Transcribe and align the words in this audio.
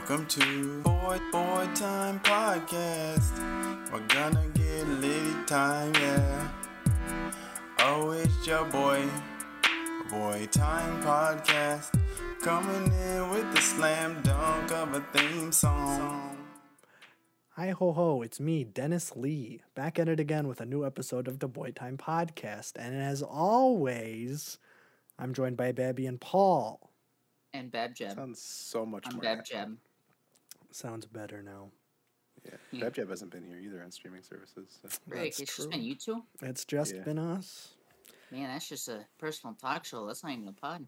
Welcome 0.00 0.26
to 0.26 0.82
Boy 0.82 1.20
Boy 1.30 1.68
Time 1.74 2.18
Podcast. 2.20 3.38
We're 3.92 4.00
gonna 4.08 4.46
get 4.54 4.88
litty 4.88 5.34
time, 5.46 5.94
yeah. 5.94 6.48
Oh, 7.80 8.10
it's 8.12 8.46
your 8.46 8.64
boy, 8.64 9.06
Boy 10.10 10.48
Time 10.50 11.02
Podcast, 11.02 11.94
coming 12.40 12.90
in 12.92 13.30
with 13.30 13.54
the 13.54 13.60
slam 13.60 14.20
dunk 14.22 14.72
of 14.72 14.94
a 14.94 15.00
theme 15.12 15.52
song. 15.52 16.36
Hi 17.50 17.70
ho 17.70 17.92
ho, 17.92 18.22
it's 18.22 18.40
me, 18.40 18.64
Dennis 18.64 19.14
Lee, 19.14 19.60
back 19.74 19.98
at 19.98 20.08
it 20.08 20.18
again 20.18 20.48
with 20.48 20.60
a 20.60 20.66
new 20.66 20.84
episode 20.84 21.28
of 21.28 21.38
the 21.40 21.48
Boy 21.48 21.70
Time 21.72 21.98
Podcast. 21.98 22.72
And 22.76 22.96
as 23.00 23.22
always, 23.22 24.58
I'm 25.18 25.34
joined 25.34 25.56
by 25.58 25.70
Babby 25.72 26.06
and 26.06 26.20
Paul. 26.20 26.90
and 27.52 27.70
Bab 27.70 27.94
Jeb. 27.94 28.14
Sounds 28.16 28.40
so 28.40 28.84
much 28.86 29.04
I'm 29.06 29.14
more. 29.16 29.22
Bab 29.22 29.38
natural. 29.38 29.76
Jeb. 30.70 30.76
Sounds 30.76 31.06
better 31.06 31.42
now. 31.42 31.68
Yeah. 32.44 32.52
Yeah. 32.72 32.80
Bab 32.84 32.94
Jab 32.94 33.10
hasn't 33.10 33.30
been 33.30 33.44
here 33.44 33.58
either 33.58 33.82
on 33.82 33.90
streaming 33.90 34.22
services. 34.22 34.78
So. 34.82 34.88
Rick, 35.08 35.22
That's 35.24 35.40
it's 35.40 35.54
true. 35.54 35.64
just 35.64 35.70
been 35.70 35.82
you 35.82 35.94
two. 35.94 36.22
It's 36.42 36.64
just 36.64 36.94
Yeah. 36.94 37.02
been 37.02 37.18
us. 37.18 37.74
Man, 38.30 38.48
that's 38.52 38.68
just 38.68 38.88
a 38.88 39.04
personal 39.18 39.54
talk 39.60 39.84
show. 39.84 40.06
That's 40.06 40.22
not 40.22 40.32
even 40.32 40.48
a 40.48 40.52
pod. 40.52 40.86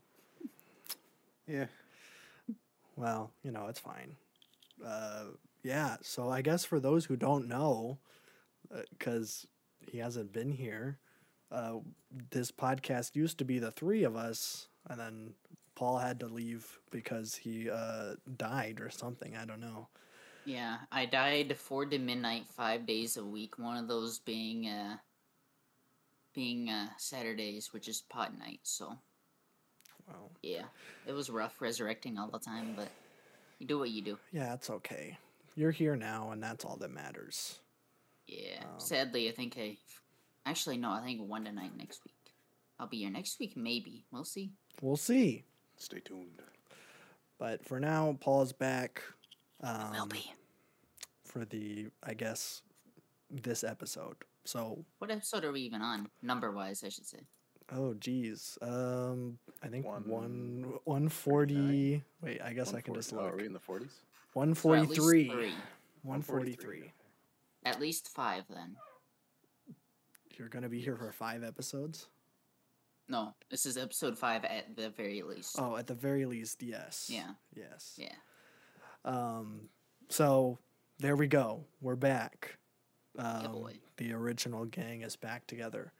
Yeah. 1.47 1.67
Well, 2.97 3.33
you 3.43 3.51
know, 3.51 3.67
it's 3.67 3.81
fine. 3.81 4.17
Uh, 4.85 5.25
yeah, 5.63 5.97
so 6.03 6.29
I 6.29 6.41
guess 6.43 6.65
for 6.65 6.79
those 6.79 7.05
who 7.07 7.17
don't 7.17 7.49
know, 7.49 7.99
because 8.91 9.47
he 9.81 9.99
hasn't 9.99 10.33
been 10.33 10.53
here, 10.53 10.99
uh, 11.51 11.79
this 12.31 12.51
podcast 12.53 13.17
used 13.17 13.39
to 13.39 13.45
be 13.45 13.59
the 13.59 13.71
three 13.71 14.05
of 14.05 14.15
us, 14.17 14.69
and 14.89 14.99
then 15.01 15.35
Paul 15.75 15.99
had 15.99 16.21
to 16.21 16.27
leave 16.27 16.79
because 16.91 17.35
he 17.35 17.71
uh, 17.71 18.15
died 18.37 18.81
or 18.81 18.91
something. 18.91 19.37
I 19.37 19.45
don't 19.45 19.61
know. 19.61 19.89
Yeah, 20.45 20.79
I 20.91 21.07
died 21.07 21.57
four 21.57 21.87
to 21.87 21.99
midnight, 21.99 22.47
five 22.49 22.85
days 22.87 23.17
a 23.17 23.25
week. 23.25 23.59
One 23.59 23.77
of 23.77 23.89
those 23.89 24.19
being 24.19 24.67
uh, 24.69 24.97
being 26.35 26.69
uh, 26.69 26.89
Saturdays, 26.97 27.73
which 27.73 27.89
is 27.89 28.03
pot 28.09 28.37
night. 28.39 28.61
So 28.65 28.97
Well, 30.09 30.31
yeah, 30.43 30.65
it 31.07 31.13
was 31.13 31.31
rough 31.31 31.61
resurrecting 31.61 32.19
all 32.19 32.29
the 32.29 32.39
time, 32.39 32.75
but 32.77 32.89
you 33.59 33.67
do 33.67 33.79
what 33.79 33.91
you 33.91 34.03
do. 34.03 34.19
yeah, 34.33 34.53
it's 34.55 34.71
okay. 34.71 35.17
You're 35.55 35.71
here 35.71 35.97
now, 35.97 36.31
and 36.33 36.43
that's 36.43 36.65
all 36.65 36.77
that 36.77 36.91
matters. 36.91 37.59
Yeah. 38.27 38.61
Um, 38.63 38.79
Sadly, 38.81 39.29
I 39.29 39.33
think 39.33 39.57
I 39.59 39.77
actually 40.47 40.77
no. 40.79 40.91
I 40.91 41.03
think 41.03 41.21
one 41.29 41.45
to 41.45 41.51
tonight 41.51 41.77
next 41.77 42.05
week. 42.05 42.15
I'll 42.81 42.87
be 42.89 42.99
here 42.99 43.11
next 43.11 43.39
week, 43.39 43.57
maybe. 43.57 44.05
We'll 44.11 44.25
see. 44.25 44.51
We'll 44.81 44.97
see. 44.97 45.45
Stay 45.83 45.99
tuned. 46.01 46.41
But 47.39 47.65
for 47.65 47.81
now, 47.81 48.17
Paul's 48.21 48.53
back. 48.53 49.03
Will 49.63 49.69
Um, 49.69 50.09
be. 50.09 50.33
for 51.25 51.45
the, 51.45 51.89
I 52.03 52.15
guess, 52.15 52.63
this 53.31 53.65
episode. 53.65 54.17
So, 54.45 54.85
What 54.99 55.11
episode 55.11 55.45
are 55.45 55.53
we 55.53 55.61
even 55.63 55.83
on? 55.83 56.09
Number 56.23 56.51
wise, 56.53 56.83
I 56.85 56.89
should 56.89 57.07
say. 57.07 57.21
oh 57.71 57.95
geez, 57.95 58.59
um, 58.61 59.39
I 59.63 59.69
think 59.69 59.87
One- 59.87 60.07
one 60.09 60.79
one 60.85 61.09
forty. 61.09 62.03
Wait, 62.21 62.41
I 62.43 62.53
guess 62.53 62.75
I 62.75 62.81
can 62.81 62.93
140 62.95 62.99
just 62.99 63.13
oh, 63.13 63.17
look. 63.17 63.33
are 63.33 63.37
we 63.37 63.47
in 63.47 63.53
the 63.53 63.61
40s? 63.61 63.93
One 64.35 64.55
So 64.55 64.59
at 64.59 64.63
forty 64.63 64.87
least 64.87 65.01
three. 65.01 65.31
three. 65.31 65.55
One 66.03 66.23
forty 66.23 66.53
three. 66.55 66.93
At 67.65 67.81
least 67.81 68.09
five, 68.09 68.45
then. 68.49 68.77
You're 70.37 70.49
gonna 70.49 70.69
be 70.69 70.81
here 70.81 70.97
for 70.97 71.13
five 71.13 71.43
episodes. 71.45 72.09
No, 73.13 73.35
this 73.51 73.67
is 73.67 73.77
episode 73.77 74.17
five 74.17 74.43
at 74.47 74.75
the 74.75 74.89
very 74.89 75.21
least. 75.21 75.57
Oh, 75.59 75.77
at 75.77 75.87
the 75.87 75.93
very 75.93 76.25
least, 76.25 76.63
yes. 76.63 77.11
Yeah. 77.13 77.33
Yes. 77.55 77.99
Yeah. 77.99 78.15
Um. 79.05 79.69
So 80.09 80.59
there 80.99 81.15
we 81.15 81.27
go. 81.27 81.67
We're 81.83 81.95
back. 81.95 82.57
Um, 83.19 83.53
boy. 83.53 83.75
The 83.99 84.15
original 84.15 84.65
gang 84.65 85.03
is 85.03 85.15
back 85.17 85.47
together 85.47 85.93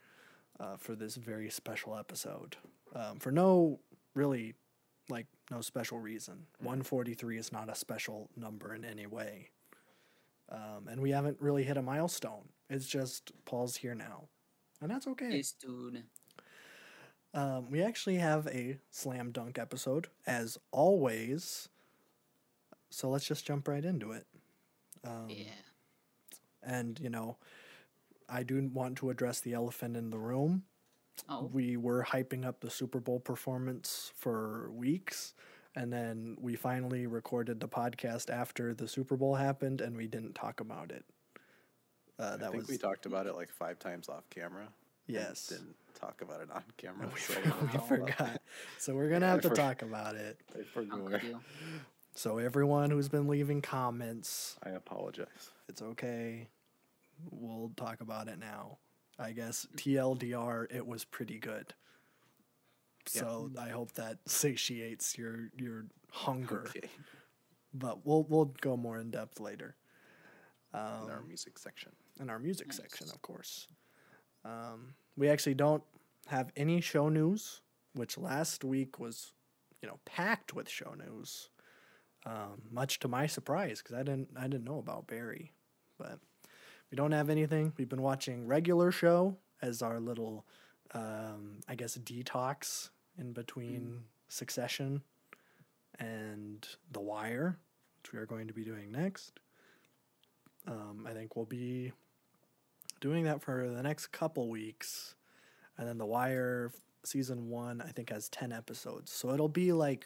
uh, 0.59 0.77
for 0.77 0.95
this 0.95 1.15
very 1.15 1.51
special 1.51 1.95
episode. 1.95 2.57
Um, 2.95 3.19
for 3.19 3.31
no 3.31 3.79
really, 4.15 4.55
like 5.07 5.27
no 5.51 5.61
special 5.61 5.99
reason. 5.99 6.47
One 6.61 6.81
forty 6.81 7.13
three 7.13 7.37
is 7.37 7.51
not 7.51 7.69
a 7.69 7.75
special 7.75 8.31
number 8.35 8.73
in 8.73 8.83
any 8.83 9.05
way. 9.05 9.51
Um, 10.49 10.87
and 10.89 10.99
we 10.99 11.11
haven't 11.11 11.37
really 11.39 11.63
hit 11.63 11.77
a 11.77 11.83
milestone. 11.83 12.49
It's 12.71 12.87
just 12.87 13.33
Paul's 13.45 13.75
here 13.75 13.93
now, 13.93 14.29
and 14.81 14.89
that's 14.89 15.05
okay. 15.05 15.29
This 15.29 15.51
dude. 15.51 16.05
Um, 17.33 17.71
we 17.71 17.81
actually 17.81 18.17
have 18.17 18.47
a 18.47 18.77
slam 18.91 19.31
dunk 19.31 19.57
episode, 19.57 20.07
as 20.27 20.57
always. 20.71 21.69
So 22.89 23.09
let's 23.09 23.25
just 23.25 23.45
jump 23.45 23.67
right 23.67 23.83
into 23.83 24.11
it. 24.11 24.27
Um, 25.03 25.25
Yeah. 25.29 25.45
And, 26.61 26.99
you 26.99 27.09
know, 27.09 27.37
I 28.29 28.43
do 28.43 28.69
want 28.73 28.97
to 28.99 29.09
address 29.09 29.41
the 29.41 29.53
elephant 29.53 29.97
in 29.97 30.11
the 30.11 30.17
room. 30.19 30.63
Oh, 31.27 31.49
We 31.51 31.75
were 31.77 32.03
hyping 32.03 32.45
up 32.45 32.61
the 32.61 32.69
Super 32.69 32.99
Bowl 32.99 33.19
performance 33.19 34.11
for 34.15 34.69
weeks. 34.71 35.33
And 35.75 35.91
then 35.91 36.37
we 36.39 36.55
finally 36.55 37.07
recorded 37.07 37.59
the 37.59 37.67
podcast 37.67 38.29
after 38.29 38.73
the 38.75 38.87
Super 38.87 39.17
Bowl 39.17 39.35
happened, 39.35 39.81
and 39.81 39.97
we 39.97 40.07
didn't 40.07 40.35
talk 40.35 40.59
about 40.59 40.91
it. 40.91 41.03
Uh, 42.19 42.35
I 42.35 42.43
think 42.43 42.53
was 42.53 42.67
we 42.67 42.77
talked 42.77 43.07
about 43.07 43.25
it 43.25 43.33
like 43.33 43.51
five 43.51 43.79
times 43.79 44.07
off 44.07 44.29
camera. 44.29 44.67
And 45.07 45.15
yes. 45.15 45.47
Didn't 45.47 45.75
talk 45.99 46.21
about 46.21 46.41
it 46.41 46.49
on 46.51 46.63
camera. 46.77 47.07
We, 47.13 47.19
so 47.19 47.35
we 47.73 47.79
forgot. 47.97 48.41
So 48.79 48.95
we're 48.95 49.09
gonna 49.13 49.25
Yeah, 49.25 49.31
have 49.33 49.41
to 49.41 49.49
for- 49.49 49.55
talk 49.55 49.81
about 49.81 50.15
it. 50.15 50.39
it. 50.55 50.59
I 50.59 50.63
forgot. 50.73 51.21
So 52.15 52.37
everyone 52.37 52.91
who's 52.91 53.09
been 53.09 53.27
leaving 53.27 53.61
comments, 53.61 54.57
I 54.63 54.69
apologize. 54.71 55.51
it's 55.67 55.81
okay. 55.81 56.47
We'll 57.31 57.71
talk 57.75 58.01
about 58.01 58.27
it 58.27 58.37
now. 58.39 58.77
I 59.17 59.31
guess 59.31 59.67
TLDR, 59.77 60.67
it 60.75 60.85
was 60.85 61.05
pretty 61.05 61.39
good. 61.39 61.73
So 63.05 63.51
I 63.59 63.69
hope 63.69 63.91
that 63.93 64.17
satiates 64.25 65.17
your 65.17 65.49
your 65.57 65.85
hunger. 66.11 66.65
Okay. 66.69 66.87
But 67.73 68.05
we'll 68.05 68.23
we'll 68.29 68.53
go 68.61 68.77
more 68.77 68.97
in 68.99 69.11
depth 69.11 69.39
later. 69.39 69.75
Um, 70.73 71.05
In 71.05 71.11
our 71.11 71.21
music 71.27 71.57
section. 71.59 71.91
in 72.19 72.29
our 72.29 72.39
music 72.39 72.67
Nice. 72.67 72.77
section, 72.77 73.07
of 73.13 73.21
course. 73.21 73.67
Um, 74.45 74.95
we 75.15 75.29
actually 75.29 75.53
don't 75.55 75.83
have 76.27 76.51
any 76.55 76.81
show 76.81 77.09
news, 77.09 77.61
which 77.93 78.17
last 78.17 78.63
week 78.63 78.99
was, 78.99 79.31
you 79.81 79.87
know, 79.87 79.99
packed 80.05 80.53
with 80.53 80.69
show 80.69 80.93
news. 80.93 81.49
Um, 82.25 82.61
much 82.71 82.99
to 82.99 83.07
my 83.09 83.27
surprise, 83.27 83.81
because 83.81 83.95
I 83.95 84.03
didn't 84.03 84.29
I 84.37 84.43
didn't 84.43 84.63
know 84.63 84.79
about 84.79 85.07
Barry, 85.07 85.51
but 85.97 86.19
we 86.89 86.95
don't 86.95 87.11
have 87.11 87.29
anything. 87.29 87.73
We've 87.77 87.89
been 87.89 88.01
watching 88.01 88.47
regular 88.47 88.91
show 88.91 89.35
as 89.61 89.81
our 89.81 89.99
little, 89.99 90.45
um, 90.93 91.59
I 91.67 91.75
guess, 91.75 91.97
detox 91.97 92.89
in 93.17 93.33
between 93.33 94.03
Succession 94.29 95.01
and 95.99 96.67
The 96.91 97.01
Wire, 97.01 97.57
which 98.01 98.13
we 98.13 98.19
are 98.19 98.25
going 98.25 98.47
to 98.47 98.53
be 98.53 98.63
doing 98.63 98.91
next. 98.91 99.39
Um, 100.65 101.05
I 101.09 101.13
think 101.13 101.35
we'll 101.35 101.45
be 101.45 101.91
doing 103.03 103.25
that 103.25 103.41
for 103.41 103.67
the 103.69 103.83
next 103.83 104.07
couple 104.07 104.47
weeks. 104.49 105.13
And 105.77 105.85
then 105.87 105.97
The 105.97 106.05
Wire 106.05 106.71
season 107.03 107.49
one, 107.49 107.81
I 107.81 107.89
think, 107.89 108.09
has 108.11 108.29
10 108.29 108.53
episodes. 108.53 109.11
So 109.11 109.31
it'll 109.33 109.49
be 109.49 109.73
like 109.73 110.05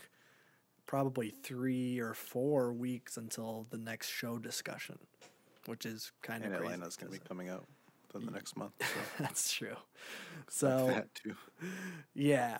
probably 0.88 1.30
three 1.30 2.00
or 2.00 2.16
four 2.16 2.74
weeks 2.74 3.18
until 3.18 3.68
the 3.70 3.78
next 3.78 4.08
show 4.10 4.40
discussion, 4.40 4.98
which 5.68 5.86
is 5.86 6.12
kind 6.24 6.44
of 6.44 6.48
And 6.52 6.58
crazy. 6.60 6.74
Atlanta's 6.74 6.96
going 6.96 7.14
to 7.14 7.20
be 7.20 7.24
coming 7.28 7.50
out 7.50 7.66
in 8.16 8.26
the 8.26 8.32
next 8.32 8.58
month. 8.58 8.72
So 8.80 8.86
That's 9.20 9.52
true. 9.54 9.76
So, 10.50 10.88
that 10.88 11.14
too. 11.14 11.36
yeah, 12.16 12.58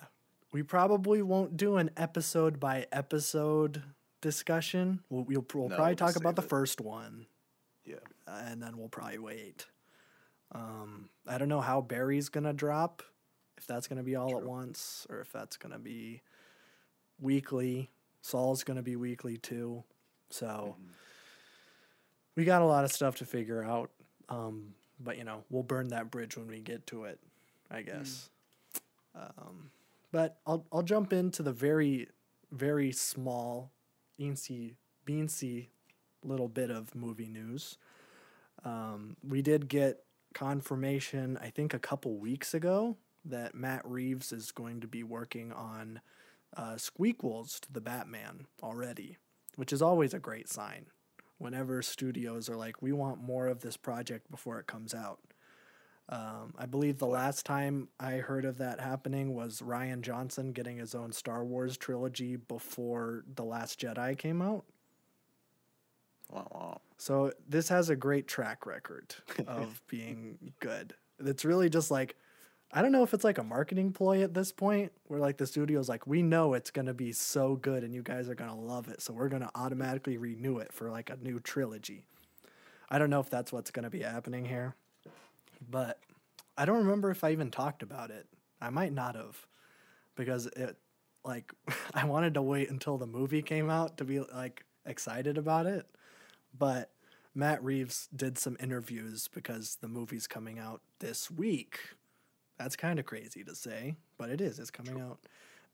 we 0.52 0.62
probably 0.62 1.20
won't 1.20 1.56
do 1.56 1.78
an 1.78 1.90
episode 1.96 2.60
by 2.60 2.86
episode 2.92 3.82
discussion. 4.20 5.00
We'll, 5.10 5.24
we'll, 5.24 5.44
we'll 5.52 5.68
No, 5.70 5.74
probably 5.76 5.90
we'll 5.92 5.96
talk 5.96 6.14
about 6.16 6.36
the 6.36 6.42
it. 6.42 6.48
first 6.48 6.80
one. 6.80 7.26
Yeah. 7.84 7.96
uh, 8.28 8.42
and 8.44 8.62
then 8.62 8.76
we'll 8.78 8.88
probably 8.90 9.18
wait. 9.18 9.66
Um, 10.52 11.10
I 11.26 11.38
don't 11.38 11.48
know 11.48 11.60
how 11.60 11.80
Barry's 11.80 12.28
gonna 12.28 12.52
drop, 12.52 13.02
if 13.56 13.66
that's 13.66 13.86
gonna 13.88 14.02
be 14.02 14.16
all 14.16 14.36
at 14.36 14.42
once 14.44 15.06
or 15.10 15.20
if 15.20 15.30
that's 15.32 15.56
gonna 15.56 15.78
be 15.78 16.22
weekly. 17.20 17.90
Saul's 18.22 18.64
gonna 18.64 18.82
be 18.82 18.96
weekly 18.96 19.36
too, 19.36 19.84
so 20.30 20.76
Mhm. 20.78 20.88
we 22.36 22.44
got 22.44 22.62
a 22.62 22.66
lot 22.66 22.84
of 22.84 22.92
stuff 22.92 23.16
to 23.16 23.24
figure 23.26 23.62
out. 23.62 23.90
Um, 24.28 24.74
but 25.00 25.16
you 25.16 25.24
know, 25.24 25.44
we'll 25.50 25.62
burn 25.62 25.88
that 25.88 26.10
bridge 26.10 26.36
when 26.36 26.46
we 26.48 26.60
get 26.60 26.86
to 26.88 27.04
it, 27.04 27.20
I 27.70 27.82
guess. 27.82 28.30
Um, 29.14 29.70
but 30.10 30.40
I'll 30.46 30.66
I'll 30.72 30.82
jump 30.82 31.12
into 31.12 31.42
the 31.42 31.52
very 31.52 32.08
very 32.50 32.92
small, 32.92 33.72
eensy 34.18 34.76
beansy 35.06 35.68
little 36.22 36.48
bit 36.48 36.70
of 36.70 36.94
movie 36.94 37.28
news. 37.28 37.78
Um, 38.64 39.16
we 39.22 39.40
did 39.42 39.68
get 39.68 40.04
confirmation, 40.38 41.36
I 41.42 41.50
think, 41.50 41.74
a 41.74 41.80
couple 41.80 42.16
weeks 42.16 42.54
ago 42.54 42.96
that 43.24 43.56
Matt 43.56 43.82
Reeves 43.84 44.32
is 44.32 44.52
going 44.52 44.80
to 44.80 44.86
be 44.86 45.02
working 45.02 45.52
on 45.52 46.00
uh, 46.56 46.76
to 46.76 47.72
the 47.72 47.80
Batman 47.80 48.46
already, 48.62 49.16
which 49.56 49.72
is 49.72 49.82
always 49.82 50.14
a 50.14 50.20
great 50.20 50.48
sign. 50.48 50.86
Whenever 51.38 51.82
studios 51.82 52.48
are 52.48 52.56
like, 52.56 52.80
we 52.80 52.92
want 52.92 53.20
more 53.20 53.48
of 53.48 53.62
this 53.62 53.76
project 53.76 54.30
before 54.30 54.60
it 54.60 54.68
comes 54.68 54.94
out. 54.94 55.18
Um, 56.08 56.54
I 56.56 56.66
believe 56.66 56.98
the 56.98 57.06
last 57.06 57.44
time 57.44 57.88
I 57.98 58.12
heard 58.12 58.44
of 58.44 58.58
that 58.58 58.80
happening 58.80 59.34
was 59.34 59.60
Rian 59.60 60.02
Johnson 60.02 60.52
getting 60.52 60.78
his 60.78 60.94
own 60.94 61.10
Star 61.10 61.44
Wars 61.44 61.76
trilogy 61.76 62.36
before 62.36 63.24
The 63.34 63.44
Last 63.44 63.80
Jedi 63.80 64.16
came 64.16 64.40
out. 64.40 64.64
So 66.96 67.32
this 67.48 67.68
has 67.68 67.90
a 67.90 67.96
great 67.96 68.28
track 68.28 68.66
record 68.66 69.14
of 69.46 69.80
being 69.88 70.52
good. 70.60 70.94
It's 71.20 71.44
really 71.44 71.70
just 71.70 71.90
like 71.90 72.16
I 72.72 72.82
don't 72.82 72.92
know 72.92 73.02
if 73.02 73.14
it's 73.14 73.24
like 73.24 73.38
a 73.38 73.42
marketing 73.42 73.92
ploy 73.92 74.22
at 74.22 74.34
this 74.34 74.52
point 74.52 74.92
where 75.06 75.20
like 75.20 75.38
the 75.38 75.46
studio's 75.46 75.88
like 75.88 76.06
we 76.06 76.22
know 76.22 76.52
it's 76.52 76.70
going 76.70 76.86
to 76.86 76.94
be 76.94 77.12
so 77.12 77.56
good 77.56 77.82
and 77.82 77.94
you 77.94 78.02
guys 78.02 78.28
are 78.28 78.34
going 78.34 78.50
to 78.50 78.56
love 78.56 78.88
it 78.88 79.00
so 79.00 79.14
we're 79.14 79.30
going 79.30 79.42
to 79.42 79.50
automatically 79.54 80.18
renew 80.18 80.58
it 80.58 80.72
for 80.72 80.90
like 80.90 81.08
a 81.08 81.16
new 81.16 81.40
trilogy. 81.40 82.04
I 82.90 82.98
don't 82.98 83.10
know 83.10 83.20
if 83.20 83.30
that's 83.30 83.52
what's 83.52 83.70
going 83.70 83.84
to 83.84 83.90
be 83.90 84.02
happening 84.02 84.44
here. 84.44 84.74
But 85.70 85.98
I 86.56 86.64
don't 86.64 86.78
remember 86.78 87.10
if 87.10 87.24
I 87.24 87.32
even 87.32 87.50
talked 87.50 87.82
about 87.82 88.10
it. 88.10 88.26
I 88.60 88.70
might 88.70 88.92
not 88.92 89.14
have 89.14 89.46
because 90.14 90.46
it 90.46 90.76
like 91.24 91.52
I 91.94 92.04
wanted 92.04 92.34
to 92.34 92.42
wait 92.42 92.70
until 92.70 92.98
the 92.98 93.06
movie 93.06 93.42
came 93.42 93.70
out 93.70 93.96
to 93.98 94.04
be 94.04 94.20
like 94.20 94.64
excited 94.84 95.38
about 95.38 95.66
it. 95.66 95.86
But 96.58 96.90
Matt 97.34 97.62
Reeves 97.62 98.08
did 98.14 98.38
some 98.38 98.56
interviews 98.60 99.28
because 99.32 99.78
the 99.80 99.88
movie's 99.88 100.26
coming 100.26 100.58
out 100.58 100.80
this 100.98 101.30
week. 101.30 101.78
That's 102.58 102.76
kind 102.76 102.98
of 102.98 103.06
crazy 103.06 103.44
to 103.44 103.54
say, 103.54 103.94
but 104.16 104.30
it 104.30 104.40
is. 104.40 104.58
It's 104.58 104.70
coming 104.70 105.00
out 105.00 105.18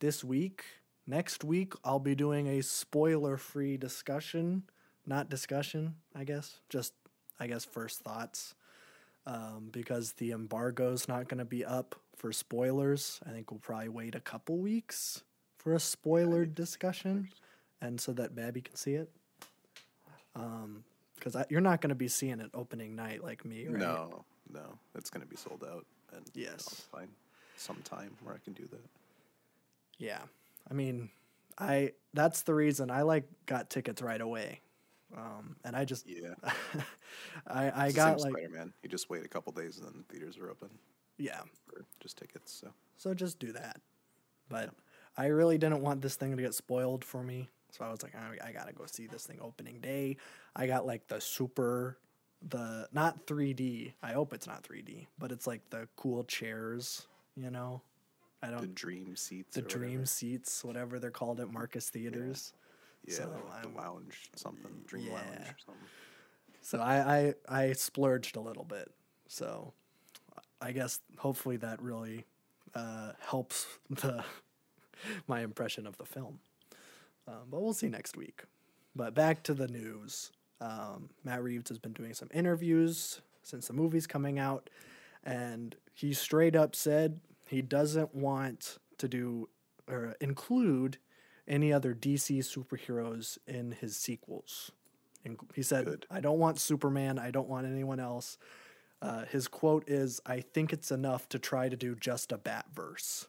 this 0.01 0.23
week. 0.23 0.65
Next 1.07 1.45
week, 1.45 1.75
I'll 1.85 1.99
be 1.99 2.15
doing 2.15 2.47
a 2.47 2.63
spoiler 2.63 3.37
free 3.37 3.77
discussion. 3.77 4.65
Not 5.07 5.31
discussion, 5.31 5.97
I 6.15 6.25
guess. 6.25 6.61
Just, 6.69 6.93
I 7.39 7.47
guess, 7.47 7.65
first 7.65 8.01
thoughts. 8.01 8.55
Um, 9.27 9.71
because 9.73 10.13
the 10.13 10.33
embargo's 10.33 11.09
not 11.09 11.29
going 11.29 11.39
to 11.39 11.47
be 11.47 11.65
up 11.65 11.95
for 12.15 12.31
spoilers. 12.31 13.21
I 13.27 13.31
think 13.31 13.51
we'll 13.51 13.61
probably 13.61 13.89
wait 13.89 14.15
a 14.15 14.21
couple 14.21 14.59
weeks 14.59 15.23
for 15.57 15.75
a 15.75 15.81
spoiler 15.81 16.45
discussion 16.45 17.29
and 17.81 17.99
so 17.99 18.13
that 18.13 18.35
Babby 18.35 18.61
can 18.61 18.77
see 18.77 18.95
it. 18.95 19.11
Um, 20.35 20.85
because 21.15 21.37
you're 21.49 21.61
not 21.61 21.81
going 21.81 21.91
to 21.91 21.95
be 21.95 22.09
seeing 22.09 22.41
it 22.41 22.51
opening 22.53 22.97
night 22.97 23.23
like 23.23 23.45
me, 23.45 23.67
right? 23.69 23.79
No, 23.79 24.25
no, 24.53 24.79
it's 24.95 25.11
gonna 25.11 25.27
be 25.27 25.37
sold 25.37 25.65
out, 25.65 25.87
and 26.13 26.29
you 26.35 26.45
know, 26.45 26.51
Yes. 26.53 26.87
find 26.93 27.09
some 27.57 27.81
time 27.83 28.17
where 28.23 28.35
I 28.35 28.39
can 28.39 28.53
do 28.53 28.67
that. 28.67 28.85
Yeah. 29.99 30.21
I 30.71 30.75
mean, 30.75 31.11
I 31.59 31.93
that's 32.13 32.43
the 32.43 32.55
reason 32.55 32.91
I 32.91 33.03
like 33.03 33.25
got 33.47 33.71
tickets 33.71 34.03
right 34.03 34.21
away. 34.21 34.61
Um, 35.17 35.57
and 35.65 35.77
I 35.77 35.85
just 35.85 36.07
Yeah, 36.09 36.35
I 37.47 37.87
I 37.87 37.93
got 37.93 38.21
like 38.21 38.33
Spider-Man. 38.33 38.73
You 38.83 38.89
just 38.89 39.09
wait 39.09 39.25
a 39.25 39.29
couple 39.29 39.53
days, 39.53 39.79
and 39.79 39.87
then 39.87 40.05
theaters 40.09 40.37
are 40.39 40.51
open 40.51 40.71
yeah. 41.19 41.43
for 41.67 41.85
just 42.01 42.17
tickets. 42.19 42.53
So 42.53 42.73
So 42.97 43.15
just 43.15 43.39
do 43.39 43.53
that. 43.53 43.81
But 44.49 44.71
I 45.17 45.27
really 45.27 45.59
didn't 45.59 45.81
want 45.81 46.03
this 46.03 46.17
thing 46.17 46.37
to 46.37 46.43
get 46.43 46.55
spoiled 46.55 47.05
for 47.05 47.23
me. 47.23 47.49
So 47.77 47.85
I 47.85 47.91
was 47.91 48.05
like, 48.05 48.15
I, 48.15 48.49
I 48.49 48.53
gotta 48.53 48.73
go 48.73 48.85
see 48.87 49.09
this 49.09 49.25
thing 49.25 49.39
opening 49.41 49.81
day. 49.81 50.17
I 50.55 50.69
got 50.69 50.87
like 50.87 51.09
the 51.09 51.21
super, 51.21 51.99
the 52.49 52.89
not 52.93 53.27
3D. 53.27 53.95
I 54.01 54.13
hope 54.13 54.33
it's 54.33 54.47
not 54.47 54.63
3D, 54.63 55.09
but 55.19 55.33
it's 55.33 55.47
like 55.47 55.69
the 55.71 55.89
cool 55.97 56.23
chairs. 56.23 57.07
You 57.37 57.51
know, 57.51 57.83
I 58.43 58.47
the 58.47 58.53
don't 58.53 58.61
the 58.61 58.67
dream 58.69 59.17
seats. 59.17 59.55
the 59.57 59.61
or 59.61 59.65
whatever. 59.65 59.79
dream 59.81 60.07
seats, 60.07 60.65
whatever 60.65 61.01
they're 61.01 61.11
called 61.11 61.41
at 61.41 61.53
Marcus 61.53 61.91
Theaters. 61.91 62.53
Yeah, 63.07 63.17
so 63.17 63.43
like 63.51 63.63
the 63.63 63.69
lounge 63.77 64.31
something, 64.37 64.71
dream 64.87 65.13
lounge 65.13 65.27
or 65.27 65.57
something. 65.67 65.85
So 66.63 66.79
I, 66.79 67.17
I 67.17 67.35
I 67.49 67.73
splurged 67.73 68.37
a 68.37 68.41
little 68.41 68.65
bit. 68.65 68.89
So 69.27 69.73
I 70.61 70.71
guess 70.71 71.01
hopefully 71.19 71.57
that 71.57 71.83
really 71.83 72.25
uh, 72.73 73.13
helps 73.21 73.67
the 73.91 74.25
my 75.27 75.41
impression 75.41 75.89
of 75.89 75.99
the 75.99 76.07
film. 76.07 76.39
Um, 77.27 77.49
but 77.51 77.63
we'll 77.63 77.73
see 77.73 77.89
next 77.89 78.17
week. 78.17 78.45
But 78.95 79.15
back 79.15 79.43
to 79.45 79.55
the 79.55 79.69
news. 79.69 80.31
Um, 80.61 81.11
Matt 81.25 81.43
Reeves 81.43 81.69
has 81.69 81.79
been 81.79 81.93
doing 81.93 82.15
some 82.15 82.29
interviews 82.33 83.21
since 83.43 83.67
the 83.67 83.73
movie's 83.73 84.07
coming 84.07 84.39
out, 84.39 84.71
and 85.23 85.75
he 85.93 86.13
straight 86.13 86.57
up 86.57 86.75
said 86.75 87.21
he 87.47 87.61
doesn't 87.61 88.15
want 88.15 88.79
to 88.99 89.09
do 89.09 89.49
or 89.89 90.15
include 90.21 90.99
any 91.47 91.73
other 91.73 91.95
DC 91.95 92.39
superheroes 92.39 93.39
in 93.47 93.73
his 93.73 93.97
sequels. 93.97 94.71
And 95.25 95.39
he 95.55 95.63
said, 95.63 95.85
Good. 95.85 96.07
I 96.11 96.21
don't 96.21 96.39
want 96.39 96.61
Superman. 96.61 97.19
I 97.19 97.31
don't 97.31 97.49
want 97.49 97.67
anyone 97.67 98.01
else. 98.01 98.39
Uh, 99.03 99.25
his 99.27 99.49
quote 99.49 99.85
is, 99.87 100.21
I 100.25 100.41
think 100.41 100.73
it's 100.73 100.91
enough 100.91 101.29
to 101.31 101.39
try 101.39 101.69
to 101.69 101.77
do 101.77 101.95
just 101.95 102.33
a 102.33 102.39
Batverse. 102.39 103.27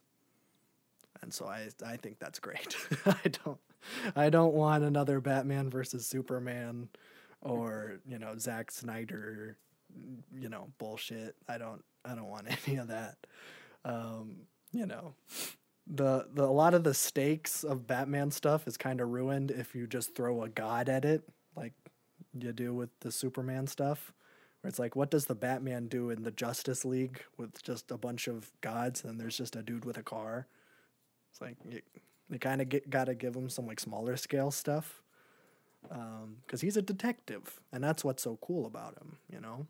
And 1.21 1.33
so 1.33 1.47
I, 1.47 1.67
I 1.85 1.97
think 1.97 2.19
that's 2.19 2.39
great. 2.39 2.77
I 3.05 3.29
don't, 3.43 3.59
I 4.15 4.29
don't 4.29 4.53
want 4.53 4.83
another 4.83 5.19
Batman 5.19 5.69
versus 5.69 6.05
Superman 6.05 6.89
or, 7.41 7.99
you 8.07 8.19
know, 8.19 8.37
Zack 8.37 8.71
Snyder, 8.71 9.57
you 10.37 10.49
know, 10.49 10.69
bullshit. 10.77 11.35
I 11.47 11.57
don't, 11.57 11.83
I 12.03 12.15
don't 12.15 12.29
want 12.29 12.47
any 12.67 12.77
of 12.77 12.87
that. 12.87 13.17
Um, 13.83 14.37
you 14.71 14.85
know, 14.85 15.13
the, 15.87 16.27
the, 16.33 16.43
a 16.43 16.45
lot 16.45 16.73
of 16.73 16.83
the 16.83 16.93
stakes 16.93 17.63
of 17.63 17.87
Batman 17.87 18.31
stuff 18.31 18.67
is 18.67 18.77
kind 18.77 18.99
of 18.99 19.09
ruined 19.09 19.51
if 19.51 19.75
you 19.75 19.87
just 19.87 20.15
throw 20.15 20.43
a 20.43 20.49
god 20.49 20.89
at 20.89 21.05
it, 21.05 21.23
like 21.55 21.73
you 22.37 22.51
do 22.51 22.73
with 22.73 22.89
the 23.01 23.11
Superman 23.11 23.67
stuff. 23.67 24.11
Where 24.61 24.69
it's 24.69 24.79
like, 24.79 24.95
what 24.95 25.11
does 25.11 25.27
the 25.27 25.35
Batman 25.35 25.87
do 25.87 26.09
in 26.09 26.23
the 26.23 26.31
Justice 26.31 26.83
League 26.83 27.21
with 27.37 27.61
just 27.61 27.91
a 27.91 27.97
bunch 27.97 28.27
of 28.27 28.51
gods 28.61 29.03
and 29.03 29.19
there's 29.19 29.37
just 29.37 29.55
a 29.55 29.61
dude 29.61 29.85
with 29.85 29.97
a 29.97 30.03
car? 30.03 30.47
It's 31.31 31.41
like 31.41 31.57
you 32.29 32.39
kind 32.39 32.61
of 32.61 32.89
got 32.89 33.05
to 33.05 33.15
give 33.15 33.35
him 33.35 33.49
some 33.49 33.67
like 33.67 33.79
smaller 33.79 34.17
scale 34.17 34.51
stuff, 34.51 35.01
because 35.83 36.61
he's 36.61 36.77
a 36.77 36.81
detective, 36.81 37.59
and 37.71 37.83
that's 37.83 38.03
what's 38.03 38.23
so 38.23 38.37
cool 38.41 38.65
about 38.65 38.97
him, 38.97 39.17
you 39.31 39.39
know. 39.39 39.67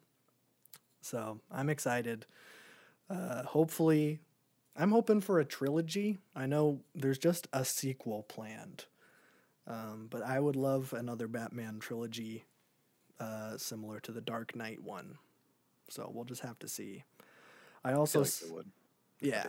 So 1.01 1.39
I'm 1.51 1.69
excited. 1.69 2.25
Uh, 3.09 3.43
hopefully, 3.43 4.19
I'm 4.75 4.91
hoping 4.91 5.21
for 5.21 5.39
a 5.39 5.45
trilogy. 5.45 6.17
I 6.35 6.45
know 6.47 6.79
there's 6.95 7.19
just 7.19 7.47
a 7.53 7.63
sequel 7.63 8.23
planned, 8.23 8.85
um, 9.67 10.07
but 10.09 10.23
I 10.23 10.39
would 10.39 10.55
love 10.55 10.93
another 10.93 11.27
Batman 11.27 11.79
trilogy, 11.79 12.45
uh, 13.19 13.57
similar 13.57 14.00
to 14.00 14.12
the 14.12 14.21
Dark 14.21 14.55
Knight 14.55 14.81
one. 14.81 15.17
So 15.89 16.09
we'll 16.12 16.25
just 16.25 16.41
have 16.41 16.57
to 16.59 16.67
see. 16.67 17.03
I 17.83 17.91
I 17.91 17.93
also, 17.93 18.24
feel 18.24 18.55
like 18.55 18.65
s- 18.65 18.69
yeah, 19.21 19.45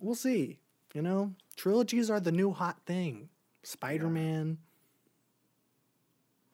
we'll 0.00 0.14
see. 0.14 0.58
You 0.94 1.02
know, 1.02 1.34
trilogies 1.56 2.10
are 2.10 2.20
the 2.20 2.32
new 2.32 2.52
hot 2.52 2.78
thing. 2.86 3.28
Spider 3.62 4.08
Man, 4.08 4.58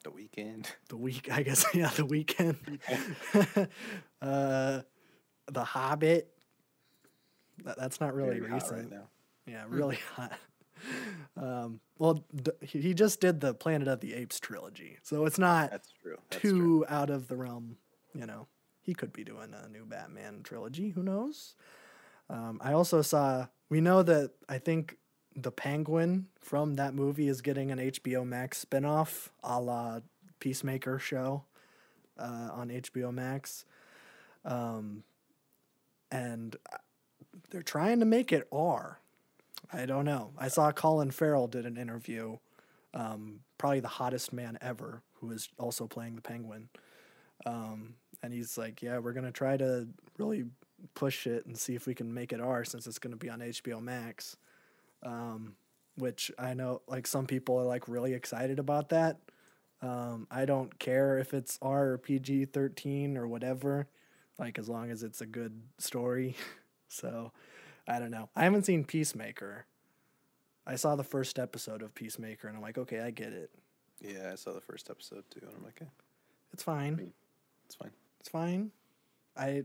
The 0.02 0.10
Weeknd. 0.10 0.66
the 0.88 0.96
week, 0.96 1.28
I 1.30 1.42
guess, 1.42 1.64
yeah, 1.74 1.88
the 1.96 2.04
weekend. 2.04 2.56
uh, 4.22 4.80
the 5.50 5.64
Hobbit. 5.64 6.28
That, 7.64 7.78
that's 7.78 8.00
not 8.00 8.14
really 8.14 8.40
Very 8.40 8.50
hot 8.50 8.62
recent. 8.62 8.80
right 8.80 8.90
now. 8.90 9.08
Yeah, 9.46 9.64
really 9.68 9.98
hot. 10.16 10.32
Um, 11.36 11.80
well, 11.98 12.24
d- 12.34 12.50
he 12.62 12.80
he 12.80 12.94
just 12.94 13.20
did 13.20 13.40
the 13.40 13.54
Planet 13.54 13.86
of 13.88 14.00
the 14.00 14.14
Apes 14.14 14.40
trilogy, 14.40 14.98
so 15.02 15.24
it's 15.24 15.38
not 15.38 15.70
That's 15.70 15.92
true. 16.02 16.16
That's 16.30 16.42
too 16.42 16.58
true. 16.58 16.84
out 16.88 17.10
of 17.10 17.28
the 17.28 17.36
realm. 17.36 17.76
You 18.14 18.26
know, 18.26 18.48
he 18.82 18.92
could 18.94 19.12
be 19.12 19.24
doing 19.24 19.54
a 19.54 19.68
new 19.68 19.84
Batman 19.86 20.40
trilogy. 20.42 20.90
Who 20.90 21.02
knows? 21.02 21.54
Um, 22.28 22.58
I 22.62 22.72
also 22.72 23.00
saw. 23.02 23.46
We 23.68 23.80
know 23.80 24.02
that 24.02 24.33
I 24.49 24.59
think 24.59 24.99
the 25.35 25.50
Penguin 25.50 26.26
from 26.40 26.75
that 26.75 26.94
movie 26.94 27.28
is 27.28 27.40
getting 27.40 27.71
an 27.71 27.78
HBO 27.78 28.26
Max 28.26 28.64
spinoff, 28.64 29.28
a 29.42 29.61
la 29.61 30.00
Peacemaker 30.40 30.99
show 30.99 31.44
uh, 32.18 32.50
on 32.52 32.68
HBO 32.68 33.12
Max, 33.12 33.64
um, 34.44 35.02
and 36.11 36.56
they're 37.50 37.62
trying 37.62 38.00
to 38.00 38.06
make 38.06 38.33
it 38.33 38.47
R. 38.52 39.00
I 39.73 39.87
don't 39.87 40.04
know. 40.04 40.33
I 40.38 40.49
saw 40.49 40.71
Colin 40.71 41.11
Farrell 41.11 41.49
did 41.49 41.66
an 41.66 41.76
interview 41.76 42.37
um, 42.94 43.40
probably 43.59 43.80
the 43.80 43.88
hottest 43.88 44.33
man 44.33 44.56
ever, 44.61 45.02
who 45.21 45.30
is 45.33 45.49
also 45.59 45.87
playing 45.87 46.14
the 46.14 46.23
Penguin. 46.23 46.68
Um, 47.44 47.94
and 48.23 48.33
he's 48.33 48.56
like, 48.56 48.80
"Yeah, 48.83 48.99
we're 48.99 49.12
gonna 49.12 49.33
try 49.33 49.56
to 49.56 49.88
really 50.16 50.44
push 50.94 51.26
it 51.26 51.46
and 51.46 51.56
see 51.58 51.74
if 51.74 51.86
we 51.86 51.94
can 51.94 52.12
make 52.12 52.32
it 52.32 52.40
R 52.40 52.64
since 52.64 52.86
it's 52.86 52.98
gonna 52.98 53.16
be 53.16 53.30
on 53.30 53.40
HBO 53.40 53.80
Max." 53.82 54.36
Um, 55.02 55.56
which 55.96 56.30
I 56.38 56.54
know, 56.54 56.82
like 56.88 57.06
some 57.06 57.26
people 57.26 57.56
are 57.58 57.64
like 57.64 57.88
really 57.88 58.14
excited 58.14 58.58
about 58.58 58.88
that. 58.88 59.18
Um, 59.82 60.26
I 60.30 60.44
don't 60.44 60.78
care 60.78 61.18
if 61.18 61.34
it's 61.34 61.58
R 61.62 61.90
or 61.90 61.98
PG 61.98 62.46
thirteen 62.46 63.16
or 63.16 63.28
whatever, 63.28 63.86
like 64.38 64.58
as 64.58 64.68
long 64.68 64.90
as 64.90 65.02
it's 65.02 65.20
a 65.20 65.26
good 65.26 65.60
story. 65.78 66.36
so, 66.88 67.32
I 67.86 67.98
don't 67.98 68.10
know. 68.10 68.28
I 68.34 68.44
haven't 68.44 68.64
seen 68.64 68.84
Peacemaker. 68.84 69.66
I 70.66 70.76
saw 70.76 70.96
the 70.96 71.04
first 71.04 71.38
episode 71.38 71.82
of 71.82 71.94
Peacemaker 71.94 72.48
and 72.48 72.56
I'm 72.56 72.62
like, 72.62 72.78
okay, 72.78 73.00
I 73.00 73.10
get 73.10 73.32
it. 73.34 73.50
Yeah, 74.00 74.30
I 74.32 74.36
saw 74.36 74.52
the 74.52 74.60
first 74.60 74.88
episode 74.90 75.24
too, 75.30 75.40
and 75.42 75.50
I'm 75.56 75.64
like, 75.64 75.78
eh, 75.82 75.86
It's 76.52 76.62
fine. 76.62 77.12
it's 77.66 77.74
fine. 77.74 77.90
It's 78.20 78.28
fine. 78.30 78.70
I 79.36 79.64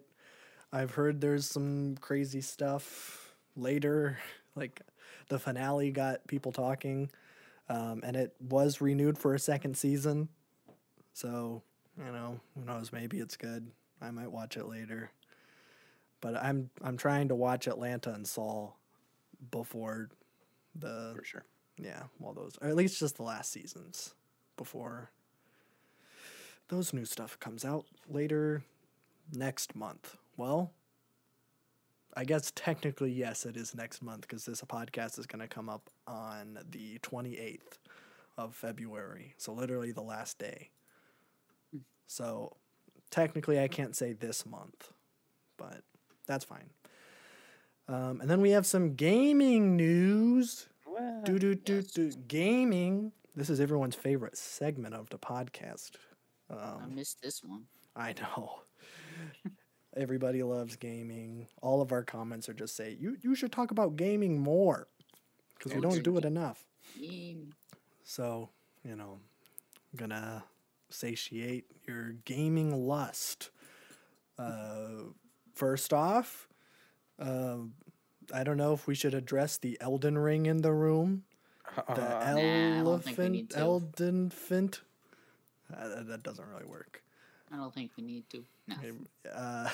I've 0.72 0.92
heard 0.92 1.22
there's 1.22 1.46
some 1.48 1.98
crazy 2.00 2.42
stuff 2.42 3.34
later. 3.56 4.20
Like 4.56 4.82
the 5.30 5.40
finale 5.40 5.92
got 5.92 6.28
people 6.28 6.52
talking, 6.52 7.10
um, 7.70 8.02
and 8.04 8.16
it 8.16 8.36
was 8.40 8.82
renewed 8.82 9.18
for 9.18 9.34
a 9.34 9.40
second 9.40 9.78
season. 9.78 10.30
So 11.14 11.62
you 11.98 12.12
know, 12.12 12.40
who 12.56 12.66
knows? 12.66 12.92
Maybe 12.92 13.20
it's 13.20 13.38
good. 13.38 13.72
I 14.02 14.12
might 14.12 14.32
watch 14.32 14.58
it 14.58 14.68
later. 14.68 15.12
But 16.22 16.36
I'm 16.36 16.70
I'm 16.84 16.98
trying 16.98 17.30
to 17.30 17.36
watch 17.36 17.68
Atlanta 17.68 18.12
and 18.12 18.28
Saul 18.28 18.78
before 19.52 20.10
the 20.76 21.14
For 21.16 21.24
sure. 21.24 21.46
yeah, 21.78 22.04
well 22.20 22.34
those 22.34 22.58
or 22.62 22.68
at 22.68 22.76
least 22.76 23.00
just 23.00 23.16
the 23.18 23.24
last 23.24 23.52
seasons 23.52 24.14
before 24.58 25.10
those 26.68 26.94
new 26.94 27.06
stuff 27.06 27.40
comes 27.40 27.64
out 27.66 27.86
later 28.10 28.64
next 29.34 29.76
month. 29.76 30.18
Well, 30.40 30.72
I 32.16 32.24
guess 32.24 32.54
technically 32.56 33.12
yes, 33.12 33.46
it 33.46 33.58
is 33.58 33.76
next 33.76 34.02
month 34.02 34.22
because 34.22 34.46
this 34.46 34.62
podcast 34.62 35.20
is 35.20 35.26
going 35.26 35.42
to 35.42 35.50
come 35.50 35.68
up 35.68 35.90
on 36.08 36.58
the 36.72 36.98
28th 37.00 37.78
of 38.38 38.56
February. 38.56 39.34
So 39.38 39.52
literally 39.52 39.92
the 39.92 40.02
last 40.02 40.40
day. 40.40 40.70
So 42.08 42.56
technically 43.12 43.60
I 43.60 43.68
can't 43.68 43.98
say 43.98 44.14
this 44.14 44.46
month, 44.46 44.94
but 45.58 45.82
that's 46.26 46.46
fine. 46.46 46.70
Um, 47.90 48.22
and 48.22 48.30
then 48.30 48.40
we 48.40 48.52
have 48.52 48.66
some 48.66 48.94
gaming 48.94 49.76
news. 49.76 50.68
Do 51.26 51.38
do 51.38 51.54
do 51.54 51.82
do 51.82 52.12
gaming. 52.30 53.12
This 53.36 53.50
is 53.50 53.60
everyone's 53.60 53.96
favorite 53.96 54.38
segment 54.38 54.96
of 54.96 55.10
the 55.10 55.20
podcast. 55.20 55.92
I 56.50 56.54
Um, 56.54 56.96
missed 56.96 57.22
this 57.22 57.44
one. 57.44 57.66
I 57.94 58.14
know. 58.14 58.62
Everybody 60.00 60.42
loves 60.44 60.78
gaming. 60.78 61.48
All 61.62 61.82
of 61.82 61.92
our 61.92 62.04
comments 62.04 62.48
are 62.48 62.54
just 62.54 62.76
say 62.76 62.96
you 62.98 63.18
you 63.22 63.36
should 63.36 63.52
talk 63.52 63.72
about 63.72 63.98
gaming 63.98 64.40
more 64.40 64.88
because 65.58 65.74
we 65.74 65.80
Oh, 65.80 65.82
don't 65.82 66.04
do 66.04 66.18
it 66.18 66.24
enough. 66.24 66.66
So 68.04 68.50
you 68.86 68.96
know, 68.96 69.20
gonna 69.98 70.46
satiate 70.90 71.66
your 71.86 72.14
gaming 72.24 72.88
lust. 72.88 73.50
Uh, 74.38 75.12
first 75.54 75.92
off, 75.92 76.48
uh, 77.20 77.58
I 78.34 78.44
don't 78.46 78.56
know 78.56 78.72
if 78.72 78.88
we 78.88 78.96
should 78.96 79.14
address 79.14 79.58
the 79.58 79.78
Elden 79.82 80.18
Ring 80.18 80.46
in 80.46 80.62
the 80.62 80.72
room. 80.72 81.26
The 81.76 82.02
Nah, 82.02 82.80
I 82.80 82.84
don't 82.84 83.04
think 83.04 83.18
we 83.18 83.30
need 83.30 83.54
elephant. 83.54 84.00
Elden 84.00 84.30
Fint. 84.30 84.82
Uh, 85.76 86.04
that 86.04 86.24
doesn't 86.24 86.48
really 86.48 86.66
work. 86.66 87.04
I 87.52 87.58
don't 87.58 87.74
think 87.74 87.92
we 87.98 88.04
need 88.04 88.24
to. 88.30 88.44
No. 88.68 88.76
Uh, 89.34 89.70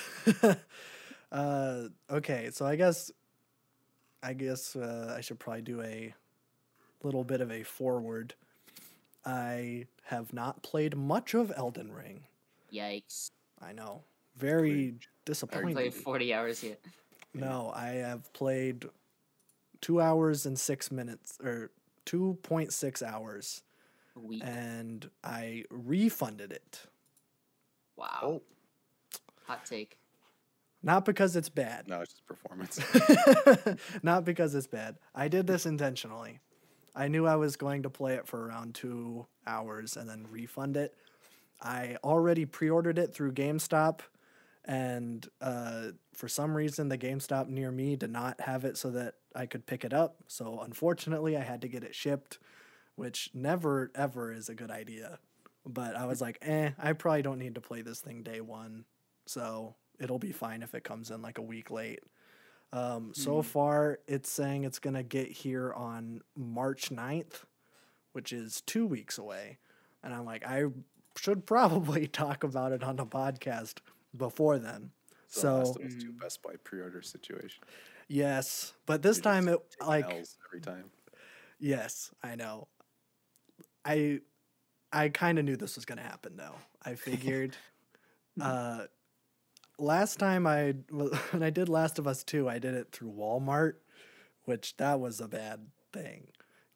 uh, 1.31 1.81
okay, 2.09 2.49
so 2.51 2.65
I 2.65 2.75
guess, 2.75 3.11
I 4.23 4.33
guess 4.33 4.75
uh, 4.75 5.13
I 5.17 5.21
should 5.21 5.39
probably 5.39 5.61
do 5.61 5.81
a 5.81 6.13
little 7.03 7.23
bit 7.23 7.41
of 7.41 7.51
a 7.51 7.63
forward. 7.63 8.33
I 9.25 9.87
have 10.05 10.33
not 10.33 10.61
played 10.63 10.95
much 10.95 11.33
of 11.33 11.51
Elden 11.55 11.91
Ring. 11.91 12.23
Yikes. 12.73 13.31
I 13.61 13.73
know, 13.73 14.03
very 14.37 14.71
I 14.71 14.75
haven't 14.75 14.99
disappointing. 15.25 15.73
played 15.75 15.93
40 15.93 16.33
hours 16.33 16.63
yet. 16.63 16.79
No, 17.37 17.73
I 17.75 17.87
have 17.95 18.31
played 18.31 18.85
two 19.81 19.99
hours 19.99 20.45
and 20.45 20.57
six 20.57 20.89
minutes, 20.89 21.37
or 21.43 21.69
two 22.05 22.37
point 22.43 22.71
six 22.71 23.03
hours, 23.03 23.61
week. 24.15 24.41
and 24.45 25.09
I 25.21 25.65
refunded 25.69 26.53
it. 26.53 26.85
Wow. 27.97 28.19
Oh 28.21 28.41
Hot 29.47 29.65
take. 29.65 29.97
Not 30.81 31.05
because 31.05 31.35
it's 31.35 31.49
bad. 31.49 31.87
no, 31.87 32.01
it's 32.01 32.13
just 32.13 32.25
performance. 32.25 32.79
Not 34.03 34.23
because 34.25 34.53
it's 34.53 34.67
bad. 34.67 34.97
I 35.13 35.27
did 35.27 35.47
this 35.47 35.65
intentionally. 35.65 36.39
I 36.95 37.07
knew 37.07 37.25
I 37.25 37.35
was 37.35 37.55
going 37.55 37.83
to 37.83 37.89
play 37.89 38.15
it 38.15 38.27
for 38.27 38.47
around 38.47 38.75
two 38.75 39.25
hours 39.45 39.97
and 39.97 40.09
then 40.09 40.25
refund 40.29 40.77
it. 40.77 40.95
I 41.61 41.97
already 42.03 42.45
pre 42.45 42.69
ordered 42.69 42.97
it 42.99 43.13
through 43.13 43.33
GameStop, 43.33 44.01
and 44.65 45.27
uh, 45.41 45.87
for 46.13 46.27
some 46.27 46.55
reason, 46.55 46.89
the 46.89 46.97
GameStop 46.97 47.47
near 47.47 47.71
me 47.71 47.95
did 47.95 48.11
not 48.11 48.41
have 48.41 48.65
it 48.65 48.77
so 48.77 48.91
that 48.91 49.15
I 49.35 49.45
could 49.45 49.65
pick 49.65 49.83
it 49.85 49.93
up. 49.93 50.17
So, 50.27 50.59
unfortunately, 50.61 51.37
I 51.37 51.41
had 51.41 51.61
to 51.61 51.67
get 51.67 51.83
it 51.83 51.95
shipped, 51.95 52.39
which 52.95 53.29
never, 53.33 53.91
ever 53.95 54.31
is 54.33 54.49
a 54.49 54.55
good 54.55 54.71
idea. 54.71 55.19
But 55.65 55.95
I 55.95 56.05
was 56.05 56.21
like, 56.21 56.37
eh, 56.41 56.71
I 56.77 56.93
probably 56.93 57.21
don't 57.23 57.39
need 57.39 57.55
to 57.55 57.61
play 57.61 57.81
this 57.81 57.99
thing 57.99 58.21
day 58.23 58.41
one. 58.41 58.85
So, 59.25 59.75
it'll 59.99 60.19
be 60.19 60.31
fine 60.31 60.61
if 60.61 60.75
it 60.75 60.83
comes 60.83 61.09
in 61.09 61.21
like 61.21 61.37
a 61.37 61.41
week 61.43 61.71
late. 61.71 62.01
Um, 62.73 63.13
so 63.13 63.41
far, 63.41 63.99
it's 64.07 64.29
saying 64.29 64.65
it's 64.65 64.79
going 64.79 64.95
to 64.95 65.03
get 65.03 65.29
here 65.31 65.71
on 65.73 66.21
March 66.35 66.89
9th, 66.89 67.43
which 68.11 68.33
is 68.33 68.61
two 68.61 68.85
weeks 68.85 69.17
away. 69.17 69.59
And 70.03 70.13
I'm 70.13 70.25
like, 70.25 70.45
I 70.45 70.65
should 71.17 71.45
probably 71.45 72.07
talk 72.07 72.43
about 72.43 72.73
it 72.73 72.83
on 72.83 72.97
the 72.97 73.05
podcast 73.05 73.77
before 74.15 74.59
then. 74.59 74.91
So, 75.27 75.63
So, 75.63 75.79
Last 75.81 76.01
Two 76.01 76.11
Best 76.11 76.43
Buy 76.43 76.55
pre-order 76.63 77.01
situation. 77.01 77.63
yes, 78.09 78.73
but 78.85 79.01
this 79.01 79.17
You 79.17 79.23
time 79.23 79.45
just 79.45 79.59
it 79.79 79.85
like 79.85 80.05
L's 80.13 80.37
every 80.49 80.61
time. 80.61 80.91
yes, 81.59 82.11
I 82.21 82.35
know. 82.35 82.67
I 83.85 84.19
I 84.95 85.09
kind 85.09 85.37
of 85.37 85.45
knew 85.45 85.55
this 85.57 85.75
was 85.75 85.85
going 85.85 85.97
to 85.97 86.03
happen 86.03 86.37
though. 86.37 86.55
I 86.83 86.95
figured 86.95 87.55
uh 88.41 88.85
last 89.77 90.19
time 90.19 90.47
I 90.47 90.75
when 90.89 91.43
I 91.43 91.49
did 91.49 91.69
Last 91.69 91.99
of 91.99 92.07
Us 92.07 92.23
2, 92.23 92.49
I 92.49 92.59
did 92.59 92.73
it 92.73 92.91
through 92.91 93.11
Walmart, 93.11 93.73
which 94.45 94.77
that 94.77 94.99
was 94.99 95.19
a 95.19 95.27
bad 95.27 95.67
thing. 95.91 96.27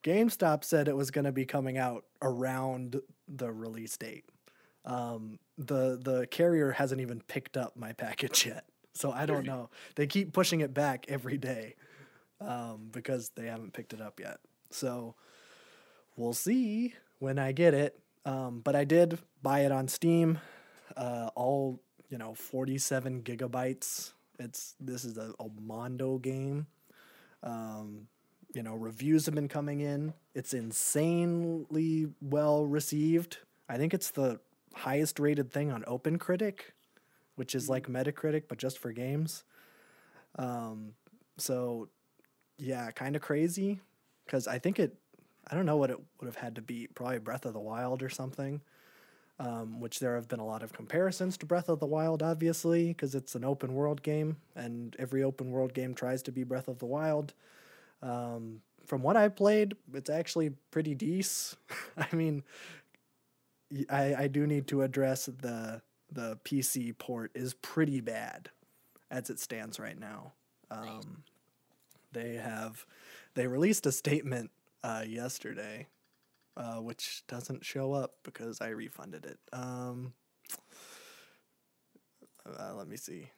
GameStop 0.04 0.64
said 0.64 0.88
it 0.88 0.96
was 0.96 1.12
going 1.12 1.26
to 1.26 1.32
be 1.32 1.46
coming 1.46 1.78
out 1.78 2.06
around 2.22 3.02
the 3.28 3.52
release 3.52 3.98
date. 3.98 4.26
Um, 4.86 5.40
the 5.58 6.00
the 6.02 6.28
carrier 6.32 6.72
hasn't 6.72 7.02
even 7.02 7.22
picked 7.22 7.58
up 7.58 7.76
my 7.76 7.94
package 7.94 8.46
yet, 8.46 8.66
so 8.94 9.12
I 9.12 9.26
don't 9.26 9.46
know. 9.46 9.70
They 9.96 10.08
keep 10.08 10.34
pushing 10.34 10.62
it 10.62 10.74
back 10.74 11.06
every 11.10 11.38
day 11.38 11.76
um, 12.40 12.90
because 12.92 13.32
they 13.36 13.48
haven't 13.48 13.74
picked 13.74 13.94
it 13.94 14.02
up 14.02 14.20
yet. 14.20 14.40
So 14.72 15.16
we'll 16.16 16.34
see 16.34 16.94
when 17.20 17.38
I 17.38 17.52
get 17.52 17.74
it. 17.74 18.00
Um, 18.30 18.62
but 18.64 18.76
I 18.76 18.84
did 18.84 19.18
buy 19.42 19.62
it 19.62 19.72
on 19.72 19.88
Steam, 19.88 20.38
uh, 20.96 21.30
all 21.36 21.82
you 22.10 22.18
know, 22.18 22.36
forty-seven 22.36 23.24
gigabytes. 23.24 24.14
It's 24.38 24.76
this 24.80 25.04
is 25.04 25.18
a, 25.18 25.34
a 25.40 25.48
Mondo 25.60 26.20
game. 26.20 26.68
Um, 27.42 28.08
you 28.54 28.62
know, 28.62 28.76
reviews 28.76 29.26
have 29.26 29.36
been 29.36 29.48
coming 29.48 29.80
in. 29.80 30.14
It's 30.36 30.54
insanely 30.54 32.10
well 32.22 32.66
received. 32.68 33.38
I 33.68 33.78
think 33.78 33.94
it's 33.94 34.12
the 34.12 34.40
highest 34.76 35.20
rated 35.20 35.52
thing 35.52 35.72
on 35.72 35.84
OpenCritic, 35.84 36.60
which 37.36 37.56
is 37.56 37.68
like 37.68 37.88
Metacritic 37.88 38.44
but 38.48 38.60
just 38.60 38.78
for 38.78 38.92
games. 38.92 39.44
Um, 40.38 40.94
so 41.38 41.90
yeah, 42.60 42.92
kind 42.92 43.16
of 43.16 43.24
crazy 43.24 43.80
because 44.26 44.48
I 44.48 44.60
think 44.60 44.78
it. 44.78 44.96
I 45.50 45.56
don't 45.56 45.66
know 45.66 45.78
what 45.78 45.90
it 45.90 45.98
would 46.20 46.26
have 46.26 46.36
had 46.36 46.56
to 46.56 46.62
be, 46.62 46.88
Probably 46.94 47.20
Breath 47.20 47.46
of 47.46 47.54
the 47.54 47.60
Wild 47.60 48.04
or 48.04 48.10
something. 48.10 48.62
Um, 49.42 49.80
which 49.80 50.00
there 50.00 50.16
have 50.16 50.28
been 50.28 50.42
a 50.42 50.46
lot 50.46 50.64
of 50.64 50.74
comparisons 50.74 51.38
to 51.38 51.46
Breath 51.46 51.70
of 51.70 51.80
the 51.80 51.86
Wild, 51.86 52.22
obviously, 52.22 52.90
because 52.90 53.16
it's 53.16 53.36
an 53.36 53.46
open 53.46 53.74
world 53.74 54.04
game, 54.04 54.36
and 54.54 54.94
every 55.00 55.24
open 55.24 55.52
world 55.52 55.74
game 55.74 55.96
tries 55.96 56.22
to 56.24 56.32
be 56.34 56.44
Breath 56.44 56.68
of 56.68 56.80
the 56.80 56.86
Wild. 56.86 57.34
Um, 58.02 58.60
from 58.86 59.02
what 59.02 59.16
I 59.16 59.30
played, 59.30 59.78
it's 59.94 60.10
actually 60.10 60.52
pretty 60.72 60.94
decent. 60.94 61.58
I 61.98 62.14
mean, 62.14 62.44
I 63.90 64.28
do 64.28 64.46
need 64.46 64.68
to 64.68 64.82
address 64.82 65.28
the 65.28 65.82
the 66.12 66.38
PC 66.44 66.98
port 66.98 67.32
is 67.36 67.54
pretty 67.54 68.02
bad 68.02 68.50
as 69.12 69.30
it 69.30 69.40
stands 69.40 69.80
right 69.80 70.00
now. 70.00 70.34
Um, 70.72 71.24
they 72.12 72.36
have 72.36 72.86
they 73.36 73.48
released 73.48 73.86
a 73.86 73.92
statement 73.92 74.52
uh, 74.84 75.04
yesterday, 75.08 75.88
uh, 76.58 76.76
which 76.76 77.24
doesn't 77.28 77.66
show 77.66 77.94
up 77.94 78.16
because 78.24 78.62
I 78.62 78.70
refunded 78.70 79.26
it. 79.26 79.40
Um, 79.54 80.14
uh, 82.46 82.74
let 82.76 82.88
me 82.88 82.98
see 82.98 83.30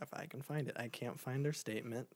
if 0.00 0.12
I 0.12 0.26
can 0.26 0.42
find 0.42 0.68
it. 0.68 0.76
I 0.78 0.88
can't 0.88 1.20
find 1.20 1.44
their 1.44 1.52
statement 1.52 2.08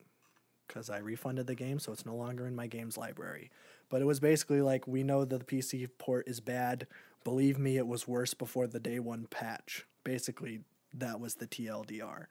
because 0.67 0.91
I 0.91 0.99
refunded 0.99 1.47
the 1.47 1.55
game, 1.55 1.79
so 1.79 1.93
it's 1.93 2.07
no 2.07 2.15
longer 2.15 2.47
in 2.47 2.55
my 2.55 2.67
games 2.67 2.97
library. 2.97 3.51
But 3.89 4.03
it 4.03 4.05
was 4.05 4.21
basically 4.21 4.61
like, 4.61 4.87
we 4.87 5.03
know 5.03 5.25
that 5.25 5.47
the 5.47 5.57
PC 5.57 5.89
port 5.99 6.27
is 6.27 6.41
bad. 6.41 6.87
Believe 7.25 7.59
me, 7.59 7.77
it 7.77 7.87
was 7.87 8.09
worse 8.09 8.35
before 8.35 8.67
the 8.67 8.81
day 8.81 8.99
one 8.99 9.27
patch. 9.31 9.87
Basically, 10.05 10.61
that 10.95 11.21
was 11.21 11.37
the 11.37 11.47
TLDR. 11.47 12.27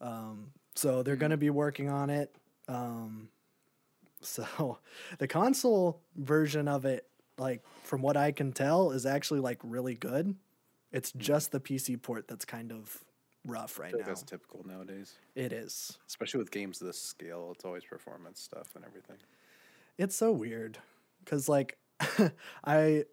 Um, 0.00 0.52
so 0.74 1.02
they're 1.02 1.16
going 1.16 1.30
to 1.30 1.36
be 1.36 1.50
working 1.50 1.88
on 1.88 2.10
it. 2.10 2.34
Um, 2.68 3.28
so 4.22 4.78
the 5.18 5.28
console 5.28 6.00
version 6.16 6.68
of 6.68 6.84
it 6.84 7.06
like 7.38 7.62
from 7.82 8.02
what 8.02 8.16
I 8.16 8.30
can 8.32 8.52
tell, 8.52 8.90
is 8.92 9.06
actually 9.06 9.40
like 9.40 9.58
really 9.62 9.94
good. 9.94 10.36
It's 10.92 11.10
Hmm. 11.12 11.18
just 11.20 11.50
the 11.52 11.60
PC 11.60 11.96
port 12.00 12.28
that's 12.28 12.44
kind 12.44 12.70
of 12.72 13.02
rough 13.46 13.78
right 13.78 13.92
now. 13.98 14.04
that's 14.04 14.22
typical 14.22 14.64
nowadays, 14.66 15.14
It 15.34 15.52
is. 15.52 15.98
especially 16.06 16.38
with 16.38 16.50
games 16.50 16.80
of 16.80 16.86
this 16.86 17.00
scale. 17.00 17.50
It's 17.54 17.64
always 17.64 17.84
performance 17.84 18.40
stuff 18.40 18.68
and 18.76 18.84
everything. 18.84 19.16
It's 19.98 20.14
so 20.14 20.30
weird 20.32 20.78
cuz 21.24 21.48
like 21.48 21.78
I 22.64 23.04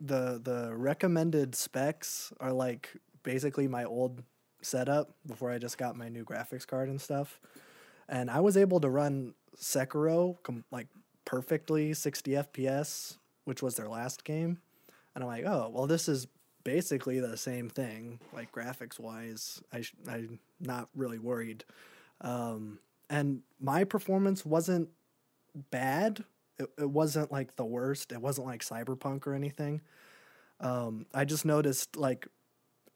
the 0.00 0.40
the 0.42 0.72
recommended 0.76 1.54
specs 1.54 2.32
are 2.40 2.52
like 2.52 2.96
basically 3.22 3.68
my 3.68 3.84
old 3.84 4.22
setup 4.62 5.14
before 5.26 5.50
I 5.50 5.58
just 5.58 5.78
got 5.78 5.96
my 5.96 6.08
new 6.08 6.24
graphics 6.24 6.66
card 6.66 6.88
and 6.88 7.00
stuff. 7.00 7.40
And 8.08 8.30
I 8.30 8.40
was 8.40 8.56
able 8.56 8.80
to 8.80 8.88
run 8.90 9.34
Sekiro 9.56 10.36
com- 10.42 10.64
like 10.70 10.88
perfectly 11.24 11.94
60 11.94 12.32
FPS, 12.32 13.18
which 13.44 13.62
was 13.62 13.76
their 13.76 13.88
last 13.88 14.24
game. 14.24 14.58
And 15.14 15.24
I'm 15.24 15.28
like, 15.28 15.44
"Oh, 15.44 15.70
well 15.72 15.86
this 15.86 16.08
is 16.08 16.26
basically 16.64 17.20
the 17.20 17.36
same 17.36 17.68
thing, 17.68 18.20
like 18.32 18.52
graphics 18.52 18.98
wise. 18.98 19.60
I 19.72 19.82
sh- 19.82 19.94
I'm 20.08 20.38
not 20.60 20.88
really 20.94 21.18
worried." 21.18 21.64
Um 22.20 22.78
and 23.10 23.42
my 23.60 23.84
performance 23.84 24.44
wasn't 24.44 24.90
bad. 25.70 26.24
It, 26.58 26.68
it 26.78 26.90
wasn't 26.90 27.32
like 27.32 27.56
the 27.56 27.64
worst. 27.64 28.12
It 28.12 28.20
wasn't 28.20 28.46
like 28.46 28.62
Cyberpunk 28.62 29.26
or 29.26 29.34
anything. 29.34 29.80
Um, 30.60 31.06
I 31.14 31.24
just 31.24 31.44
noticed 31.44 31.96
like 31.96 32.28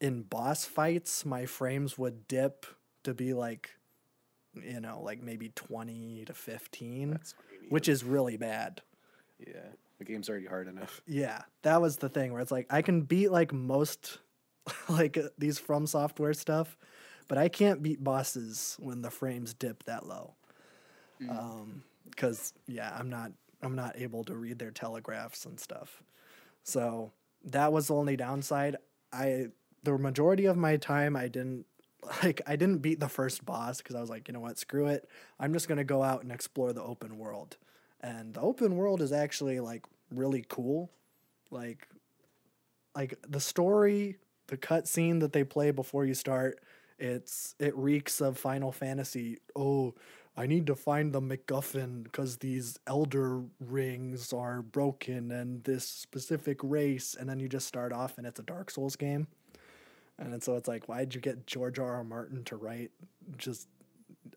in 0.01 0.23
boss 0.23 0.65
fights, 0.65 1.25
my 1.25 1.47
frames 1.47 1.97
would 1.97 2.27
dip 2.27 2.67
to 3.05 3.15
be 3.15 3.35
like, 3.35 3.71
you 4.55 4.81
know, 4.81 5.01
like 5.03 5.23
maybe 5.23 5.51
20 5.55 6.25
to 6.27 6.35
15, 6.35 7.11
That's 7.11 7.35
what 7.37 7.45
you 7.53 7.63
need. 7.63 7.71
which 7.73 7.89
is 7.89 8.05
really 8.05 8.37
bad. 8.37 8.83
yeah, 9.39 9.61
the 9.99 10.05
game's 10.05 10.29
already 10.29 10.47
hard 10.47 10.69
enough. 10.69 11.01
Yeah, 11.07 11.43
that 11.63 11.81
was 11.81 11.97
the 11.99 12.09
thing 12.09 12.33
where 12.33 12.43
it's 12.43 12.53
like 12.53 12.67
I 12.71 12.83
can 12.83 13.03
beat 13.03 13.31
like 13.31 13.53
most 13.53 14.19
like 14.89 15.17
uh, 15.17 15.29
these 15.39 15.59
from 15.59 15.87
software 15.87 16.35
stuff, 16.35 16.77
but 17.29 17.39
I 17.39 17.49
can't 17.49 17.83
beat 17.83 18.03
bosses 18.03 18.77
when 18.81 19.03
the 19.03 19.11
frames 19.11 19.55
dip 19.55 19.85
that 19.85 20.07
low. 20.07 20.35
Um, 21.29 21.85
because 22.11 22.53
yeah, 22.67 22.95
I'm 22.99 23.09
not 23.09 23.31
I'm 23.63 23.77
not 23.77 23.95
able 23.97 24.25
to 24.25 24.35
read 24.35 24.59
their 24.59 24.73
telegraphs 24.73 25.45
and 25.47 25.59
stuff. 25.61 26.03
So 26.65 27.13
that 27.45 27.73
was 27.73 27.87
the 27.89 27.95
only 27.95 28.17
downside. 28.17 28.77
I 29.13 29.47
the 29.85 29.97
majority 29.99 30.47
of 30.47 30.57
my 30.57 30.77
time 30.77 31.15
I 31.17 31.29
didn't 31.29 31.67
like 32.23 32.41
I 32.47 32.57
didn't 32.57 32.79
beat 32.79 33.01
the 33.01 33.09
first 33.09 33.45
boss 33.45 33.79
because 33.79 33.97
I 33.97 34.01
was 34.01 34.11
like, 34.11 34.29
you 34.29 34.35
know 34.35 34.41
what, 34.41 34.59
screw 34.59 34.87
it. 34.87 35.09
I'm 35.39 35.53
just 35.53 35.69
gonna 35.69 35.85
go 35.85 36.03
out 36.03 36.23
and 36.23 36.33
explore 36.33 36.73
the 36.73 36.83
open 36.83 37.19
world. 37.19 37.57
And 38.01 38.35
the 38.35 38.41
open 38.41 38.77
world 38.77 39.01
is 39.01 39.13
actually 39.13 39.61
like 39.61 39.87
really 40.11 40.45
cool. 40.49 40.91
Like 41.51 41.89
like 42.95 43.15
the 43.27 43.41
story, 43.41 44.19
the 44.49 44.57
cutscene 44.57 45.21
that 45.21 45.33
they 45.33 45.45
play 45.45 45.71
before 45.71 46.05
you 46.05 46.15
start, 46.15 46.61
it's 46.99 47.55
it 47.59 47.77
reeks 47.77 48.21
of 48.21 48.39
Final 48.39 48.73
Fantasy. 48.73 49.39
Oh, 49.57 49.95
I 50.37 50.47
need 50.47 50.67
to 50.69 50.75
find 50.75 51.13
the 51.13 51.21
MacGuffin 51.21 52.05
because 52.05 52.39
these 52.39 52.79
elder 52.87 53.43
rings 53.61 54.33
are 54.33 54.63
broken 54.63 55.31
and 55.31 55.63
this 55.65 55.87
specific 55.87 56.59
race, 56.63 57.15
and 57.19 57.29
then 57.29 57.39
you 57.39 57.49
just 57.49 57.67
start 57.67 57.93
off 57.93 58.17
and 58.19 58.27
it's 58.27 58.41
a 58.41 58.43
Dark 58.43 58.71
Souls 58.71 58.97
game. 58.97 59.27
And 60.23 60.43
so 60.43 60.57
it's 60.57 60.69
like, 60.69 60.89
why'd 60.89 61.15
you 61.15 61.21
get 61.21 61.47
George 61.47 61.79
R. 61.79 61.95
R. 61.97 62.05
Martin 62.05 62.45
to 62.45 62.57
write? 62.57 62.91
Just, 63.37 63.69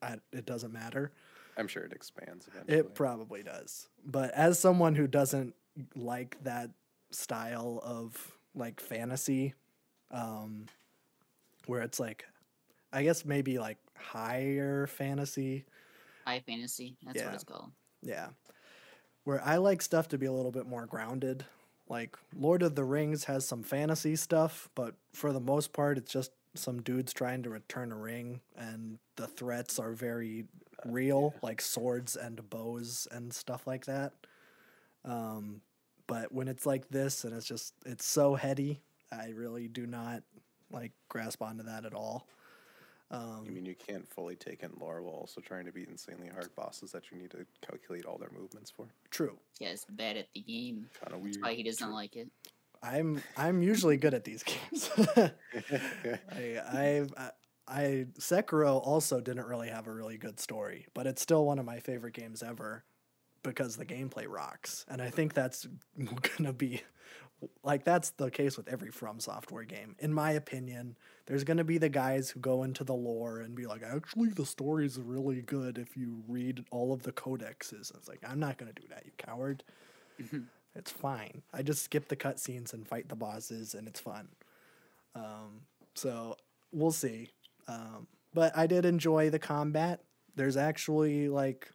I, 0.02 0.16
it 0.34 0.46
doesn't 0.46 0.74
matter. 0.74 1.12
I'm 1.58 1.68
sure 1.68 1.84
it 1.84 1.94
expands 1.94 2.48
eventually. 2.48 2.78
It 2.80 2.96
probably 2.96 3.44
does. 3.44 3.88
But 4.06 4.32
as 4.34 4.60
someone 4.60 4.96
who 4.96 5.08
doesn't 5.08 5.54
like 5.96 6.38
that 6.44 6.72
style 7.12 7.80
of 7.84 8.32
like 8.56 8.80
fantasy, 8.80 9.54
um, 10.12 10.66
where 11.68 11.82
it's 11.82 12.00
like, 12.00 12.26
I 12.92 13.04
guess 13.04 13.24
maybe 13.26 13.58
like 13.60 13.78
higher 13.98 14.88
fantasy, 14.88 15.66
High 16.26 16.40
fantasy. 16.46 16.98
That's 17.06 17.20
Yeah. 17.20 17.26
what 17.26 17.34
it's 17.36 17.44
called. 17.44 17.72
yeah, 18.02 18.30
where 19.26 19.42
I 19.44 19.58
like 19.58 19.82
stuff 19.82 20.08
to 20.10 20.18
be 20.18 20.26
a 20.26 20.32
little 20.32 20.52
bit 20.52 20.66
more 20.66 20.86
grounded. 20.88 21.46
Like 21.88 22.18
Lord 22.36 22.64
of 22.64 22.76
the 22.76 22.84
Rings 22.84 23.26
has 23.26 23.46
some 23.46 23.64
fantasy 23.64 24.16
stuff, 24.16 24.70
but 24.76 24.96
for 25.14 25.32
the 25.32 25.40
most 25.40 25.72
part, 25.72 25.98
it's 25.98 26.12
just 26.12 26.32
some 26.56 26.82
dudes 26.82 27.14
trying 27.14 27.44
to 27.44 27.50
return 27.50 27.92
a 27.92 27.96
ring, 27.96 28.42
and 28.58 28.98
the 29.18 29.28
threats 29.28 29.78
are 29.78 29.92
very 29.92 30.46
real, 30.86 31.34
like 31.42 31.62
swords 31.62 32.16
and 32.16 32.50
bows 32.50 33.08
and 33.12 33.34
stuff 33.34 33.68
like 33.68 33.86
that. 33.86 34.14
Um, 35.04 35.62
but 36.08 36.32
when 36.32 36.48
it's 36.48 36.66
like 36.66 36.90
this 36.90 37.24
and 37.24 37.34
it's 37.36 37.46
just 37.46 37.74
it's 37.86 38.06
so 38.06 38.36
heady, 38.36 38.82
I 39.12 39.30
really 39.36 39.68
do 39.68 39.86
not 39.86 40.24
like 40.72 40.92
grasp 41.10 41.42
onto 41.42 41.64
that 41.64 41.86
at 41.86 41.94
all. 41.94 42.28
Um, 43.16 43.46
I 43.48 43.50
mean, 43.50 43.66
you 43.66 43.76
can't 43.76 44.08
fully 44.08 44.36
take 44.36 44.62
in 44.62 44.72
lore 44.80 45.02
while 45.02 45.14
also 45.14 45.40
trying 45.40 45.66
to 45.66 45.72
beat 45.72 45.88
insanely 45.88 46.28
hard 46.28 46.54
bosses 46.56 46.92
that 46.92 47.12
you 47.12 47.18
need 47.18 47.32
to 47.32 47.46
calculate 47.66 48.06
all 48.06 48.18
their 48.18 48.32
movements 48.38 48.70
for. 48.70 48.88
true. 49.10 49.38
Yeah, 49.60 49.70
it's 49.70 49.86
bad 49.86 50.18
at 50.18 50.28
the 50.34 50.42
game. 50.42 50.90
Kind 51.00 51.14
of 51.14 51.22
weird. 51.22 51.36
That's 51.36 51.44
why 51.44 51.54
he 51.54 51.64
doesn't 51.64 51.92
like 51.92 52.16
it. 52.18 52.30
I'm 52.84 53.24
I'm 53.38 53.62
usually 53.62 53.98
good 53.98 54.14
at 54.14 54.26
these 54.26 54.44
games. 54.44 54.90
I 55.16 55.32
I 56.72 57.06
I 57.18 57.32
I 57.68 58.06
Sekiro 58.20 58.86
also 58.86 59.22
didn't 59.22 59.48
really 59.48 59.70
have 59.70 59.88
a 59.88 59.94
really 59.94 60.18
good 60.18 60.40
story, 60.40 60.88
but 60.94 61.08
it's 61.08 61.22
still 61.22 61.46
one 61.46 61.58
of 61.58 61.66
my 61.66 61.80
favorite 61.80 62.14
games 62.14 62.44
ever 62.44 62.84
because 63.44 63.78
the 63.78 63.86
gameplay 63.86 64.26
rocks. 64.28 64.86
And 64.90 65.02
I 65.02 65.10
think 65.10 65.34
that's 65.34 65.68
gonna 66.38 66.54
be 66.54 66.82
like 67.64 67.84
that's 67.84 68.12
the 68.12 68.32
case 68.32 68.58
with 68.58 68.68
every 68.68 68.92
From 68.92 69.20
Software 69.20 69.64
game. 69.64 69.96
In 70.00 70.14
my 70.14 70.32
opinion, 70.32 70.96
there's 71.26 71.44
gonna 71.44 71.64
be 71.64 71.78
the 71.78 71.90
guys 71.90 72.30
who 72.30 72.40
go 72.40 72.64
into 72.64 72.84
the 72.84 72.94
lore 72.94 73.40
and 73.40 73.56
be 73.56 73.66
like, 73.66 73.84
actually 73.84 74.30
the 74.30 74.46
story's 74.46 75.00
really 75.00 75.42
good 75.42 75.78
if 75.78 75.96
you 75.98 76.24
read 76.28 76.66
all 76.72 76.94
of 76.94 77.04
the 77.04 77.12
codexes. 77.12 77.96
It's 77.96 78.08
like, 78.08 78.20
I'm 78.28 78.40
not 78.40 78.58
gonna 78.58 78.74
do 78.74 78.88
that, 78.90 79.06
you 79.06 79.12
coward. 79.18 79.64
It's 80.76 80.92
fine. 80.92 81.42
I 81.54 81.62
just 81.62 81.84
skip 81.84 82.10
the 82.10 82.16
cutscenes 82.18 82.74
and 82.74 82.88
fight 82.88 83.08
the 83.10 83.16
bosses, 83.16 83.76
and 83.76 83.88
it's 83.88 84.00
fun. 84.00 84.28
Um, 85.16 85.62
so 85.94 86.36
we'll 86.74 86.92
see. 86.92 87.30
Um, 87.68 88.08
but 88.34 88.56
I 88.58 88.68
did 88.68 88.86
enjoy 88.86 89.30
the 89.30 89.40
combat. 89.40 90.02
There's 90.36 90.58
actually 90.58 91.30
like, 91.30 91.72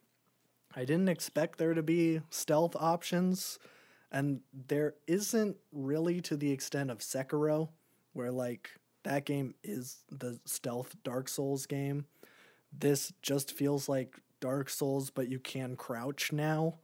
I 0.75 0.85
didn't 0.85 1.09
expect 1.09 1.57
there 1.57 1.73
to 1.73 1.81
be 1.81 2.21
stealth 2.29 2.75
options, 2.75 3.57
and 4.11 4.41
there 4.67 4.95
isn't 5.07 5.57
really 5.71 6.21
to 6.21 6.35
the 6.35 6.51
extent 6.51 6.91
of 6.91 6.99
Sekiro, 6.99 7.69
where 8.13 8.31
like 8.31 8.71
that 9.03 9.25
game 9.25 9.55
is 9.63 10.03
the 10.09 10.39
stealth 10.45 10.95
Dark 11.03 11.27
Souls 11.27 11.65
game. 11.65 12.05
This 12.77 13.13
just 13.21 13.51
feels 13.51 13.89
like 13.89 14.19
Dark 14.39 14.69
Souls, 14.69 15.09
but 15.09 15.29
you 15.29 15.39
can 15.39 15.75
crouch 15.75 16.31
now. 16.31 16.75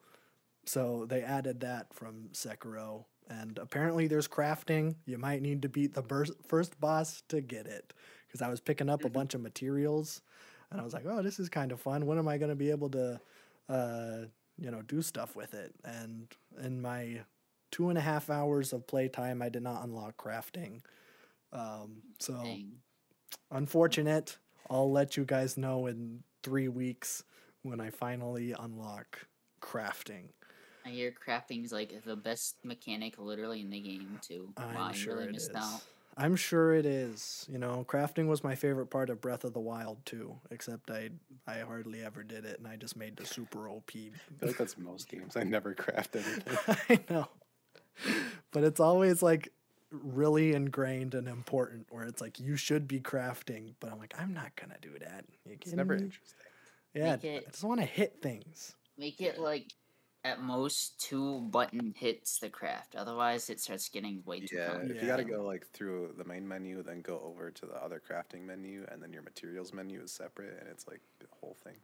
So 0.65 1.05
they 1.05 1.21
added 1.21 1.61
that 1.61 1.93
from 1.93 2.29
Sekiro. 2.33 3.05
And 3.29 3.57
apparently 3.57 4.07
there's 4.07 4.27
crafting. 4.27 4.95
You 5.05 5.17
might 5.17 5.41
need 5.41 5.61
to 5.63 5.69
beat 5.69 5.93
the 5.93 6.01
burs- 6.01 6.31
first 6.47 6.79
boss 6.79 7.23
to 7.29 7.41
get 7.41 7.65
it. 7.65 7.93
Because 8.27 8.41
I 8.41 8.49
was 8.49 8.61
picking 8.61 8.89
up 8.89 9.05
a 9.05 9.09
bunch 9.09 9.33
of 9.33 9.41
materials 9.41 10.21
and 10.71 10.79
I 10.81 10.83
was 10.83 10.93
like, 10.93 11.05
oh, 11.05 11.21
this 11.21 11.39
is 11.39 11.49
kind 11.49 11.71
of 11.71 11.79
fun. 11.79 12.05
When 12.05 12.17
am 12.17 12.27
I 12.27 12.37
going 12.37 12.49
to 12.49 12.55
be 12.55 12.71
able 12.71 12.89
to, 12.89 13.19
uh, 13.69 14.17
you 14.59 14.71
know, 14.71 14.81
do 14.81 15.01
stuff 15.01 15.35
with 15.35 15.53
it? 15.53 15.73
And 15.83 16.27
in 16.61 16.81
my 16.81 17.21
two 17.71 17.89
and 17.89 17.97
a 17.97 18.01
half 18.01 18.29
hours 18.29 18.73
of 18.73 18.87
playtime, 18.87 19.41
I 19.41 19.49
did 19.49 19.63
not 19.63 19.83
unlock 19.83 20.17
crafting. 20.17 20.81
Um, 21.53 22.01
so 22.19 22.33
Dang. 22.43 22.71
unfortunate. 23.51 24.37
I'll 24.69 24.91
let 24.91 25.15
you 25.15 25.23
guys 25.23 25.57
know 25.57 25.87
in 25.87 26.23
three 26.43 26.67
weeks 26.67 27.23
when 27.63 27.79
I 27.79 27.89
finally 27.89 28.53
unlock 28.57 29.27
crafting. 29.61 30.29
I 30.85 30.89
hear 30.89 31.13
crafting 31.25 31.63
is 31.65 31.71
like 31.71 32.03
the 32.05 32.15
best 32.15 32.57
mechanic 32.63 33.17
literally 33.17 33.61
in 33.61 33.69
the 33.69 33.79
game 33.79 34.19
too. 34.21 34.53
I'm 34.57 34.75
wow, 34.75 34.91
sure 34.91 35.15
really 35.15 35.27
it 35.27 35.31
missed 35.33 35.51
is. 35.51 35.55
out. 35.55 35.81
I'm 36.17 36.35
sure 36.35 36.73
it 36.73 36.85
is. 36.85 37.45
You 37.49 37.59
know, 37.59 37.85
crafting 37.87 38.27
was 38.27 38.43
my 38.43 38.55
favorite 38.55 38.87
part 38.87 39.09
of 39.11 39.21
Breath 39.21 39.43
of 39.43 39.53
the 39.53 39.59
Wild 39.59 40.05
too. 40.05 40.37
Except 40.49 40.89
I, 40.89 41.09
I 41.47 41.59
hardly 41.59 42.03
ever 42.03 42.23
did 42.23 42.43
it, 42.45 42.57
and 42.59 42.67
I 42.67 42.75
just 42.75 42.97
made 42.97 43.15
the 43.17 43.25
super 43.25 43.69
OP. 43.69 43.91
I 43.95 43.99
feel 44.39 44.47
like 44.49 44.57
that's 44.57 44.77
most 44.77 45.07
games. 45.09 45.37
I 45.37 45.43
never 45.43 45.73
craft 45.73 46.15
anything. 46.15 46.75
I 46.89 46.99
know, 47.13 47.27
but 48.51 48.63
it's 48.63 48.79
always 48.79 49.21
like 49.21 49.49
really 49.91 50.53
ingrained 50.53 51.13
and 51.13 51.27
important. 51.27 51.87
Where 51.91 52.05
it's 52.05 52.21
like 52.21 52.39
you 52.39 52.55
should 52.57 52.87
be 52.87 52.99
crafting, 52.99 53.73
but 53.79 53.91
I'm 53.91 53.99
like 53.99 54.15
I'm 54.17 54.33
not 54.33 54.55
gonna 54.55 54.77
do 54.81 54.97
that. 54.99 55.25
You 55.45 55.53
It's 55.53 55.65
kidding 55.65 55.77
never 55.77 55.95
me? 55.95 56.03
interesting. 56.05 56.39
Yeah, 56.93 57.13
it- 57.21 57.45
I 57.47 57.51
just 57.51 57.63
want 57.63 57.79
to 57.79 57.85
hit 57.85 58.21
things. 58.23 58.75
Make 58.97 59.21
it 59.21 59.37
like 59.39 59.71
at 60.23 60.41
most 60.41 60.99
two 60.99 61.41
button 61.51 61.93
hits 61.97 62.39
the 62.39 62.49
craft. 62.49 62.95
Otherwise, 62.95 63.49
it 63.49 63.59
starts 63.59 63.89
getting 63.89 64.21
way 64.25 64.41
too 64.41 64.57
Yeah, 64.57 64.67
complicated. 64.67 64.97
if 64.97 65.01
you 65.03 65.07
got 65.07 65.17
to 65.17 65.23
go 65.23 65.43
like 65.45 65.67
through 65.73 66.13
the 66.17 66.25
main 66.25 66.47
menu, 66.47 66.83
then 66.83 67.01
go 67.01 67.21
over 67.23 67.51
to 67.51 67.65
the 67.65 67.75
other 67.75 68.01
crafting 68.05 68.41
menu, 68.45 68.85
and 68.91 69.01
then 69.01 69.13
your 69.13 69.21
materials 69.23 69.73
menu 69.73 70.01
is 70.01 70.11
separate, 70.11 70.57
and 70.59 70.67
it's 70.69 70.87
like 70.87 71.01
the 71.19 71.27
whole 71.39 71.55
thing. 71.63 71.75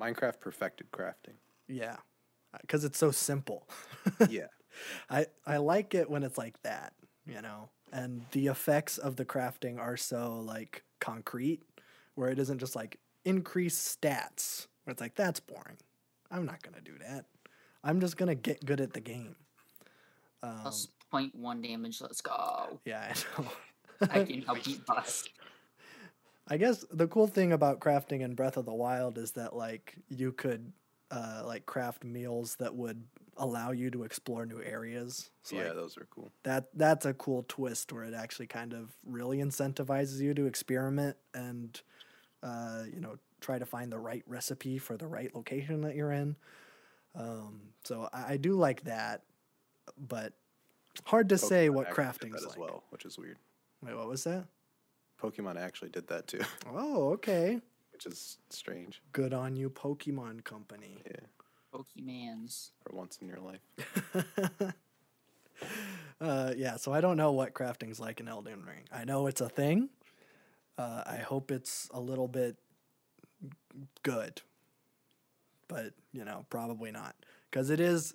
Minecraft 0.00 0.40
perfected 0.40 0.90
crafting. 0.90 1.34
Yeah, 1.68 1.96
uh, 2.54 2.58
because 2.60 2.84
it's 2.84 2.98
so 2.98 3.10
simple. 3.10 3.68
yeah, 4.28 4.46
I 5.10 5.26
I 5.46 5.58
like 5.58 5.94
it 5.94 6.10
when 6.10 6.22
it's 6.22 6.38
like 6.38 6.60
that, 6.62 6.92
you 7.26 7.40
know. 7.42 7.68
And 7.92 8.22
the 8.32 8.46
effects 8.46 8.96
of 8.96 9.16
the 9.16 9.24
crafting 9.24 9.78
are 9.78 9.98
so 9.98 10.40
like 10.40 10.82
concrete 10.98 11.62
where 12.14 12.30
it 12.30 12.38
isn't 12.38 12.58
just 12.58 12.74
like 12.74 12.98
increase 13.24 13.76
stats. 13.78 14.66
Where 14.84 14.92
it's 14.92 15.00
like 15.00 15.14
that's 15.14 15.40
boring. 15.40 15.76
I'm 16.30 16.46
not 16.46 16.62
going 16.62 16.74
to 16.74 16.80
do 16.80 16.96
that. 16.98 17.26
I'm 17.84 18.00
just 18.00 18.16
going 18.16 18.28
to 18.28 18.34
get 18.34 18.64
good 18.64 18.80
at 18.80 18.92
the 18.92 19.00
game. 19.00 19.36
Um, 20.42 20.58
Plus 20.62 20.88
0.1 21.12 21.62
damage. 21.62 22.00
Let's 22.00 22.20
go. 22.20 22.80
yeah, 22.84 23.12
I 23.38 23.42
know. 23.42 23.48
I 24.10 24.24
can 24.24 24.44
now 24.46 24.54
beat 24.54 24.84
boss. 24.86 25.24
I 26.48 26.56
guess 26.56 26.84
the 26.90 27.06
cool 27.06 27.28
thing 27.28 27.52
about 27.52 27.80
crafting 27.80 28.20
in 28.20 28.34
Breath 28.34 28.56
of 28.56 28.64
the 28.64 28.74
Wild 28.74 29.16
is 29.16 29.32
that 29.32 29.54
like 29.54 29.94
you 30.08 30.32
could 30.32 30.72
uh, 31.10 31.42
like 31.46 31.66
craft 31.66 32.04
meals 32.04 32.56
that 32.56 32.74
would 32.74 33.04
allow 33.36 33.70
you 33.70 33.90
to 33.90 34.02
explore 34.02 34.44
new 34.44 34.60
areas. 34.62 35.30
So 35.42 35.56
yeah, 35.56 35.66
like, 35.66 35.74
those 35.74 35.96
are 35.96 36.06
cool. 36.10 36.32
that 36.42 36.68
that's 36.74 37.06
a 37.06 37.14
cool 37.14 37.44
twist 37.48 37.92
where 37.92 38.04
it 38.04 38.14
actually 38.14 38.48
kind 38.48 38.72
of 38.72 38.90
really 39.06 39.38
incentivizes 39.38 40.20
you 40.20 40.34
to 40.34 40.46
experiment 40.46 41.16
and 41.32 41.80
uh, 42.42 42.82
you 42.92 43.00
know 43.00 43.16
try 43.40 43.58
to 43.58 43.66
find 43.66 43.92
the 43.92 43.98
right 43.98 44.22
recipe 44.26 44.78
for 44.78 44.96
the 44.96 45.06
right 45.06 45.34
location 45.34 45.82
that 45.82 45.94
you're 45.94 46.12
in. 46.12 46.36
Um, 47.14 47.60
so 47.84 48.08
I, 48.12 48.32
I 48.34 48.36
do 48.36 48.54
like 48.54 48.84
that, 48.84 49.22
but 49.98 50.32
hard 51.04 51.28
to 51.30 51.38
say 51.38 51.68
what 51.68 51.86
actually 51.88 51.90
did 51.90 51.94
crafting's 51.94 52.42
like. 52.42 52.50
as 52.52 52.56
well, 52.56 52.84
which 52.90 53.04
is 53.04 53.18
weird. 53.18 53.38
Wait, 53.84 53.96
what 53.96 54.08
was 54.08 54.24
that? 54.24 54.44
Pokemon 55.20 55.56
actually 55.56 55.90
did 55.90 56.08
that 56.08 56.26
too, 56.26 56.40
Oh, 56.72 57.10
okay. 57.12 57.60
which 57.92 58.06
is 58.06 58.38
strange. 58.50 59.02
Good 59.12 59.32
on 59.32 59.56
you, 59.56 59.70
Pokemon 59.70 60.42
Company. 60.44 61.02
Yeah, 61.06 61.26
Pokemans. 61.72 62.70
for 62.80 62.96
once 62.96 63.18
in 63.20 63.28
your 63.28 63.38
life. 63.38 63.60
uh, 66.20 66.52
yeah, 66.56 66.76
so 66.76 66.92
I 66.92 67.00
don't 67.00 67.16
know 67.16 67.32
what 67.32 67.54
crafting's 67.54 68.00
like 68.00 68.20
in 68.20 68.28
Elden 68.28 68.64
Ring. 68.64 68.84
I 68.92 69.04
know 69.04 69.26
it's 69.26 69.40
a 69.40 69.48
thing. 69.48 69.90
Uh, 70.78 71.02
I 71.06 71.16
hope 71.16 71.50
it's 71.50 71.88
a 71.92 72.00
little 72.00 72.28
bit 72.28 72.56
good, 74.02 74.40
but 75.72 75.92
you 76.12 76.24
know, 76.24 76.44
probably 76.50 76.90
not 76.90 77.14
because 77.50 77.70
it 77.70 77.80
is. 77.80 78.14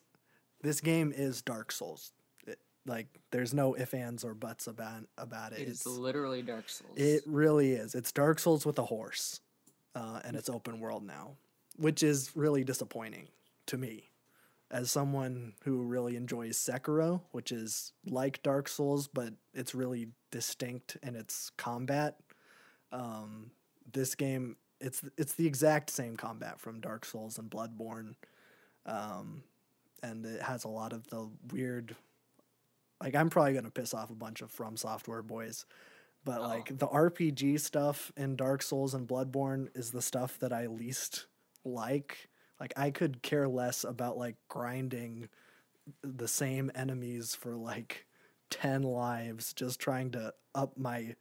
This 0.62 0.82
game 0.82 1.14
is 1.16 1.42
Dark 1.42 1.72
Souls. 1.72 2.12
It, 2.48 2.60
like, 2.86 3.08
there's 3.32 3.54
no 3.54 3.76
ifs, 3.78 3.94
ands, 3.94 4.24
or 4.24 4.34
buts 4.34 4.68
about 4.68 5.04
about 5.18 5.54
it. 5.54 5.60
It 5.60 5.68
is 5.68 5.78
It's 5.78 5.88
literally 5.88 6.42
Dark 6.42 6.70
Souls. 6.70 6.94
it 6.96 7.24
really 7.26 7.72
is. 7.74 7.96
It's 7.96 8.12
Dark 8.12 8.40
Souls 8.40 8.66
with 8.66 8.80
a 8.80 8.86
horse, 8.86 9.42
uh, 9.96 10.22
and 10.24 10.36
it's 10.36 10.50
open 10.50 10.80
world 10.80 11.04
now, 11.06 11.36
which 11.78 12.04
is 12.04 12.32
really 12.36 12.64
disappointing 12.64 13.28
to 13.68 13.78
me, 13.78 14.10
as 14.72 14.90
someone 14.92 15.54
who 15.64 15.82
really 15.84 16.16
enjoys 16.16 16.58
Sekiro, 16.58 17.22
which 17.32 17.52
is 17.52 17.94
like 18.06 18.42
Dark 18.44 18.68
Souls, 18.68 19.08
but 19.08 19.34
it's 19.54 19.76
really 19.76 20.10
distinct 20.32 20.98
in 21.04 21.16
its 21.16 21.52
combat. 21.58 22.18
Um, 22.92 23.52
this 23.94 24.16
game, 24.16 24.56
it's 24.80 25.04
it's 25.18 25.34
the 25.34 25.48
exact 25.48 25.90
same 25.90 26.16
combat 26.18 26.60
from 26.60 26.80
Dark 26.82 27.06
Souls 27.06 27.38
and 27.38 27.50
Bloodborne, 27.50 28.16
um, 28.86 29.44
and 30.04 30.26
it 30.26 30.42
has 30.42 30.64
a 30.64 30.70
lot 30.70 30.94
of 30.94 31.08
the 31.08 31.30
weird. 31.52 31.96
Like 33.02 33.16
I'm 33.16 33.30
probably 33.30 33.54
gonna 33.54 33.70
piss 33.72 33.94
off 33.94 34.10
a 34.10 34.16
bunch 34.16 34.42
of 34.42 34.52
From 34.52 34.76
Software 34.78 35.22
boys, 35.22 35.66
but 36.26 36.40
Oh. 36.40 36.48
like 36.48 36.78
the 36.78 36.88
RPG 36.88 37.58
stuff 37.60 38.12
in 38.18 38.36
Dark 38.36 38.62
Souls 38.64 38.94
and 38.94 39.08
Bloodborne 39.08 39.70
is 39.76 39.92
the 39.92 40.02
stuff 40.02 40.40
that 40.40 40.54
I 40.54 40.68
least 40.68 41.28
like. 41.64 42.30
Like 42.60 42.74
I 42.78 42.92
could 42.92 43.22
care 43.22 43.48
less 43.48 43.84
about 43.84 44.18
like 44.18 44.36
grinding 44.50 45.30
the 46.04 46.28
same 46.28 46.72
enemies 46.76 47.36
for 47.36 47.56
like 47.56 48.06
10 48.50 48.84
lives 48.84 49.54
just 49.54 49.80
trying 49.80 50.12
to 50.12 50.34
up 50.56 50.78
my 50.78 51.16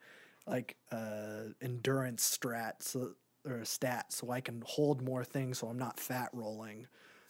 like 0.47 0.77
uh 0.93 1.45
endurance 1.61 2.39
strat 2.39 2.75
so 2.81 3.13
or 3.47 3.59
a 3.59 3.67
stat 3.67 4.13
so 4.13 4.31
I 4.31 4.41
can 4.41 4.63
hold 4.67 5.03
more 5.03 5.25
things 5.25 5.59
so 5.59 5.69
I'm 5.69 5.79
not 5.79 6.01
fat 6.01 6.31
rolling. 6.33 6.87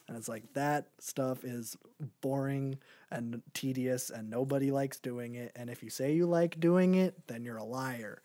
And 0.09 0.17
it's 0.17 0.29
like 0.29 0.45
that 0.55 0.89
stuff 1.01 1.45
is 1.45 1.77
boring 2.21 2.79
and 3.11 3.43
tedious 3.55 4.11
and 4.11 4.31
nobody 4.31 4.71
likes 4.71 4.99
doing 4.99 5.35
it. 5.35 5.53
And 5.57 5.69
if 5.69 5.83
you 5.83 5.91
say 5.91 6.15
you 6.15 6.27
like 6.27 6.61
doing 6.61 6.95
it, 6.95 7.27
then 7.27 7.45
you're 7.45 7.57
a 7.57 7.65
liar. 7.65 8.23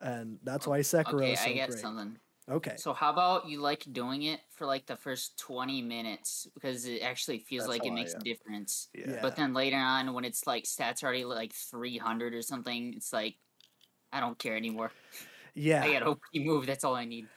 And 0.00 0.38
that's 0.42 0.66
why 0.66 0.80
Sekiro 0.80 1.14
okay, 1.14 1.32
is 1.32 1.40
so 1.40 1.50
I 1.50 1.52
get 1.52 1.68
great. 1.68 1.78
something. 1.80 2.18
Okay. 2.50 2.74
So 2.76 2.92
how 2.92 3.10
about 3.10 3.48
you 3.48 3.60
like 3.60 3.86
doing 3.92 4.24
it 4.24 4.40
for 4.50 4.66
like 4.66 4.86
the 4.86 4.96
first 4.96 5.38
20 5.38 5.80
minutes 5.82 6.46
because 6.54 6.84
it 6.84 7.00
actually 7.00 7.38
feels 7.38 7.66
That's 7.66 7.78
like 7.78 7.86
it 7.86 7.94
makes 7.94 8.14
a 8.14 8.18
difference. 8.18 8.88
Yeah. 8.94 9.04
Yeah. 9.12 9.18
But 9.22 9.36
then 9.36 9.54
later 9.54 9.76
on 9.76 10.12
when 10.12 10.24
it's 10.24 10.46
like 10.46 10.64
stats 10.64 11.02
already 11.02 11.24
like 11.24 11.54
300 11.54 12.34
or 12.34 12.42
something, 12.42 12.92
it's 12.94 13.12
like 13.12 13.36
I 14.12 14.20
don't 14.20 14.38
care 14.38 14.56
anymore. 14.56 14.90
Yeah. 15.54 15.84
I 15.84 15.92
got 15.92 16.02
OP 16.02 16.20
move, 16.40 16.66
that's 16.66 16.84
all 16.84 16.94
I 16.94 17.04
need. 17.04 17.28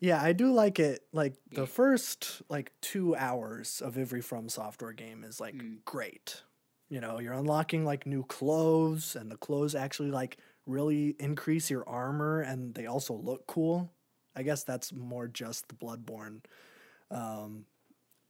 Yeah, 0.00 0.20
I 0.20 0.32
do 0.32 0.52
like 0.52 0.80
it. 0.80 1.06
Like 1.12 1.34
the 1.54 1.62
Yeah. 1.62 1.66
first 1.66 2.42
like 2.48 2.72
two 2.80 3.14
hours 3.16 3.80
of 3.80 3.96
every 3.96 4.20
From 4.20 4.48
Software 4.48 4.92
game 4.92 5.22
is 5.24 5.40
like 5.40 5.56
Mm. 5.56 5.82
great. 5.84 6.42
You 6.88 7.00
know, 7.00 7.20
you're 7.20 7.32
unlocking 7.32 7.84
like 7.84 8.04
new 8.06 8.24
clothes, 8.24 9.16
and 9.16 9.30
the 9.30 9.36
clothes 9.36 9.74
actually 9.74 10.10
like 10.10 10.38
really 10.66 11.10
increase 11.20 11.70
your 11.70 11.88
armor, 11.88 12.40
and 12.40 12.74
they 12.74 12.86
also 12.86 13.14
look 13.14 13.46
cool. 13.46 13.92
I 14.34 14.42
guess 14.42 14.64
that's 14.64 14.92
more 14.92 15.28
just 15.28 15.68
the 15.68 15.74
Bloodborne, 15.74 16.44
um, 17.10 17.66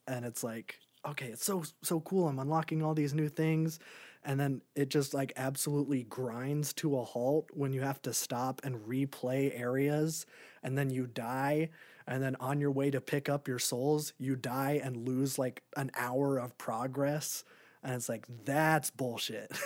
and 0.06 0.24
it's 0.24 0.44
like 0.44 0.80
okay, 1.06 1.28
it's 1.28 1.44
so 1.44 1.62
so 1.82 2.00
cool. 2.00 2.28
I'm 2.28 2.38
unlocking 2.38 2.82
all 2.82 2.94
these 2.94 3.14
new 3.14 3.28
things, 3.28 3.78
and 4.24 4.38
then 4.38 4.62
it 4.74 4.88
just 4.88 5.14
like 5.14 5.32
absolutely 5.36 6.04
grinds 6.04 6.72
to 6.72 6.96
a 6.96 7.04
halt 7.04 7.48
when 7.52 7.72
you 7.72 7.80
have 7.80 8.00
to 8.02 8.12
stop 8.12 8.60
and 8.64 8.76
replay 8.86 9.58
areas 9.58 10.26
and 10.62 10.76
then 10.76 10.90
you 10.90 11.06
die 11.06 11.68
and 12.06 12.22
then 12.22 12.36
on 12.40 12.60
your 12.60 12.70
way 12.70 12.90
to 12.90 13.00
pick 13.00 13.28
up 13.28 13.48
your 13.48 13.58
souls 13.58 14.12
you 14.18 14.36
die 14.36 14.80
and 14.82 15.08
lose 15.08 15.38
like 15.38 15.62
an 15.76 15.90
hour 15.96 16.38
of 16.38 16.56
progress 16.58 17.44
and 17.82 17.94
it's 17.94 18.08
like 18.08 18.26
that's 18.44 18.90
bullshit. 18.90 19.52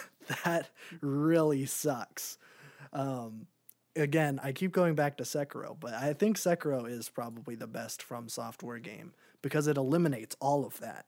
That 0.45 0.71
really 1.01 1.67
sucks. 1.67 2.37
Um 2.93 3.47
again 3.95 4.39
i 4.43 4.53
keep 4.53 4.73
going 4.73 4.95
back 4.95 5.17
to 5.17 5.25
sekiro 5.25 5.75
but 5.81 5.95
i 5.95 6.13
think 6.13 6.37
sekiro 6.37 6.87
is 6.87 7.09
probably 7.09 7.55
the 7.55 7.67
best 7.67 8.03
from 8.03 8.29
software 8.29 8.79
game 8.79 9.15
because 9.47 9.69
it 9.69 9.77
eliminates 9.77 10.37
all 10.41 10.67
of 10.67 10.81
that. 10.81 11.07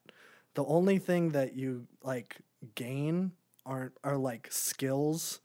The 0.54 0.64
only 0.64 0.98
thing 0.98 1.30
that 1.30 1.54
you 1.54 1.88
like 2.04 2.36
gain 2.74 3.32
aren't 3.66 3.92
are 4.02 4.16
like 4.16 4.48
skills 4.50 5.40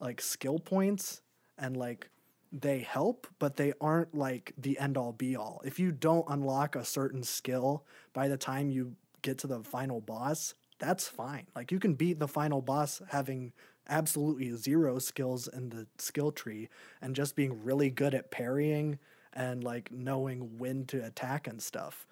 like 0.00 0.20
skill 0.20 0.58
points 0.58 1.22
and 1.58 1.76
like 1.76 2.10
they 2.52 2.80
help 2.80 3.26
but 3.38 3.56
they 3.56 3.72
aren't 3.80 4.14
like 4.14 4.52
the 4.58 4.78
end 4.78 4.96
all 4.96 5.12
be 5.12 5.36
all. 5.36 5.60
If 5.64 5.78
you 5.78 5.92
don't 5.92 6.26
unlock 6.28 6.76
a 6.76 6.84
certain 6.84 7.22
skill 7.22 7.84
by 8.12 8.28
the 8.28 8.36
time 8.36 8.70
you 8.70 8.94
get 9.22 9.38
to 9.38 9.46
the 9.46 9.62
final 9.62 10.00
boss 10.00 10.54
that's 10.78 11.06
fine. 11.08 11.46
Like 11.54 11.72
you 11.72 11.78
can 11.78 11.94
beat 11.94 12.18
the 12.18 12.28
final 12.28 12.60
boss 12.60 13.00
having 13.08 13.52
absolutely 13.88 14.56
zero 14.56 14.98
skills 14.98 15.48
in 15.48 15.68
the 15.68 15.86
skill 15.98 16.32
tree 16.32 16.68
and 17.00 17.14
just 17.14 17.36
being 17.36 17.62
really 17.62 17.90
good 17.90 18.14
at 18.14 18.30
parrying 18.30 18.98
and 19.32 19.62
like 19.62 19.90
knowing 19.92 20.58
when 20.58 20.84
to 20.86 21.04
attack 21.04 21.46
and 21.46 21.62
stuff 21.62 22.06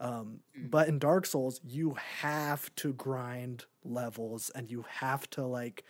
um, 0.00 0.40
but 0.56 0.88
in 0.88 0.98
Dark 0.98 1.26
Souls, 1.26 1.60
you 1.64 1.96
have 2.20 2.74
to 2.76 2.92
grind 2.92 3.64
levels 3.84 4.50
and 4.54 4.70
you 4.70 4.84
have 4.88 5.28
to 5.30 5.44
like 5.44 5.84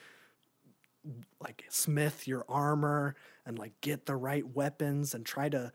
like 1.41 1.65
smith 1.69 2.27
your 2.27 2.45
armor 2.49 3.15
and 3.47 3.59
like 3.59 3.73
get 3.81 4.07
the 4.07 4.17
right 4.17 4.55
weapons 4.55 5.15
and 5.15 5.25
try 5.25 5.49
to 5.49 5.73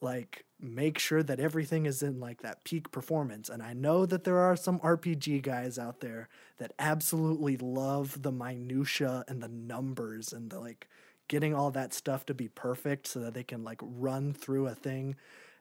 like 0.00 0.44
make 0.60 0.98
sure 0.98 1.22
that 1.22 1.40
everything 1.40 1.86
is 1.86 2.02
in 2.02 2.20
like 2.20 2.42
that 2.42 2.62
peak 2.64 2.90
performance. 2.90 3.48
And 3.48 3.62
i 3.62 3.72
know 3.72 4.06
that 4.06 4.24
there 4.24 4.38
are 4.38 4.56
some 4.56 4.78
rpg 4.80 5.42
guys 5.42 5.78
out 5.78 6.00
there 6.00 6.28
that 6.58 6.72
absolutely 6.78 7.56
love 7.56 8.22
the 8.22 8.32
minutia 8.32 9.24
and 9.26 9.42
the 9.42 9.48
numbers 9.48 10.32
and 10.32 10.50
the 10.50 10.60
like 10.60 10.88
getting 11.28 11.54
all 11.54 11.70
that 11.72 11.92
stuff 11.92 12.24
to 12.26 12.34
be 12.34 12.48
perfect 12.48 13.06
so 13.06 13.20
that 13.20 13.34
they 13.34 13.44
can 13.44 13.64
like 13.64 13.80
run 13.82 14.32
through 14.32 14.66
a 14.66 14.74
thing 14.74 15.16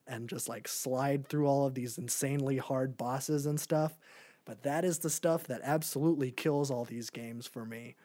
and 0.07 0.29
just 0.29 0.47
like 0.49 0.67
slide 0.67 1.27
through 1.27 1.45
all 1.47 1.65
of 1.65 1.73
these 1.73 1.97
insanely 1.97 2.57
hard 2.57 2.97
bosses 2.97 3.45
and 3.45 3.59
stuff 3.59 3.97
but 4.45 4.63
that 4.63 4.85
is 4.85 4.99
the 4.99 5.09
stuff 5.09 5.43
that 5.45 5.59
absolutely 5.63 6.31
kills 6.31 6.71
all 6.71 6.85
these 6.85 7.09
games 7.09 7.45
for 7.45 7.65
me 7.65 7.95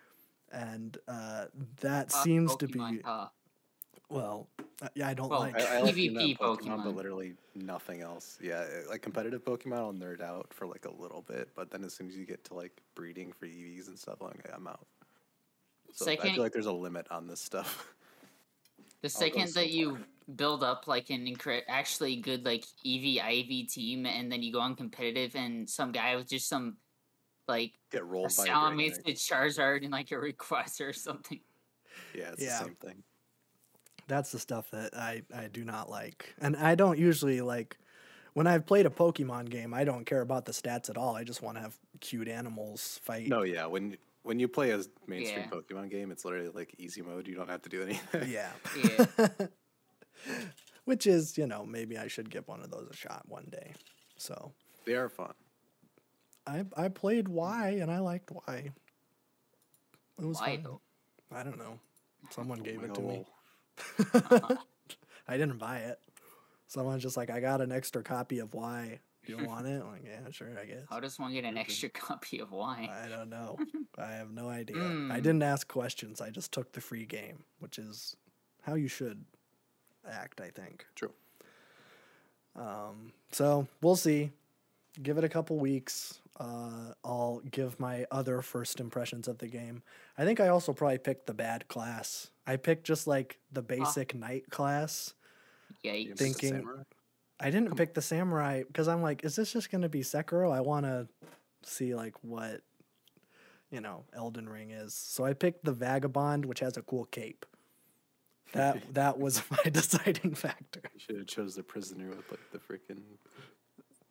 and 0.52 0.98
uh, 1.08 1.46
that 1.80 2.10
Fuck 2.12 2.24
seems 2.24 2.56
to 2.56 2.66
be 2.68 3.00
huh? 3.04 3.28
well 4.08 4.48
uh, 4.82 4.88
yeah 4.94 5.08
i 5.08 5.14
don't 5.14 5.28
Well, 5.30 5.40
like 5.40 5.56
I, 5.60 5.76
I 5.78 5.80
like 5.80 5.94
seeing 5.94 6.14
that 6.14 6.20
PvP 6.24 6.38
Pokemon, 6.38 6.58
Pokemon. 6.60 6.84
but 6.84 6.96
literally 6.96 7.34
nothing 7.54 8.02
else. 8.02 8.38
Yeah, 8.42 8.60
uh, 8.60 8.90
like 8.90 9.02
competitive 9.02 9.44
Pokemon, 9.44 9.76
I'll 9.78 9.92
nerd 9.92 10.20
out 10.22 10.46
for 10.52 10.66
like 10.66 10.84
a 10.86 10.90
little 11.02 11.22
bit, 11.22 11.50
but 11.54 11.70
then 11.70 11.84
as 11.84 11.94
soon 11.94 12.08
as 12.08 12.16
you 12.16 12.24
get 12.26 12.42
to 12.44 12.54
like 12.54 12.72
breeding 12.94 13.32
for 13.32 13.46
EVs 13.46 13.88
and 13.88 13.98
stuff, 13.98 14.16
I'm, 14.20 14.28
like, 14.28 14.50
I'm 14.52 14.66
out. 14.66 14.86
So 15.92 16.06
I 16.06 16.16
Second- 16.16 16.34
feel 16.34 16.42
like 16.42 16.52
there's 16.52 16.66
a 16.66 16.72
limit 16.72 17.06
on 17.10 17.26
this 17.26 17.40
stuff. 17.40 17.94
The 19.02 19.08
second 19.08 19.52
that 19.54 19.70
you 19.70 19.98
build 20.36 20.62
up 20.62 20.86
like 20.86 21.10
an 21.10 21.26
incre- 21.26 21.62
actually 21.68 22.16
good 22.16 22.44
like 22.44 22.64
EV 22.86 23.16
IV 23.16 23.68
team, 23.68 24.06
and 24.06 24.30
then 24.30 24.42
you 24.42 24.52
go 24.52 24.60
on 24.60 24.76
competitive, 24.76 25.34
and 25.34 25.68
some 25.68 25.92
guy 25.92 26.14
with 26.16 26.28
just 26.28 26.48
some 26.48 26.76
like 27.48 27.72
Get 27.90 28.02
a 28.02 28.04
rolled 28.04 28.32
by 28.36 28.44
your 28.46 28.54
Salamence 28.54 29.02
brain, 29.02 29.16
to 29.16 29.20
Charizard 29.20 29.82
in 29.82 29.90
like 29.90 30.12
a 30.12 30.18
request 30.30 30.80
or 30.80 30.92
something. 30.92 31.40
Yeah, 32.14 32.30
it's 32.32 32.42
Yeah. 32.42 32.58
the 32.60 32.64
same 32.66 32.74
thing. 32.76 33.02
That's 34.08 34.30
the 34.32 34.38
stuff 34.38 34.70
that 34.70 34.96
I, 34.96 35.22
I 35.34 35.48
do 35.48 35.64
not 35.64 35.88
like. 35.90 36.34
And 36.40 36.56
I 36.56 36.74
don't 36.74 36.98
usually 36.98 37.40
like 37.40 37.76
when 38.34 38.46
I've 38.46 38.66
played 38.66 38.86
a 38.86 38.90
Pokemon 38.90 39.50
game, 39.50 39.74
I 39.74 39.84
don't 39.84 40.04
care 40.06 40.20
about 40.22 40.44
the 40.44 40.52
stats 40.52 40.88
at 40.88 40.96
all. 40.96 41.14
I 41.16 41.24
just 41.24 41.42
want 41.42 41.56
to 41.56 41.62
have 41.62 41.76
cute 42.00 42.28
animals 42.28 43.00
fight. 43.02 43.28
No, 43.28 43.42
yeah. 43.42 43.66
When 43.66 43.96
when 44.22 44.38
you 44.38 44.48
play 44.48 44.70
a 44.70 44.80
mainstream 45.06 45.44
Yeah. 45.44 45.50
Pokemon 45.50 45.90
game, 45.90 46.11
it's 46.11 46.24
literally 46.24 46.48
like 46.48 46.74
easy 46.78 47.02
mode. 47.02 47.26
You 47.28 47.35
don't 47.35 47.50
have 47.50 47.62
to 47.62 47.68
do 47.68 47.82
anything. 47.82 48.30
Yeah. 48.30 48.50
Yeah. 48.85 49.06
Which 50.85 51.06
is, 51.06 51.38
you 51.38 51.46
know, 51.46 51.64
maybe 51.64 51.96
I 51.98 52.08
should 52.08 52.30
give 52.30 52.46
one 52.48 52.61
of 52.62 52.70
those 52.70 52.88
a 52.90 52.96
shot 52.96 53.22
one 53.26 53.46
day. 53.50 53.72
So 54.16 54.52
they 54.85 54.94
are 54.94 55.08
fun. 55.08 55.32
I 56.46 56.64
I 56.76 56.88
played 56.88 57.28
Y 57.28 57.78
and 57.80 57.90
I 57.90 57.98
liked 58.00 58.30
Y. 58.30 58.70
It 60.20 60.24
was 60.24 60.40
Why 60.40 60.56
fun. 60.56 60.62
though? 60.64 60.80
I 61.35 61.42
don't 61.42 61.58
know. 61.58 61.78
Someone 62.30 62.61
oh 62.61 62.64
gave 62.64 62.82
Like 62.82 62.90
it 62.90 62.90
a 62.90 62.94
to 62.94 63.00
me. 63.00 63.26
Uh-huh. 63.98 64.20
little- 64.30 64.58
I 65.28 65.37
didn't 65.37 65.58
buy 65.58 65.78
it. 65.78 65.98
Someone's 66.66 67.02
just 67.02 67.16
like, 67.16 67.30
I 67.30 67.40
got 67.40 67.61
an 67.61 67.70
extra 67.70 68.02
copy 68.02 68.38
of 68.40 68.54
Y. 68.54 69.00
You 69.26 69.38
want 69.44 69.66
it? 69.66 69.80
I'm 69.82 69.90
like, 69.92 70.04
yeah, 70.04 70.30
sure, 70.30 70.48
I 70.61 70.64
guess. 70.64 70.82
How 70.90 70.98
does 71.00 71.18
one 71.18 71.32
get 71.32 71.44
an 71.44 71.56
extra 71.56 71.88
copy 72.06 72.40
of 72.40 72.50
wine? 72.52 72.88
I 72.90 73.08
don't 73.08 73.30
know. 73.30 73.56
I 73.98 74.12
have 74.12 74.30
no 74.32 74.48
idea. 74.48 74.76
I 74.76 74.80
Mm. 74.80 75.14
didn't 75.16 75.42
ask 75.42 75.68
questions. 75.68 76.20
I 76.20 76.30
just 76.30 76.50
took 76.52 76.72
the 76.72 76.80
free 76.80 77.06
game, 77.06 77.44
which 77.61 77.78
is 77.78 78.16
how 78.62 78.74
you 78.74 78.88
should 78.88 79.24
act, 80.11 80.40
I 80.40 80.50
think. 80.50 80.85
True. 80.96 81.12
Um, 82.56 83.12
so 83.30 83.66
we'll 83.80 83.96
see. 83.96 84.30
Give 85.02 85.16
it 85.18 85.24
a 85.24 85.28
couple 85.28 85.56
weeks. 85.58 86.18
Uh, 86.38 86.92
I'll 87.04 87.40
give 87.50 87.78
my 87.80 88.06
other 88.11 88.42
first 88.42 88.80
impressions 88.80 89.28
of 89.28 89.38
the 89.38 89.46
game. 89.46 89.82
I 90.18 90.24
think 90.24 90.40
I 90.40 90.48
also 90.48 90.72
probably 90.72 90.98
picked 90.98 91.26
the 91.26 91.35
bad 91.35 91.68
class. 91.68 92.30
I 92.46 92.56
picked 92.56 92.85
just 92.85 93.06
like 93.06 93.38
the 93.52 93.62
basic 93.62 94.14
knight 94.14 94.50
class. 94.50 95.14
Yeah, 95.82 95.92
Yikes. 95.92 96.18
Thinking- 96.18 96.54
samurai? 96.56 96.82
I 97.42 97.50
didn't 97.50 97.76
pick 97.76 97.94
the 97.94 98.02
samurai 98.02 98.62
because 98.66 98.88
I'm 98.88 99.02
like, 99.02 99.24
is 99.24 99.37
this 99.37 99.52
just 99.52 99.70
going 99.70 99.83
to 99.83 99.88
be 99.88 100.00
Sekiro? 100.00 100.52
I 100.52 100.61
want 100.61 100.87
to 100.87 101.09
see 101.62 101.94
like 101.94 102.14
what 102.22 102.61
you 103.70 103.81
know 103.81 104.05
Elden 104.12 104.48
Ring 104.48 104.70
is. 104.70 104.94
So 104.94 105.24
I 105.24 105.33
picked 105.33 105.64
the 105.64 105.72
vagabond, 105.72 106.44
which 106.44 106.61
has 106.61 106.76
a 106.76 106.83
cool 106.83 107.05
cape. 107.07 107.44
That 108.52 108.83
that 108.94 109.18
was 109.18 109.42
my 109.50 109.70
deciding 109.70 110.35
factor. 110.35 110.81
You 110.94 111.00
should 111.00 111.16
have 111.18 111.26
chose 111.26 111.57
the 111.57 111.62
prisoner 111.62 112.09
with 112.11 112.31
like 112.31 112.40
the 112.52 112.59
freaking 112.59 113.02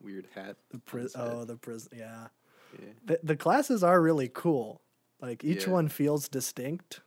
weird 0.02 0.28
hat. 0.36 0.58
The 0.72 0.80
pri- 0.80 1.08
oh, 1.16 1.46
the 1.46 1.56
prison. 1.56 1.92
Yeah, 1.96 2.28
yeah. 2.80 2.90
the 3.06 3.20
the 3.24 3.36
classes 3.36 3.84
are 3.84 4.02
really 4.02 4.30
cool. 4.34 4.82
Like 5.22 5.44
each 5.44 5.66
Yeah. 5.68 5.74
one 5.74 5.88
feels 5.88 6.28
distinct, 6.28 7.02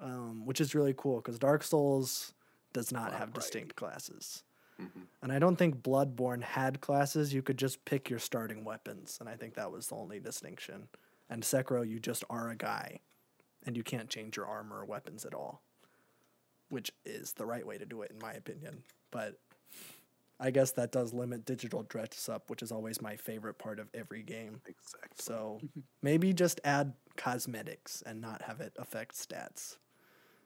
um, 0.00 0.46
which 0.46 0.60
is 0.60 0.74
really 0.74 0.94
cool 0.96 1.16
because 1.16 1.38
Dark 1.38 1.64
Souls 1.64 2.32
does 2.72 2.92
not 2.92 3.12
have 3.12 3.32
distinct 3.32 3.74
classes. 3.74 4.44
Mhm. 4.80 5.08
And 5.22 5.32
I 5.32 5.38
don't 5.38 5.56
think 5.56 5.82
Bloodborne 5.82 6.42
had 6.42 6.80
classes. 6.80 7.34
You 7.34 7.42
could 7.42 7.58
just 7.58 7.84
pick 7.84 8.08
your 8.08 8.18
starting 8.20 8.64
weapons, 8.64 9.18
and 9.20 9.28
I 9.28 9.36
think 9.36 9.54
that 9.54 9.72
was 9.72 9.88
the 9.88 9.96
only 9.96 10.20
distinction. 10.20 10.88
And 11.28 11.42
Sekiro, 11.42 11.86
you 11.86 11.98
just 12.00 12.24
are 12.30 12.48
a 12.50 12.56
guy, 12.56 13.00
and 13.64 13.76
you 13.76 13.84
can't 13.84 14.10
change 14.10 14.36
your 14.36 14.46
armor 14.46 14.78
or 14.80 14.84
weapons 14.86 15.24
at 15.24 15.34
all, 15.34 15.62
which 16.68 16.92
is 17.04 17.32
the 17.34 17.46
right 17.46 17.66
way 17.66 17.78
to 17.78 17.86
do 17.86 18.02
it, 18.02 18.10
in 18.10 18.18
my 18.18 18.32
opinion. 18.32 18.82
But 19.10 19.38
I 20.40 20.50
guess 20.50 20.70
that 20.72 20.92
does 20.92 21.12
limit 21.12 21.44
digital 21.44 21.82
dress 21.82 22.28
up, 22.28 22.48
which 22.48 22.62
is 22.62 22.70
always 22.70 23.02
my 23.02 23.16
favorite 23.16 23.58
part 23.58 23.80
of 23.80 23.88
every 23.92 24.22
game. 24.22 24.60
Exactly. 24.66 25.16
So 25.18 25.60
maybe 26.02 26.32
just 26.32 26.60
add 26.64 26.92
cosmetics 27.16 28.02
and 28.06 28.20
not 28.20 28.42
have 28.42 28.60
it 28.60 28.72
affect 28.78 29.16
stats. 29.16 29.78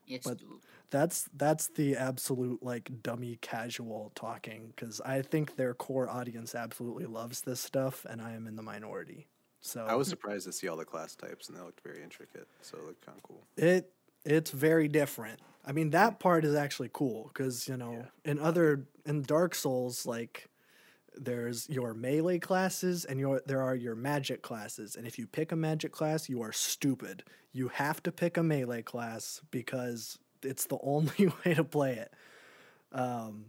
Yes, 0.05 0.23
but- 0.23 0.37
dude. 0.37 0.49
That's 0.89 1.27
that's 1.35 1.69
the 1.69 1.95
absolute 1.95 2.61
like 2.61 3.01
dummy 3.01 3.39
casual 3.41 4.11
talking 4.13 4.71
because 4.75 5.01
I 5.01 5.23
think 5.23 5.55
their 5.55 5.73
core 5.73 6.07
audience 6.07 6.53
absolutely 6.53 7.07
loves 7.07 7.41
this 7.41 7.59
stuff, 7.59 8.05
and 8.07 8.21
I 8.21 8.33
am 8.33 8.45
in 8.45 8.55
the 8.55 8.61
minority. 8.61 9.27
So 9.59 9.87
I 9.87 9.95
was 9.95 10.07
surprised 10.07 10.45
to 10.45 10.51
see 10.51 10.67
all 10.67 10.77
the 10.77 10.85
class 10.85 11.15
types, 11.15 11.49
and 11.49 11.57
they 11.57 11.61
looked 11.63 11.81
very 11.81 12.03
intricate. 12.03 12.47
So 12.61 12.77
it 12.77 12.83
looked 12.83 13.03
kind 13.03 13.17
of 13.17 13.23
cool. 13.23 13.43
it 13.57 13.91
it's 14.23 14.51
very 14.51 14.87
different. 14.87 15.39
I 15.65 15.71
mean 15.71 15.89
that 15.91 16.19
part 16.19 16.45
is 16.45 16.53
actually 16.53 16.91
cool 16.93 17.31
because 17.33 17.67
you 17.67 17.77
know 17.77 18.05
in 18.23 18.37
other 18.37 18.85
in 19.03 19.23
Dark 19.23 19.55
Souls 19.55 20.05
like 20.05 20.47
there's 21.15 21.69
your 21.69 21.93
melee 21.93 22.39
classes 22.39 23.05
and 23.05 23.19
your 23.19 23.41
there 23.45 23.61
are 23.61 23.75
your 23.75 23.95
magic 23.95 24.41
classes 24.41 24.95
and 24.95 25.07
if 25.07 25.17
you 25.17 25.27
pick 25.27 25.51
a 25.51 25.55
magic 25.55 25.91
class 25.91 26.29
you 26.29 26.41
are 26.41 26.51
stupid. 26.51 27.23
You 27.51 27.67
have 27.69 28.01
to 28.03 28.11
pick 28.11 28.37
a 28.37 28.43
melee 28.43 28.81
class 28.81 29.41
because 29.51 30.17
it's 30.41 30.65
the 30.65 30.79
only 30.83 31.31
way 31.45 31.53
to 31.53 31.63
play 31.63 31.95
it. 31.95 32.13
Um 32.91 33.45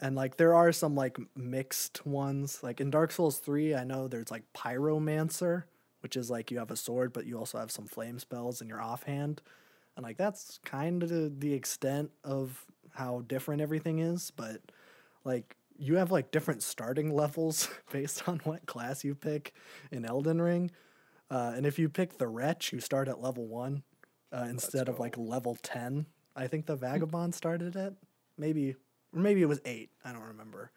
and 0.00 0.14
like 0.14 0.36
there 0.36 0.54
are 0.54 0.72
some 0.72 0.94
like 0.94 1.18
mixed 1.36 2.06
ones 2.06 2.62
like 2.62 2.80
in 2.80 2.90
Dark 2.90 3.10
Souls 3.10 3.38
3 3.38 3.74
I 3.74 3.84
know 3.84 4.08
there's 4.08 4.30
like 4.30 4.44
pyromancer 4.54 5.64
which 6.00 6.16
is 6.16 6.30
like 6.30 6.50
you 6.50 6.58
have 6.58 6.70
a 6.70 6.76
sword 6.76 7.12
but 7.12 7.26
you 7.26 7.38
also 7.38 7.58
have 7.58 7.70
some 7.70 7.86
flame 7.86 8.18
spells 8.18 8.60
in 8.60 8.68
your 8.68 8.80
offhand 8.80 9.42
and 9.96 10.04
like 10.04 10.16
that's 10.16 10.60
kind 10.64 11.02
of 11.02 11.40
the 11.40 11.52
extent 11.52 12.10
of 12.22 12.64
how 12.92 13.22
different 13.26 13.60
everything 13.60 13.98
is 13.98 14.30
but 14.30 14.60
like 15.24 15.56
you 15.78 15.96
have 15.96 16.10
like 16.10 16.30
different 16.30 16.62
starting 16.62 17.14
levels 17.14 17.68
based 17.92 18.28
on 18.28 18.40
what 18.44 18.66
class 18.66 19.04
you 19.04 19.14
pick 19.14 19.54
in 19.90 20.04
Elden 20.04 20.40
Ring. 20.42 20.70
Uh, 21.30 21.52
and 21.54 21.66
if 21.66 21.78
you 21.78 21.88
pick 21.88 22.18
the 22.18 22.26
wretch 22.26 22.72
you 22.72 22.80
start 22.80 23.06
at 23.06 23.20
level 23.20 23.46
1 23.46 23.82
uh, 24.32 24.46
instead 24.48 24.88
of 24.88 24.98
like 24.98 25.16
level 25.16 25.56
10 25.62 26.06
I 26.34 26.46
think 26.46 26.66
the 26.66 26.76
vagabond 26.76 27.34
started 27.34 27.76
at 27.76 27.94
maybe 28.38 28.76
or 29.14 29.20
maybe 29.20 29.42
it 29.42 29.48
was 29.48 29.60
8 29.64 29.90
I 30.04 30.12
don't 30.12 30.22
remember. 30.22 30.70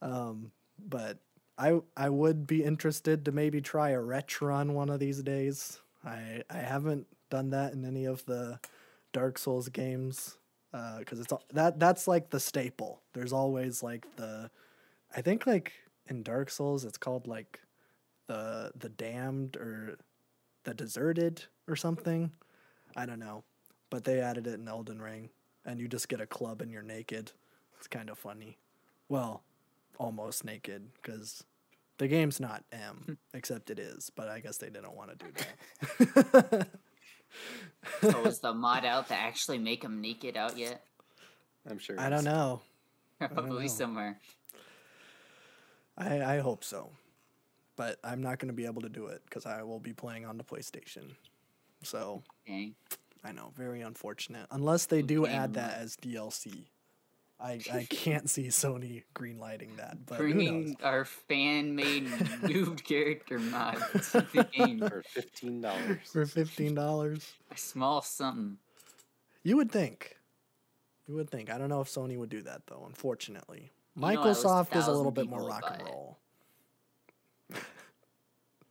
Um, 0.00 0.52
but 0.78 1.18
I 1.58 1.80
I 1.96 2.08
would 2.08 2.46
be 2.46 2.64
interested 2.64 3.24
to 3.24 3.32
maybe 3.32 3.60
try 3.60 3.90
a 3.90 4.00
wretch 4.00 4.40
run 4.40 4.74
one 4.74 4.90
of 4.90 5.00
these 5.00 5.22
days. 5.22 5.80
I 6.04 6.42
I 6.50 6.58
haven't 6.58 7.06
done 7.30 7.50
that 7.50 7.72
in 7.72 7.84
any 7.84 8.04
of 8.04 8.24
the 8.26 8.58
Dark 9.12 9.38
Souls 9.38 9.68
games 9.68 10.38
Uh, 10.74 10.98
because 11.00 11.20
it's 11.20 11.30
all, 11.32 11.42
that 11.52 11.78
that's 11.78 12.08
like 12.08 12.30
the 12.30 12.40
staple. 12.40 13.02
There's 13.12 13.32
always 13.32 13.82
like 13.82 14.06
the 14.16 14.50
I 15.14 15.20
think 15.20 15.46
like 15.46 15.72
in 16.06 16.22
Dark 16.22 16.50
Souls 16.50 16.84
it's 16.84 16.98
called 16.98 17.26
like 17.26 17.60
the 18.26 18.72
the 18.74 18.88
damned 18.88 19.56
or 19.56 19.98
the 20.64 20.74
deserted 20.74 21.44
or 21.68 21.76
something. 21.76 22.32
I 22.96 23.06
don't 23.06 23.18
know, 23.18 23.44
but 23.90 24.04
they 24.04 24.20
added 24.20 24.46
it 24.46 24.54
in 24.54 24.68
Elden 24.68 25.00
Ring, 25.00 25.30
and 25.64 25.80
you 25.80 25.88
just 25.88 26.08
get 26.08 26.20
a 26.20 26.26
club 26.26 26.62
and 26.62 26.70
you're 26.70 26.82
naked. 26.82 27.32
It's 27.78 27.88
kind 27.88 28.08
of 28.08 28.18
funny. 28.18 28.58
Well, 29.08 29.42
almost 29.98 30.44
naked 30.44 30.88
because 30.94 31.44
the 31.98 32.08
game's 32.08 32.40
not 32.40 32.64
M, 32.72 33.02
hmm. 33.06 33.12
except 33.34 33.70
it 33.70 33.78
is. 33.78 34.10
But 34.14 34.28
I 34.28 34.40
guess 34.40 34.56
they 34.56 34.70
didn't 34.70 34.94
want 34.94 35.18
to 35.18 35.26
do 35.26 35.32
that. 35.32 36.68
So 38.00 38.24
is 38.24 38.38
the 38.38 38.52
mod 38.52 38.84
out 38.84 39.08
to 39.08 39.14
actually 39.14 39.58
make 39.58 39.82
them 39.82 40.00
naked 40.00 40.36
out 40.36 40.56
yet? 40.56 40.84
I'm 41.68 41.78
sure. 41.78 41.98
I 41.98 42.08
don't 42.08 42.24
know. 42.24 42.60
Probably 43.18 43.62
know. 43.62 43.68
somewhere. 43.68 44.18
I 45.96 46.22
I 46.22 46.38
hope 46.38 46.64
so, 46.64 46.90
but 47.76 47.98
I'm 48.02 48.22
not 48.22 48.38
going 48.38 48.48
to 48.48 48.54
be 48.54 48.66
able 48.66 48.82
to 48.82 48.88
do 48.88 49.06
it 49.06 49.22
because 49.24 49.46
I 49.46 49.62
will 49.62 49.80
be 49.80 49.92
playing 49.92 50.24
on 50.26 50.38
the 50.38 50.44
PlayStation. 50.44 51.14
So 51.82 52.22
Dang. 52.46 52.74
I 53.24 53.32
know, 53.32 53.52
very 53.56 53.82
unfortunate. 53.82 54.46
Unless 54.50 54.86
they 54.86 55.02
do 55.02 55.24
Okay, 55.24 55.32
add 55.32 55.54
that 55.54 55.78
as 55.78 55.96
DLC. 55.96 56.64
I, 57.42 57.58
I 57.72 57.86
can't 57.90 58.30
see 58.30 58.44
Sony 58.46 59.02
greenlighting 59.16 59.76
that, 59.78 60.06
but? 60.06 60.18
Bringing 60.18 60.76
our 60.82 61.04
fan 61.04 61.74
made 61.74 62.06
noob 62.42 62.84
character 62.84 63.38
mod 63.40 63.78
to 64.12 64.26
the 64.32 64.44
game. 64.52 64.78
For 64.78 65.02
fifteen 65.02 65.60
dollars. 65.60 65.98
For 66.12 66.24
fifteen 66.26 66.74
dollars, 66.74 67.32
A 67.50 67.56
small 67.56 68.00
something. 68.02 68.58
you 69.42 69.56
would 69.56 69.72
think. 69.72 70.16
You 71.08 71.14
would 71.16 71.30
think. 71.30 71.52
I 71.52 71.58
don't 71.58 71.68
know 71.68 71.80
if 71.80 71.88
Sony 71.88 72.16
would 72.16 72.30
do 72.30 72.42
that 72.42 72.62
though. 72.68 72.84
Unfortunately, 72.86 73.72
know, 73.96 74.06
at 74.08 74.24
least 74.24 74.44
a 74.44 74.46
Microsoft 74.46 74.76
is 74.76 74.86
a 74.86 74.92
little 74.92 75.10
bit 75.10 75.28
more 75.28 75.40
people 75.40 75.48
rock 75.48 75.64
and 75.78 75.82
roll. 75.88 76.18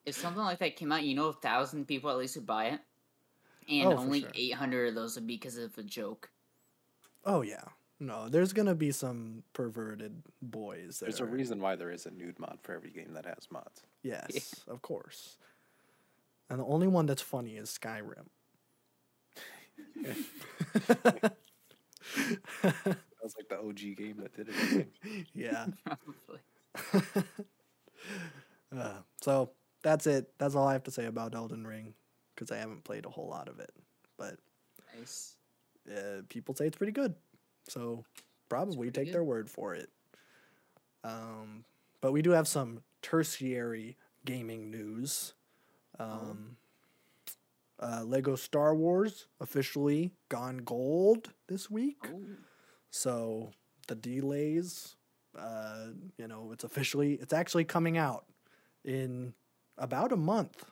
If 0.05 0.15
something 0.15 0.41
like 0.41 0.57
that 0.59 0.75
came 0.77 0.91
out, 0.91 1.03
you 1.03 1.13
know, 1.13 1.27
a 1.27 1.33
thousand 1.33 1.87
people 1.87 2.09
at 2.09 2.17
least 2.17 2.35
would 2.35 2.47
buy 2.47 2.65
it, 2.69 2.79
and 3.69 3.87
Oh, 3.87 3.97
only 3.97 4.21
sure. 4.21 4.31
eight 4.33 4.53
hundred 4.55 4.87
of 4.89 4.95
those 4.95 5.15
would 5.15 5.27
be 5.27 5.35
because 5.35 5.57
of 5.57 5.77
a 5.77 5.83
joke. 5.83 6.29
Oh 7.23 7.41
yeah, 7.41 7.61
no. 8.01 8.27
There's 8.27 8.51
gonna 8.51 8.75
be 8.75 8.91
some 8.91 9.43
perverted 9.53 10.23
boys. 10.41 10.99
That 10.99 11.05
There's 11.05 11.21
a 11.21 11.25
reason 11.25 11.61
why 11.61 11.75
there 11.77 11.91
is 11.91 12.05
a 12.05 12.11
nude 12.11 12.37
mod 12.39 12.59
for 12.61 12.73
every 12.73 12.89
game 12.89 13.13
that 13.13 13.25
has 13.25 13.47
mods. 13.49 13.81
Yes, 14.03 14.55
of 14.67 14.81
course. 14.81 15.37
And 16.49 16.59
the 16.59 16.65
only 16.65 16.87
one 16.87 17.05
that's 17.05 17.21
funny 17.21 17.55
is 17.55 17.69
Skyrim. 17.81 18.25
That 22.63 22.97
was 23.23 23.35
like 23.37 23.49
the 23.49 23.59
OG 23.59 23.95
game 23.97 24.17
that 24.21 24.35
did 24.35 24.49
it. 24.49 24.87
Yeah. 25.35 25.67
Probably. 25.85 26.39
Uh, 28.75 28.93
so 29.21 29.51
that's 29.83 30.07
it. 30.07 30.31
That's 30.39 30.55
all 30.55 30.67
I 30.67 30.73
have 30.73 30.83
to 30.85 30.91
say 30.91 31.05
about 31.05 31.35
Elden 31.35 31.67
Ring 31.67 31.93
because 32.33 32.51
I 32.51 32.57
haven't 32.57 32.83
played 32.83 33.05
a 33.05 33.09
whole 33.09 33.27
lot 33.27 33.47
of 33.47 33.59
it. 33.59 33.71
But 34.17 34.37
Nice. 34.97 35.35
uh, 35.89 36.21
people 36.29 36.55
say 36.55 36.65
it's 36.67 36.77
pretty 36.77 36.93
good, 36.93 37.13
so 37.71 38.03
probably 38.49 38.91
take 38.91 39.05
good. 39.05 39.13
their 39.13 39.23
word 39.23 39.49
for 39.49 39.73
it. 39.73 39.89
Um, 41.03 41.63
but 42.01 42.11
we 42.11 42.21
do 42.21 42.31
have 42.31 42.47
some 42.47 42.81
tertiary 43.01 43.97
gaming 44.25 44.69
news. 44.69 45.33
Um, 45.99 46.57
uh, 47.79 48.03
Lego 48.05 48.35
Star 48.35 48.75
Wars 48.75 49.27
officially 49.39 50.11
gone 50.29 50.57
gold 50.57 51.33
this 51.47 51.69
week. 51.69 51.97
Oh, 52.05 52.21
So 52.89 53.51
the 53.87 53.95
delays, 53.95 54.95
uh, 55.37 55.87
you 56.17 56.27
know, 56.27 56.51
it's 56.51 56.63
officially, 56.63 57.13
it's 57.13 57.33
actually 57.33 57.63
coming 57.63 57.97
out 57.97 58.25
in 58.83 59.33
about 59.77 60.11
a 60.11 60.17
month, 60.17 60.65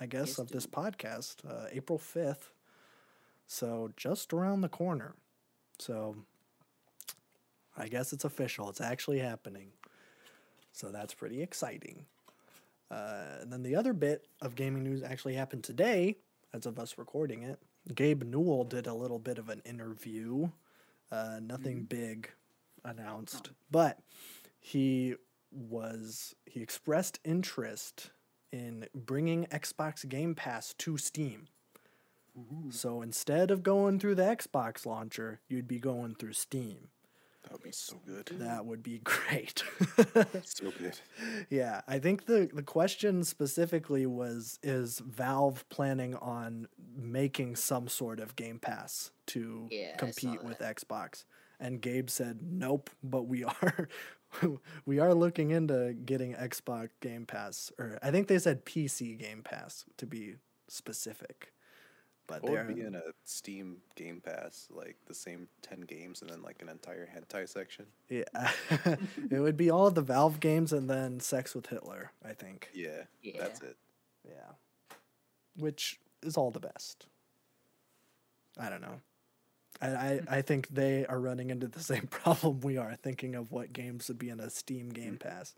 I 0.00 0.06
guess, 0.06 0.28
Yes, 0.28 0.38
of 0.38 0.48
this 0.50 0.66
podcast, 0.66 1.36
uh, 1.48 1.68
April 1.70 1.98
5th. 1.98 2.52
So 3.46 3.92
just 3.96 4.32
around 4.32 4.62
the 4.62 4.68
corner. 4.68 5.14
So 5.82 6.16
I 7.76 7.88
guess 7.88 8.12
it's 8.12 8.24
official. 8.24 8.68
It's 8.68 8.80
actually 8.80 9.18
happening. 9.18 9.68
So 10.72 10.88
that's 10.88 11.12
pretty 11.12 11.42
exciting. 11.42 12.06
Uh, 12.90 13.38
and 13.40 13.52
then 13.52 13.62
the 13.62 13.74
other 13.74 13.92
bit 13.92 14.26
of 14.40 14.54
gaming 14.54 14.84
news 14.84 15.02
actually 15.02 15.34
happened 15.34 15.64
today, 15.64 16.16
as 16.54 16.66
of 16.66 16.78
us 16.78 16.98
recording 16.98 17.42
it. 17.42 17.58
Gabe 17.94 18.22
Newell 18.22 18.64
did 18.64 18.86
a 18.86 18.94
little 18.94 19.18
bit 19.18 19.38
of 19.38 19.48
an 19.48 19.60
interview. 19.64 20.50
Uh, 21.10 21.40
nothing 21.42 21.82
big 21.82 22.30
announced, 22.84 23.50
but 23.70 23.98
he 24.60 25.16
was 25.50 26.34
he 26.46 26.62
expressed 26.62 27.18
interest 27.24 28.10
in 28.52 28.86
bringing 28.94 29.46
Xbox 29.46 30.08
Game 30.08 30.34
Pass 30.34 30.74
to 30.78 30.96
Steam. 30.96 31.48
Mm-hmm. 32.38 32.70
So 32.70 33.02
instead 33.02 33.50
of 33.50 33.62
going 33.62 33.98
through 33.98 34.14
the 34.14 34.22
Xbox 34.22 34.86
launcher, 34.86 35.40
you'd 35.48 35.68
be 35.68 35.78
going 35.78 36.14
through 36.14 36.32
Steam. 36.32 36.88
That 37.42 37.52
would 37.52 37.62
be 37.62 37.72
so 37.72 38.00
good. 38.06 38.30
That 38.38 38.64
would 38.66 38.82
be 38.82 38.98
great. 39.04 39.64
So 40.44 40.72
good. 40.78 40.98
Yeah, 41.50 41.80
I 41.88 41.98
think 41.98 42.26
the 42.26 42.48
the 42.52 42.62
question 42.62 43.24
specifically 43.24 44.06
was 44.06 44.58
is 44.62 45.00
Valve 45.00 45.68
planning 45.68 46.14
on 46.14 46.68
making 46.96 47.56
some 47.56 47.88
sort 47.88 48.20
of 48.20 48.36
Game 48.36 48.58
Pass 48.60 49.10
to 49.28 49.66
Yeah, 49.70 49.96
compete 49.96 50.42
with 50.44 50.60
Xbox? 50.60 51.24
And 51.58 51.80
Gabe 51.80 52.08
said 52.10 52.40
nope, 52.42 52.90
but 53.02 53.24
we 53.24 53.44
are 53.44 53.88
we 54.86 55.00
are 55.00 55.12
looking 55.12 55.50
into 55.50 55.94
getting 56.04 56.34
Xbox 56.34 56.90
Game 57.00 57.26
Pass 57.26 57.72
or 57.76 57.98
I 58.02 58.12
think 58.12 58.28
they 58.28 58.38
said 58.38 58.64
PC 58.64 59.18
Game 59.18 59.42
Pass 59.42 59.84
to 59.96 60.06
be 60.06 60.36
specific. 60.68 61.52
But 62.28 62.42
What 62.42 62.52
they're 62.52 62.64
would 62.64 62.74
be 62.76 62.82
in 62.82 62.94
a 62.94 63.02
Steam 63.24 63.78
Game 63.96 64.20
Pass, 64.24 64.68
like 64.70 64.96
the 65.06 65.14
same 65.14 65.48
ten 65.60 65.80
games 65.80 66.22
and 66.22 66.30
then 66.30 66.40
like 66.42 66.62
an 66.62 66.68
entire 66.68 67.06
hentai 67.06 67.48
section? 67.48 67.86
yeah, 68.08 68.22
it 69.30 69.40
would 69.40 69.56
be 69.56 69.70
all 69.70 69.88
of 69.88 69.94
the 69.94 70.02
Valve 70.02 70.40
games 70.40 70.72
and 70.72 70.88
then 70.88 71.20
Sex 71.20 71.54
with 71.54 71.66
Hitler, 71.66 72.12
I 72.24 72.32
think. 72.32 72.68
Yeah, 72.72 73.02
that's 73.38 73.60
it. 73.60 73.76
Yeah. 74.24 74.52
Which 75.56 75.98
is 76.22 76.36
all 76.36 76.50
the 76.50 76.60
best. 76.60 77.06
I 78.58 78.68
don't 78.70 78.82
know. 78.82 79.00
I, 79.80 79.88
I, 79.88 80.20
I 80.30 80.42
think 80.42 80.68
they 80.68 81.04
are 81.06 81.18
running 81.18 81.50
into 81.50 81.66
the 81.66 81.80
same 81.80 82.06
problem 82.10 82.60
we 82.60 82.76
are, 82.76 82.94
thinking 82.94 83.34
of 83.34 83.50
what 83.50 83.72
games 83.72 84.08
would 84.08 84.18
be 84.18 84.28
in 84.28 84.38
a 84.40 84.48
Steam 84.48 84.90
Game 84.90 85.16
Pass. 85.18 85.54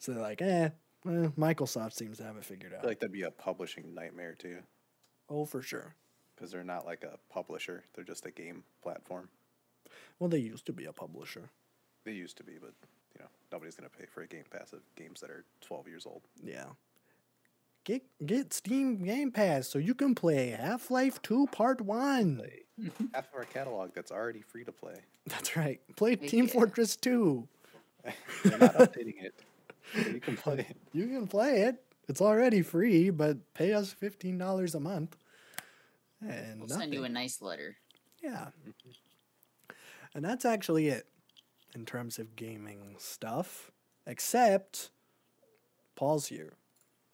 So 0.00 0.12
they're 0.12 0.22
like, 0.22 0.42
eh, 0.42 0.70
eh, 1.06 1.28
Microsoft 1.38 1.92
seems 1.92 2.18
to 2.18 2.24
have 2.24 2.36
it 2.36 2.44
figured 2.44 2.72
I 2.72 2.76
out. 2.76 2.82
feel 2.82 2.90
like 2.90 3.00
that'd 3.00 3.12
be 3.12 3.22
a 3.22 3.30
publishing 3.30 3.94
nightmare 3.94 4.34
too, 4.36 4.58
oh, 5.34 5.44
for 5.44 5.62
sure. 5.62 5.94
because 6.34 6.50
they're 6.50 6.64
not 6.64 6.86
like 6.86 7.04
a 7.04 7.18
publisher; 7.32 7.84
they're 7.94 8.04
just 8.04 8.26
a 8.26 8.30
game 8.30 8.64
platform. 8.82 9.28
Well, 10.18 10.28
they 10.30 10.38
used 10.38 10.66
to 10.66 10.72
be 10.72 10.84
a 10.84 10.92
publisher. 10.92 11.50
They 12.04 12.12
used 12.12 12.36
to 12.38 12.44
be, 12.44 12.54
but 12.60 12.72
you 13.14 13.20
know 13.20 13.28
nobody's 13.52 13.74
gonna 13.76 13.88
pay 13.88 14.06
for 14.06 14.22
a 14.22 14.26
Game 14.26 14.44
Pass 14.50 14.72
of 14.72 14.80
games 14.96 15.20
that 15.20 15.30
are 15.30 15.44
twelve 15.60 15.88
years 15.88 16.06
old. 16.06 16.22
Yeah. 16.42 16.66
Get 17.84 18.02
get 18.24 18.52
Steam 18.54 19.04
Game 19.04 19.30
Pass 19.30 19.68
so 19.68 19.78
you 19.78 19.94
can 19.94 20.14
play 20.14 20.48
Half 20.50 20.90
Life 20.90 21.20
2 21.20 21.48
Part 21.52 21.82
1. 21.82 22.36
Play 22.38 22.62
half 23.14 23.28
of 23.28 23.34
our 23.36 23.44
catalog 23.44 23.90
that's 23.94 24.10
already 24.10 24.40
free 24.40 24.64
to 24.64 24.72
play. 24.72 24.94
That's 25.26 25.54
right. 25.54 25.80
Play 25.96 26.16
Team 26.16 26.46
Yeah. 26.46 26.52
Fortress 26.52 26.96
2. 26.96 27.46
They're 28.44 28.58
not 28.58 28.74
updating 28.76 29.22
it. 29.22 29.34
so 29.94 30.08
you 30.10 30.20
can 30.20 30.36
play 30.36 30.66
it. 30.70 30.76
You 30.94 31.06
can 31.08 31.26
play 31.26 31.60
it. 31.62 31.82
It's 32.08 32.22
already 32.22 32.62
free, 32.62 33.10
but 33.10 33.36
pay 33.54 33.72
us 33.74 33.92
fifteen 33.92 34.38
dollars 34.38 34.74
a 34.74 34.80
month. 34.80 35.16
And 36.28 36.60
We'll 36.60 36.68
send 36.68 36.94
you 36.94 37.04
a 37.04 37.08
nice 37.08 37.40
letter. 37.42 37.76
yeah. 38.22 38.48
And 40.14 40.24
that's 40.24 40.44
actually 40.44 40.88
it 40.88 41.06
in 41.74 41.84
terms 41.84 42.18
of 42.18 42.36
gaming 42.36 42.96
stuff. 42.98 43.70
Except 44.06 44.90
Paul's 45.96 46.26
here. 46.26 46.54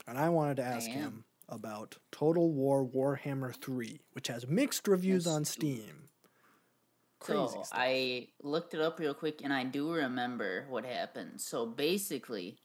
And 0.07 0.19
I 0.19 0.29
wanted 0.29 0.57
to 0.57 0.65
ask 0.65 0.89
him 0.89 1.25
about 1.49 1.97
Total 2.13 2.51
War 2.51 2.87
Warhammer 2.87 3.55
3, 3.55 4.01
which 4.13 4.29
has 4.29 4.47
mixed 4.47 4.89
reviews 4.89 5.27
on. 5.27 5.45
Steam. 5.45 6.09
Crazy 7.21 7.39
so 7.39 7.49
stuff. 7.49 7.69
I 7.73 8.29
looked 8.43 8.75
it 8.75 8.81
up 8.81 8.99
real 8.99 9.15
quick, 9.15 9.43
and 9.45 9.53
I 9.53 9.65
do 9.65 9.93
remember 9.93 10.67
what 10.71 10.85
happened. 10.85 11.41
So 11.41 11.67
basically, 11.67 12.57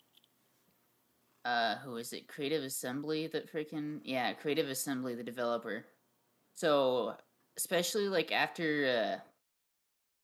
uh, 1.43 1.75
who 1.77 1.97
is 1.97 2.13
it? 2.13 2.27
Creative 2.27 2.63
Assembly, 2.63 3.27
that 3.27 3.51
freaking 3.51 3.99
yeah, 4.03 4.33
Creative 4.33 4.69
Assembly, 4.69 5.13
the 5.13 5.23
developer. 5.23 5.85
So 6.55 7.15
especially 7.57 8.07
like 8.07 8.31
after 8.31 9.21
uh, 9.21 9.29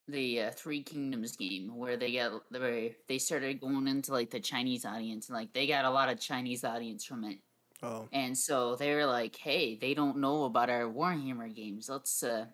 the 0.07 0.41
uh, 0.41 0.51
Three 0.51 0.83
Kingdoms 0.83 1.35
game, 1.35 1.75
where 1.75 1.97
they 1.97 2.13
got 2.13 2.43
where 2.49 2.91
they 3.07 3.17
started 3.17 3.61
going 3.61 3.87
into 3.87 4.11
like 4.11 4.29
the 4.29 4.39
Chinese 4.39 4.85
audience, 4.85 5.29
and 5.29 5.37
like 5.37 5.53
they 5.53 5.67
got 5.67 5.85
a 5.85 5.89
lot 5.89 6.09
of 6.09 6.19
Chinese 6.19 6.63
audience 6.63 7.05
from 7.05 7.23
it. 7.23 7.37
Oh, 7.83 8.07
And 8.11 8.37
so 8.37 8.75
they 8.75 8.93
were 8.93 9.05
like, 9.05 9.35
"Hey, 9.35 9.75
they 9.75 9.93
don't 9.93 10.17
know 10.17 10.43
about 10.43 10.69
our 10.69 10.83
Warhammer 10.83 11.53
games. 11.53 11.89
Let's 11.89 12.23
uh, 12.23 12.45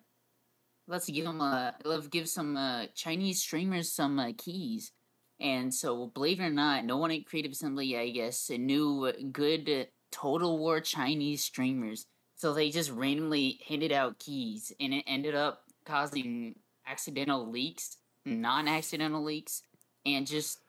let's 0.86 1.08
give 1.08 1.24
them 1.24 1.40
uh, 1.40 1.72
let's 1.84 2.08
give 2.08 2.28
some 2.28 2.56
uh, 2.56 2.86
Chinese 2.94 3.40
streamers 3.40 3.92
some 3.92 4.18
uh, 4.18 4.32
keys." 4.36 4.92
And 5.40 5.72
so, 5.72 6.08
believe 6.08 6.40
it 6.40 6.44
or 6.46 6.50
not, 6.50 6.84
no 6.84 6.96
one 6.96 7.12
at 7.12 7.26
Creative 7.26 7.52
Assembly, 7.52 7.96
I 7.96 8.10
guess, 8.10 8.50
knew 8.50 9.12
good 9.30 9.68
uh, 9.70 9.84
Total 10.10 10.58
War 10.58 10.80
Chinese 10.80 11.44
streamers. 11.44 12.06
So 12.38 12.54
they 12.54 12.70
just 12.70 12.92
randomly 12.92 13.60
handed 13.68 13.90
out 13.90 14.20
keys, 14.20 14.72
and 14.78 14.94
it 14.94 15.04
ended 15.08 15.34
up 15.34 15.64
causing 15.84 16.54
accidental 16.86 17.50
leaks, 17.50 17.96
non-accidental 18.24 19.24
leaks, 19.24 19.62
and 20.06 20.24
just 20.24 20.60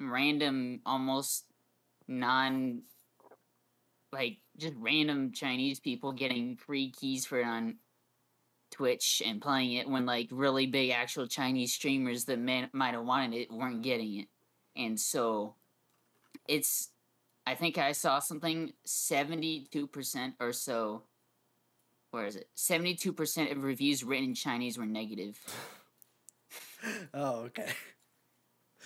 random, 0.00 0.80
almost 0.86 1.44
non 2.08 2.82
like 4.12 4.38
just 4.56 4.74
random 4.78 5.32
Chinese 5.32 5.78
people 5.78 6.12
getting 6.12 6.56
free 6.56 6.90
keys 6.90 7.26
for 7.26 7.40
it 7.40 7.46
on 7.46 7.76
Twitch 8.70 9.22
and 9.24 9.42
playing 9.42 9.74
it 9.74 9.88
when 9.88 10.06
like 10.06 10.28
really 10.30 10.66
big 10.66 10.90
actual 10.90 11.26
Chinese 11.26 11.74
streamers 11.74 12.24
that 12.24 12.38
might 12.38 12.94
have 12.94 13.04
wanted 13.04 13.34
it 13.36 13.52
weren't 13.52 13.82
getting 13.82 14.20
it. 14.20 14.28
And 14.74 14.98
so 14.98 15.54
it's 16.48 16.88
I 17.46 17.54
think 17.54 17.78
I 17.78 17.92
saw 17.92 18.20
something 18.20 18.72
72% 18.86 20.34
or 20.40 20.52
so 20.52 21.02
where 22.10 22.26
is 22.26 22.36
it? 22.36 22.48
72% 22.56 23.52
of 23.52 23.62
reviews 23.62 24.04
written 24.04 24.30
in 24.30 24.34
Chinese 24.34 24.78
were 24.78 24.86
negative. 24.86 25.38
oh, 27.14 27.42
okay. 27.42 27.72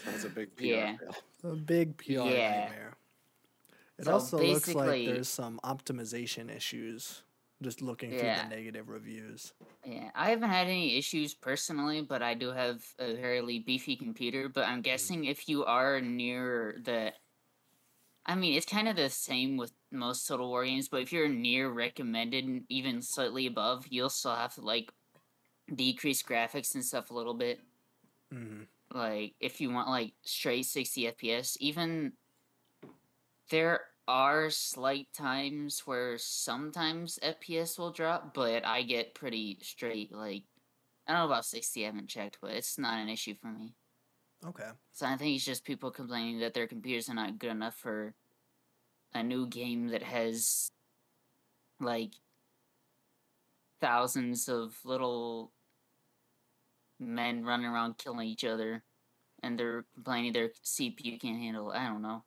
That's 0.05 0.25
a 0.25 0.29
big 0.29 0.57
PR 0.57 0.65
Yeah. 0.65 0.97
fail. 0.97 1.53
A 1.53 1.57
big 1.57 1.97
PR 1.97 2.13
Yeah. 2.13 2.61
nightmare. 2.61 2.97
It 3.99 4.05
So 4.07 4.13
also 4.13 4.39
looks 4.39 4.75
like 4.75 5.07
there's 5.07 5.29
some 5.29 5.61
optimization 5.63 6.55
issues 6.55 7.23
just 7.63 7.81
looking 7.81 8.13
Yeah. 8.13 8.19
through 8.19 8.49
the 8.51 8.57
negative 8.57 8.89
reviews. 8.89 9.55
Yeah, 9.85 10.11
I 10.15 10.31
haven't 10.31 10.51
had 10.51 10.67
any 10.67 10.97
issues 10.97 11.35
personally, 11.35 12.03
but 12.03 12.23
I 12.23 12.35
do 12.35 12.49
have 12.49 12.85
a 12.99 13.17
fairly 13.17 13.61
beefy 13.61 13.97
computer. 13.97 14.49
But 14.49 14.67
I'm 14.67 14.79
hmm. 14.79 14.83
guessing 14.83 15.25
if 15.25 15.49
you 15.49 15.65
are 15.65 16.01
near 16.01 16.81
the, 16.85 17.13
I 18.27 18.35
mean, 18.35 18.55
it's 18.55 18.67
kind 18.67 18.89
of 18.89 18.97
the 18.97 19.11
same 19.11 19.57
with 19.57 19.75
most 19.91 20.27
Total 20.27 20.49
War 20.49 20.65
games. 20.65 20.89
But 20.89 21.03
if 21.03 21.13
you're 21.13 21.29
near 21.29 21.71
recommended, 21.71 22.65
even 22.69 23.03
slightly 23.03 23.47
above, 23.47 23.87
you'll 23.89 24.11
still 24.11 24.35
have 24.35 24.55
to 24.55 24.63
like 24.63 24.93
decrease 25.75 26.23
graphics 26.23 26.75
and 26.75 26.85
stuff 26.85 27.11
a 27.11 27.15
little 27.15 27.35
bit. 27.35 27.61
hmm 28.31 28.65
Like 28.91 29.35
if 29.41 29.61
you 29.61 29.71
want 29.71 29.89
like 29.89 30.15
straight 30.25 30.67
60 30.67 31.07
FPS, 31.07 31.57
even 31.61 32.17
there 33.51 33.87
are 34.07 34.51
slight 34.51 35.13
times 35.15 35.87
where 35.87 36.19
sometimes 36.19 37.19
FPS 37.23 37.79
will 37.79 37.93
drop, 37.93 38.35
but 38.35 38.65
I 38.65 38.83
get 38.83 39.15
pretty 39.15 39.59
straight 39.63 40.13
like 40.13 40.45
I 41.07 41.13
don't 41.13 41.21
know 41.23 41.27
about 41.27 41.47
60, 41.47 41.85
I 41.85 41.87
haven't 41.87 42.09
checked, 42.09 42.39
but 42.41 42.53
it's 42.53 42.79
not 42.79 43.01
an 43.01 43.09
issue 43.09 43.35
for 43.35 43.53
me. 43.53 43.77
Okay. 44.47 44.69
So 44.93 45.07
I 45.07 45.17
think 45.17 45.37
it's 45.37 45.45
just 45.45 45.65
people 45.65 45.91
complaining 45.91 46.41
that 46.41 46.55
their 46.55 46.67
computers 46.67 47.09
are 47.09 47.15
not 47.15 47.39
good 47.39 47.51
enough 47.51 47.77
for 47.77 48.15
a 49.15 49.23
new 49.23 49.47
game 49.47 49.89
that 49.89 50.03
has 50.03 50.71
like 51.81 52.13
thousands 53.81 54.49
of 54.49 54.77
little 54.85 55.53
men 57.01 57.45
running 57.45 57.67
around 57.67 57.99
killing 57.99 58.29
each 58.29 58.45
other 58.45 58.83
and 59.43 59.59
they're 59.59 59.85
complaining 59.95 60.33
their 60.33 60.51
CPU 60.65 61.21
can't 61.21 61.39
handle 61.39 61.71
it. 61.71 61.77
I 61.77 61.87
don't 61.87 62.03
know. 62.03 62.23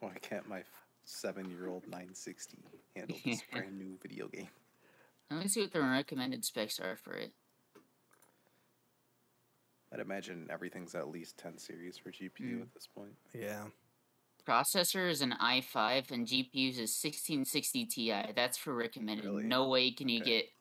Why 0.00 0.12
can't 0.20 0.48
my 0.48 0.62
seven-year-old 1.04 1.84
960 1.86 2.58
handle 2.96 3.16
this 3.24 3.42
brand 3.52 3.78
new 3.78 3.98
video 4.00 4.28
game? 4.28 4.48
Let 5.30 5.40
me 5.40 5.48
see 5.48 5.60
what 5.60 5.72
the 5.72 5.80
recommended 5.80 6.44
specs 6.44 6.80
are 6.80 6.96
for 6.96 7.12
it. 7.14 7.32
I'd 9.92 10.00
imagine 10.00 10.46
everything's 10.50 10.94
at 10.94 11.08
least 11.08 11.38
10 11.38 11.58
series 11.58 11.96
for 11.96 12.10
GPU 12.10 12.58
Mm. 12.58 12.62
at 12.62 12.74
this 12.74 12.86
point. 12.86 13.16
Yeah. 13.32 13.68
Processor 14.46 15.10
is 15.10 15.20
an 15.22 15.32
i5 15.40 16.10
and 16.10 16.26
GPU 16.26 16.70
is 16.70 16.94
1660 16.94 17.86
Ti. 17.86 18.32
That's 18.34 18.56
for 18.58 18.74
recommended. 18.74 19.24
Really? 19.24 19.44
No 19.44 19.68
way 19.68 19.90
can 19.90 20.08
you 20.08 20.20
Okay. 20.20 20.30
get. 20.42 20.52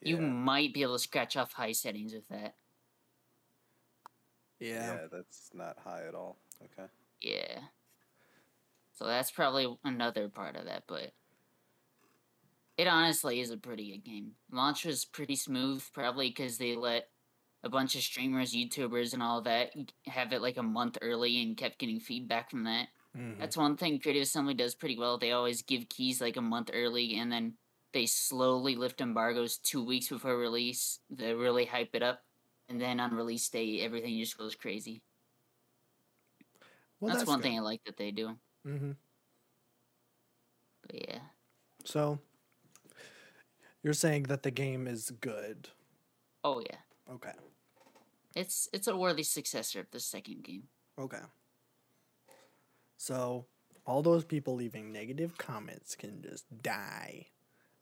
You 0.00 0.16
Yeah, 0.16 0.22
might 0.26 0.74
be 0.74 0.82
able 0.82 0.94
to 0.96 0.98
scratch 1.02 1.36
off 1.36 1.52
high 1.52 1.72
settings 1.72 2.12
with 2.12 2.26
that. 2.28 2.56
Yeah. 4.58 4.94
yeah, 4.94 5.06
that's 5.10 5.52
not 5.54 5.78
high 5.78 6.06
at 6.06 6.14
all. 6.14 6.38
Okay. 6.62 6.88
Yeah. 7.20 7.68
So 8.94 9.06
that's 9.06 9.30
probably 9.30 9.76
another 9.84 10.28
part 10.28 10.56
of 10.56 10.66
that, 10.66 10.84
but 10.86 11.14
it 12.76 12.86
honestly 12.86 13.40
is 13.40 13.50
a 13.50 13.56
pretty 13.56 13.90
good 13.92 14.04
game. 14.04 14.36
Launch 14.50 14.84
was 14.84 15.04
pretty 15.04 15.36
smooth, 15.36 15.84
probably 15.92 16.28
because 16.28 16.58
they 16.58 16.74
let 16.76 17.11
a 17.64 17.68
bunch 17.68 17.94
of 17.94 18.02
streamers, 18.02 18.52
YouTubers, 18.52 19.12
and 19.14 19.22
all 19.22 19.42
that 19.42 19.72
have 20.06 20.32
it 20.32 20.42
like 20.42 20.56
a 20.56 20.62
month 20.62 20.98
early 21.00 21.42
and 21.42 21.56
kept 21.56 21.78
getting 21.78 22.00
feedback 22.00 22.50
from 22.50 22.64
that. 22.64 22.88
Mhm. 23.16 23.38
That's 23.38 23.56
one 23.56 23.76
thing 23.76 24.00
Creative 24.00 24.22
Assembly 24.22 24.54
does 24.54 24.74
pretty 24.74 24.98
well. 24.98 25.18
They 25.18 25.32
always 25.32 25.62
give 25.62 25.88
keys 25.88 26.20
like 26.20 26.36
a 26.36 26.42
month 26.42 26.70
early 26.72 27.16
and 27.18 27.30
then 27.30 27.56
they 27.92 28.06
slowly 28.06 28.74
lift 28.74 29.00
embargoes 29.00 29.58
two 29.58 29.84
weeks 29.84 30.08
before 30.08 30.36
release. 30.38 30.98
They 31.10 31.34
really 31.34 31.66
hype 31.66 31.94
it 31.94 32.02
up. 32.02 32.24
And 32.68 32.80
then 32.80 33.00
on 33.00 33.14
release 33.14 33.48
day, 33.48 33.80
everything 33.80 34.18
just 34.18 34.38
goes 34.38 34.54
crazy. 34.54 35.02
Well, 37.00 37.14
that's, 37.14 37.28
one 37.28 37.42
thing 37.42 37.56
I 37.56 37.60
like 37.60 37.84
that 37.84 37.96
they 37.96 38.12
do. 38.12 38.38
Mm-hmm. 38.66 38.92
But 40.86 41.08
yeah. 41.08 41.20
So, 41.84 42.18
you're 43.82 43.92
saying 43.92 44.24
that 44.24 44.42
the 44.42 44.50
game 44.50 44.86
is 44.86 45.10
good. 45.10 45.68
Oh 46.44 46.60
yeah. 46.60 46.78
Okay. 47.12 47.32
It's 48.34 48.68
it's 48.72 48.86
a 48.88 48.96
worthy 48.96 49.22
successor 49.22 49.80
of 49.80 49.90
the 49.90 50.00
second 50.00 50.42
game. 50.44 50.64
Okay. 50.98 51.18
So, 52.96 53.46
all 53.84 54.02
those 54.02 54.24
people 54.24 54.54
leaving 54.54 54.92
negative 54.92 55.36
comments 55.36 55.94
can 55.96 56.22
just 56.22 56.44
die. 56.62 57.26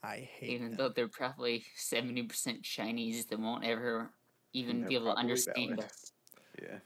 I 0.02 0.16
hate 0.16 0.50
Even 0.50 0.68
them. 0.68 0.76
though 0.76 0.88
they're 0.88 1.08
probably 1.08 1.64
seventy 1.76 2.22
percent 2.22 2.62
Chinese 2.62 3.26
that 3.26 3.38
won't 3.38 3.64
ever 3.64 4.10
even 4.52 4.86
be 4.86 4.94
able 4.94 5.12
to 5.12 5.18
understand 5.18 5.76
valid. 5.76 5.84
us. 5.84 6.12
Yeah, 6.60 6.78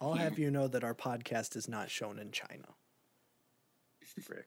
I'll 0.00 0.12
have 0.14 0.38
you 0.38 0.50
know 0.50 0.68
that 0.68 0.84
our 0.84 0.94
podcast 0.94 1.56
is 1.56 1.66
not 1.68 1.90
shown 1.90 2.18
in 2.18 2.30
China. 2.30 2.68
frick. 4.20 4.46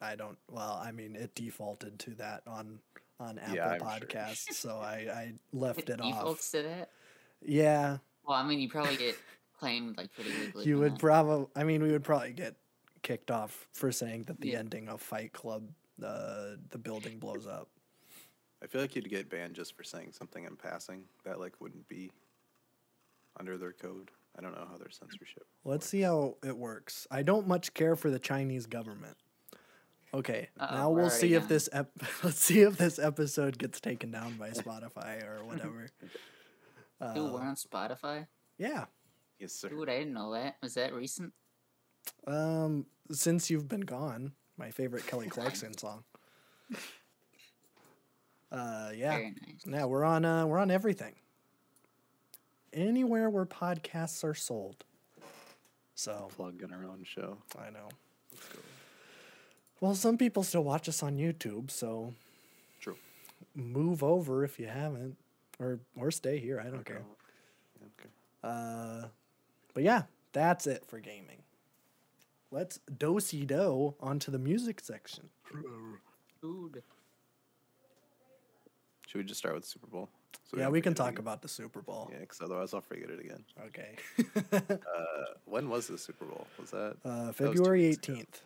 I 0.00 0.14
don't. 0.16 0.36
Well, 0.50 0.80
I 0.82 0.90
mean, 0.92 1.14
it 1.16 1.34
defaulted 1.34 1.98
to 2.00 2.10
that 2.16 2.42
on 2.46 2.80
on 3.20 3.38
Apple 3.38 3.54
Yeah, 3.54 3.68
I'm 3.68 3.78
sure. 3.78 3.88
Podcasts, 3.88 4.52
so 4.54 4.76
I 4.82 5.06
I 5.14 5.32
left 5.52 5.88
it 5.88 6.00
off. 6.00 6.12
defaults 6.12 6.50
to 6.50 6.62
that. 6.62 6.90
Yeah, 7.46 7.98
Well, 8.26 8.36
I 8.36 8.46
mean, 8.46 8.58
you 8.58 8.68
probably 8.68 8.96
get 8.96 9.16
claimed 9.58 9.96
like 9.96 10.12
pretty 10.14 10.30
legally. 10.44 10.64
you 10.66 10.78
would 10.78 10.98
probably. 10.98 11.46
I 11.56 11.64
mean, 11.64 11.82
we 11.82 11.92
would 11.92 12.04
probably 12.04 12.32
get 12.32 12.56
kicked 13.02 13.30
off 13.30 13.66
for 13.72 13.92
saying 13.92 14.24
that 14.24 14.40
the 14.40 14.50
Yeah. 14.50 14.58
ending 14.58 14.88
of 14.88 15.00
Fight 15.00 15.32
Club, 15.32 15.68
uh, 16.04 16.56
the 16.70 16.78
building 16.78 17.18
blows 17.18 17.46
up. 17.46 17.68
I 18.62 18.66
feel 18.66 18.80
like 18.80 18.96
you'd 18.96 19.08
get 19.08 19.28
banned 19.30 19.54
just 19.54 19.76
for 19.76 19.84
saying 19.84 20.12
something 20.12 20.44
in 20.44 20.56
passing 20.56 21.04
that 21.24 21.38
like 21.38 21.60
wouldn't 21.60 21.86
be 21.88 22.10
under 23.38 23.56
their 23.58 23.72
code. 23.72 24.10
I 24.38 24.42
don't 24.42 24.52
know 24.54 24.66
how 24.70 24.76
their 24.76 24.90
censorship. 24.90 25.46
Let's 25.64 25.86
see 25.86 26.00
how 26.02 26.36
it 26.44 26.56
works. 26.56 27.06
I 27.10 27.22
don't 27.22 27.46
much 27.46 27.72
care 27.74 27.96
for 27.96 28.10
the 28.10 28.18
Chinese 28.18 28.66
government. 28.66 29.16
Okay, 30.14 30.48
Uh-oh, 30.58 30.74
now 30.74 30.90
we're 30.90 31.00
we'll 31.02 31.10
see 31.10 31.28
already 31.28 31.34
if 31.34 31.42
on. 31.42 31.48
this 31.48 31.68
ep- 31.72 31.90
let's 32.24 32.38
see 32.40 32.60
if 32.60 32.76
this 32.78 32.98
episode 32.98 33.58
gets 33.58 33.80
taken 33.80 34.10
down 34.10 34.34
by 34.36 34.50
Spotify 34.50 35.22
or 35.22 35.44
whatever. 35.44 35.88
Dude, 37.00 37.32
we're 37.32 37.40
Uh, 37.42 37.48
on 37.50 37.56
Spotify. 37.56 38.26
yeah. 38.58 38.86
Yes, 39.38 39.52
sir. 39.52 39.68
Dude, 39.68 39.88
I 39.90 39.98
didn't 39.98 40.14
know 40.14 40.32
that. 40.32 40.56
Was 40.62 40.74
that 40.74 40.94
recent? 40.94 41.32
Um, 42.26 42.86
since 43.10 43.50
you've 43.50 43.68
been 43.68 43.82
gone, 43.82 44.32
my 44.56 44.70
favorite 44.70 45.06
Kelly 45.06 45.28
Clarkson 45.30 45.76
song. 45.76 46.04
Uh, 48.50 48.90
yeah, 48.94 49.10
Very 49.16 49.34
nice. 49.46 49.60
yeah, 49.66 49.84
we're 49.84 50.04
on. 50.04 50.24
Uh, 50.24 50.46
we're 50.46 50.58
on 50.58 50.70
everything. 50.70 51.14
Anywhere 52.72 53.28
where 53.28 53.44
podcasts 53.44 54.22
are 54.24 54.34
sold. 54.34 54.84
So 55.94 56.28
plug 56.36 56.62
in 56.62 56.72
our 56.72 56.84
own 56.84 57.04
show. 57.04 57.38
I 57.58 57.70
know. 57.70 57.88
Let's 58.32 58.46
go. 58.48 58.58
Well, 59.80 59.94
some 59.94 60.16
people 60.16 60.42
still 60.42 60.64
watch 60.64 60.88
us 60.88 61.02
on 61.02 61.16
YouTube, 61.16 61.70
so 61.70 62.14
True. 62.80 62.96
move 63.54 64.02
over 64.02 64.44
if 64.44 64.58
you 64.58 64.66
haven't, 64.68 65.16
or 65.58 65.80
or 65.96 66.10
stay 66.10 66.38
here. 66.38 66.60
I 66.60 66.64
don't 66.64 66.80
Okay. 66.80 66.94
care. 66.94 67.04
Okay. 68.00 68.08
Uh, 68.44 69.06
but 69.74 69.82
yeah, 69.82 70.02
that's 70.32 70.66
it 70.66 70.84
for 70.86 70.98
gaming. 71.00 71.42
Let's 72.50 72.78
dosey 72.98 73.44
do 73.46 73.94
onto 74.00 74.30
the 74.30 74.38
music 74.38 74.80
section. 74.80 75.28
Dude. 76.42 76.82
Should 79.06 79.18
we 79.18 79.24
just 79.24 79.38
start 79.38 79.54
with 79.54 79.64
Super 79.64 79.86
Bowl? 79.86 80.08
So 80.44 80.56
yeah, 80.56 80.64
don't 80.64 80.72
we 80.72 80.80
can 80.80 80.94
talk 80.94 81.10
again? 81.10 81.20
about 81.20 81.42
the 81.42 81.48
Super 81.48 81.80
Bowl. 81.80 82.08
Yeah, 82.12 82.20
because 82.20 82.40
otherwise 82.40 82.72
I'll 82.74 82.80
forget 82.80 83.10
it 83.10 83.20
again. 83.20 83.44
Okay. 83.66 83.96
Uh, 84.96 85.24
when 85.44 85.68
was 85.68 85.86
the 85.86 85.96
Super 85.98 86.24
Bowl? 86.24 86.46
Was 86.60 86.70
that? 86.70 86.96
uh, 87.04 87.32
February 87.32 87.82
18th. 87.94 88.40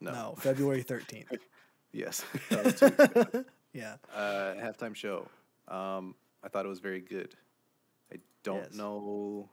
No. 0.00 0.12
No, 0.12 0.34
February 0.38 0.82
13th. 0.84 1.38
yes. 1.92 2.24
That 2.50 2.64
was 2.64 2.74
two 2.78 2.86
weeks 2.86 2.98
ago. 3.34 3.44
yeah. 3.72 3.96
uh, 4.14 4.54
halftime 4.54 4.94
show. 4.94 5.26
Um, 5.68 6.14
I 6.42 6.48
thought 6.48 6.64
it 6.66 6.68
was 6.68 6.80
very 6.80 7.00
good. 7.00 7.34
I 8.12 8.16
don't 8.42 8.62
Yes. 8.64 8.74
know. 8.74 9.48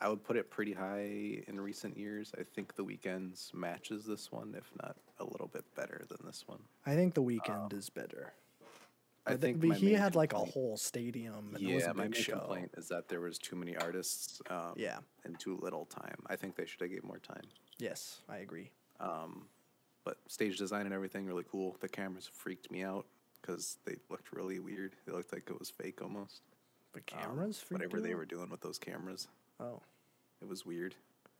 I 0.00 0.08
would 0.08 0.22
put 0.24 0.36
it 0.36 0.50
pretty 0.50 0.72
high 0.72 1.42
in 1.46 1.60
recent 1.60 1.96
years. 1.96 2.32
I 2.38 2.42
think 2.42 2.74
the 2.74 2.84
Weeknd's 2.84 3.52
matches 3.54 4.04
this 4.04 4.30
one, 4.32 4.54
if 4.54 4.70
not 4.82 4.96
a 5.18 5.24
little 5.24 5.46
bit 5.46 5.64
better 5.74 6.04
than 6.08 6.18
this 6.26 6.46
one. 6.46 6.62
I 6.84 6.94
think 6.94 7.14
the 7.14 7.22
Weeknd 7.22 7.72
is 7.72 7.88
better. 7.90 8.32
I 9.26 9.36
think 9.36 9.60
but 9.60 9.76
he 9.78 9.94
had 9.94 10.14
like 10.14 10.34
a 10.34 10.38
whole 10.38 10.76
stadium 10.76 11.54
and 11.54 11.64
it 11.64 11.74
was 11.74 11.84
Yeah, 11.84 11.92
my 11.92 12.02
main 12.08 12.12
show. 12.12 12.38
complaint 12.40 12.72
is 12.76 12.88
that 12.88 13.08
there 13.08 13.20
was 13.20 13.38
too 13.38 13.56
many 13.56 13.74
artists. 13.76 14.42
Um, 14.50 14.74
Yeah. 14.76 14.98
and 15.24 15.38
too 15.40 15.56
little 15.62 15.86
time. 15.86 16.22
I 16.26 16.36
think 16.36 16.56
they 16.56 16.66
should 16.66 16.82
have 16.82 16.90
gave 16.90 17.04
more 17.04 17.20
time. 17.20 17.44
Yes, 17.78 18.20
I 18.28 18.38
agree. 18.38 18.70
Um, 19.00 19.48
but 20.04 20.18
stage 20.30 20.58
design 20.58 20.84
and 20.84 20.94
everything 20.94 21.24
really 21.24 21.44
cool. 21.44 21.78
The 21.80 21.88
cameras 21.88 22.26
freaked 22.26 22.70
me 22.70 22.82
out 22.82 23.06
because 23.44 23.76
they 23.84 23.96
looked 24.08 24.32
really 24.32 24.58
weird. 24.58 24.94
They 25.06 25.12
looked 25.12 25.32
like 25.32 25.44
it 25.50 25.58
was 25.58 25.68
fake 25.70 26.00
almost. 26.00 26.40
The 26.92 27.00
Um, 27.12 27.20
cameras, 27.20 27.60
freaked 27.60 27.72
whatever 27.82 28.00
they 28.00 28.12
out? 28.12 28.18
were 28.18 28.24
doing 28.24 28.48
with 28.50 28.60
those 28.60 28.78
cameras. 28.78 29.28
Oh, 29.60 29.82
It 30.40 30.48
was 30.48 30.64
weird. 30.64 30.94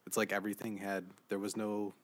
It's 0.06 0.16
like 0.16 0.32
everything 0.32 0.76
had 0.78 1.04
there 1.28 1.38
was 1.38 1.56
no 1.56 1.94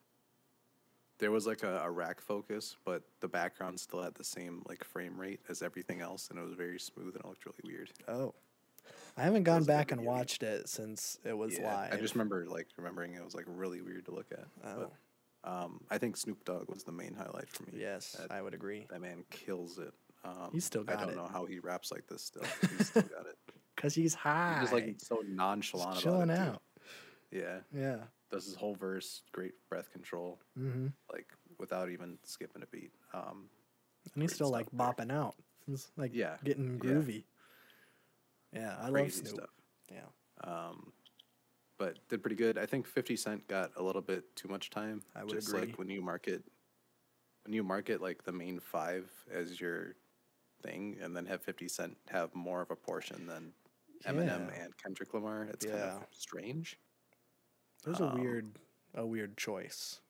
there 1.18 1.30
was 1.30 1.46
like 1.46 1.62
a, 1.62 1.80
a 1.80 1.90
rack 1.90 2.18
focus, 2.18 2.76
but 2.86 3.03
the 3.20 3.28
background 3.28 3.78
still 3.78 4.03
had 4.03 4.14
the 4.14 4.24
same 4.24 4.62
like 4.66 4.82
frame 4.84 5.20
rate 5.20 5.40
as 5.51 5.61
everything 5.62 6.01
else 6.01 6.30
and 6.30 6.38
it 6.38 6.42
was 6.42 6.55
very 6.55 6.78
smooth 6.78 7.14
and 7.14 7.22
it 7.24 7.26
looked 7.26 7.44
really 7.44 7.61
weird. 7.76 7.90
oh. 8.09 8.34
I 9.18 9.22
haven't 9.22 9.42
gone 9.42 9.57
was 9.59 9.66
a 9.66 9.70
good 9.70 9.72
back 9.76 9.92
and 9.92 10.01
game. 10.01 10.07
watched 10.07 10.42
it 10.42 10.68
since 10.68 11.18
it 11.24 11.36
was 11.36 11.59
Yeah, 11.59 11.74
live. 11.74 11.92
I 11.92 11.96
just 11.96 12.14
remember 12.14 12.46
like 12.46 12.68
remembering 12.76 13.14
it 13.14 13.24
was 13.24 13.34
like 13.34 13.44
really 13.46 13.82
weird 13.82 14.07
to 14.07 14.12
look 14.12 14.32
at. 14.32 14.46
Oh, 14.64 14.76
But 14.78 14.92
um 15.45 15.80
I 15.91 15.99
think 15.99 16.16
Snoop 16.16 16.45
Dogg 16.45 16.68
was 16.68 16.84
the 16.84 16.93
main 16.93 17.14
highlight 17.14 17.49
for 17.49 17.62
me. 17.64 17.72
yes, 17.80 18.12
That, 18.12 18.30
I 18.30 18.43
would 18.43 18.55
agree. 18.55 18.86
that 18.91 19.01
man 19.01 19.24
kills 19.30 19.78
it. 19.78 19.93
Um, 20.24 20.51
He's 20.53 20.64
still 20.66 20.84
I 20.88 20.97
don't 20.97 21.11
it. 21.11 21.16
know 21.16 21.28
how 21.32 21.47
he 21.47 21.59
raps 21.61 21.91
like 21.91 22.07
this 22.07 22.22
still. 22.22 22.43
He's 22.78 22.88
still 22.88 23.03
got 23.03 23.26
it. 23.26 23.36
Cause 23.76 23.95
he's 23.95 24.12
high. 24.12 24.59
He's 24.61 24.72
like 24.72 24.97
so 24.99 25.22
nonchalant 25.26 25.93
about 25.93 26.03
chilling 26.03 26.28
it. 26.30 26.36
too. 26.36 26.43
out. 26.43 26.62
Yeah. 27.30 27.59
Yeah. 27.74 27.97
Does 28.30 28.45
his 28.45 28.55
whole 28.55 28.74
verse, 28.74 29.22
great 29.32 29.53
breath 29.70 29.91
control. 29.93 30.38
Mm-hmm. 30.59 30.88
like 31.11 31.26
without 31.59 31.88
even 31.91 32.18
skipping 32.24 32.62
a 32.62 32.66
beat. 32.66 32.93
Um, 33.14 33.49
And 34.14 34.22
he's 34.22 34.34
still 34.34 34.49
stuff 34.49 34.59
like 34.61 34.70
there. 34.72 35.07
bopping 35.07 35.11
out. 35.12 35.34
He's 35.66 35.88
like 35.97 36.11
Yeah, 36.14 36.36
getting 36.45 36.78
groovy. 36.78 37.24
Yeah, 38.53 38.76
I 38.80 38.88
love 38.91 39.12
Snoop. 39.12 39.28
stuff. 39.28 39.51
Yeah. 39.91 40.01
Um, 40.45 40.93
but 41.81 41.97
did 42.11 42.22
pretty 42.22 42.37
good. 42.37 42.59
I 42.59 42.66
think 42.66 42.87
Fifty 42.87 43.16
Cent 43.16 43.49
got 43.49 43.70
a 43.76 43.83
little 43.83 44.03
bit 44.03 44.37
too 44.37 44.49
much 44.49 44.68
time. 44.68 45.03
I 45.16 45.24
would 45.24 45.33
just 45.33 45.49
agree. 45.49 45.61
like 45.68 45.78
when 45.78 45.89
you 45.89 46.03
market, 46.03 46.45
when 47.45 47.55
you 47.55 47.62
market 47.64 48.03
like 48.03 48.22
the 48.22 48.33
main 48.33 48.61
five 48.61 49.11
as 49.33 49.59
your 49.59 49.95
thing, 50.62 50.99
and 51.03 51.16
then 51.16 51.24
have 51.24 51.41
Fifty 51.43 51.68
Cent 51.68 51.97
have 52.11 52.35
more 52.35 52.61
of 52.61 52.70
a 52.70 52.76
portion 52.76 53.26
than 53.26 53.53
Eminem 54.07 54.51
and 54.62 54.76
Kendrick 54.76 55.14
Lamar. 55.14 55.45
It's 55.51 55.64
kind 55.64 55.78
of 55.78 56.05
strange. 56.12 56.78
It 57.87 57.89
was 57.91 58.01
Um, 58.03 58.18
a 58.18 58.20
weird, 58.20 58.59
a 58.95 59.07
weird 59.07 59.39
choice. 59.39 60.01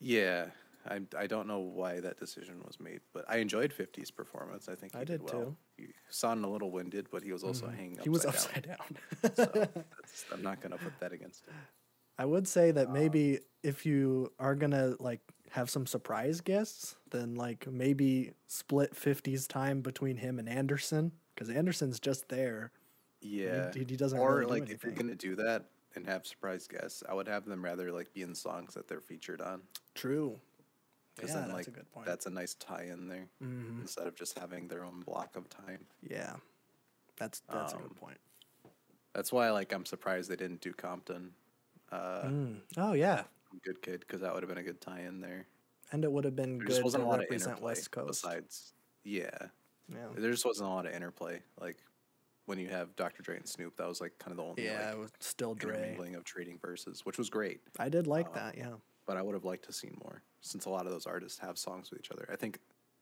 Yeah, 0.00 0.46
I 0.88 1.00
I 1.16 1.26
don't 1.26 1.46
know 1.46 1.60
why 1.60 2.00
that 2.00 2.18
decision 2.18 2.62
was 2.66 2.80
made, 2.80 3.00
but 3.12 3.24
I 3.28 3.38
enjoyed 3.38 3.72
50's 3.76 4.10
performance. 4.10 4.68
I 4.68 4.74
think 4.74 4.92
he 4.94 4.98
I 4.98 5.04
did 5.04 5.22
well. 5.22 5.32
too. 5.32 5.56
He 5.76 5.86
sounded 6.10 6.46
a 6.46 6.50
little 6.50 6.70
winded, 6.70 7.08
but 7.10 7.22
he 7.22 7.32
was 7.32 7.44
also 7.44 7.66
mm-hmm. 7.66 7.76
hanging. 7.76 7.98
He 8.02 8.08
was 8.08 8.26
upside 8.26 8.66
down. 8.66 8.76
down. 9.22 9.34
so 9.36 9.44
that's, 9.54 10.24
I'm 10.32 10.42
not 10.42 10.60
gonna 10.60 10.78
put 10.78 10.98
that 11.00 11.12
against 11.12 11.46
him. 11.46 11.54
I 12.18 12.24
would 12.24 12.46
say 12.46 12.70
that 12.72 12.88
um, 12.88 12.92
maybe 12.92 13.40
if 13.62 13.86
you 13.86 14.32
are 14.38 14.54
gonna 14.54 14.94
like 14.98 15.20
have 15.50 15.70
some 15.70 15.86
surprise 15.86 16.40
guests, 16.40 16.96
then 17.10 17.34
like 17.34 17.70
maybe 17.70 18.32
split 18.46 18.94
50's 18.94 19.46
time 19.46 19.80
between 19.80 20.16
him 20.16 20.38
and 20.38 20.48
Anderson 20.48 21.12
because 21.34 21.48
Anderson's 21.50 22.00
just 22.00 22.28
there. 22.28 22.72
Yeah, 23.20 23.70
he 23.72 23.84
doesn't 23.84 24.18
Or 24.18 24.38
really 24.38 24.60
do 24.60 24.66
like 24.66 24.70
if 24.70 24.82
you're 24.82 24.92
gonna 24.92 25.14
do 25.14 25.36
that 25.36 25.66
and 25.94 26.06
have 26.06 26.26
surprise 26.26 26.66
guests, 26.66 27.02
I 27.08 27.14
would 27.14 27.28
have 27.28 27.44
them 27.44 27.64
rather 27.64 27.92
like 27.92 28.12
be 28.12 28.22
in 28.22 28.34
songs 28.34 28.74
that 28.74 28.88
they're 28.88 29.00
featured 29.00 29.40
on. 29.40 29.62
True. 29.94 30.38
Yeah, 31.20 31.26
then 31.26 31.42
that's 31.42 31.52
like 31.52 31.66
a 31.68 31.70
good 31.70 31.90
point. 31.92 32.06
that's 32.06 32.26
a 32.26 32.30
nice 32.30 32.54
tie 32.54 32.84
in 32.84 33.08
there 33.08 33.28
Mhm. 33.42 33.80
instead 33.82 34.06
of 34.06 34.14
just 34.14 34.38
having 34.38 34.68
their 34.68 34.84
own 34.84 35.00
block 35.00 35.36
of 35.36 35.48
time. 35.48 35.86
Yeah, 36.00 36.36
that's 37.16 37.40
that's 37.40 37.72
a 37.72 37.76
Um, 37.76 37.82
good 37.82 37.96
point. 37.96 38.18
That's 39.12 39.30
why 39.32 39.50
like 39.50 39.72
I'm 39.72 39.84
surprised 39.84 40.30
they 40.30 40.36
didn't 40.36 40.60
do 40.62 40.72
Compton. 40.72 41.34
Uh, 41.90 42.22
Mm. 42.24 42.60
Oh 42.78 42.92
yeah, 42.94 43.24
Good 43.62 43.82
kid, 43.82 44.00
because 44.00 44.22
that 44.22 44.32
would 44.32 44.42
have 44.42 44.48
been 44.48 44.56
a 44.58 44.62
good 44.62 44.80
tie 44.80 45.00
in 45.00 45.20
there. 45.20 45.46
and 45.92 46.04
it 46.04 46.10
would 46.10 46.24
have 46.24 46.34
been 46.34 46.56
There 46.56 46.68
good 46.68 46.82
wasn't 46.84 47.02
to 47.02 47.06
a 47.06 47.08
lot 47.08 47.14
of 47.16 47.20
represent 47.20 47.50
interplay 47.58 47.72
West 47.72 47.90
Coast. 47.90 48.22
besides, 48.22 48.74
yeah, 49.04 49.48
yeah, 49.88 50.08
there 50.16 50.30
just 50.30 50.46
wasn't 50.46 50.70
a 50.70 50.72
lot 50.72 50.86
of 50.86 50.92
interplay. 50.94 51.42
Like 51.60 51.76
when 52.46 52.58
you 52.58 52.68
have 52.70 52.96
Dr. 52.96 53.22
Dre 53.22 53.36
and 53.36 53.46
Snoop, 53.46 53.76
that 53.76 53.86
was 53.86 54.00
like 54.00 54.18
kind 54.18 54.30
of 54.32 54.38
the 54.38 54.42
only 54.42 54.64
yeah, 54.64 54.86
like, 54.86 54.94
it 54.94 54.98
was 54.98 55.12
still 55.20 55.54
Dre. 55.54 56.14
of 56.14 56.24
trading 56.24 56.58
verses, 56.58 57.04
which 57.04 57.18
was 57.18 57.28
great. 57.28 57.60
I 57.78 57.90
did 57.90 58.06
like 58.06 58.28
Um, 58.28 58.34
that. 58.36 58.56
Yeah. 58.56 58.76
But 59.06 59.16
I 59.16 59.22
would 59.22 59.34
have 59.34 59.44
liked 59.44 59.64
to 59.66 59.72
see 59.72 59.90
more, 60.02 60.22
since 60.40 60.64
a 60.66 60.70
lot 60.70 60.86
of 60.86 60.92
those 60.92 61.06
artists 61.06 61.38
have 61.40 61.58
songs 61.58 61.90
with 61.90 61.98
each 62.00 62.10
other. 62.10 62.28
I 62.32 62.36
think 62.36 62.58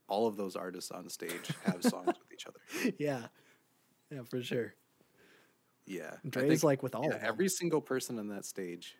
all 0.08 0.26
of 0.26 0.36
those 0.36 0.56
artists 0.56 0.90
on 0.90 1.08
stage 1.08 1.50
have 1.64 1.82
songs 1.82 2.06
with 2.06 2.32
each 2.32 2.46
other. 2.46 2.94
yeah, 2.98 3.26
yeah, 4.10 4.22
for 4.28 4.42
sure. 4.42 4.74
Yeah, 5.86 6.14
I 6.24 6.28
Dre's 6.28 6.48
think- 6.48 6.62
like 6.64 6.82
with 6.82 6.94
all 6.94 7.02
yeah, 7.04 7.10
of 7.14 7.20
them. 7.20 7.28
every 7.28 7.48
single 7.48 7.80
person 7.80 8.18
on 8.18 8.28
that 8.28 8.44
stage. 8.44 8.96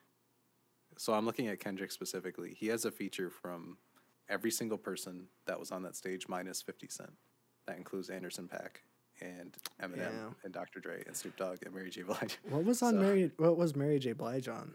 So 0.98 1.14
I'm 1.14 1.24
looking 1.24 1.48
at 1.48 1.58
Kendrick 1.60 1.92
specifically. 1.92 2.54
He 2.58 2.66
has 2.68 2.84
a 2.84 2.90
feature 2.90 3.30
from 3.30 3.78
every 4.28 4.50
single 4.50 4.76
person 4.78 5.26
that 5.46 5.58
was 5.58 5.70
on 5.70 5.82
that 5.84 5.96
stage 5.96 6.28
minus 6.28 6.60
50 6.60 6.88
Cent. 6.88 7.12
That 7.66 7.76
includes 7.78 8.10
Anderson 8.10 8.48
.Paak 8.52 8.82
and 9.22 9.56
Eminem 9.82 9.98
Yeah. 9.98 10.30
and 10.44 10.52
Dr. 10.52 10.80
Dre 10.80 11.02
and 11.06 11.16
Snoop 11.16 11.36
Dogg 11.36 11.58
and 11.64 11.74
Mary 11.74 11.90
J. 11.90 12.02
Blige. 12.02 12.38
What 12.50 12.64
was 12.64 12.82
on 12.82 12.92
So- 12.94 13.00
Mary? 13.00 13.30
What 13.38 13.56
was 13.56 13.74
Mary 13.74 13.98
J. 13.98 14.12
Blige 14.12 14.48
on? 14.48 14.74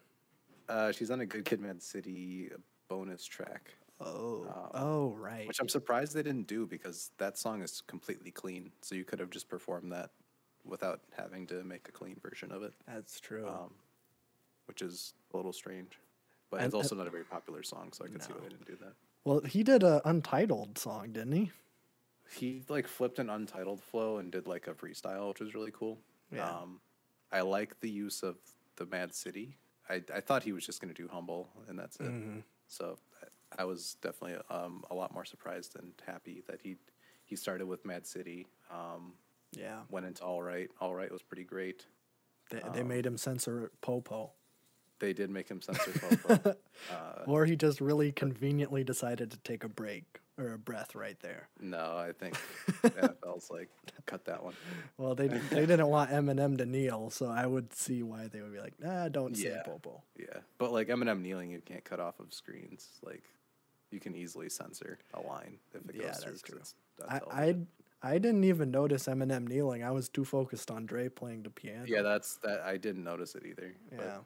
Uh, 0.68 0.92
she's 0.92 1.12
on 1.12 1.22
a 1.22 1.26
Good 1.26 1.46
Kid, 1.46 1.60
Mad 1.60 1.82
City 1.82 2.50
bonus 2.88 3.26
track, 3.26 3.74
Oh, 4.00 4.44
Um, 4.44 4.70
oh, 4.74 5.10
right. 5.14 5.48
which 5.48 5.60
I'm 5.60 5.70
surprised 5.70 6.14
they 6.14 6.24
didn't 6.24 6.48
do 6.48 6.66
because 6.68 7.12
that 7.18 7.38
song 7.38 7.62
is 7.62 7.82
completely 7.88 8.32
clean. 8.32 8.72
So 8.82 8.94
you 8.96 9.06
could 9.06 9.20
have 9.20 9.30
just 9.30 9.48
performed 9.48 9.92
that 9.94 10.12
without 10.66 11.02
having 11.16 11.46
to 11.48 11.64
make 11.64 11.88
a 11.88 11.92
clean 11.92 12.20
version 12.22 12.52
of 12.52 12.64
it. 12.64 12.74
That's 12.88 13.20
true. 13.20 13.48
um, 13.48 13.74
which 14.66 14.82
is 14.82 15.14
a 15.34 15.38
little 15.38 15.54
strange. 15.54 16.00
But 16.50 16.58
And- 16.58 16.66
it's 16.66 16.76
also 16.76 16.96
not 16.96 17.06
a 17.08 17.12
very 17.12 17.24
popular 17.24 17.62
song, 17.64 17.92
so 17.94 18.04
I 18.04 18.08
can 18.08 18.20
see 18.20 18.34
why 18.34 18.40
they 18.42 18.50
didn't 18.50 18.66
do 18.66 18.76
that. 18.78 18.94
well, 19.24 19.42
he 19.42 19.64
did 19.64 19.84
a 19.84 20.02
Untitled 20.08 20.78
song, 20.78 21.12
didn't 21.14 21.34
he? 21.34 21.52
He 22.32 22.64
like 22.68 22.88
flipped 22.88 23.20
an 23.20 23.30
untitled 23.30 23.84
flow 23.84 24.18
and 24.18 24.32
did 24.32 24.48
like 24.48 24.68
a 24.68 24.74
freestyle, 24.74 25.30
which 25.30 25.40
was 25.40 25.54
really 25.54 25.72
cool. 25.72 26.00
Yeah. 26.32 26.50
Um, 26.50 26.82
I 27.32 27.42
like 27.42 27.80
the 27.82 27.90
use 27.90 28.24
of 28.24 28.38
the 28.78 28.88
Mad 28.88 29.14
City. 29.14 29.56
I, 29.90 30.02
I 30.14 30.20
thought 30.22 30.44
he 30.44 30.52
was 30.52 30.66
just 30.66 30.82
going 30.82 30.94
to 30.94 31.00
do 31.02 31.08
humble, 31.08 31.50
and 31.68 31.78
that's 31.78 31.98
it. 31.98 32.08
Mhm. 32.08 32.44
So 32.68 32.98
I, 33.58 33.64
was 33.66 33.96
definitely 34.02 34.38
um, 34.50 34.84
a 34.90 34.96
lot 34.96 35.14
more 35.14 35.26
surprised 35.26 35.76
and 35.78 35.94
happy 36.06 36.44
that 36.48 36.62
he 36.62 36.78
he 37.24 37.36
started 37.36 37.66
with 37.68 37.86
Mad 37.86 38.06
City. 38.06 38.48
Um, 38.72 39.14
Yeah. 39.52 39.82
went 39.90 40.06
into 40.06 40.24
All 40.24 40.42
Right. 40.44 40.70
All 40.80 40.94
Right 40.94 41.12
was 41.12 41.22
pretty 41.24 41.44
great. 41.44 41.86
They, 42.50 42.62
they 42.74 42.84
made 42.84 43.06
him 43.06 43.18
censor 43.18 43.72
Popo. 43.82 44.32
They 45.00 45.14
did 45.14 45.30
make 45.30 45.48
him 45.50 45.62
censor 45.62 45.92
Popo. 46.00 46.56
uh, 46.92 47.24
Or 47.26 47.46
he 47.46 47.56
just 47.56 47.82
really 47.82 48.12
conveniently 48.12 48.84
decided 48.84 49.32
to 49.32 49.38
take 49.40 49.64
a 49.64 49.70
break 49.70 50.22
or 50.38 50.54
a 50.54 50.58
breath 50.58 50.96
right 50.96 51.20
there. 51.22 51.48
no, 51.60 51.96
I 51.98 52.12
think 52.18 52.36
NFL's 52.84 53.50
like 53.50 53.70
cut 54.06 54.26
that 54.26 54.44
one. 54.44 54.54
Well, 54.98 55.16
they 55.16 55.28
they 55.28 55.66
didn't 55.66 55.88
want 55.88 56.12
Eminem 56.12 56.58
to 56.58 56.66
kneel, 56.66 57.10
so 57.10 57.28
I 57.28 57.46
would 57.46 57.74
see 57.74 58.04
why 58.04 58.28
they 58.28 58.42
would 58.42 58.54
be 58.54 58.60
like, 58.60 58.80
"Nah, 58.80 59.10
don't 59.10 59.36
say 59.36 59.50
Yeah. 59.50 59.64
Popo." 59.64 60.02
Yeah, 60.18 60.40
but 60.58 60.72
like 60.72 60.88
Eminem 60.90 61.22
kneeling, 61.22 61.50
you 61.52 61.62
can't 61.62 61.84
cut 61.84 62.00
off 62.00 62.20
of 62.20 62.34
screens. 62.34 62.88
Like 63.04 63.24
you 63.92 64.00
can 64.00 64.16
easily 64.16 64.50
censor 64.50 65.00
a 65.14 65.22
line 65.22 65.58
if 65.74 65.88
it 65.90 65.94
goes 65.98 66.02
Yeah, 66.06 66.12
through. 66.14 66.32
that's 66.32 66.42
true. 66.42 66.62
I 67.32 67.56
I 68.02 68.18
didn't 68.20 68.44
even 68.44 68.70
notice 68.72 69.08
Eminem 69.08 69.48
kneeling. 69.48 69.84
I 69.84 69.92
was 69.92 70.10
too 70.10 70.26
focused 70.26 70.70
on 70.70 70.86
Dre 70.86 71.10
playing 71.10 71.44
the 71.44 71.50
piano. 71.50 71.86
yeah, 71.88 72.02
that's 72.04 72.38
that. 72.44 72.62
I 72.62 72.78
didn't 72.78 73.04
notice 73.04 73.36
it 73.36 73.44
either. 73.46 73.74
Yeah. 73.92 73.98
But, 73.98 74.26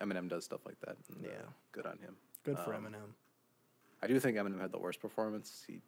I 0.00 0.04
mean, 0.06 0.22
Eminem 0.22 0.28
does 0.28 0.44
stuff 0.44 0.60
like 0.64 0.78
that. 0.80 0.96
And, 1.10 1.26
uh, 1.26 1.28
Yeah. 1.28 1.42
good 1.72 1.86
on 1.86 1.98
him. 1.98 2.16
Good 2.44 2.58
for 2.60 2.72
um, 2.74 2.84
Eminem. 2.84 3.10
I 4.04 4.06
do 4.06 4.20
think 4.20 4.36
Eminem 4.36 4.60
had 4.60 4.70
the 4.70 4.78
worst 4.78 5.00
performance. 5.00 5.64
He, 5.66 5.80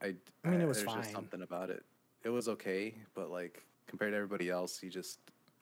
I, 0.00 0.14
I 0.44 0.48
mean, 0.48 0.60
it 0.60 0.68
was 0.68 0.78
there's 0.78 0.94
just 0.94 1.12
something 1.12 1.42
about 1.42 1.70
it. 1.70 1.84
It 2.22 2.28
was 2.28 2.48
okay, 2.48 2.94
but 3.14 3.30
like 3.30 3.64
compared 3.86 4.12
to 4.12 4.16
everybody 4.16 4.48
else, 4.48 4.78
he 4.78 4.88
just 4.88 5.18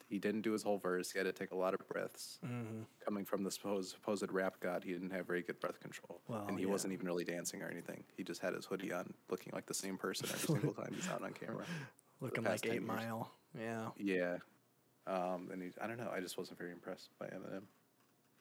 he 0.09 0.19
didn't 0.19 0.41
do 0.41 0.51
his 0.51 0.61
whole 0.63 0.77
verse. 0.77 1.11
He 1.11 1.17
had 1.17 1.25
to 1.25 1.33
take 1.33 1.51
a 1.51 1.55
lot 1.55 1.73
of 1.73 1.87
breaths. 1.89 2.37
hmm 2.45 2.83
Coming 3.03 3.25
from 3.25 3.43
the 3.43 3.49
supposed 3.49 3.91
supposed 3.95 4.31
rap 4.31 4.59
god, 4.59 4.83
he 4.83 4.93
didn't 4.93 5.09
have 5.11 5.25
very 5.25 5.41
good 5.41 5.59
breath 5.59 5.79
control, 5.79 6.21
Well, 6.27 6.45
and 6.47 6.57
he 6.59 6.65
yeah. 6.65 6.71
wasn't 6.71 6.93
even 6.93 7.07
really 7.07 7.23
dancing 7.23 7.61
or 7.63 7.69
anything. 7.69 8.03
He 8.15 8.23
just 8.23 8.41
had 8.41 8.53
his 8.53 8.65
hoodie 8.65 8.93
on, 8.93 9.11
looking 9.29 9.53
like 9.55 9.65
the 9.65 9.73
same 9.73 9.97
person 9.97 10.27
every 10.31 10.47
single 10.55 10.73
time 10.73 10.93
he's 10.93 11.09
out 11.09 11.23
on 11.23 11.33
camera. 11.33 11.65
Looking 12.21 12.43
like 12.43 12.65
Eight 12.65 12.73
years. 12.73 12.83
Mile. 12.83 13.31
Yeah. 13.59 13.89
Yeah, 13.95 14.37
um, 15.05 15.49
and 15.51 15.61
he, 15.61 15.69
I 15.79 15.85
don't 15.87 15.97
know. 15.97 16.09
I 16.13 16.19
just 16.19 16.35
wasn't 16.37 16.57
very 16.57 16.71
impressed 16.71 17.09
by 17.19 17.27
Eminem, 17.27 17.61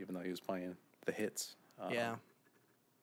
even 0.00 0.14
though 0.14 0.22
he 0.22 0.30
was 0.30 0.40
playing 0.40 0.74
the 1.04 1.12
hits. 1.12 1.56
Um, 1.78 1.92
yeah. 1.92 2.14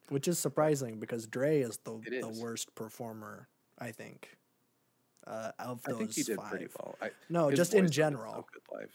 Which 0.09 0.27
is 0.27 0.37
surprising 0.37 0.99
because 0.99 1.27
Dre 1.27 1.61
is 1.61 1.77
the 1.83 1.95
It 2.05 2.21
the 2.21 2.41
worst 2.41 2.75
performer, 2.75 3.47
I 3.79 3.91
think. 3.91 4.37
Uh, 5.25 5.51
of 5.59 5.81
I 5.87 5.91
those 5.91 5.99
think 5.99 6.13
he 6.13 6.23
did 6.23 6.35
five. 6.37 6.49
pretty 6.49 6.67
well. 6.77 6.97
I, 7.01 7.11
No, 7.29 7.49
just 7.51 7.73
in 7.73 7.89
general. 7.89 8.33
so 8.33 8.45
good 8.53 8.63
live. 8.77 8.91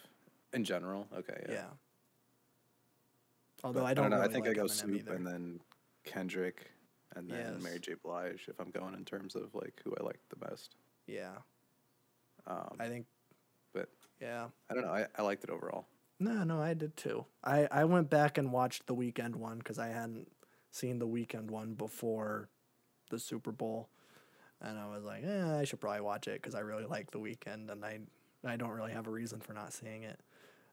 In 0.52 0.64
general, 0.64 1.06
okay, 1.16 1.42
Yeah. 1.48 1.52
yeah. 1.54 1.64
Although 3.64 3.80
But 3.80 3.86
I 3.86 3.94
don't, 3.94 4.10
know. 4.10 4.16
really 4.18 4.28
I 4.28 4.32
think 4.32 4.46
like 4.46 4.56
I 4.56 4.60
go 4.60 4.66
Snoop 4.66 5.08
and 5.08 5.26
then 5.26 5.60
Kendrick 6.04 6.70
and 7.16 7.28
then 7.30 7.60
Mary 7.62 7.78
J. 7.80 7.94
Blige. 7.94 8.44
If 8.48 8.60
I'm 8.60 8.70
going 8.70 8.94
in 8.94 9.04
terms 9.04 9.34
of 9.34 9.54
like 9.54 9.80
who 9.84 9.94
I 9.98 10.04
like 10.04 10.20
the 10.28 10.36
best, 10.36 10.76
yeah, 11.06 11.32
um, 12.46 12.76
I 12.78 12.88
think. 12.88 13.06
but 13.74 13.88
Yeah. 14.20 14.48
I 14.70 14.74
don't 14.74 14.84
know. 14.84 14.92
I, 14.92 15.06
I 15.16 15.22
liked 15.22 15.42
it 15.44 15.50
overall. 15.50 15.86
No, 16.20 16.44
no, 16.44 16.60
I 16.60 16.74
did 16.74 16.96
too. 16.96 17.24
I 17.42 17.66
I 17.70 17.84
went 17.84 18.10
back 18.10 18.38
and 18.38 18.52
watched 18.52 18.86
the 18.86 18.94
Weeknd 18.94 19.34
one 19.36 19.58
because 19.58 19.78
I 19.78 19.88
hadn't 19.88 20.30
seen 20.70 20.98
the 20.98 21.06
Weeknd 21.06 21.50
one 21.50 21.74
before 21.74 22.48
the 23.10 23.18
Super 23.18 23.52
Bowl, 23.52 23.88
and 24.60 24.78
I 24.78 24.86
was 24.88 25.04
like, 25.04 25.24
eh, 25.24 25.58
I 25.58 25.64
should 25.64 25.80
probably 25.80 26.00
watch 26.02 26.28
it 26.28 26.40
because 26.42 26.54
I 26.54 26.60
really 26.60 26.84
like 26.84 27.10
the 27.10 27.18
Weeknd, 27.18 27.70
and 27.70 27.84
I 27.84 28.00
I 28.44 28.56
don't 28.56 28.70
really 28.70 28.92
have 28.92 29.06
a 29.06 29.10
reason 29.10 29.40
for 29.40 29.52
not 29.52 29.72
seeing 29.72 30.02
it, 30.04 30.20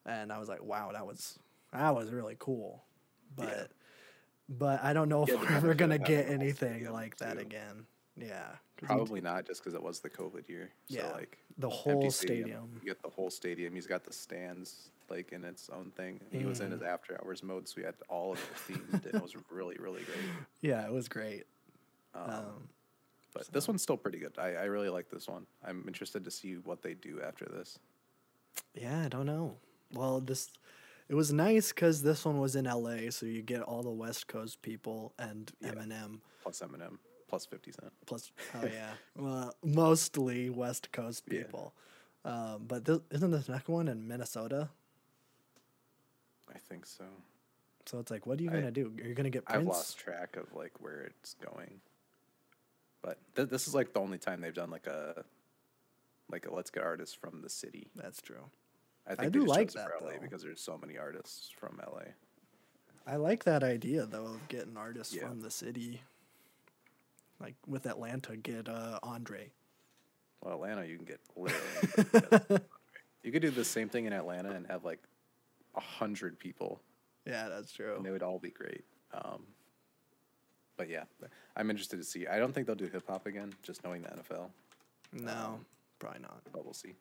and 0.05 0.31
I 0.31 0.37
was 0.39 0.49
like, 0.49 0.63
wow, 0.63 0.91
that 0.93 1.05
was 1.05 1.39
that 1.73 1.95
was 1.95 2.11
really 2.11 2.35
cool, 2.39 2.83
but 3.35 3.47
Yeah. 3.49 3.65
but 4.49 4.83
I 4.83 4.93
don't 4.93 5.09
know 5.09 5.23
if 5.23 5.29
yeah, 5.29 5.35
we're 5.35 5.51
ever 5.55 5.73
gonna 5.73 5.97
get 5.97 6.09
having 6.09 6.19
a 6.19 6.25
whole 6.35 6.41
anything 6.41 6.91
like 6.91 7.17
that 7.17 7.33
too. 7.33 7.39
again. 7.39 7.85
Yeah, 8.17 8.55
Probably 8.77 9.19
not, 9.19 9.45
just 9.45 9.61
because 9.61 9.73
it 9.73 9.83
was 9.83 9.99
the 9.99 10.09
COVID 10.09 10.47
year. 10.47 10.69
So 10.87 10.97
Yeah, 10.99 11.11
like 11.11 11.37
the 11.57 11.69
whole 11.69 12.11
stadium. 12.11 12.69
You 12.81 12.87
get 12.87 13.01
the 13.01 13.09
whole 13.09 13.29
stadium. 13.29 13.73
He's 13.73 13.87
got 13.87 14.03
the 14.03 14.13
stands 14.13 14.91
like 15.09 15.31
in 15.31 15.43
its 15.43 15.69
own 15.69 15.91
thing. 15.91 16.19
He 16.31 16.45
was 16.45 16.59
in 16.61 16.71
his 16.71 16.81
Mm-hmm. 16.81 16.89
after 16.89 17.19
hours 17.23 17.43
mode, 17.43 17.67
so 17.67 17.75
we 17.77 17.83
had 17.83 17.95
all 18.09 18.33
of 18.33 18.39
it 18.39 18.73
themed, 18.73 18.93
and 18.93 19.05
it 19.15 19.21
was 19.21 19.33
really 19.49 19.77
really 19.79 20.03
great. 20.03 20.17
Yeah, 20.61 20.85
it 20.85 20.91
was 20.91 21.07
great. 21.07 21.43
Um, 22.13 22.29
Um, 22.29 22.69
but 23.33 23.47
this 23.51 23.67
one's 23.67 23.81
still 23.81 23.97
pretty 23.97 24.19
good. 24.19 24.33
I, 24.37 24.53
I 24.53 24.63
really 24.65 24.89
like 24.89 25.09
this 25.09 25.27
one. 25.27 25.45
I'm 25.67 25.83
interested 25.87 26.23
to 26.23 26.31
see 26.31 26.53
what 26.55 26.81
they 26.81 26.93
do 26.93 27.21
after 27.21 27.45
this. 27.45 27.79
Yeah, 28.73 29.03
I 29.05 29.09
don't 29.09 29.25
know. 29.25 29.57
Well, 29.93 30.21
this 30.21 30.49
it 31.09 31.15
was 31.15 31.31
nice 31.31 31.69
because 31.71 32.01
this 32.01 32.25
one 32.25 32.39
was 32.39 32.55
in 32.55 32.65
L.A., 32.65 33.11
so 33.11 33.25
you 33.27 33.41
get 33.43 33.61
all 33.61 33.83
the 33.83 33.91
West 33.91 34.27
Coast 34.27 34.61
people 34.61 35.13
and 35.19 35.51
Yeah. 35.61 35.71
Eminem. 35.73 36.19
Plus 36.41 36.61
Eminem, 36.61 36.97
plus 37.27 37.45
Fifty 37.45 37.71
Cent. 37.71 37.91
Plus, 38.05 38.31
oh 38.55 38.65
yeah, 38.73 38.91
well, 39.17 39.53
mostly 39.63 40.49
West 40.49 40.91
Coast 40.91 41.23
Yeah. 41.29 41.43
people. 41.43 41.73
Um, 42.23 42.63
but 42.67 42.85
this, 42.85 42.99
isn't 43.11 43.29
this 43.31 43.49
next 43.49 43.67
one 43.67 43.87
in 43.87 44.07
Minnesota? 44.07 44.69
I 46.53 46.57
think 46.69 46.85
so. 46.85 47.05
So 47.85 47.99
it's 47.99 48.09
like, 48.11 48.25
what 48.25 48.39
are 48.39 48.43
you 48.43 48.49
I- 48.49 48.53
gonna 48.53 48.71
do? 48.71 48.91
Are 49.03 49.07
you 49.07 49.13
gonna 49.13 49.29
get 49.29 49.43
I've 49.47 49.63
lost 49.63 49.97
track 49.97 50.35
of 50.37 50.53
like 50.55 50.73
where 50.79 51.01
it's 51.01 51.35
going. 51.35 51.81
But 53.01 53.19
th- 53.35 53.49
this 53.49 53.67
is 53.67 53.75
like 53.75 53.93
the 53.93 53.99
only 53.99 54.17
time 54.17 54.41
they've 54.41 54.53
done 54.53 54.71
like 54.71 54.87
a 54.87 55.23
like 56.31 56.47
a 56.47 56.53
let's 56.53 56.71
get 56.71 56.83
artists 56.83 57.13
from 57.13 57.41
the 57.41 57.49
city. 57.49 57.87
That's 57.95 58.21
true. 58.21 58.49
I 59.07 59.13
think 59.13 59.33
do 59.33 59.45
like 59.45 59.71
that, 59.73 59.89
LA 60.01 60.11
though. 60.13 60.17
because 60.21 60.41
there's 60.41 60.59
so 60.61 60.77
many 60.79 60.97
artists 60.97 61.51
from 61.55 61.79
LA. 61.85 62.05
I 63.05 63.17
like 63.17 63.43
that 63.43 63.63
idea 63.63 64.07
though 64.07 64.25
of 64.25 64.47
getting 64.47 64.75
artists 64.77 65.13
Yeah. 65.13 65.27
from 65.27 65.41
the 65.41 65.51
city. 65.51 66.01
Like 67.39 67.53
with 67.67 67.85
Atlanta, 67.85 68.35
get 68.35 68.67
uh, 68.67 68.97
Andre. 69.03 69.51
Well, 70.41 70.55
Atlanta, 70.55 70.85
you 70.85 70.95
can 70.97 71.05
get 71.05 71.19
literally. 71.35 72.61
you 73.23 73.31
could 73.31 73.41
do 73.43 73.51
the 73.51 73.65
same 73.65 73.89
thing 73.89 74.05
in 74.05 74.13
Atlanta 74.13 74.51
and 74.51 74.65
have 74.67 74.83
like 74.83 74.99
a 75.75 75.79
hundred 75.81 76.39
people, 76.39 76.81
Yeah, 77.25 77.49
that's 77.49 77.71
true. 77.71 77.95
and 77.97 78.05
they 78.05 78.11
would 78.11 78.23
all 78.23 78.39
be 78.39 78.49
great. 78.51 78.83
Um, 79.13 79.43
but 80.77 80.89
yeah, 80.89 81.03
I'm 81.55 81.69
interested 81.69 81.97
to 81.97 82.03
see. 82.03 82.27
I 82.27 82.37
don't 82.39 82.53
think 82.53 82.67
they'll 82.67 82.75
do 82.75 82.87
hip 82.91 83.03
hop 83.07 83.25
again, 83.27 83.53
just 83.63 83.83
knowing 83.83 84.01
the 84.01 84.09
NFL. 84.09 84.49
No, 85.13 85.59
probably 85.99 86.19
not. 86.21 86.41
But 86.51 86.65
we'll 86.65 86.73
see. 86.73 86.95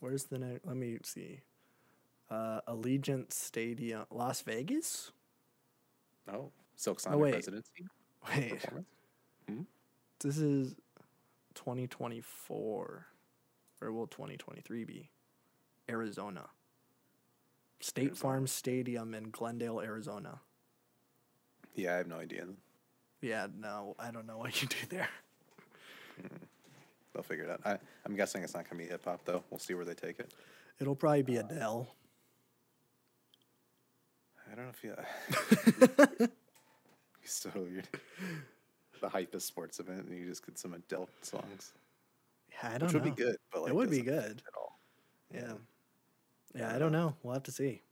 Where's 0.00 0.24
the 0.24 0.38
next? 0.38 0.66
Let 0.66 0.76
me 0.76 0.98
see. 1.04 1.40
Uh, 2.30 2.60
Allegiant 2.66 3.30
Stadium, 3.32 4.06
Las 4.10 4.40
Vegas. 4.42 5.12
Oh, 6.32 6.50
Silk 6.76 6.98
Sonic 7.00 7.20
wait. 7.20 7.34
residency 7.34 7.84
Wait, 8.36 8.50
performance. 8.50 8.86
this 10.20 10.38
is 10.38 10.74
2024, 11.54 13.06
or 13.82 13.92
will 13.92 14.06
2023 14.06 14.84
be? 14.84 15.10
Arizona. 15.90 16.46
State 17.82 18.08
Arizona. 18.08 18.16
Farm 18.20 18.46
Stadium 18.46 19.12
in 19.14 19.30
Glendale, 19.30 19.80
Arizona. 19.80 20.40
Yeah, 21.74 21.94
I 21.94 21.96
have 21.98 22.06
no 22.06 22.16
idea. 22.16 22.46
Yeah, 23.20 23.46
no, 23.58 23.94
I 23.98 24.10
don't 24.10 24.26
know 24.26 24.38
what 24.38 24.62
you 24.62 24.68
do 24.68 24.76
there. 24.88 25.08
Hmm. 26.20 26.36
They'll 27.12 27.22
figure 27.22 27.44
it 27.44 27.50
out. 27.50 27.60
I, 27.64 27.78
I'm 28.06 28.16
guessing 28.16 28.42
it's 28.42 28.54
not 28.54 28.68
going 28.68 28.78
to 28.80 28.84
be 28.86 28.90
hip 28.90 29.04
hop 29.04 29.20
though. 29.24 29.42
We'll 29.50 29.58
see 29.60 29.74
where 29.74 29.84
they 29.84 29.94
take 29.94 30.18
it. 30.18 30.32
It'll 30.80 30.94
probably 30.94 31.22
be 31.22 31.38
uh, 31.38 31.42
Adele. 31.42 31.88
I 34.50 34.54
don't 34.54 34.64
know 34.64 34.70
if 34.70 34.82
you. 34.84 36.28
He's 37.20 37.32
so 37.32 37.50
weird. 37.54 37.88
The 39.00 39.08
hype 39.08 39.34
is 39.34 39.44
sports 39.44 39.80
event, 39.80 40.06
and 40.08 40.18
you 40.18 40.26
just 40.26 40.44
get 40.46 40.58
some 40.58 40.74
adult 40.74 41.10
songs, 41.22 41.72
Yeah, 42.50 42.70
I 42.74 42.78
don't 42.78 42.82
which 42.88 42.94
know. 42.94 43.00
would 43.00 43.16
be 43.16 43.22
good. 43.22 43.36
But 43.52 43.62
like, 43.62 43.70
it 43.70 43.74
would 43.74 43.90
be 43.90 44.00
good. 44.02 44.42
at 44.46 44.54
all. 44.56 44.78
Yeah. 45.34 45.40
Yeah, 45.40 45.52
I 46.54 46.78
don't 46.78 46.92
know. 46.92 47.14
We'll 47.22 47.34
have 47.34 47.42
to 47.44 47.52
see. 47.52 47.82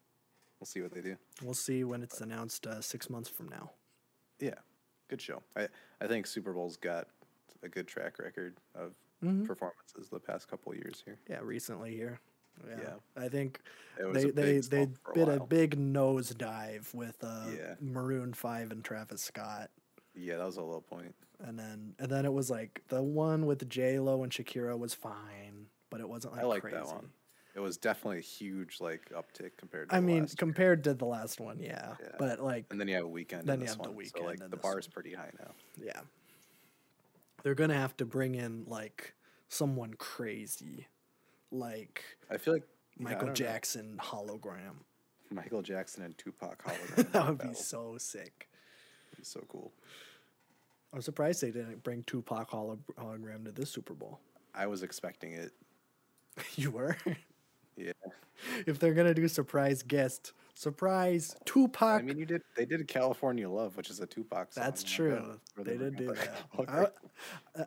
We'll 0.59 0.67
see 0.67 0.83
what 0.83 0.93
they 0.93 1.01
do. 1.01 1.17
We'll 1.43 1.55
see 1.55 1.85
when 1.85 2.03
it's 2.03 2.21
announced 2.21 2.67
uh, 2.67 2.81
six 2.83 3.09
months 3.09 3.29
from 3.31 3.49
now. 3.49 3.71
Yeah, 4.39 4.55
good 5.09 5.21
show. 5.23 5.43
I 5.57 5.69
I 6.01 6.07
think 6.07 6.27
Super 6.27 6.53
Bowl's 6.53 6.77
got 6.77 7.09
a 7.63 7.69
good 7.69 7.87
track 7.87 8.19
record 8.19 8.57
of 8.75 8.93
Mhm. 9.23 9.47
performances 9.47 10.09
the 10.11 10.19
past 10.21 10.49
couple 10.49 10.75
years 10.75 11.03
here. 11.05 11.19
Yeah, 11.29 11.41
recently 11.43 11.95
here. 11.95 12.21
Yeah. 12.69 12.77
Yeah. 12.83 12.95
I 13.23 13.29
think 13.29 13.61
they 13.99 14.31
they 14.31 14.59
they 14.61 14.63
slump 14.63 14.99
a 15.11 15.15
did 15.15 15.29
a 15.29 15.41
big 15.41 15.77
nosedive 15.79 16.93
with 16.95 17.17
uh, 17.23 17.47
Yeah. 17.57 17.75
Maroon 17.81 18.35
Five 18.35 18.71
and 18.71 18.85
Travis 18.85 19.23
Scott, 19.23 19.71
Yeah, 20.15 20.37
that 20.39 20.45
was 20.47 20.57
a 20.59 20.63
low 20.63 20.81
point. 20.83 21.15
and 21.39 21.59
then 21.59 21.95
and 21.99 22.11
then 22.11 22.25
it 22.27 22.33
was 22.33 22.51
like 22.51 22.83
the 22.89 23.03
one 23.03 23.47
with 23.47 23.67
J 23.69 23.99
Lo 23.99 24.23
and 24.23 24.33
Shakira 24.33 24.79
was 24.79 24.93
fine, 24.95 25.69
but 25.91 26.01
it 26.01 26.09
wasn't 26.09 26.35
like 26.35 26.43
I 26.43 26.47
like 26.47 26.63
crazy. 26.63 26.77
that 26.77 26.87
one. 26.87 27.11
It 27.55 27.61
was 27.61 27.77
definitely 27.77 28.19
a 28.19 28.23
huge 28.23 28.81
like 28.81 29.11
uptick 29.11 29.53
compared 29.59 29.91
to. 29.91 29.97
I 29.97 30.01
the 30.01 30.07
mean, 30.07 30.21
last 30.21 30.31
year. 30.33 30.37
compared 30.39 30.85
to 30.85 30.95
the 30.95 31.05
last 31.05 31.41
one, 31.41 31.59
yeah, 31.61 31.95
Yeah. 32.01 32.09
but 32.19 32.41
like 32.41 32.67
and 32.71 32.81
then 32.81 32.87
you 32.89 32.95
have 32.95 33.05
a 33.05 33.09
Weeknd. 33.09 33.45
then 33.45 33.61
you 33.61 33.67
have 33.67 33.77
the 33.83 33.91
one, 33.91 33.97
Weeknd 33.99 34.19
So 34.19 34.25
like 34.25 34.39
the 34.51 34.57
bar 34.57 34.79
is 34.79 34.87
pretty 34.87 35.13
high 35.15 35.31
now. 35.39 35.51
yeah, 35.77 36.01
they're 37.43 37.55
gonna 37.57 37.75
have 37.75 37.97
to 37.99 38.05
bring 38.07 38.35
in 38.35 38.65
like 38.67 39.15
someone 39.49 39.95
crazy, 39.95 40.87
like 41.51 42.05
I 42.31 42.37
feel 42.37 42.55
like 42.55 42.67
Michael 42.99 43.29
know. 43.29 43.33
Jackson 43.35 43.99
hologram. 44.01 44.77
Michael 45.33 45.63
Jackson 45.63 46.03
and 46.05 46.17
Tupac 46.19 46.63
hologram. 46.65 47.13
that 47.13 47.27
would 47.29 47.39
be 47.39 47.55
so 47.55 47.97
sick. 47.99 48.49
Be 49.17 49.25
so 49.25 49.41
cool. 49.49 49.73
I'm 50.93 51.03
surprised 51.03 51.41
they 51.41 51.51
didn't 51.53 51.83
bring 51.85 52.03
Tupac 52.05 52.51
hologram 52.51 53.45
to 53.45 53.53
this 53.53 53.71
Super 53.71 53.95
Bowl. 53.95 54.19
I 54.55 54.67
was 54.67 54.83
expecting 54.83 55.33
it. 55.33 55.53
you 56.57 56.71
were. 56.73 56.97
Yeah. 57.87 57.93
if 58.67 58.79
they're 58.79 58.95
gonna 58.95 59.15
do 59.15 59.29
surprise 59.29 59.83
guest, 59.83 60.33
surprise 60.55 61.35
Tupac. 61.45 62.01
I 62.01 62.03
mean, 62.03 62.19
you 62.19 62.27
did. 62.27 62.43
They 62.57 62.65
did 62.65 62.87
California 62.89 63.49
Love, 63.49 63.77
which 63.77 63.91
is 63.91 64.01
a 64.01 64.07
Tupac 64.07 64.53
song. 64.53 64.65
That's 64.65 64.83
true. 64.83 65.39
They 65.57 65.77
did 65.77 65.97
do 65.97 66.15
that. 66.15 66.51
hologram. 66.57 66.91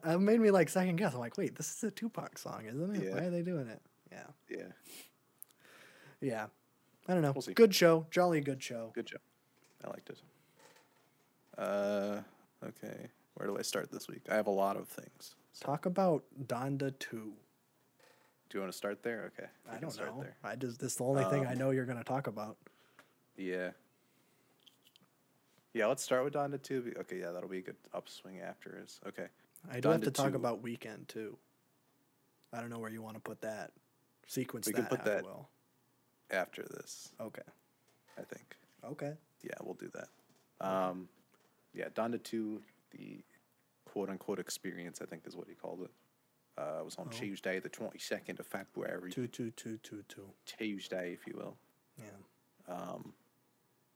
I, 0.04 0.14
I 0.14 0.18
made 0.18 0.40
me 0.40 0.52
like 0.52 0.70
second 0.70 0.96
guess. 0.98 1.14
I'm 1.14 1.20
like, 1.20 1.38
wait, 1.38 1.56
this 1.56 1.76
is 1.76 1.84
a 1.84 1.92
Tupac 1.92 2.38
song, 2.38 2.66
isn't 2.68 2.96
it? 2.96 3.04
Yeah. 3.04 3.16
Why 3.16 3.26
are 3.26 3.30
they 3.30 3.42
doing 3.42 3.68
it? 3.68 3.82
Yeah, 4.12 4.28
yeah, 4.50 4.64
yeah. 6.22 6.46
I 7.08 7.14
don't 7.14 7.22
know. 7.22 7.32
We'll 7.34 7.42
see. 7.42 7.54
Good 7.54 7.74
show, 7.74 8.06
jolly 8.12 8.42
good 8.42 8.62
show. 8.62 8.92
good 8.94 9.10
show. 9.10 9.18
I 9.84 9.90
liked 9.90 10.10
it. 10.10 10.22
Uh, 11.58 12.22
okay. 12.64 13.10
Where 13.36 13.48
do 13.48 13.58
I 13.58 13.62
start 13.62 13.92
this 13.92 14.08
week? 14.08 14.22
I 14.30 14.36
have 14.36 14.48
a 14.48 14.52
lot 14.52 14.78
of 14.78 14.88
things. 14.88 15.36
Talk 15.60 15.86
about 15.86 16.24
Donda 16.46 16.98
Two. 17.00 17.34
Do 18.54 18.60
you 18.60 18.62
want 18.62 18.72
to 18.72 18.78
start 18.78 19.02
there? 19.02 19.32
Okay. 19.36 19.50
we 19.68 19.76
I 19.76 19.80
don't 19.80 19.90
start 19.90 20.16
know. 20.16 20.22
There. 20.22 20.36
I 20.44 20.56
just 20.56 20.80
this 20.80 20.92
is 20.92 20.98
the 21.00 21.04
only 21.06 21.24
thing 21.24 21.44
I 21.48 21.54
Um, 21.54 21.58
know 21.58 21.72
you're 21.72 21.88
gonna 21.88 22.04
talk 22.04 22.28
about. 22.28 22.56
Yeah. 23.36 23.72
Yeah, 25.74 25.88
let's 25.88 26.04
start 26.04 26.24
with 26.24 26.36
Donda 26.36 26.62
2. 26.62 26.94
Okay, 27.00 27.20
yeah, 27.20 27.32
that'll 27.32 27.50
be 27.50 27.58
a 27.58 27.62
good 27.64 27.78
upswing 27.96 28.42
after 28.42 28.78
is. 28.78 29.00
Okay. 29.08 29.26
I 29.72 29.80
do 29.80 29.90
have 29.90 30.02
to 30.02 30.12
talk 30.12 30.30
2. 30.34 30.36
about 30.36 30.62
Weeknd 30.62 31.08
too. 31.08 31.36
I 32.52 32.62
don't 32.62 32.70
know 32.70 32.78
where 32.78 32.92
you 32.92 33.02
want 33.02 33.16
to 33.16 33.20
put 33.22 33.42
that. 33.42 33.72
Sequence 34.28 34.68
We 34.68 34.74
that. 34.74 34.82
can 34.82 34.98
put 34.98 35.04
that- 35.04 35.24
will. 35.24 35.50
After 36.30 36.62
this, 36.62 37.12
Okay. 37.20 37.42
I 38.20 38.22
think. 38.22 38.56
Okay. 38.84 39.18
Yeah, 39.42 39.56
we'll 39.64 39.74
do 39.74 39.90
that. 39.96 40.10
Um, 40.64 41.10
yeah, 41.74 41.90
Donda 41.90 42.22
2, 42.22 42.62
the 42.92 43.24
quote 43.86 44.10
unquote 44.12 44.38
experience, 44.38 45.02
I 45.02 45.06
think 45.08 45.26
is 45.26 45.36
what 45.36 45.48
he 45.48 45.56
called 45.56 45.82
it. 45.82 45.92
Uh, 46.58 46.78
it 46.82 46.86
was 46.86 46.96
on 46.98 47.08
Oh. 47.08 47.12
Tuesday, 47.18 47.60
the 47.60 47.70
22nd 47.70 48.40
of 48.40 48.46
February. 48.46 49.12
Two 49.12 49.28
two 49.28 49.52
two 49.52 49.78
two 49.78 50.04
two. 50.08 50.30
Tuesday, 50.46 51.14
if 51.14 51.26
you 51.26 51.34
will. 51.36 51.58
Yeah. 51.98 52.74
Um, 52.76 53.14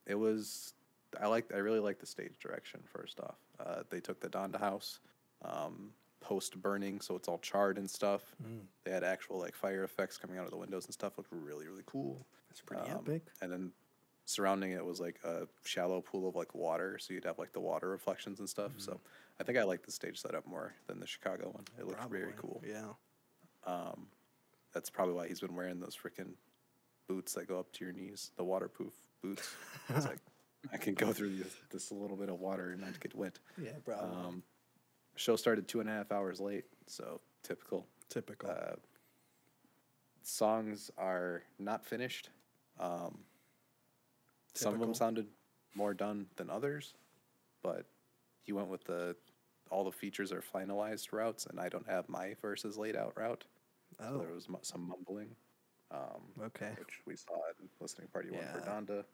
it 0.06 0.14
was 0.16 0.74
I 1.20 1.26
like 1.26 1.52
I 1.54 1.58
really 1.58 1.78
like 1.80 1.98
the 2.00 2.06
stage 2.06 2.32
direction. 2.40 2.80
First 2.84 3.20
off, 3.20 3.36
uh, 3.64 3.82
they 3.90 4.00
took 4.00 4.20
the 4.20 4.28
Donda 4.28 4.58
house 4.58 5.00
um, 5.42 5.90
post 6.20 6.60
burning, 6.60 7.00
so 7.00 7.14
it's 7.16 7.28
all 7.28 7.38
charred 7.38 7.78
and 7.78 7.88
stuff. 7.88 8.22
Mm, 8.44 8.62
They 8.84 8.90
had 8.90 9.04
actual 9.04 9.38
like 9.38 9.54
fire 9.54 9.84
effects 9.84 10.18
coming 10.18 10.36
out 10.38 10.44
of 10.44 10.50
the 10.50 10.56
windows 10.56 10.84
and 10.84 10.92
stuff. 10.92 11.16
Looked 11.16 11.32
really 11.32 11.66
really 11.66 11.84
cool. 11.86 12.26
that's 12.48 12.60
pretty 12.60 12.90
Um, 12.90 12.98
epic. 12.98 13.22
And 13.40 13.52
then 13.52 13.72
surrounding 14.28 14.72
it 14.72 14.84
was 14.84 15.00
like 15.00 15.18
a 15.24 15.48
shallow 15.64 16.02
pool 16.02 16.28
of 16.28 16.36
like 16.36 16.54
water, 16.54 16.98
so 16.98 17.14
you'd 17.14 17.24
have 17.24 17.38
like 17.38 17.52
the 17.52 17.60
water 17.60 17.88
reflections 17.88 18.40
and 18.40 18.48
stuff. 18.48 18.72
So 18.76 19.00
I 19.40 19.44
think 19.44 19.56
I 19.56 19.64
like 19.64 19.86
the 19.86 19.90
stage 19.90 20.20
setup 20.20 20.46
more 20.46 20.74
than 20.86 21.00
the 21.00 21.06
Chicago 21.06 21.50
one. 21.50 21.64
It 21.78 21.86
looked 21.86 22.04
very 22.10 22.34
cool. 22.36 22.62
Yeah. 22.66 22.90
Um, 23.66 24.08
that's 24.74 24.90
probably 24.90 25.14
why 25.14 25.28
he's 25.28 25.40
been 25.40 25.54
wearing 25.54 25.80
those 25.80 25.96
freaking 25.96 26.34
boots 27.08 27.32
that 27.34 27.48
go 27.48 27.58
up 27.58 27.72
to 27.72 27.84
your 27.86 27.94
knees, 27.94 28.30
the 28.36 28.44
waterproof 28.44 28.92
boots. 29.22 29.50
It's 29.88 30.06
like 30.06 30.18
I 30.74 30.76
can 30.76 30.92
go 30.92 31.10
through 31.14 31.36
this, 31.36 31.56
this 31.70 31.90
little 31.90 32.16
bit 32.16 32.28
of 32.28 32.38
water 32.38 32.72
and 32.72 32.82
not 32.82 33.00
get 33.00 33.14
wet. 33.14 33.38
Yeah, 33.56 33.70
probably. 33.82 34.14
Um, 34.14 34.42
show 35.16 35.36
started 35.36 35.66
two 35.68 35.80
and 35.80 35.88
a 35.88 35.92
half 35.92 36.12
hours 36.12 36.38
late, 36.38 36.66
so 36.86 37.22
typical. 37.42 37.86
Typical. 38.10 38.50
Uh, 38.50 38.76
songs 40.22 40.90
are 40.98 41.44
not 41.58 41.86
finished. 41.86 42.28
Um, 42.78 43.20
some 44.54 44.74
of 44.74 44.80
them 44.80 44.94
sounded 44.94 45.26
more 45.74 45.94
done 45.94 46.26
than 46.36 46.50
others, 46.50 46.94
but 47.62 47.86
he 48.42 48.52
went 48.52 48.68
with 48.68 48.84
the 48.84 49.16
all 49.70 49.84
the 49.84 49.92
features 49.92 50.32
are 50.32 50.42
finalized 50.42 51.12
routes, 51.12 51.46
and 51.46 51.60
I 51.60 51.68
don't 51.68 51.86
have 51.88 52.08
my 52.08 52.34
verses 52.40 52.78
laid 52.78 52.96
out 52.96 53.12
route. 53.16 53.44
So 53.98 54.06
oh. 54.14 54.18
there 54.18 54.32
was 54.32 54.48
some 54.62 54.88
mumbling, 54.88 55.34
um, 55.90 56.22
Okay. 56.42 56.72
which 56.78 57.00
we 57.06 57.16
saw 57.16 57.34
in 57.60 57.68
listening 57.80 58.08
party 58.08 58.30
one 58.30 58.44
for 58.52 58.58
Yeah. 58.58 59.04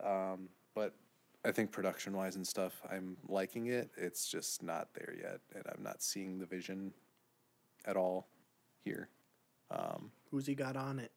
Donda. 0.00 0.32
Um, 0.32 0.48
but 0.74 0.94
I 1.44 1.52
think 1.52 1.72
production 1.72 2.16
wise 2.16 2.36
and 2.36 2.46
stuff, 2.46 2.80
I'm 2.90 3.16
liking 3.28 3.66
it. 3.66 3.90
It's 3.96 4.28
just 4.28 4.62
not 4.62 4.92
there 4.94 5.14
yet, 5.20 5.40
and 5.54 5.64
I'm 5.74 5.82
not 5.82 6.02
seeing 6.02 6.38
the 6.38 6.46
vision 6.46 6.92
at 7.84 7.96
all 7.96 8.28
here. 8.84 9.08
Um, 9.70 10.10
Who's 10.30 10.46
he 10.46 10.54
got 10.54 10.76
on 10.76 10.98
it? 10.98 11.12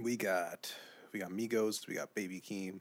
we 0.00 0.16
got 0.16 0.74
we 1.12 1.20
got 1.20 1.30
Migos, 1.30 1.86
we 1.86 1.94
got 1.94 2.14
Baby 2.14 2.40
Keem, 2.40 2.80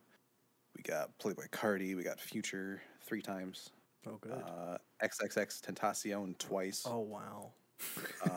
we 0.75 0.83
got 0.83 1.17
Playboi 1.19 1.49
Carti, 1.49 1.95
we 1.95 2.03
got 2.03 2.19
Future 2.19 2.81
three 3.03 3.21
times, 3.21 3.69
Oh, 4.07 4.17
good. 4.21 4.31
uh, 4.33 4.77
XXXTentacion 5.03 6.37
twice. 6.37 6.83
oh, 6.85 6.99
wow. 6.99 7.51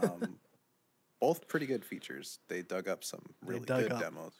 Um, 0.02 0.38
both 1.20 1.46
pretty 1.48 1.66
good 1.66 1.84
features. 1.84 2.38
They 2.48 2.62
dug 2.62 2.88
up 2.88 3.04
some 3.04 3.22
really 3.44 3.60
good 3.60 3.92
up- 3.92 4.00
demos. 4.00 4.32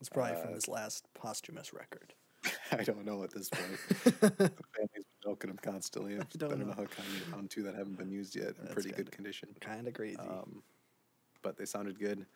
It's 0.00 0.08
probably 0.08 0.40
from 0.40 0.50
uh, 0.50 0.54
his 0.54 0.66
last 0.68 1.06
posthumous 1.14 1.72
record. 1.72 2.12
I 2.72 2.82
don't 2.82 3.04
know 3.04 3.22
at 3.22 3.30
this 3.32 3.48
point. 3.48 3.78
the 4.20 4.20
family's 4.74 4.88
been 4.94 5.04
milking 5.24 5.48
them 5.48 5.58
constantly. 5.62 6.14
I 6.14 6.16
don't 6.18 6.38
don't 6.50 6.58
know. 6.58 6.66
know 6.66 6.72
how 6.72 6.82
Kanye 6.82 7.20
found 7.30 7.50
two 7.50 7.62
that 7.62 7.74
haven't 7.76 7.98
been 7.98 8.10
used 8.10 8.34
yet 8.34 8.48
in 8.48 8.54
That's 8.62 8.74
pretty 8.74 8.88
kinda- 8.88 9.04
good 9.04 9.12
condition. 9.12 9.50
kind 9.60 9.86
of 9.86 9.94
crazy. 9.94 10.16
Um, 10.18 10.62
but 11.42 11.56
they 11.56 11.64
sounded 11.66 11.98
good. 12.00 12.26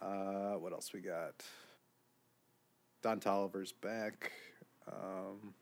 Uh, 0.00 0.54
what 0.58 0.72
else 0.72 0.92
we 0.92 1.00
got? 1.00 1.34
Don 3.02 3.20
Toliver's 3.20 3.72
back. 3.72 4.32
Um, 4.90 5.54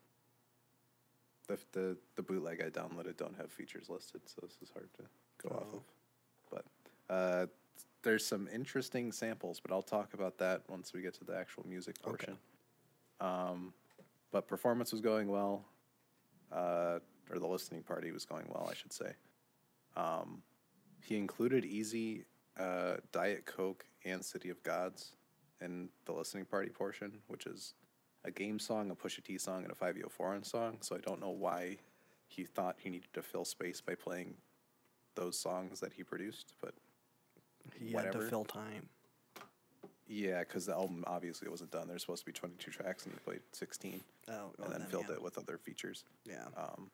the, 1.47 1.57
the 1.73 1.97
the 2.15 2.21
bootleg 2.21 2.61
I 2.65 2.69
downloaded 2.69 3.17
don't 3.17 3.35
have 3.37 3.51
features 3.51 3.89
listed, 3.89 4.21
so 4.25 4.39
this 4.41 4.57
is 4.61 4.69
hard 4.73 4.89
to 4.97 5.03
go 5.47 5.55
off 5.55 5.67
Oh. 5.73 5.77
of. 5.77 5.83
But 7.09 7.13
uh, 7.13 7.45
there's 8.03 8.25
some 8.25 8.47
interesting 8.53 9.11
samples, 9.11 9.59
but 9.59 9.71
I'll 9.73 9.81
talk 9.81 10.13
about 10.13 10.37
that 10.39 10.61
once 10.69 10.93
we 10.93 11.01
get 11.01 11.13
to 11.15 11.23
the 11.25 11.35
actual 11.37 11.65
music 11.67 12.01
portion. 12.01 12.31
Okay. 12.31 12.39
portion. 13.19 13.49
Um, 13.55 13.73
but 14.31 14.47
performance 14.47 14.91
was 14.91 15.01
going 15.01 15.27
well, 15.29 15.63
uh, 16.51 16.99
or 17.29 17.39
the 17.39 17.47
listening 17.47 17.81
party 17.83 18.11
was 18.11 18.25
going 18.25 18.45
well, 18.49 18.67
I 18.69 18.73
should 18.73 18.91
say. 18.93 19.11
Um, 19.95 20.41
he 21.01 21.17
included 21.17 21.63
Eazy, 21.65 22.23
uh, 22.57 22.95
Diet 23.11 23.45
Coke, 23.45 23.85
and 24.05 24.23
City 24.23 24.49
of 24.49 24.61
Gods 24.63 25.13
in 25.61 25.89
the 26.05 26.11
listening 26.13 26.45
party 26.45 26.69
portion, 26.69 27.19
which 27.27 27.45
is 27.45 27.73
a 28.25 28.31
game 28.31 28.59
song, 28.59 28.91
a 28.91 28.95
Pusha 28.95 29.23
T 29.23 29.37
song, 29.37 29.63
and 29.63 29.71
a 29.71 29.75
504 29.75 30.39
song. 30.43 30.77
So 30.81 30.95
I 30.95 30.99
don't 30.99 31.19
know 31.21 31.29
why 31.29 31.77
he 32.27 32.43
thought 32.43 32.77
he 32.79 32.89
needed 32.89 33.13
to 33.13 33.21
fill 33.21 33.45
space 33.45 33.81
by 33.81 33.95
playing 33.95 34.35
those 35.15 35.37
songs 35.37 35.79
that 35.79 35.93
he 35.93 36.03
produced, 36.03 36.53
but 36.61 36.73
He 37.79 37.91
had 37.91 38.11
to 38.13 38.21
fill 38.21 38.45
time. 38.45 38.89
yeah, 40.07 40.39
because 40.39 40.65
the 40.65 40.73
album 40.73 41.03
obviously 41.07 41.47
wasn't 41.49 41.71
done. 41.71 41.87
There's 41.87 42.01
supposed 42.01 42.21
to 42.21 42.25
be 42.25 42.31
22 42.33 42.71
tracks, 42.71 43.05
and 43.05 43.13
he 43.13 43.19
played 43.19 43.41
16, 43.51 44.01
Oh, 44.29 44.51
and 44.63 44.73
then 44.73 44.81
filled 44.87 45.09
it 45.11 45.21
with 45.21 45.37
other 45.37 45.57
features. 45.57 46.03
Yeah. 46.25 46.45
Um, 46.57 46.89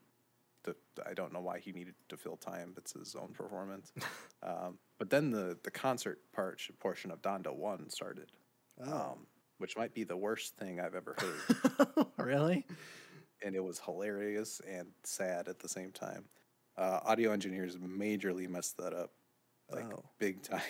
the, 0.64 0.76
I 1.08 1.14
don't 1.14 1.32
know 1.34 1.40
why 1.42 1.60
he 1.60 1.72
needed 1.72 1.96
to 2.10 2.18
fill 2.18 2.38
time. 2.38 2.74
It's 2.78 2.94
his 2.94 3.16
own 3.16 3.30
performance. 3.34 3.92
um, 4.44 4.78
but 4.98 5.10
then 5.10 5.32
the 5.32 5.58
the 5.64 5.72
concert 5.72 6.20
part 6.34 6.62
portion 6.80 7.12
of 7.12 7.22
Donda 7.22 7.54
One 7.56 7.90
started, 7.90 8.32
Oh. 8.86 8.94
um, 9.12 9.28
which 9.58 9.76
might 9.78 9.94
be 9.94 10.04
the 10.04 10.18
worst 10.18 10.56
thing 10.58 10.80
I've 10.80 10.96
ever 10.96 11.16
heard. 11.18 12.06
really? 12.18 12.66
and 13.42 13.56
it 13.56 13.64
was 13.64 13.80
hilarious 13.80 14.60
and 14.70 14.88
sad 15.04 15.48
at 15.48 15.60
the 15.60 15.70
same 15.70 15.92
time. 15.94 16.26
Uh, 16.78 17.00
audio 17.06 17.32
engineers 17.32 17.78
majorly 17.78 18.50
messed 18.50 18.76
that 18.78 18.94
up, 18.94 19.12
like 19.72 19.86
Oh. 19.94 20.04
big 20.20 20.42
time. 20.42 20.62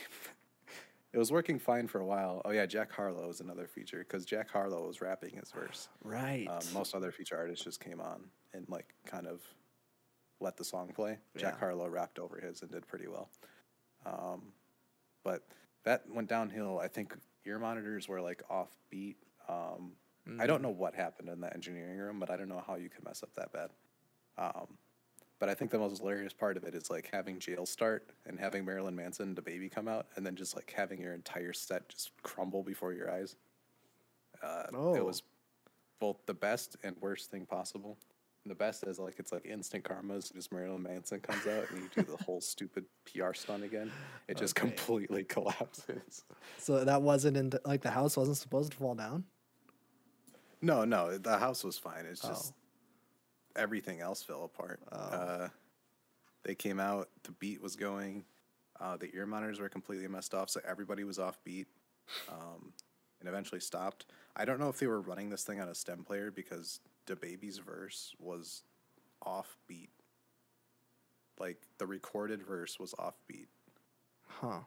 it 1.13 1.17
was 1.17 1.31
working 1.31 1.57
fine 1.57 1.87
for 1.87 1.99
a 1.99 2.05
while. 2.05 2.43
Oh 2.45 2.51
yeah, 2.51 2.67
Jack 2.67 2.91
Harlow 2.91 3.27
is 3.29 3.39
another 3.41 3.65
feature 3.67 3.99
because 4.07 4.23
Jack 4.25 4.51
Harlow 4.51 4.85
was 4.87 5.01
rapping 5.01 5.35
his 5.35 5.49
verse. 5.51 5.89
Right. 6.03 6.47
Um, 6.47 6.59
most 6.73 6.93
other 6.93 7.11
feature 7.11 7.35
artists 7.37 7.63
just 7.65 7.79
came 7.79 7.99
on 7.99 8.25
and 8.53 8.67
like 8.69 8.93
kind 9.05 9.25
of 9.25 9.41
let 10.39 10.57
the 10.57 10.63
song 10.63 10.89
play. 10.93 11.17
Jack 11.35 11.53
Yeah. 11.55 11.59
Harlow 11.59 11.87
rapped 11.87 12.19
over 12.19 12.39
his 12.39 12.61
and 12.61 12.71
did 12.71 12.87
pretty 12.87 13.07
well. 13.07 13.29
Um, 14.05 14.53
but 15.23 15.43
that 15.83 16.09
went 16.09 16.29
downhill. 16.29 16.79
I 16.79 16.87
think 16.87 17.15
ear 17.45 17.59
monitors 17.59 18.07
were 18.07 18.21
like 18.21 18.41
off 18.49 18.75
beat. 18.89 19.17
Um, 19.47 19.93
I 20.27 20.29
Mm. 20.43 20.47
don't 20.47 20.61
know 20.61 20.69
what 20.69 20.93
happened 20.93 21.27
in 21.29 21.41
that 21.41 21.55
engineering 21.55 21.97
room, 21.97 22.19
but 22.19 22.29
I 22.29 22.37
don't 22.37 22.49
know 22.49 22.59
how 22.65 22.75
you 22.75 22.89
could 22.89 23.03
mess 23.03 23.23
up 23.23 23.33
that 23.35 23.51
bad. 23.51 23.71
Um, 24.37 24.77
but 25.39 25.49
I 25.49 25.53
think 25.55 25.71
the 25.71 25.79
most 25.79 25.97
hilarious 25.99 26.33
part 26.33 26.55
of 26.57 26.63
it 26.65 26.75
is 26.75 26.89
like 26.89 27.09
having 27.11 27.39
jail 27.39 27.65
start 27.65 28.09
and 28.25 28.39
having 28.39 28.63
Marilyn 28.65 28.95
Manson, 28.95 29.33
DaBaby, 29.35 29.71
come 29.71 29.87
out, 29.87 30.07
and 30.15 30.25
then 30.25 30.35
just 30.35 30.55
like 30.55 30.71
having 30.75 30.99
your 31.01 31.13
entire 31.13 31.53
set 31.53 31.89
just 31.89 32.11
crumble 32.23 32.61
before 32.63 32.93
your 32.93 33.09
eyes. 33.09 33.35
Uh, 34.41 34.67
Oh. 34.73 34.95
It 34.95 35.03
was 35.03 35.23
both 35.99 36.25
the 36.25 36.33
best 36.33 36.77
and 36.83 36.95
worst 37.01 37.29
thing 37.31 37.45
possible. 37.45 37.97
The 38.45 38.55
best 38.55 38.83
is 38.87 38.97
like 38.99 39.15
it's 39.19 39.31
like 39.31 39.45
instant 39.45 39.83
karma 39.83 40.15
as 40.15 40.31
Marilyn 40.51 40.81
Manson 40.81 41.19
comes 41.19 41.45
out 41.45 41.69
and 41.71 41.81
you 41.83 41.89
do 41.93 42.09
the 42.09 42.23
whole 42.23 42.41
stupid 42.41 42.85
PR 43.05 43.33
stunt 43.33 43.63
again. 43.63 43.91
It 44.27 44.37
just 44.37 44.57
Okay. 44.57 44.67
completely 44.69 45.23
collapses. 45.23 46.23
So 46.57 46.83
that 46.83 47.01
wasn't 47.01 47.37
in 47.37 47.51
like 47.65 47.81
the 47.81 47.91
house 47.91 48.17
wasn't 48.17 48.37
supposed 48.37 48.71
to 48.71 48.77
fall 48.77 48.95
down. 48.95 49.23
No, 50.61 50.83
no, 50.83 51.17
the 51.17 51.37
house 51.37 51.63
was 51.63 51.77
fine. 51.77 52.05
It's 52.05 52.21
just 52.21 52.53
Oh. 52.53 53.61
everything 53.61 54.01
else 54.01 54.21
fell 54.23 54.43
apart. 54.43 54.79
Oh. 54.91 54.97
Uh, 54.97 55.49
they 56.43 56.55
came 56.55 56.79
out, 56.79 57.09
the 57.23 57.31
beat 57.33 57.61
was 57.61 57.75
going, 57.75 58.25
uh, 58.79 58.97
the 58.97 59.13
ear 59.15 59.25
monitors 59.25 59.59
were 59.59 59.69
completely 59.69 60.07
messed 60.07 60.33
off, 60.33 60.49
so 60.49 60.59
everybody 60.67 61.03
was 61.03 61.19
off 61.19 61.37
beat, 61.43 61.67
um, 62.29 62.73
and 63.19 63.29
eventually 63.29 63.59
stopped. 63.61 64.05
I 64.35 64.45
don't 64.45 64.59
know 64.59 64.69
if 64.69 64.79
they 64.79 64.87
were 64.87 65.01
running 65.01 65.29
this 65.29 65.43
thing 65.43 65.59
on 65.61 65.67
a 65.69 65.75
stem 65.75 66.03
player 66.03 66.31
because 66.31 66.79
DaBaby's 67.09 67.57
verse 67.57 68.13
was 68.19 68.63
offbeat. 69.25 69.89
Like 71.39 71.57
the 71.77 71.87
recorded 71.87 72.41
verse 72.43 72.79
was 72.79 72.93
offbeat. 72.93 73.47
Huh. 74.27 74.59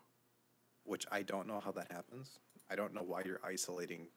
which 0.85 1.07
I 1.13 1.23
don't 1.23 1.47
know 1.47 1.61
how 1.61 1.71
that 1.73 1.91
happens. 1.93 2.41
I 2.69 2.75
don't 2.77 2.93
know 2.93 3.03
why 3.03 3.23
you're 3.25 3.41
isolating 3.45 4.09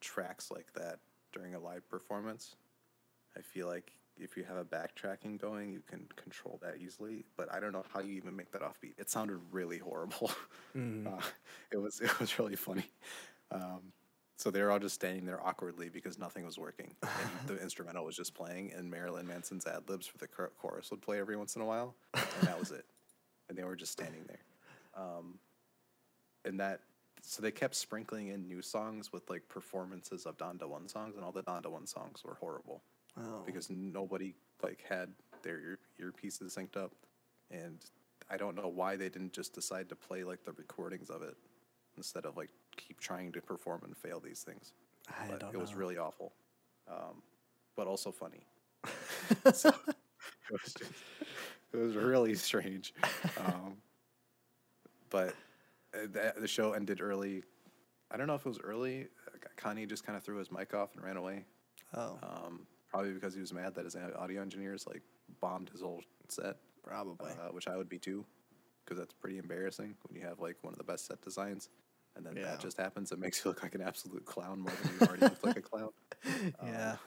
tracks 0.00 0.50
like 0.50 0.72
that 0.74 0.98
during 1.32 1.54
a 1.54 1.60
live 1.60 1.88
performance. 1.88 2.56
I 3.36 3.42
feel 3.42 3.66
like 3.68 3.92
if 4.16 4.36
you 4.36 4.44
have 4.44 4.56
a 4.56 4.64
backtracking 4.64 5.38
going, 5.38 5.70
you 5.72 5.82
can 5.86 6.08
control 6.16 6.58
that 6.62 6.78
easily. 6.80 7.26
But 7.36 7.52
I 7.52 7.60
don't 7.60 7.72
know 7.72 7.84
how 7.92 8.00
you 8.00 8.14
even 8.14 8.34
make 8.34 8.50
that 8.52 8.62
offbeat. 8.62 8.98
It 8.98 9.10
sounded 9.10 9.38
really 9.52 9.78
horrible. 9.78 10.30
Mm. 10.76 11.06
Uh, 11.18 11.22
it 11.70 11.76
was 11.78 12.00
it 12.00 12.18
was 12.18 12.38
really 12.38 12.56
funny. 12.56 12.86
Um, 13.50 13.92
so 14.36 14.50
they 14.50 14.60
were 14.62 14.70
all 14.70 14.78
just 14.78 14.94
standing 14.94 15.24
there 15.24 15.44
awkwardly 15.44 15.88
because 15.88 16.18
nothing 16.18 16.44
was 16.44 16.58
working. 16.58 16.94
And 17.02 17.48
the 17.48 17.56
instrumental 17.62 18.04
was 18.04 18.16
just 18.16 18.34
playing, 18.34 18.72
and 18.76 18.90
Marilyn 18.90 19.26
Manson's 19.26 19.66
ad 19.66 19.88
libs 19.88 20.06
for 20.06 20.18
the 20.18 20.26
chorus 20.28 20.90
would 20.90 21.00
play 21.02 21.18
every 21.18 21.36
once 21.36 21.56
in 21.56 21.62
a 21.62 21.64
while, 21.64 21.94
and 22.14 22.48
that 22.48 22.58
was 22.58 22.70
it. 22.70 22.84
And 23.48 23.56
they 23.56 23.64
were 23.64 23.76
just 23.76 23.92
standing 23.92 24.24
there. 24.26 24.40
Um, 24.94 25.38
and 26.44 26.60
that 26.60 26.80
so 27.22 27.42
they 27.42 27.50
kept 27.50 27.74
sprinkling 27.74 28.28
in 28.28 28.46
new 28.46 28.62
songs 28.62 29.12
with 29.12 29.28
like 29.28 29.48
performances 29.48 30.26
of 30.26 30.36
Donda 30.36 30.68
One 30.68 30.88
songs, 30.88 31.16
and 31.16 31.24
all 31.24 31.32
the 31.32 31.42
Donda 31.42 31.66
One 31.66 31.86
songs 31.86 32.22
were 32.24 32.34
horrible 32.34 32.82
Oh. 33.18 33.42
because 33.46 33.70
nobody 33.70 34.34
like 34.62 34.84
had 34.86 35.08
their 35.42 35.58
ear 35.58 35.78
earpieces 36.00 36.56
synced 36.58 36.76
up, 36.76 36.92
and 37.50 37.78
I 38.30 38.36
don't 38.36 38.54
know 38.54 38.68
why 38.68 38.96
they 38.96 39.08
didn't 39.08 39.32
just 39.32 39.54
decide 39.54 39.88
to 39.88 39.96
play 39.96 40.22
like 40.24 40.44
the 40.44 40.52
recordings 40.52 41.08
of 41.08 41.22
it 41.22 41.34
instead 41.96 42.26
of 42.26 42.36
like 42.36 42.50
keep 42.76 43.00
trying 43.00 43.32
to 43.32 43.40
perform 43.40 43.82
and 43.84 43.96
fail 43.96 44.20
these 44.20 44.42
things. 44.42 44.72
I 45.08 45.28
But 45.30 45.40
don't 45.40 45.54
it 45.54 45.58
was 45.58 45.72
know. 45.72 45.78
really 45.78 45.98
awful, 45.98 46.32
um, 46.88 47.22
but 47.76 47.86
also 47.86 48.10
funny. 48.10 48.46
so 49.52 49.68
it 49.68 49.96
was 50.62 50.74
just, 50.78 50.92
it 51.72 51.76
was 51.76 51.96
really 51.96 52.34
strange. 52.34 52.94
Um, 53.44 53.76
but 55.10 55.30
uh, 55.94 56.02
the, 56.12 56.34
the 56.40 56.48
show 56.48 56.72
ended 56.72 57.00
early. 57.00 57.42
I 58.10 58.16
don't 58.16 58.26
know 58.26 58.34
if 58.34 58.42
it 58.46 58.48
was 58.48 58.60
early. 58.62 59.08
Kanye 59.56 59.88
just 59.88 60.04
kind 60.04 60.16
of 60.16 60.22
threw 60.22 60.36
his 60.36 60.50
mic 60.52 60.74
off 60.74 60.94
and 60.94 61.04
ran 61.04 61.16
away. 61.16 61.44
oh, 61.94 62.18
Um, 62.22 62.66
probably 62.88 63.12
because 63.12 63.34
he 63.34 63.40
was 63.40 63.52
mad 63.52 63.74
that 63.74 63.84
his 63.84 63.96
audio 64.16 64.42
engineers 64.42 64.86
like 64.86 65.02
bombed 65.40 65.68
his 65.70 65.80
whole 65.80 66.02
set, 66.28 66.56
probably. 66.84 67.30
uh, 67.30 67.48
which 67.52 67.66
I 67.68 67.76
would 67.76 67.88
be 67.88 67.98
too, 67.98 68.24
because 68.84 68.98
that's 68.98 69.12
pretty 69.14 69.38
embarrassing 69.38 69.94
when 70.06 70.20
you 70.20 70.26
have 70.26 70.38
like 70.40 70.56
one 70.62 70.72
of 70.72 70.78
the 70.78 70.84
best 70.84 71.06
set 71.06 71.20
designs, 71.22 71.68
and 72.16 72.24
then 72.26 72.36
Yeah. 72.36 72.44
that 72.44 72.60
just 72.60 72.76
happens. 72.78 73.12
It 73.12 73.18
makes 73.18 73.44
you 73.44 73.50
look 73.50 73.62
like 73.62 73.74
an 73.74 73.82
absolute 73.82 74.24
clown 74.24 74.60
more 74.60 74.72
than 74.82 74.92
you 75.00 75.06
already 75.06 75.22
look 75.22 75.44
like 75.44 75.56
a 75.56 75.62
clown. 75.70 75.90
yeah. 76.64 76.92
Um, 76.92 76.98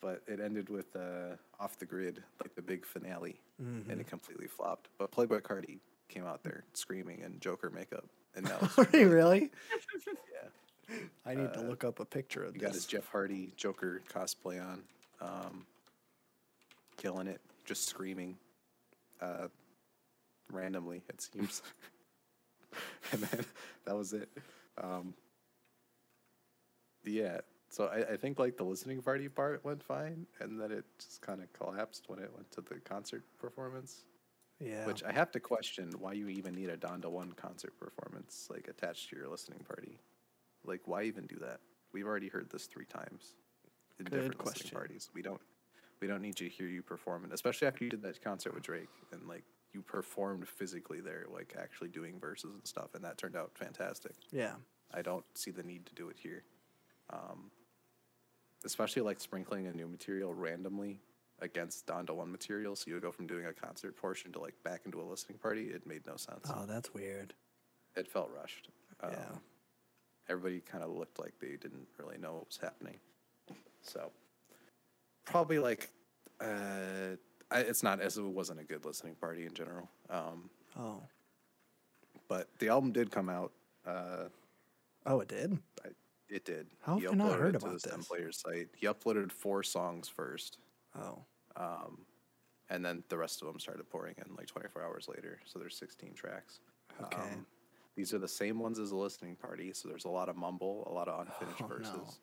but 0.00 0.22
it 0.26 0.40
ended 0.40 0.68
with 0.68 0.94
uh, 0.96 1.36
off 1.60 1.78
the 1.78 1.86
grid, 1.86 2.22
like 2.42 2.54
the 2.54 2.62
big 2.62 2.84
finale, 2.84 3.40
Mhm. 3.62 3.88
and 3.88 4.00
it 4.00 4.06
completely 4.08 4.48
flopped. 4.48 4.88
But 4.98 5.10
Playboi 5.12 5.40
Carti 5.42 5.78
came 6.08 6.24
out 6.26 6.42
there 6.42 6.64
screaming 6.74 7.22
and 7.22 7.40
Joker 7.40 7.70
makeup, 7.70 8.04
and 8.34 8.44
that 8.46 8.60
was 8.76 8.86
you 8.92 9.08
really? 9.10 9.50
yeah. 10.32 10.96
I 11.24 11.34
need 11.34 11.52
to 11.54 11.60
Uh, 11.60 11.68
look 11.68 11.84
up 11.84 12.00
a 12.00 12.04
picture 12.04 12.42
of 12.44 12.54
He 12.54 12.60
got 12.60 12.72
his. 12.74 12.84
Jeff 12.84 13.06
Hardy 13.06 13.52
Joker 13.56 14.02
cosplay 14.08 14.60
on, 14.60 14.82
um, 15.20 15.66
killing 16.96 17.28
it, 17.28 17.40
just 17.64 17.86
screaming, 17.88 18.36
uh, 19.20 19.46
randomly 20.50 21.02
it 21.08 21.20
seems, 21.20 21.62
and 23.12 23.22
then 23.22 23.44
that 23.84 23.96
was 23.96 24.12
it. 24.12 24.28
Um, 24.82 25.14
yeah, 27.04 27.40
so 27.72 27.86
I, 27.86 28.12
I 28.12 28.16
think 28.16 28.38
like 28.38 28.58
the 28.58 28.64
listening 28.64 29.00
party 29.00 29.28
part 29.28 29.64
went 29.64 29.82
fine, 29.82 30.26
and 30.40 30.60
then 30.60 30.70
it 30.70 30.84
just 30.98 31.22
kind 31.22 31.42
of 31.42 31.50
collapsed 31.54 32.04
when 32.08 32.18
it 32.18 32.30
went 32.34 32.50
to 32.52 32.60
the 32.60 32.74
concert 32.80 33.24
performance. 33.38 34.04
Yeah. 34.60 34.86
Which 34.86 35.02
I 35.02 35.10
have 35.10 35.32
to 35.32 35.40
question 35.40 35.90
why 35.98 36.12
you 36.12 36.28
even 36.28 36.54
need 36.54 36.68
a 36.68 36.76
Donda 36.76 37.06
One 37.06 37.32
concert 37.32 37.72
performance 37.80 38.46
like 38.50 38.68
attached 38.68 39.10
to 39.10 39.16
your 39.16 39.28
listening 39.28 39.60
party. 39.60 39.98
Like, 40.64 40.82
why 40.84 41.04
even 41.04 41.26
do 41.26 41.36
that? 41.40 41.60
We've 41.92 42.06
already 42.06 42.28
heard 42.28 42.50
this 42.50 42.66
three 42.66 42.84
times 42.84 43.34
in 43.98 44.04
Good 44.04 44.12
different 44.12 44.38
question. 44.38 44.66
listening 44.66 44.78
parties. 44.78 45.10
We 45.14 45.22
don't, 45.22 45.40
we 46.00 46.06
don't 46.06 46.22
need 46.22 46.38
you 46.38 46.48
to 46.48 46.54
hear 46.54 46.68
you 46.68 46.82
perform 46.82 47.24
it, 47.24 47.32
especially 47.32 47.66
after 47.66 47.84
you 47.84 47.90
did 47.90 48.02
that 48.02 48.22
concert 48.22 48.54
with 48.54 48.62
Drake 48.62 48.90
and 49.12 49.26
like 49.26 49.44
you 49.72 49.82
performed 49.82 50.48
physically 50.48 51.00
there, 51.00 51.24
like 51.32 51.54
actually 51.58 51.88
doing 51.88 52.18
verses 52.20 52.50
and 52.52 52.66
stuff, 52.66 52.94
and 52.94 53.02
that 53.04 53.18
turned 53.18 53.36
out 53.36 53.50
fantastic. 53.54 54.12
yeah. 54.30 54.52
I 54.94 55.00
don't 55.00 55.24
see 55.34 55.50
the 55.50 55.62
need 55.62 55.86
to 55.86 55.94
do 55.94 56.10
it 56.10 56.16
here. 56.18 56.42
Um, 57.10 57.50
especially 58.64 59.00
like 59.02 59.20
sprinkling 59.20 59.66
a 59.66 59.72
new 59.72 59.88
material 59.88 60.34
randomly 60.34 61.00
against 61.40 61.86
Donda 61.86 62.10
One 62.14 62.30
material, 62.30 62.76
so 62.76 62.84
you 62.88 62.94
would 62.94 63.02
go 63.02 63.10
from 63.10 63.26
doing 63.26 63.46
a 63.46 63.52
concert 63.52 63.96
portion 63.96 64.32
to 64.32 64.38
like 64.38 64.54
back 64.62 64.82
into 64.84 65.00
a 65.00 65.02
listening 65.02 65.38
party. 65.38 65.68
It 65.68 65.86
made 65.86 66.06
no 66.06 66.16
sense. 66.16 66.46
Oh, 66.54 66.66
that's 66.66 66.92
weird. 66.92 67.32
It 67.96 68.06
felt 68.06 68.30
rushed. 68.38 68.68
Um, 69.02 69.10
Yeah. 69.12 69.36
everybody 70.28 70.60
kind 70.60 70.84
of 70.84 70.90
looked 70.90 71.18
like 71.18 71.32
they 71.40 71.56
didn't 71.56 71.88
really 71.98 72.18
know 72.18 72.34
what 72.34 72.46
was 72.48 72.58
happening. 72.62 72.98
So 73.80 74.12
probably 75.24 75.58
like 75.58 75.88
uh, 76.40 77.16
I, 77.52 77.60
it's 77.60 77.82
not 77.82 78.00
as 78.00 78.16
it 78.18 78.22
wasn't 78.22 78.60
a 78.60 78.64
good 78.64 78.84
listening 78.84 79.14
party 79.14 79.44
in 79.46 79.54
general. 79.54 79.88
Um, 80.10 80.50
Oh. 80.78 81.02
but 82.28 82.48
the 82.58 82.68
album 82.68 82.92
did 82.92 83.10
come 83.10 83.28
out. 83.28 83.52
Uh, 83.86 84.28
Oh, 85.04 85.20
it 85.20 85.28
did. 85.28 85.58
it 86.28 86.44
did. 86.44 86.66
How 86.80 86.96
he 86.96 87.02
have 87.04 87.12
I 87.12 87.16
not 87.16 87.38
heard 87.38 87.54
it 87.54 87.58
to 87.60 87.66
about 87.66 87.72
the 87.74 87.80
STEM 87.80 87.98
this? 87.98 88.08
player 88.08 88.32
site. 88.32 88.68
He 88.76 88.86
uploaded 88.86 89.30
four 89.32 89.62
songs 89.62 90.08
first, 90.08 90.58
Oh. 90.94 91.24
um, 91.56 92.06
and 92.70 92.84
then 92.84 93.04
the 93.08 93.18
rest 93.18 93.42
of 93.42 93.48
them 93.48 93.58
started 93.60 93.88
pouring 93.90 94.14
in 94.24 94.34
like 94.36 94.46
24 94.46 94.82
hours 94.82 95.08
later. 95.08 95.40
So 95.44 95.58
there's 95.58 95.76
16 95.76 96.14
tracks. 96.14 96.60
Okay. 97.02 97.20
Um, 97.20 97.46
these 97.96 98.14
are 98.14 98.18
the 98.18 98.28
same 98.28 98.58
ones 98.58 98.78
as 98.78 98.88
the 98.90 98.96
listening 98.96 99.36
party, 99.36 99.72
so 99.74 99.88
there's 99.88 100.06
a 100.06 100.08
lot 100.10 100.30
of 100.30 100.36
mumble, 100.36 100.86
a 100.90 100.92
lot 100.92 101.08
of 101.08 101.20
unfinished 101.26 101.60
Oh, 101.62 101.66
no. 101.66 101.76
verses. 101.76 102.20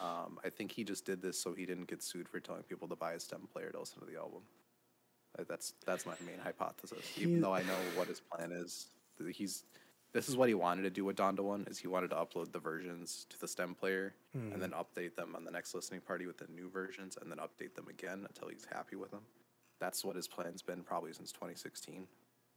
Um, 0.00 0.38
I 0.44 0.50
think 0.50 0.70
he 0.72 0.84
just 0.84 1.06
did 1.06 1.22
this 1.22 1.38
so 1.40 1.54
he 1.54 1.64
didn't 1.64 1.86
get 1.86 2.02
sued 2.02 2.28
for 2.28 2.40
telling 2.40 2.62
people 2.64 2.86
to 2.88 2.96
buy 2.96 3.12
a 3.14 3.20
stem 3.20 3.48
player 3.50 3.70
to 3.70 3.78
listen 3.80 4.00
to 4.00 4.04
the 4.06 4.16
album. 4.18 4.42
That's 5.48 5.74
that's 5.84 6.06
my 6.06 6.14
main 6.24 6.38
hypothesis. 6.42 7.06
He- 7.14 7.22
Even 7.22 7.40
though 7.40 7.52
I 7.54 7.62
know 7.62 7.76
what 7.94 8.08
his 8.08 8.20
plan 8.20 8.52
is, 8.52 8.86
he's 9.32 9.64
this 10.12 10.28
is 10.30 10.36
what 10.36 10.48
he 10.48 10.54
wanted 10.54 10.82
to 10.82 10.90
do 10.90 11.04
with 11.04 11.16
Donda 11.16 11.40
One 11.40 11.66
is 11.68 11.78
he 11.78 11.88
wanted 11.88 12.08
to 12.10 12.16
upload 12.16 12.50
the 12.52 12.58
versions 12.58 13.26
to 13.28 13.38
the 13.38 13.46
stem 13.48 13.74
player 13.74 14.14
and 14.52 14.62
then 14.62 14.70
update 14.70 15.14
them 15.14 15.34
on 15.36 15.44
the 15.44 15.50
next 15.50 15.74
listening 15.74 16.00
party 16.00 16.26
with 16.26 16.38
the 16.38 16.46
new 16.54 16.70
versions 16.70 17.18
and 17.20 17.30
then 17.30 17.38
update 17.38 17.74
them 17.74 17.86
again 17.88 18.24
until 18.26 18.48
he's 18.48 18.66
happy 18.72 18.96
with 18.96 19.10
them. 19.10 19.22
That's 19.78 20.04
what 20.04 20.16
his 20.16 20.26
plan's 20.26 20.62
been 20.62 20.82
probably 20.82 21.12
since 21.12 21.32
2016. 21.32 22.06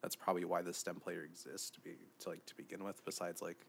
That's 0.02 0.16
probably 0.16 0.46
why 0.46 0.62
the 0.62 0.74
stem 0.74 0.96
player 1.02 1.24
exists 1.24 1.70
to 1.72 1.82
be 1.82 1.96
to 2.22 2.30
like 2.30 2.46
to 2.46 2.56
begin 2.56 2.82
with. 2.84 3.04
Besides 3.04 3.42
like 3.42 3.66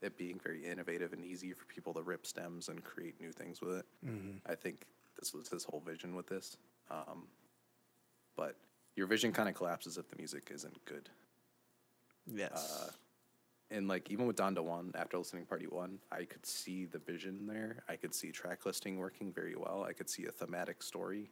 it 0.00 0.16
being 0.16 0.40
very 0.42 0.64
innovative 0.64 1.12
and 1.12 1.22
easy 1.24 1.52
for 1.52 1.66
people 1.66 1.92
to 1.94 2.02
rip 2.02 2.24
stems 2.26 2.68
and 2.68 2.82
create 2.82 3.20
new 3.20 3.30
things 3.32 3.60
with 3.60 3.76
it. 3.80 3.86
I 4.46 4.54
think 4.54 4.86
this 5.18 5.34
was 5.34 5.48
his 5.48 5.64
whole 5.64 5.80
vision 5.80 6.14
with 6.14 6.28
this. 6.28 6.56
Um, 6.90 7.24
but 8.36 8.56
your 8.96 9.06
vision 9.06 9.32
kind 9.32 9.48
of 9.48 9.54
collapses 9.54 9.96
if 9.98 10.08
the 10.08 10.16
music 10.16 10.50
isn't 10.52 10.84
good. 10.84 11.08
Yes. 12.26 12.86
Uh, 12.86 12.90
and 13.70 13.88
like 13.88 14.10
even 14.10 14.26
with 14.26 14.36
Donda 14.36 14.62
One, 14.62 14.92
after 14.94 15.16
listening 15.18 15.46
Party 15.46 15.66
One, 15.66 15.98
I 16.10 16.24
could 16.24 16.44
see 16.44 16.84
the 16.84 16.98
vision 16.98 17.46
there. 17.46 17.82
I 17.88 17.96
could 17.96 18.14
see 18.14 18.30
track 18.30 18.66
listing 18.66 18.98
working 18.98 19.32
very 19.32 19.56
well. 19.56 19.84
I 19.88 19.92
could 19.92 20.10
see 20.10 20.26
a 20.26 20.30
thematic 20.30 20.82
story. 20.82 21.30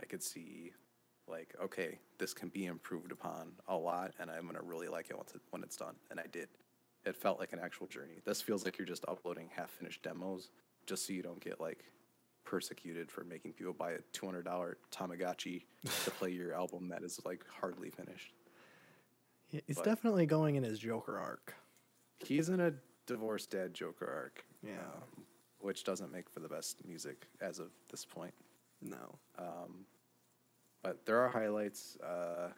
I 0.00 0.04
could 0.04 0.22
see 0.22 0.72
like 1.26 1.54
okay, 1.62 1.98
this 2.18 2.34
can 2.34 2.48
be 2.48 2.66
improved 2.66 3.12
upon 3.12 3.52
a 3.68 3.76
lot, 3.76 4.12
and 4.20 4.30
I'm 4.30 4.46
gonna 4.46 4.62
really 4.62 4.88
like 4.88 5.08
it 5.10 5.16
once 5.16 5.32
it, 5.34 5.40
when 5.50 5.62
it's 5.62 5.76
done. 5.76 5.94
And 6.10 6.20
I 6.20 6.26
did. 6.30 6.48
It 7.06 7.16
felt 7.16 7.38
like 7.38 7.54
an 7.54 7.60
actual 7.62 7.86
journey. 7.86 8.20
This 8.26 8.42
feels 8.42 8.64
like 8.64 8.76
you're 8.76 8.86
just 8.86 9.06
uploading 9.08 9.48
half 9.56 9.70
finished 9.70 10.02
demos, 10.02 10.50
just 10.86 11.06
so 11.06 11.14
you 11.14 11.22
don't 11.22 11.40
get 11.40 11.60
like 11.60 11.84
persecuted 12.44 13.10
for 13.10 13.24
making 13.24 13.52
people 13.52 13.72
buy 13.72 13.92
a 13.92 13.98
two 14.12 14.26
hundred 14.26 14.44
dollar 14.44 14.76
Tamagotchi 14.90 15.64
to 16.04 16.10
play 16.12 16.30
your 16.30 16.52
album 16.54 16.88
that 16.88 17.02
is 17.02 17.20
like 17.24 17.44
hardly 17.48 17.90
finished. 17.90 18.32
He's 19.48 19.76
but- 19.76 19.84
definitely 19.84 20.26
going 20.26 20.56
in 20.56 20.62
his 20.62 20.78
Joker 20.78 21.18
arc. 21.18 21.54
He's 22.18 22.48
in 22.48 22.60
a 22.60 22.72
divorced 23.06 23.50
dad 23.50 23.74
Joker 23.74 24.06
arc. 24.06 24.44
Yeah. 24.62 24.72
um, 24.78 25.24
which 25.60 25.84
doesn't 25.84 26.10
make 26.12 26.28
for 26.30 26.40
the 26.40 26.48
best 26.48 26.84
music 26.86 27.26
as 27.40 27.58
of 27.58 27.68
this 27.90 28.04
point. 28.04 28.32
No. 28.80 29.18
But 30.82 31.04
there 31.04 31.18
are 31.18 31.28
highlights. 31.28 31.96
Uh, 31.96 32.48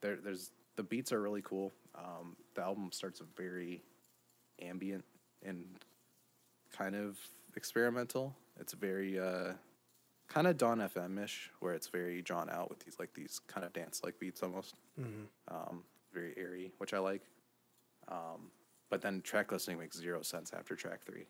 there, 0.00 0.16
there's 0.16 0.50
the 0.76 0.82
beats 0.82 1.12
are 1.12 1.20
really 1.20 1.42
cool. 1.42 1.72
Um, 1.94 2.36
the 2.54 2.62
album 2.62 2.90
starts 2.92 3.20
a 3.20 3.24
very 3.36 3.82
ambient 4.60 5.04
and 5.44 5.64
kind 6.76 6.94
of 6.96 7.18
experimental. 7.56 8.34
It's 8.58 8.72
very 8.72 9.18
uh, 9.18 9.52
kind 10.28 10.46
of 10.46 10.56
Dawn 10.58 10.78
FM 10.78 11.22
ish, 11.22 11.50
where 11.60 11.74
it's 11.74 11.88
very 11.88 12.22
drawn 12.22 12.48
out 12.50 12.68
with 12.70 12.80
these 12.80 12.98
like 12.98 13.14
these 13.14 13.40
kind 13.46 13.64
of 13.66 13.72
dance 13.72 14.02
like 14.04 14.18
beats 14.18 14.42
almost. 14.42 14.76
Um, 15.48 15.84
very 16.12 16.34
airy, 16.36 16.72
which 16.78 16.92
I 16.94 16.98
like. 16.98 17.22
Um, 18.08 18.50
but 18.90 19.00
then 19.02 19.20
track 19.22 19.52
listening 19.52 19.78
makes 19.78 19.96
zero 19.96 20.22
sense 20.22 20.52
after 20.52 20.74
track 20.74 21.04
three. 21.04 21.26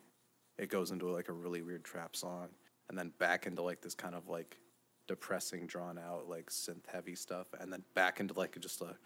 It 0.58 0.70
goes 0.70 0.90
into 0.90 1.08
like 1.10 1.28
a 1.28 1.32
really 1.32 1.62
weird 1.62 1.84
trap 1.84 2.16
song, 2.16 2.48
and 2.88 2.98
then 2.98 3.12
back 3.18 3.46
into 3.46 3.62
like 3.62 3.80
this 3.82 3.94
kind 3.94 4.14
of 4.14 4.28
like 4.28 4.56
depressing, 5.06 5.66
drawn 5.66 5.98
out 5.98 6.28
like 6.28 6.50
synth 6.50 6.86
heavy 6.92 7.14
stuff, 7.14 7.46
and 7.60 7.72
then 7.72 7.82
back 7.94 8.20
into 8.20 8.34
like 8.34 8.58
just 8.60 8.80
a 8.80 8.96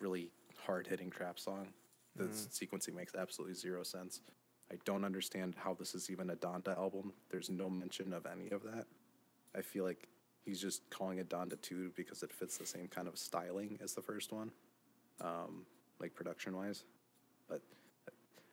really 0.00 0.30
hard 0.66 0.86
hitting 0.86 1.10
trap 1.10 1.38
song. 1.38 1.68
The 2.16 2.24
sequencing 2.26 2.94
makes 2.94 3.14
absolutely 3.16 3.54
zero 3.54 3.82
sense. 3.82 4.20
I 4.72 4.76
don't 4.84 5.04
understand 5.04 5.54
how 5.56 5.74
this 5.74 5.94
is 5.94 6.10
even 6.10 6.30
a 6.30 6.36
Donda 6.36 6.76
album. 6.76 7.12
There's 7.30 7.50
no 7.50 7.68
mention 7.68 8.12
of 8.12 8.26
any 8.26 8.50
of 8.50 8.62
that. 8.64 8.86
I 9.56 9.60
feel 9.62 9.84
like 9.84 10.08
he's 10.44 10.60
just 10.60 10.88
calling 10.90 11.18
it 11.18 11.28
Donda 11.28 11.60
2 11.60 11.92
because 11.96 12.22
it 12.22 12.32
fits 12.32 12.56
the 12.56 12.66
same 12.66 12.88
kind 12.88 13.06
of 13.06 13.18
styling 13.18 13.78
as 13.82 13.94
the 13.94 14.02
first 14.02 14.32
one, 14.32 14.50
um, 15.20 15.64
like 16.00 16.14
production 16.14 16.56
wise. 16.56 16.84
But 17.48 17.60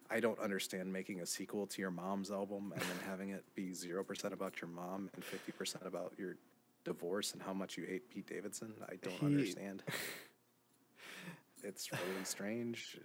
I 0.09 0.19
don't 0.19 0.39
understand 0.39 0.91
making 0.91 1.21
a 1.21 1.25
sequel 1.25 1.65
to 1.67 1.81
your 1.81 1.91
mom's 1.91 2.29
album 2.29 2.71
and 2.73 2.81
then 2.81 2.97
having 3.07 3.29
it 3.29 3.43
be 3.55 3.71
0% 3.71 4.33
about 4.33 4.61
your 4.61 4.69
mom 4.69 5.09
and 5.15 5.23
50% 5.23 5.85
about 5.85 6.13
your 6.17 6.35
divorce 6.83 7.31
and 7.33 7.41
how 7.41 7.53
much 7.53 7.77
you 7.77 7.85
hate 7.85 8.09
Pete 8.09 8.27
Davidson. 8.27 8.73
I 8.89 8.95
don't 9.01 9.13
He- 9.13 9.25
understand. 9.25 9.83
It's 11.63 11.91
really 11.91 12.23
strange. 12.23 12.97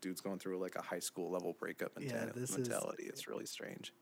Dude's 0.00 0.20
going 0.20 0.38
through 0.38 0.58
like 0.58 0.76
a 0.76 0.82
high 0.82 0.98
school 0.98 1.30
level 1.30 1.54
breakup 1.58 1.92
Yeah, 1.98 2.12
menta- 2.12 2.34
this 2.34 2.50
is- 2.50 2.68
mentality. 2.68 3.04
It's 3.04 3.28
really 3.28 3.46
strange. 3.46 3.92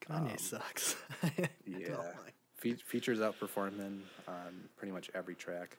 Kanye 0.00 0.32
Um, 0.32 0.38
sucks. 0.38 0.96
Yeah. 1.66 1.96
like- 2.24 2.34
Fe- 2.56 2.74
features 2.74 3.18
outperforming 3.18 4.02
on 4.28 4.68
pretty 4.76 4.92
much 4.92 5.10
every 5.14 5.34
track. 5.34 5.76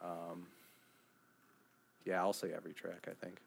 Um, 0.00 0.46
yeah, 2.04 2.20
I'll 2.20 2.32
say 2.32 2.52
every 2.52 2.72
track, 2.72 3.08
I 3.10 3.14
think. 3.24 3.38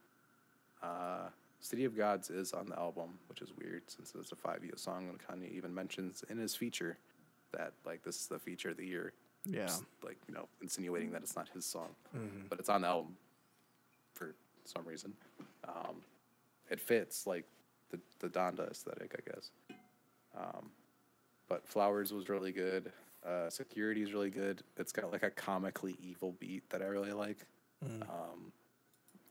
Uh, 0.83 1.29
City 1.61 1.85
of 1.85 1.95
Gods 1.95 2.29
is 2.29 2.51
on 2.53 2.65
the 2.67 2.77
album, 2.77 3.17
which 3.29 3.41
is 3.41 3.53
weird 3.57 3.83
since 3.87 4.13
it's 4.19 4.31
a 4.33 4.35
Fivio 4.35 4.77
song 4.77 5.07
and 5.07 5.17
Kanye 5.19 5.49
even 5.51 5.73
mentions 5.73 6.23
in 6.29 6.37
his 6.37 6.53
feature 6.55 6.97
that 7.53 7.71
like 7.85 8.03
this 8.03 8.19
is 8.19 8.27
the 8.27 8.39
feature 8.39 8.71
of 8.71 8.77
the 8.77 8.85
year. 8.85 9.13
Yeah. 9.45 9.67
Just, 9.67 9.83
like, 10.03 10.17
you 10.27 10.33
know, 10.33 10.47
insinuating 10.61 11.11
that 11.11 11.21
it's 11.21 11.35
not 11.35 11.47
his 11.49 11.65
song. 11.65 11.95
Mhm. 12.15 12.49
But 12.49 12.59
it's 12.59 12.69
on 12.69 12.81
the 12.81 12.87
album 12.87 13.15
for 14.13 14.35
some 14.65 14.85
reason. 14.85 15.13
Um, 15.67 15.97
it 16.69 16.79
fits 16.79 17.27
like 17.27 17.45
the 17.89 17.99
the 18.19 18.29
Donda 18.29 18.69
aesthetic, 18.69 19.15
I 19.17 19.31
guess. 19.31 19.51
Um, 20.37 20.71
but 21.47 21.67
Flowers 21.67 22.13
was 22.13 22.29
really 22.29 22.51
good. 22.51 22.91
Uh, 23.25 23.49
Security 23.49 24.01
is 24.01 24.13
really 24.13 24.29
good. 24.29 24.63
It's 24.77 24.91
got 24.91 25.11
like 25.11 25.23
a 25.23 25.29
comically 25.29 25.97
evil 26.01 26.35
beat 26.39 26.69
that 26.69 26.81
I 26.81 26.85
really 26.85 27.11
like. 27.11 27.45
Mm. 27.85 28.01
Um, 28.03 28.51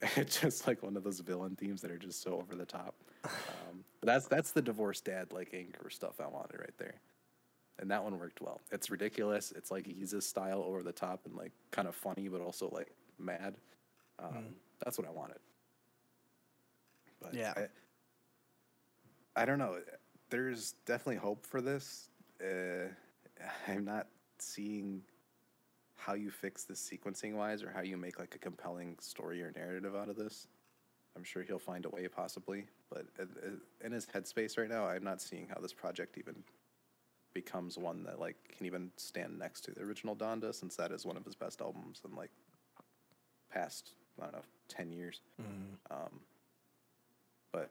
it's 0.15 0.39
just 0.39 0.67
like 0.67 0.81
one 0.81 0.95
of 0.95 1.03
those 1.03 1.19
villain 1.19 1.55
themes 1.55 1.81
that 1.81 1.91
are 1.91 1.97
just 1.97 2.21
so 2.21 2.33
over 2.33 2.55
the 2.55 2.65
top. 2.65 2.95
Um, 3.25 3.83
that's 4.01 4.27
that's 4.27 4.51
the 4.51 4.61
divorced 4.61 5.05
dad 5.05 5.31
like 5.31 5.49
anger 5.53 5.89
stuff 5.89 6.19
I 6.19 6.27
wanted 6.27 6.59
right 6.59 6.77
there, 6.77 6.95
and 7.79 7.91
that 7.91 8.03
one 8.03 8.17
worked 8.17 8.41
well. 8.41 8.61
It's 8.71 8.89
ridiculous. 8.89 9.53
It's 9.55 9.69
like 9.69 9.85
he's 9.85 10.11
his 10.11 10.25
style 10.25 10.63
over 10.65 10.81
the 10.81 10.91
top 10.91 11.21
and 11.25 11.35
like 11.35 11.51
kind 11.69 11.87
of 11.87 11.95
funny, 11.95 12.27
but 12.27 12.41
also 12.41 12.69
like 12.71 12.91
mad. 13.19 13.55
Um, 14.17 14.55
That's 14.83 14.97
what 14.97 15.07
I 15.07 15.11
wanted. 15.11 15.39
But 17.21 17.33
Yeah. 17.33 17.53
I, 19.35 19.41
I 19.41 19.45
don't 19.45 19.59
know. 19.59 19.79
There's 20.29 20.73
definitely 20.85 21.17
hope 21.17 21.45
for 21.45 21.61
this. 21.61 22.09
Uh, 22.41 22.87
I'm 23.67 23.85
not 23.85 24.07
seeing 24.39 25.03
how 25.95 26.13
you 26.13 26.31
fix 26.31 26.63
this 26.63 26.81
sequencing 26.81 27.33
wise 27.33 27.61
or 27.61 27.71
how 27.71 27.81
you 27.81 27.95
make 27.95 28.19
like 28.19 28.33
a 28.33 28.39
compelling 28.39 28.97
story 28.99 29.41
or 29.43 29.51
narrative 29.55 29.95
out 29.95 30.09
of 30.09 30.15
this. 30.15 30.47
I'm 31.15 31.23
sure 31.23 31.43
he'll 31.43 31.59
find 31.59 31.85
a 31.85 31.89
way 31.89 32.07
possibly, 32.07 32.65
but 32.89 33.05
uh, 33.19 33.23
uh, 33.23 33.85
in 33.85 33.91
his 33.91 34.05
headspace 34.07 34.57
right 34.57 34.69
now, 34.69 34.87
I'm 34.87 35.03
not 35.03 35.21
seeing 35.21 35.47
how 35.53 35.61
this 35.61 35.73
project 35.73 36.17
even 36.17 36.35
becomes 37.33 37.77
one 37.77 38.03
that 38.03 38.19
like 38.19 38.35
can 38.57 38.65
even 38.65 38.91
stand 38.97 39.37
next 39.37 39.61
to 39.61 39.71
the 39.71 39.81
original 39.81 40.15
Donda 40.15 40.53
since 40.53 40.75
that 40.77 40.91
is 40.91 41.05
one 41.05 41.17
of 41.17 41.25
his 41.25 41.35
best 41.35 41.61
albums 41.61 42.01
in 42.05 42.15
like 42.15 42.31
past 43.51 43.91
I 44.19 44.23
don't 44.25 44.33
know 44.33 44.41
10 44.69 44.91
years. 44.91 45.21
Mm. 45.41 45.95
Um, 45.95 46.19
but 47.51 47.69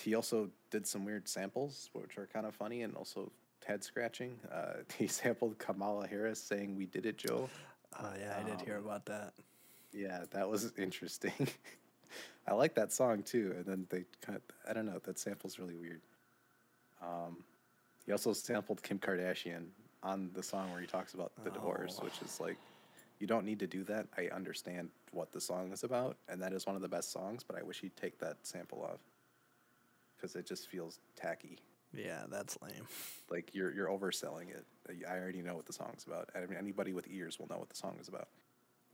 he 0.00 0.14
also 0.14 0.50
did 0.70 0.86
some 0.86 1.04
weird 1.04 1.28
samples, 1.28 1.90
which 1.92 2.18
are 2.18 2.26
kind 2.32 2.46
of 2.46 2.54
funny 2.54 2.82
and 2.82 2.94
also 2.96 3.30
head 3.64 3.82
scratching. 3.84 4.38
Uh, 4.52 4.74
he 4.98 5.06
sampled 5.06 5.58
Kamala 5.58 6.06
Harris 6.06 6.40
saying, 6.42 6.76
"We 6.76 6.86
did 6.86 7.06
it, 7.06 7.16
Joe." 7.18 7.48
Oh 8.00 8.12
yeah, 8.18 8.36
I 8.38 8.48
did 8.48 8.60
hear 8.60 8.76
Um, 8.78 8.84
about 8.86 9.06
that. 9.06 9.32
Yeah, 9.92 10.24
that 10.32 10.48
was 10.48 10.72
interesting. 10.78 11.32
I 12.48 12.54
like 12.54 12.74
that 12.74 12.92
song 12.92 13.22
too. 13.22 13.54
And 13.56 13.64
then 13.64 13.86
they 13.90 14.04
kind 14.20 14.36
of, 14.36 14.42
I 14.68 14.72
don't 14.72 14.86
know, 14.86 15.00
that 15.04 15.18
sample's 15.18 15.58
really 15.58 15.74
weird. 15.74 16.00
Um, 17.02 17.38
he 18.04 18.12
also 18.12 18.32
sampled 18.32 18.82
Kim 18.82 18.98
Kardashian 18.98 19.66
on 20.02 20.30
the 20.34 20.42
song 20.42 20.70
where 20.72 20.80
he 20.80 20.86
talks 20.86 21.14
about 21.14 21.32
the 21.42 21.50
divorce, 21.50 21.98
Oh. 22.00 22.04
which 22.04 22.20
is 22.24 22.38
like 22.40 22.56
you 23.18 23.26
don't 23.26 23.44
need 23.44 23.58
to 23.60 23.66
do 23.66 23.84
that. 23.84 24.06
I 24.16 24.28
understand 24.34 24.90
what 25.12 25.32
the 25.32 25.40
song 25.40 25.72
is 25.72 25.84
about, 25.84 26.16
and 26.28 26.40
that 26.42 26.52
is 26.52 26.66
one 26.66 26.76
of 26.76 26.82
the 26.82 26.88
best 26.88 27.12
songs. 27.12 27.42
But 27.42 27.58
I 27.58 27.62
wish 27.62 27.80
he'd 27.80 27.96
take 27.96 28.18
that 28.18 28.36
sample 28.42 28.82
off 28.82 29.00
because 30.16 30.34
it 30.36 30.46
just 30.46 30.68
feels 30.68 31.00
tacky. 31.14 31.58
Yeah, 31.94 32.24
that's 32.30 32.58
lame. 32.62 32.86
Like 33.28 33.56
you're 33.56 33.74
you're 33.74 33.88
overselling 33.88 34.50
it. 34.50 34.64
I 35.10 35.18
already 35.18 35.42
know 35.42 35.56
what 35.56 35.66
the 35.66 35.72
song's 35.72 36.04
about. 36.06 36.30
I 36.36 36.46
mean, 36.46 36.56
anybody 36.56 36.92
with 36.92 37.08
ears 37.10 37.40
will 37.40 37.48
know 37.48 37.58
what 37.58 37.68
the 37.68 37.74
song 37.74 37.96
is 38.00 38.06
about. 38.06 38.28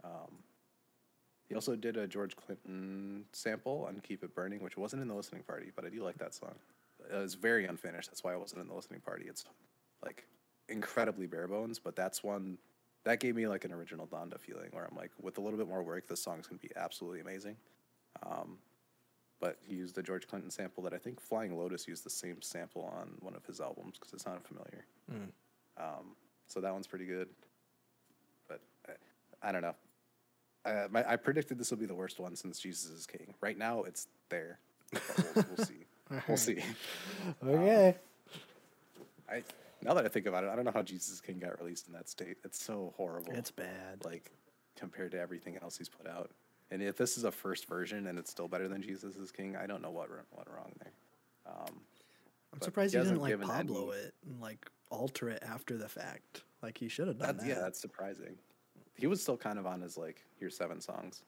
Um, 0.03 0.39
he 1.47 1.55
also 1.55 1.77
did 1.77 1.99
a 1.99 2.07
George 2.07 2.35
Clinton 2.35 3.27
sample 3.33 3.85
on 3.87 4.01
"Keep 4.03 4.25
It 4.25 4.35
Burning," 4.35 4.62
which 4.62 4.79
wasn't 4.79 5.03
in 5.03 5.09
the 5.09 5.14
listening 5.14 5.43
party, 5.43 5.70
but 5.77 5.85
I 5.85 5.91
do 5.91 6.03
like 6.03 6.16
that 6.16 6.33
song. 6.33 6.55
It 7.12 7.14
was 7.14 7.35
very 7.35 7.66
unfinished. 7.66 8.09
That's 8.09 8.25
why 8.25 8.33
I 8.33 8.37
wasn't 8.37 8.62
in 8.62 8.68
the 8.68 8.75
listening 8.75 9.01
party. 9.01 9.27
It's 9.29 9.45
like 10.03 10.25
incredibly 10.70 11.27
bare 11.27 11.49
bones, 11.49 11.79
but 11.79 11.95
that's 11.95 12.25
one 12.25 12.57
that 13.05 13.21
gave 13.21 13.35
me 13.35 13.47
like 13.47 13.65
an 13.65 13.73
original 13.73 14.07
Donda 14.07 14.39
feeling, 14.39 14.69
where 14.73 14.85
I'm 14.85 14.97
like, 14.97 15.11
with 15.21 15.39
a 15.39 15.41
little 15.41 15.59
bit 15.59 15.69
more 15.69 15.83
work, 15.83 16.09
this 16.09 16.23
song's 16.23 16.47
gonna 16.47 16.61
be 16.61 16.71
absolutely 16.77 17.21
amazing. 17.21 17.57
Um, 18.25 18.59
but 19.41 19.59
he 19.65 19.75
used 19.75 19.97
the 19.97 20.03
George 20.03 20.29
Clinton 20.29 20.51
sample 20.51 20.85
that 20.85 20.95
I 20.95 20.99
think 20.99 21.21
Flying 21.21 21.59
Lotus 21.59 21.89
used 21.89 22.05
the 22.05 22.11
same 22.11 22.41
sample 22.41 22.85
on 22.97 23.11
one 23.21 23.35
of 23.35 23.45
his 23.45 23.61
albums 23.61 23.99
because 23.99 24.13
it 24.13 24.21
sounded 24.21 24.45
familiar. 24.45 24.85
Mm. 25.13 25.29
Um, 25.77 26.17
so 26.47 26.61
that 26.61 26.73
one's 26.73 26.87
pretty 26.87 27.07
good. 27.07 27.29
But 28.49 28.61
I, 28.89 29.49
I 29.49 29.53
don't 29.53 29.63
know. 29.63 29.75
Uh, 30.65 30.87
my, 30.93 31.05
I 31.11 31.17
predicted 31.17 31.59
this 31.59 31.71
will 31.71 31.79
be 31.79 31.87
the 31.87 31.95
worst 31.95 32.21
one 32.21 32.37
since 32.37 32.61
Jesus 32.61 32.89
is 32.89 33.05
King. 33.05 33.35
Right 33.41 33.59
now, 33.59 33.83
it's 33.83 34.07
there. 34.29 34.61
We'll, 34.93 35.45
we'll 35.57 35.67
see. 35.67 35.87
We'll 36.29 36.37
see. 36.37 36.63
Okay. 37.45 37.97
I 39.29 39.43
now 39.83 39.95
that 39.95 40.05
I 40.05 40.09
think 40.09 40.26
about 40.26 40.45
it, 40.45 40.51
I 40.51 40.57
don't 40.57 40.64
know 40.64 40.72
how 40.72 40.83
Jesus 40.83 41.20
King 41.20 41.39
got 41.39 41.59
released 41.61 41.87
in 41.87 41.93
that 41.95 42.09
state. 42.09 42.37
It's 42.45 42.62
so 42.62 42.93
horrible. 42.97 43.33
it's 43.33 43.51
bad. 43.51 44.05
like 44.05 44.30
compared 44.76 45.11
to 45.12 45.20
everything 45.20 45.59
else 45.62 45.76
he's 45.76 45.89
put 45.89 46.07
out. 46.07 46.30
And 46.70 46.83
if 46.83 46.97
this 46.97 47.18
is 47.18 47.24
a 47.24 47.30
first 47.30 47.68
version 47.68 48.07
and 48.07 48.18
it's 48.18 48.30
still 48.30 48.49
better 48.49 48.68
than 48.68 48.80
Jesus 48.80 49.16
is 49.16 49.30
King, 49.30 49.57
I 49.57 49.66
don't 49.66 49.83
know 49.83 49.91
what 49.91 50.09
went 50.11 50.49
wrong 50.49 50.72
there. 50.83 50.93
Um, 51.47 51.80
I'm 52.53 52.61
surprised 52.61 52.95
he 52.95 52.99
he, 52.99 53.05
didn't 53.05 53.20
like 53.20 53.41
Pablo 53.41 53.91
any- 53.91 54.01
it 54.01 54.14
and 54.26 54.41
like 54.41 54.70
alter 54.91 55.28
it 55.28 55.43
after 55.47 55.76
the 55.76 55.89
fact. 55.89 56.43
Like 56.62 56.78
he 56.78 56.89
should 56.89 57.09
have 57.09 57.18
done 57.18 57.26
That's, 57.28 57.45
that. 57.45 57.49
yeah, 57.49 57.61
that's 57.61 57.80
surprising. 57.80 58.37
He 58.95 59.07
was 59.07 59.20
still 59.20 59.37
kind 59.37 59.59
of 59.59 59.66
on 59.66 59.80
his 59.80 59.97
like 59.99 60.24
here's 60.39 60.57
seven 60.57 60.80
songs, 60.80 61.22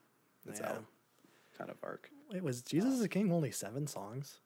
it's 0.47 0.61
Yeah. 0.61 0.71
out 0.71 0.85
kind 1.57 1.71
of 1.71 1.77
arc. 1.83 2.11
Wait, 2.33 2.43
was 2.43 2.63
Jesus 2.63 2.95
is 2.95 3.01
the 3.01 3.09
King 3.09 3.33
only 3.33 3.51
seven 3.51 3.87
songs? 3.87 4.41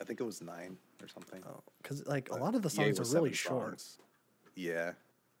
I 0.00 0.04
think 0.04 0.20
it 0.20 0.24
was 0.24 0.42
nine 0.42 0.76
or 1.02 1.08
something. 1.08 1.42
Oh, 1.48 1.62
because 1.82 2.06
like 2.06 2.30
a 2.30 2.36
lot 2.36 2.54
of 2.54 2.62
the 2.62 2.70
songs 2.70 2.98
are 3.00 3.14
really 3.16 3.32
short. 3.32 3.80
songs. 3.80 3.98
Yeah, 4.54 4.92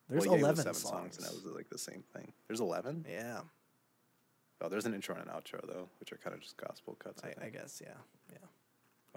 There's 0.08 0.26
Well, 0.26 0.36
eleven 0.36 0.56
seven 0.64 0.74
songs. 0.74 1.16
and 1.18 1.26
that 1.26 1.32
was 1.32 1.44
like 1.54 1.68
the 1.70 1.78
same 1.78 2.02
thing. 2.14 2.32
There's 2.48 2.60
eleven. 2.60 3.04
yeah, 3.08 3.40
Oh, 4.62 4.68
there's 4.68 4.86
an 4.86 4.94
intro 4.94 5.14
and 5.14 5.24
an 5.26 5.30
outro 5.34 5.60
though, 5.66 5.88
which 6.00 6.12
are 6.12 6.16
kind 6.16 6.34
of 6.34 6.40
just 6.40 6.56
gospel 6.56 6.94
cuts. 6.98 7.22
I, 7.24 7.28
I, 7.42 7.46
I 7.46 7.50
guess. 7.50 7.82
Yeah, 7.84 7.92
yeah, 8.32 8.38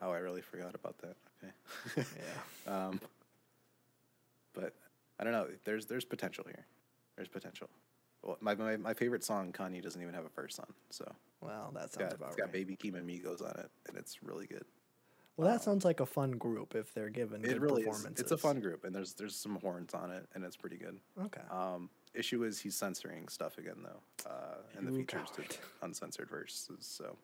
Oh, 0.02 0.12
I 0.12 0.18
really 0.20 0.42
forgot 0.42 0.76
about 0.76 0.98
that. 1.00 1.16
Okay. 1.44 2.06
yeah. 2.18 2.72
Um, 2.88 3.00
but 4.54 4.74
I 5.20 5.24
don't 5.24 5.34
know. 5.34 5.48
There's 5.64 5.86
there's 5.86 6.06
potential 6.06 6.44
here. 6.46 6.66
There's 7.16 7.28
potential. 7.30 7.70
Well, 8.24 8.38
my, 8.42 8.54
my 8.56 8.76
my 8.78 8.94
favorite 8.94 9.24
song, 9.24 9.52
Kanye 9.54 9.82
doesn't 9.82 10.02
even 10.02 10.14
have 10.14 10.26
a 10.26 10.30
verse 10.30 10.60
on. 10.60 10.68
So 10.90 11.10
Well, 11.42 11.72
that 11.74 11.86
it's 11.86 11.94
sounds 11.96 12.10
got, 12.10 12.16
about 12.20 12.28
it's 12.30 12.36
got. 12.42 12.52
Baby 12.52 12.76
Keem 12.76 12.96
and 12.96 13.10
Migos 13.10 13.42
on 13.42 13.58
it, 13.60 13.70
and 13.88 13.98
it's 13.98 14.22
really 14.22 14.46
good. 14.46 14.66
Well, 15.40 15.50
that 15.50 15.62
sounds 15.64 15.86
like 15.86 16.02
a 16.02 16.06
fun 16.06 16.32
group 16.32 16.76
if 16.76 16.94
they're 16.94 17.10
given 17.10 17.42
good 17.42 17.52
It 17.52 17.62
really 17.62 17.84
is. 17.84 18.06
It's 18.18 18.32
a 18.32 18.38
fun 18.38 18.60
group, 18.60 18.84
and 18.84 18.94
there's 18.94 19.14
there's 19.14 19.38
some 19.38 19.56
horns 19.62 19.94
on 19.94 20.12
it, 20.12 20.28
and 20.36 20.44
it's 20.44 20.58
pretty 20.58 20.76
good. 20.76 21.00
Okay. 21.18 21.40
Um, 21.50 21.90
issue 22.14 22.44
is 22.44 22.60
he's 22.60 22.76
censoring 22.76 23.30
stuff 23.30 23.58
again 23.58 23.78
though, 23.82 24.30
uh, 24.30 24.58
and 24.78 24.86
the 24.86 24.92
You 24.92 24.98
features 25.00 25.30
to 25.38 25.44
uncensored 25.82 26.30
verses. 26.30 26.76
So 26.82 27.16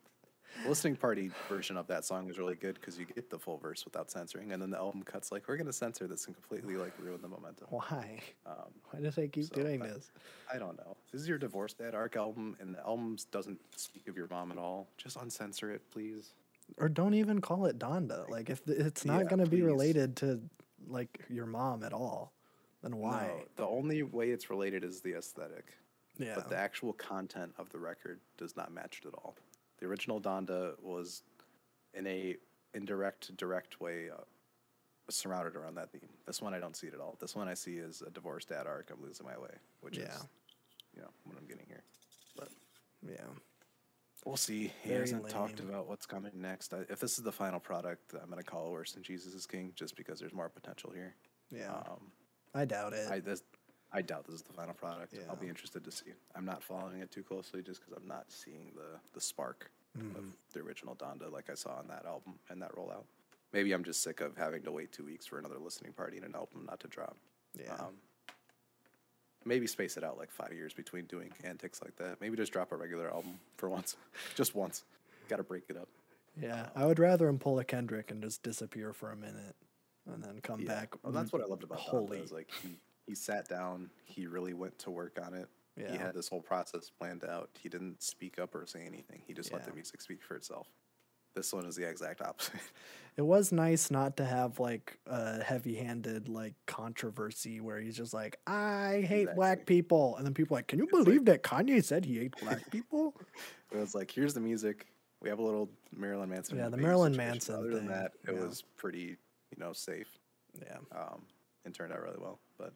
the 0.63 0.69
listening 0.69 0.95
party 0.95 1.29
version 1.49 1.75
of 1.75 1.87
that 1.87 2.05
song 2.05 2.29
is 2.29 2.39
really 2.39 2.55
good 2.55 2.75
because 2.75 2.97
you 2.97 3.03
get 3.03 3.29
the 3.29 3.37
full 3.37 3.57
verse 3.57 3.83
without 3.83 4.09
censoring, 4.09 4.53
and 4.53 4.61
then 4.61 4.69
the 4.69 4.77
album 4.77 5.03
cuts 5.03 5.33
like 5.33 5.49
we're 5.49 5.57
gonna 5.57 5.73
censor 5.73 6.07
this 6.07 6.25
and 6.27 6.35
completely 6.35 6.77
like 6.77 6.93
ruin 7.03 7.21
the 7.21 7.27
momentum. 7.27 7.67
Why? 7.69 8.21
Um, 8.45 8.71
Why 8.91 9.01
do 9.01 9.11
they 9.11 9.27
keep 9.27 9.43
so 9.43 9.55
doing 9.55 9.81
that- 9.81 9.93
this? 9.93 10.09
I 10.53 10.57
don't 10.57 10.77
know. 10.77 10.95
This 11.11 11.19
is 11.21 11.27
your 11.27 11.37
Divorce 11.37 11.73
Dad 11.73 11.93
Arc 11.93 12.15
album, 12.15 12.55
and 12.61 12.73
the 12.75 12.79
album 12.79 13.17
doesn't 13.31 13.59
speak 13.75 14.07
of 14.07 14.15
your 14.15 14.29
mom 14.29 14.53
at 14.53 14.57
all. 14.57 14.87
Just 14.97 15.17
uncensor 15.17 15.69
it, 15.75 15.81
please. 15.91 16.31
Or 16.77 16.89
don't 16.89 17.13
even 17.13 17.39
call 17.41 17.65
it 17.65 17.79
Donda. 17.79 18.29
Like 18.29 18.49
if 18.49 18.67
it's 18.67 19.05
not 19.05 19.19
Yeah, 19.23 19.29
going 19.29 19.43
to 19.43 19.49
be 19.49 19.61
related 19.61 20.15
to 20.17 20.41
like 20.87 21.19
your 21.29 21.45
mom 21.45 21.83
at 21.83 21.93
all, 21.93 22.33
then 22.83 22.97
why? 22.97 23.27
No, 23.27 23.43
the 23.55 23.67
only 23.67 24.03
way 24.03 24.29
it's 24.31 24.49
related 24.49 24.83
is 24.83 25.01
the 25.01 25.13
aesthetic. 25.17 25.73
yeah. 26.17 26.33
But 26.35 26.49
the 26.49 26.57
actual 26.57 26.93
content 26.93 27.53
of 27.57 27.69
the 27.69 27.79
record 27.79 28.19
does 28.37 28.55
not 28.57 28.71
match 28.73 29.01
it 29.03 29.07
at 29.07 29.13
all. 29.15 29.35
The 29.79 29.85
original 29.87 30.19
Donda 30.21 30.73
was 30.81 31.23
in 31.93 32.05
a 32.07 32.35
indirect, 32.73 33.35
direct 33.37 33.79
way 33.79 34.09
uh, 34.09 34.21
surrounded 35.09 35.55
around 35.55 35.75
that 35.75 35.91
theme. 35.91 36.09
This 36.25 36.41
one 36.41 36.53
I 36.53 36.59
don't 36.59 36.75
see 36.75 36.87
it 36.87 36.93
at 36.93 36.99
all. 36.99 37.15
This 37.19 37.35
one 37.35 37.47
I 37.47 37.53
see 37.53 37.77
is 37.77 38.01
a 38.05 38.09
divorced 38.09 38.49
dad 38.49 38.67
arc. 38.67 38.89
I'm 38.91 39.01
losing 39.03 39.25
my 39.25 39.37
way, 39.37 39.51
which 39.81 39.97
Yeah. 39.97 40.05
is, 40.05 40.25
you 40.95 41.01
know, 41.01 41.09
what 41.23 41.37
I'm 41.37 41.45
getting 41.47 41.65
here. 41.67 41.83
But 42.35 42.49
yeah. 43.07 43.17
We'll 44.25 44.37
see. 44.37 44.71
He 44.83 44.89
Very 44.89 45.01
hasn't 45.01 45.29
talked 45.29 45.59
about 45.59 45.87
what's 45.87 46.05
coming 46.05 46.31
next. 46.35 46.73
I, 46.73 46.79
if 46.89 46.99
this 46.99 47.17
is 47.17 47.23
the 47.23 47.31
final 47.31 47.59
product, 47.59 48.13
I'm 48.21 48.29
gonna 48.29 48.43
call 48.43 48.67
it 48.67 48.71
worse 48.71 48.91
than 48.93 49.03
Jesus 49.03 49.33
is 49.33 49.45
King, 49.45 49.71
just 49.75 49.95
because 49.95 50.19
there's 50.19 50.33
more 50.33 50.49
potential 50.49 50.91
here. 50.93 51.15
Yeah. 51.51 51.71
Um, 51.71 52.11
I 52.53 52.65
doubt 52.65 52.93
it. 52.93 53.07
I 53.09 53.19
this, 53.19 53.43
I 53.93 54.01
doubt 54.01 54.25
this 54.25 54.35
is 54.35 54.41
the 54.41 54.53
final 54.53 54.73
product. 54.73 55.13
I'll 55.29 55.35
be 55.35 55.47
interested 55.47 55.83
to 55.85 55.91
see. 55.91 56.11
I'm 56.35 56.45
not 56.45 56.63
following 56.63 56.99
it 57.01 57.11
too 57.11 57.23
closely 57.23 57.61
just 57.61 57.81
because 57.81 57.95
I'm 58.01 58.07
not 58.07 58.25
seeing 58.29 58.71
the 58.75 58.99
the 59.13 59.21
spark 59.21 59.69
Mm-hmm. 59.97 60.17
of 60.17 60.25
the 60.51 60.59
original 60.59 60.93
Donda 60.93 61.31
like 61.31 61.49
I 61.49 61.53
saw 61.53 61.75
on 61.77 61.87
that 61.87 62.03
album 62.05 62.33
and 62.49 62.61
that 62.61 62.75
rollout. 62.75 63.05
Maybe 63.53 63.71
I'm 63.71 63.81
just 63.85 64.03
sick 64.03 64.19
of 64.19 64.35
having 64.35 64.61
to 64.63 64.71
wait 64.73 64.91
two 64.91 65.05
weeks 65.05 65.25
for 65.25 65.39
another 65.39 65.57
listening 65.57 65.93
party 65.93 66.17
and 66.17 66.25
an 66.25 66.35
album 66.35 66.65
not 66.67 66.81
to 66.81 66.89
drop. 66.89 67.15
yeah. 67.57 67.75
Um, 67.75 67.93
maybe 69.45 69.67
space 69.67 69.95
it 69.97 70.03
out 70.03 70.17
like 70.17 70.31
five 70.31 70.51
years 70.53 70.73
between 70.73 71.05
doing 71.05 71.31
antics 71.43 71.81
like 71.83 71.95
that. 71.97 72.19
Maybe 72.19 72.35
just 72.35 72.51
drop 72.51 72.71
a 72.71 72.75
regular 72.75 73.09
album 73.09 73.39
for 73.57 73.69
once, 73.69 73.95
just 74.35 74.55
once. 74.55 74.83
Got 75.29 75.37
to 75.37 75.43
break 75.43 75.63
it 75.69 75.77
up. 75.77 75.87
yeah. 76.39 76.67
I 76.75 76.85
would 76.85 76.99
rather 76.99 77.27
him 77.27 77.39
pull 77.39 77.57
a 77.59 77.63
Kendrick 77.63 78.11
and 78.11 78.21
just 78.21 78.43
disappear 78.43 78.93
for 78.93 79.11
a 79.11 79.15
minute 79.15 79.55
and 80.11 80.23
then 80.23 80.39
come 80.41 80.59
Yeah. 80.61 80.67
back. 80.67 80.93
Well, 81.03 81.13
that's 81.13 81.31
what 81.31 81.41
I 81.41 81.45
loved 81.45 81.63
about 81.63 81.79
holy. 81.79 82.19
Is 82.19 82.31
like 82.31 82.49
he 82.61 82.77
he 83.07 83.15
sat 83.15 83.47
down. 83.47 83.89
He 84.03 84.25
really 84.27 84.53
went 84.53 84.77
to 84.79 84.91
work 84.91 85.19
on 85.23 85.33
it. 85.33 85.47
Yeah. 85.77 85.91
He 85.91 85.97
had 85.97 86.13
this 86.13 86.27
whole 86.29 86.41
process 86.41 86.89
planned 86.89 87.23
out. 87.23 87.49
He 87.59 87.69
didn't 87.69 88.01
speak 88.01 88.39
up 88.39 88.55
or 88.55 88.65
say 88.65 88.83
anything. 88.85 89.21
He 89.27 89.33
just 89.33 89.51
let 89.51 89.65
the 89.65 89.73
music 89.73 90.01
speak 90.01 90.23
for 90.23 90.35
itself. 90.35 90.67
This 91.35 91.53
one 91.53 91.65
is 91.65 91.75
the 91.75 91.87
exact 91.87 92.21
opposite. 92.21 92.55
It 93.17 93.21
was 93.25 93.53
nice 93.53 93.89
not 93.91 94.17
to 94.17 94.25
have 94.25 94.59
like 94.59 94.99
a 95.07 95.41
heavy-handed 95.41 96.27
like 96.27 96.53
controversy 96.65 97.61
where 97.61 97.79
he's 97.79 97.95
just 97.95 98.13
like, 98.13 98.37
I 98.45 99.05
hate 99.07 99.29
black 99.35 99.65
people, 99.65 100.17
and 100.17 100.25
then 100.25 100.33
people 100.33 100.57
are 100.57 100.59
like, 100.59 100.67
can 100.67 100.79
you 100.79 100.87
like- 100.91 101.05
believe 101.05 101.23
that 101.23 101.41
Kanye 101.41 101.81
said 101.81 102.03
he 102.03 102.17
hates 102.17 102.41
black 102.43 102.69
people? 102.71 103.13
it 103.71 103.77
was 103.77 103.95
like, 103.95 104.11
here's 104.11 104.33
the 104.33 104.41
music. 104.41 104.87
We 105.21 105.29
have 105.29 105.39
a 105.39 105.41
little 105.41 105.69
Marilyn 105.95 106.27
Manson. 106.29 106.57
Yeah, 106.57 106.67
the 106.67 106.75
Marilyn 106.75 107.13
situation. 107.13 107.31
Manson 107.31 107.55
Other 107.55 107.69
than 107.69 107.87
that, 107.87 108.11
it 108.27 108.33
yeah. 108.35 108.43
was 108.43 108.63
pretty, 108.75 109.15
you 109.49 109.57
know, 109.57 109.71
safe. 109.71 110.09
yeah. 110.61 110.79
Um, 110.93 111.21
and 111.63 111.73
turned 111.73 111.93
out 111.93 112.01
really 112.03 112.19
well. 112.19 112.39
But 112.57 112.73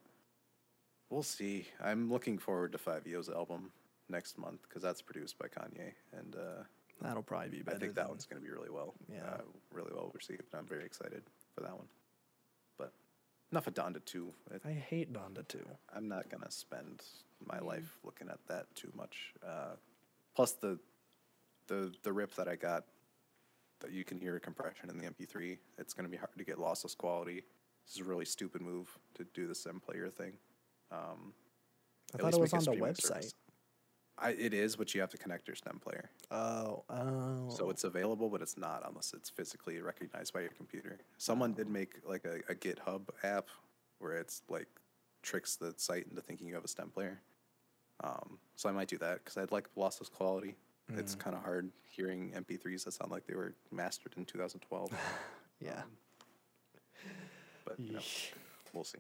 we'll 1.10 1.22
see. 1.22 1.68
I'm 1.84 2.10
looking 2.10 2.38
forward 2.38 2.72
to 2.72 2.78
Fivio's 2.78 3.28
album 3.28 3.72
next 4.08 4.38
month 4.38 4.62
because 4.70 4.82
that's 4.82 5.02
produced 5.02 5.38
by 5.38 5.48
Kanye, 5.48 5.92
and 6.18 6.36
uh, 6.38 6.64
That'll 7.02 7.24
probably 7.24 7.50
be 7.50 7.62
better. 7.62 7.78
I 7.78 7.80
think 7.80 7.96
that 7.96 8.02
than- 8.04 8.10
one's 8.10 8.26
going 8.26 8.42
to 8.42 8.46
be 8.46 8.52
really 8.52 8.70
well. 8.70 8.94
Yeah. 9.12 9.24
uh, 9.26 9.42
really 9.74 9.92
well 9.94 10.12
received. 10.14 10.44
I'm 10.54 10.66
very 10.66 10.84
excited 10.86 11.24
for 11.56 11.62
that 11.62 11.76
one. 11.76 11.88
But 12.78 12.92
enough 13.52 13.68
of 13.68 13.74
Donda 13.74 14.04
two. 14.04 14.34
It- 14.52 14.62
I 14.66 14.72
hate 14.72 15.14
Donda 15.14 15.48
Two. 15.48 15.66
I'm 15.96 16.08
not 16.08 16.30
going 16.30 16.44
to 16.44 16.52
spend 16.52 17.04
my 17.46 17.60
life 17.60 17.98
looking 18.04 18.30
at 18.30 18.40
that 18.48 18.74
too 18.76 18.92
much. 18.96 19.34
Uh, 19.46 19.76
plus 20.36 20.54
the 20.54 20.78
the 21.68 21.94
the 22.04 22.12
rip 22.12 22.34
that 22.36 22.48
I 22.48 22.56
got 22.56 22.86
that 23.80 23.92
you 23.92 24.04
can 24.04 24.20
hear 24.20 24.38
compression 24.40 24.90
in 24.90 24.98
the 24.98 25.06
MP3. 25.06 25.58
It's 25.78 25.94
going 25.94 26.04
to 26.06 26.12
be 26.12 26.18
hard 26.18 26.38
to 26.38 26.44
get 26.44 26.58
lossless 26.58 26.98
quality. 26.98 27.44
This 27.86 27.96
is 27.96 28.02
a 28.02 28.04
really 28.04 28.26
stupid 28.26 28.62
move 28.62 28.90
to 29.16 29.24
do 29.34 29.48
the 29.48 29.56
stem 29.56 29.80
player 29.80 30.10
thing. 30.10 30.34
Um, 30.92 31.34
I 32.14 32.18
thought 32.18 32.34
it 32.34 32.40
was 32.40 32.54
on 32.54 32.64
the 32.66 32.72
website. 32.72 33.02
service. 33.02 33.34
I, 34.22 34.32
it 34.32 34.54
is, 34.54 34.76
but 34.76 34.94
you 34.94 35.02
have 35.02 35.10
to 35.12 35.18
connect 35.18 35.48
your 35.48 35.56
stem 35.56 35.80
player. 35.80 36.10
Oh, 36.30 36.84
oh. 36.90 37.50
So 37.50 37.70
it's 37.70 37.84
available, 37.86 38.30
but 38.30 38.42
it's 38.42 38.58
not 38.58 38.84
unless 38.88 39.14
it's 39.14 39.30
physically 39.30 39.80
recognized 39.82 40.34
by 40.34 40.42
your 40.42 40.50
computer. 40.52 40.98
Someone 41.18 41.54
did 41.54 41.70
make 41.70 41.96
like 42.06 42.26
a, 42.26 42.40
a 42.52 42.56
GitHub 42.56 43.02
app 43.24 43.48
where 44.00 44.14
it's 44.14 44.42
like 44.50 44.68
tricks 45.24 45.56
the 45.56 45.74
site 45.78 46.06
into 46.10 46.22
thinking 46.22 46.48
you 46.48 46.56
have 46.56 46.66
a 46.66 46.68
stem 46.70 46.90
player. 46.90 47.22
Um, 48.04 48.40
so 48.56 48.68
I 48.70 48.72
might 48.72 48.88
do 48.90 48.98
that 49.00 49.24
because 49.24 49.38
I'd 49.38 49.52
like 49.52 49.68
lossless 49.78 50.12
quality. 50.12 50.56
It's 50.98 51.16
Mm. 51.16 51.20
kind 51.20 51.36
of 51.36 51.44
hard 51.44 51.70
hearing 51.84 52.32
MP3s 52.36 52.84
that 52.86 52.94
sound 52.94 53.12
like 53.12 53.26
they 53.28 53.36
were 53.36 53.54
mastered 53.72 54.14
in 54.18 54.26
2012. 54.26 54.92
yeah. 55.62 55.82
but 57.66 57.80
you 57.80 57.92
know, 57.94 58.00
we'll 58.74 58.84
see. 58.84 58.98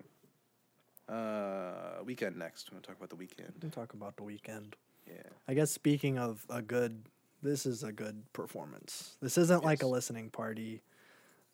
Uh, 1.07 2.03
Weeknd 2.05 2.35
next. 2.35 2.69
We 2.71 2.75
Want 2.75 2.83
to 2.83 2.89
talk 2.91 2.97
about 2.97 3.09
the 3.09 3.15
Weeknd? 3.15 3.51
We'll 3.61 3.71
talk 3.71 3.93
about 3.93 4.15
the 4.17 4.23
Weeknd. 4.23 4.73
Yeah. 5.09 5.29
I 5.47 5.53
guess 5.53 5.71
speaking 5.71 6.17
of 6.17 6.45
a 6.49 6.61
good, 6.61 7.03
this 7.41 7.65
is 7.65 7.83
a 7.83 7.91
good 7.91 8.31
performance. 8.33 9.17
This 9.21 9.37
isn't 9.37 9.63
like 9.63 9.83
a 9.83 9.87
listening 9.87 10.29
party. 10.29 10.81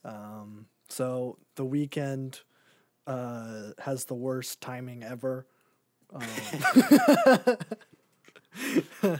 Um, 0.04 0.68
so 0.90 1.38
the 1.56 1.66
Weeknd 1.66 2.42
uh, 3.08 3.72
has 3.80 4.06
the 4.06 4.16
worst 4.16 4.62
timing 4.62 5.04
ever. 5.04 5.46
Um, 6.14 6.22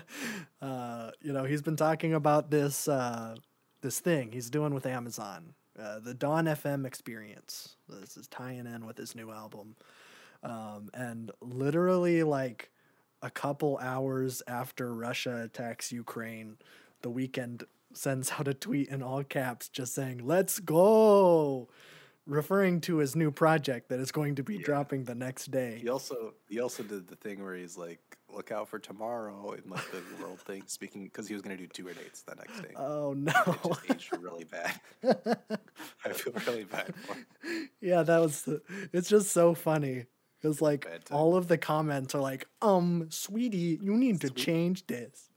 uh, 0.62 1.12
you 1.22 1.34
know, 1.34 1.44
he's 1.44 1.62
been 1.62 1.76
talking 1.76 2.14
about 2.14 2.52
this 2.52 2.88
uh, 2.88 3.36
this 3.82 4.00
thing 4.00 4.32
he's 4.32 4.50
doing 4.50 4.74
with 4.74 4.86
Amazon, 4.86 5.54
uh, 5.80 6.00
the 6.00 6.14
Dawn 6.14 6.46
FM 6.46 6.86
experience. 6.86 7.76
This 7.90 8.18
is 8.18 8.28
tying 8.28 8.66
in 8.66 8.86
with 8.86 8.98
his 8.98 9.16
new 9.16 9.32
album, 9.32 9.76
um, 10.44 10.90
and 10.94 11.32
literally 11.42 12.24
like 12.24 12.72
a 13.26 13.32
couple 13.32 13.78
hours 13.82 14.44
after 14.48 14.94
Russia 14.94 15.42
attacks 15.44 15.92
Ukraine, 15.92 16.58
the 17.02 17.10
Weeknd 17.10 17.64
sends 17.94 18.32
out 18.34 18.48
a 18.48 18.54
tweet 18.54 18.90
in 18.90 19.02
all 19.02 19.24
caps 19.24 19.68
just 19.68 19.96
saying, 19.96 20.20
Let's 20.24 20.60
go! 20.60 21.68
Referring 22.28 22.82
to 22.82 22.98
his 22.98 23.16
new 23.16 23.30
project 23.32 23.90
that 23.90 24.00
is 24.00 24.12
going 24.12 24.36
to 24.36 24.44
be 24.44 24.56
Yeah. 24.56 24.66
dropping 24.66 25.04
the 25.04 25.14
next 25.16 25.52
day. 25.52 25.78
He 25.82 25.90
also 25.90 26.34
he 26.50 26.60
also 26.60 26.82
did 26.84 27.08
the 27.08 27.16
thing 27.16 27.44
where 27.44 27.54
he's 27.54 27.78
like, 27.78 28.00
"Look 28.34 28.52
out 28.52 28.68
for 28.68 28.80
tomorrow" 28.80 29.52
in 29.52 29.70
like 29.70 29.92
the 29.92 30.02
world 30.24 30.40
thing, 30.40 30.64
speaking 30.68 31.04
because 31.04 31.28
he 31.28 31.36
was 31.36 31.44
gonna 31.44 31.56
do 31.56 31.68
tour 31.68 31.94
dates 31.94 32.24
the 32.24 32.34
next 32.34 32.62
day. 32.62 32.74
Oh 32.76 33.14
no. 33.16 33.32
it 33.46 33.60
just 33.68 33.92
aged 33.92 34.18
really 34.20 34.44
bad. 34.46 34.74
I 36.04 36.14
feel 36.14 36.34
really 36.48 36.64
bad 36.64 36.96
for 36.96 37.14
him. 37.14 37.70
yeah, 37.80 38.02
that 38.02 38.18
was 38.20 38.42
the, 38.42 38.60
it's 38.92 39.08
just 39.08 39.32
so 39.32 39.54
funny. 39.54 40.06
Because 40.46 40.62
like 40.62 40.88
all 41.12 41.36
of 41.36 41.48
the 41.48 41.58
comments 41.58 42.14
are 42.14 42.22
like, 42.22 42.48
um, 42.62 43.08
sweetie, 43.10 43.80
you 43.82 43.96
need 43.96 44.22
to 44.22 44.30
change 44.30 44.86
this. 44.86 45.30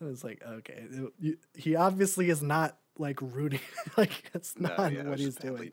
And 0.00 0.10
it's 0.10 0.24
like, 0.24 0.42
okay. 0.44 0.86
it- 0.90 1.12
you- 1.20 1.38
he 1.54 1.76
obviously 1.76 2.30
is 2.30 2.42
not 2.42 2.76
like 2.98 3.22
rooting 3.22 3.60
like 3.96 4.24
it's 4.34 4.58
No, 4.58 4.68
not 4.76 4.92
yeah, 4.92 5.04
what 5.04 5.18
he's 5.20 5.36
doing. 5.36 5.70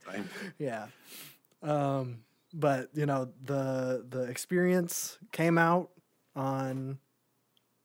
yeah 0.59 0.87
um 1.63 2.19
but 2.53 2.89
you 2.93 3.05
know 3.07 3.27
the 3.43 4.05
the 4.07 4.21
experience 4.23 5.17
came 5.33 5.57
out 5.57 5.89
on 6.35 6.99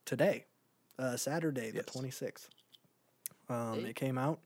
today 0.05 0.45
uh 0.99 1.17
saturday 1.17 1.71
the 1.71 1.77
Yes. 1.79 1.87
26th 1.87 2.49
um 3.49 3.81
Hey. 3.81 3.91
it 3.91 3.97
came 3.97 4.19
out 4.19 4.39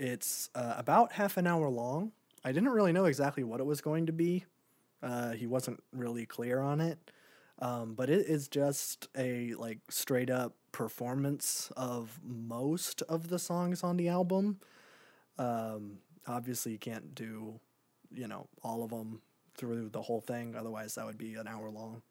it's 0.00 0.48
uh, 0.56 0.74
about 0.78 1.12
half 1.12 1.36
an 1.36 1.46
hour 1.46 1.68
long 1.68 2.10
i 2.44 2.50
didn't 2.50 2.70
really 2.70 2.92
know 2.92 3.04
exactly 3.04 3.44
what 3.44 3.60
it 3.60 3.66
was 3.66 3.80
going 3.82 4.06
to 4.06 4.12
be 4.12 4.44
uh 5.04 5.30
he 5.30 5.46
wasn't 5.46 5.80
really 5.92 6.26
clear 6.26 6.60
on 6.60 6.80
it 6.80 6.98
um 7.60 7.94
but 7.94 8.10
it 8.10 8.26
is 8.26 8.48
just 8.48 9.08
a 9.16 9.54
like 9.54 9.78
straight 9.88 10.30
up 10.30 10.54
performance 10.72 11.70
of 11.76 12.18
most 12.24 13.02
of 13.02 13.28
the 13.28 13.38
songs 13.38 13.84
on 13.84 13.96
the 13.96 14.08
album 14.08 14.58
um, 15.38 15.98
obviously, 16.26 16.72
you 16.72 16.78
can't 16.78 17.14
do, 17.14 17.60
you 18.12 18.28
know, 18.28 18.48
all 18.62 18.82
of 18.82 18.90
them 18.90 19.20
through 19.56 19.88
the 19.90 20.02
whole 20.02 20.20
thing. 20.20 20.54
Otherwise, 20.56 20.94
that 20.94 21.06
would 21.06 21.18
be 21.18 21.34
an 21.34 21.48
hour 21.48 21.70
long. 21.70 22.02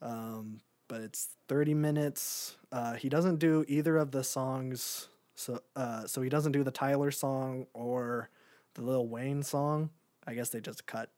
Um, 0.00 0.60
but 0.88 1.00
it's 1.00 1.28
30 1.48 1.74
minutes. 1.74 2.56
Uh, 2.70 2.94
he 2.94 3.08
doesn't 3.08 3.38
do 3.38 3.64
either 3.68 3.96
of 3.96 4.10
the 4.10 4.24
songs. 4.24 5.08
So, 5.34 5.60
uh, 5.76 6.06
so 6.06 6.22
he 6.22 6.28
doesn't 6.28 6.52
do 6.52 6.62
the 6.62 6.70
Tyler 6.70 7.10
song 7.10 7.66
or 7.72 8.30
the 8.74 8.82
Lil 8.82 9.06
Wayne 9.06 9.42
song. 9.42 9.90
I 10.26 10.34
guess 10.34 10.50
they 10.50 10.60
just 10.60 10.86
cut 10.86 11.10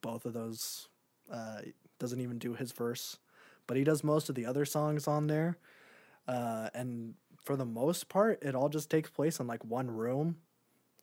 both 0.00 0.26
of 0.26 0.32
those. 0.32 0.88
Uh, 1.30 1.62
doesn't 1.98 2.20
even 2.20 2.38
do 2.38 2.54
his 2.54 2.72
verse, 2.72 3.18
but 3.66 3.76
he 3.76 3.84
does 3.84 4.02
most 4.02 4.28
of 4.28 4.34
the 4.34 4.44
other 4.44 4.64
songs 4.64 5.06
on 5.06 5.28
there. 5.28 5.56
Uh, 6.26 6.68
and 6.74 7.14
for 7.42 7.56
the 7.56 7.64
most 7.64 8.08
part, 8.08 8.42
it 8.42 8.54
all 8.54 8.68
just 8.68 8.90
takes 8.90 9.10
place 9.10 9.40
in 9.40 9.46
like 9.46 9.64
one 9.64 9.90
room, 9.90 10.36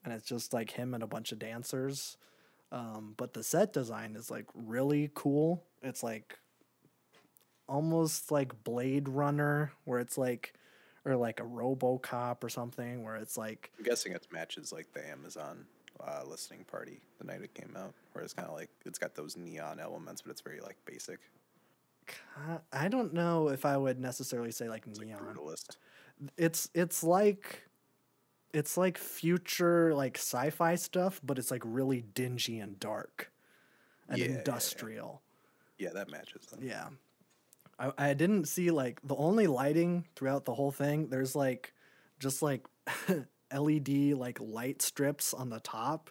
and 0.03 0.13
it's 0.13 0.27
just 0.27 0.53
like 0.53 0.71
him 0.71 0.93
and 0.93 1.03
a 1.03 1.07
bunch 1.07 1.31
of 1.31 1.39
dancers. 1.39 2.17
Um, 2.71 3.13
but 3.17 3.33
the 3.33 3.43
set 3.43 3.73
design 3.73 4.15
is 4.15 4.29
like 4.29 4.45
really 4.53 5.09
cool. 5.13 5.63
It's 5.81 6.03
like 6.03 6.37
almost 7.67 8.31
like 8.31 8.63
Blade 8.63 9.09
Runner, 9.09 9.71
where 9.85 9.99
it's 9.99 10.17
like, 10.17 10.53
or 11.05 11.15
like 11.15 11.39
a 11.39 11.43
RoboCop 11.43 12.43
or 12.43 12.49
something, 12.49 13.03
where 13.03 13.15
it's 13.15 13.37
like 13.37 13.71
I'm 13.77 13.83
guessing 13.83 14.11
it 14.11 14.27
matches 14.31 14.71
like 14.71 14.93
the 14.93 15.07
Amazon 15.09 15.65
uh, 16.05 16.23
listening 16.27 16.63
party 16.65 16.99
the 17.19 17.25
night 17.25 17.41
it 17.41 17.53
came 17.53 17.75
out, 17.77 17.93
where 18.13 18.23
it's 18.23 18.33
kind 18.33 18.47
of 18.47 18.55
like 18.55 18.69
it's 18.85 18.99
got 18.99 19.15
those 19.15 19.35
neon 19.37 19.79
elements, 19.79 20.21
but 20.21 20.31
it's 20.31 20.41
very 20.41 20.59
like 20.61 20.77
basic. 20.85 21.19
I 22.73 22.87
don't 22.87 23.13
know 23.13 23.49
if 23.49 23.65
I 23.65 23.77
would 23.77 23.99
necessarily 23.99 24.51
say 24.51 24.67
like 24.69 24.85
It's 24.87 24.97
like 24.97 25.07
neon. 25.07 25.19
brutalist. 25.21 25.77
it's 26.37 26.69
it's 26.73 27.03
like 27.03 27.67
it's 28.51 28.77
like 28.77 28.97
future 28.97 29.93
like 29.93 30.17
sci-fi 30.17 30.73
stuff 30.75 31.21
but 31.23 31.37
it's 31.37 31.51
like 31.51 31.61
really 31.65 32.01
dingy 32.15 32.59
and 32.59 32.79
dark 32.79 33.31
and 34.07 34.17
Yeah, 34.17 34.25
yeah, 34.25 34.31
yeah. 34.31 34.37
industrial 34.39 35.21
Yeah, 35.77 35.89
that 35.93 36.09
matches. 36.09 36.45
Them. 36.47 36.59
yeah 36.63 36.87
I, 37.77 37.91
I 38.09 38.13
didn't 38.15 38.45
see 38.47 38.71
like 38.71 38.99
the 39.03 39.15
only 39.15 39.45
lighting 39.47 40.05
throughout 40.15 40.45
the 40.45 40.53
whole 40.55 40.71
thing 40.71 41.09
there's 41.09 41.35
like 41.35 41.73
just 42.19 42.41
like 42.41 42.65
led 43.53 43.89
like 44.17 44.39
light 44.39 44.81
strips 44.81 45.33
on 45.33 45.49
the 45.49 45.59
top 45.59 46.09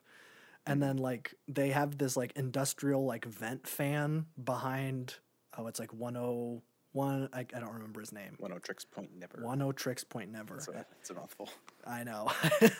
and 0.66 0.82
then 0.82 0.96
like 0.98 1.34
they 1.46 1.70
have 1.70 1.98
this 1.98 2.16
like 2.16 2.32
industrial 2.36 3.04
like 3.04 3.24
vent 3.24 3.66
fan 3.66 4.26
behind 4.42 5.16
oh 5.56 5.66
it's 5.66 5.80
like 5.80 5.92
101 5.92 7.28
i, 7.32 7.40
I 7.40 7.44
don't 7.44 7.72
remember 7.72 8.00
his 8.00 8.12
name 8.12 8.36
Oneohtrix 8.40 8.84
Point 8.90 9.10
Never. 9.18 9.42
10 9.42 9.72
tricks 9.74 10.04
point 10.04 10.30
never 10.30 10.56
It's 10.56 10.68
a, 10.68 10.86
it's 11.00 11.10
a 11.10 11.14
mouthful. 11.14 11.48
I 11.86 12.04
know. 12.04 12.30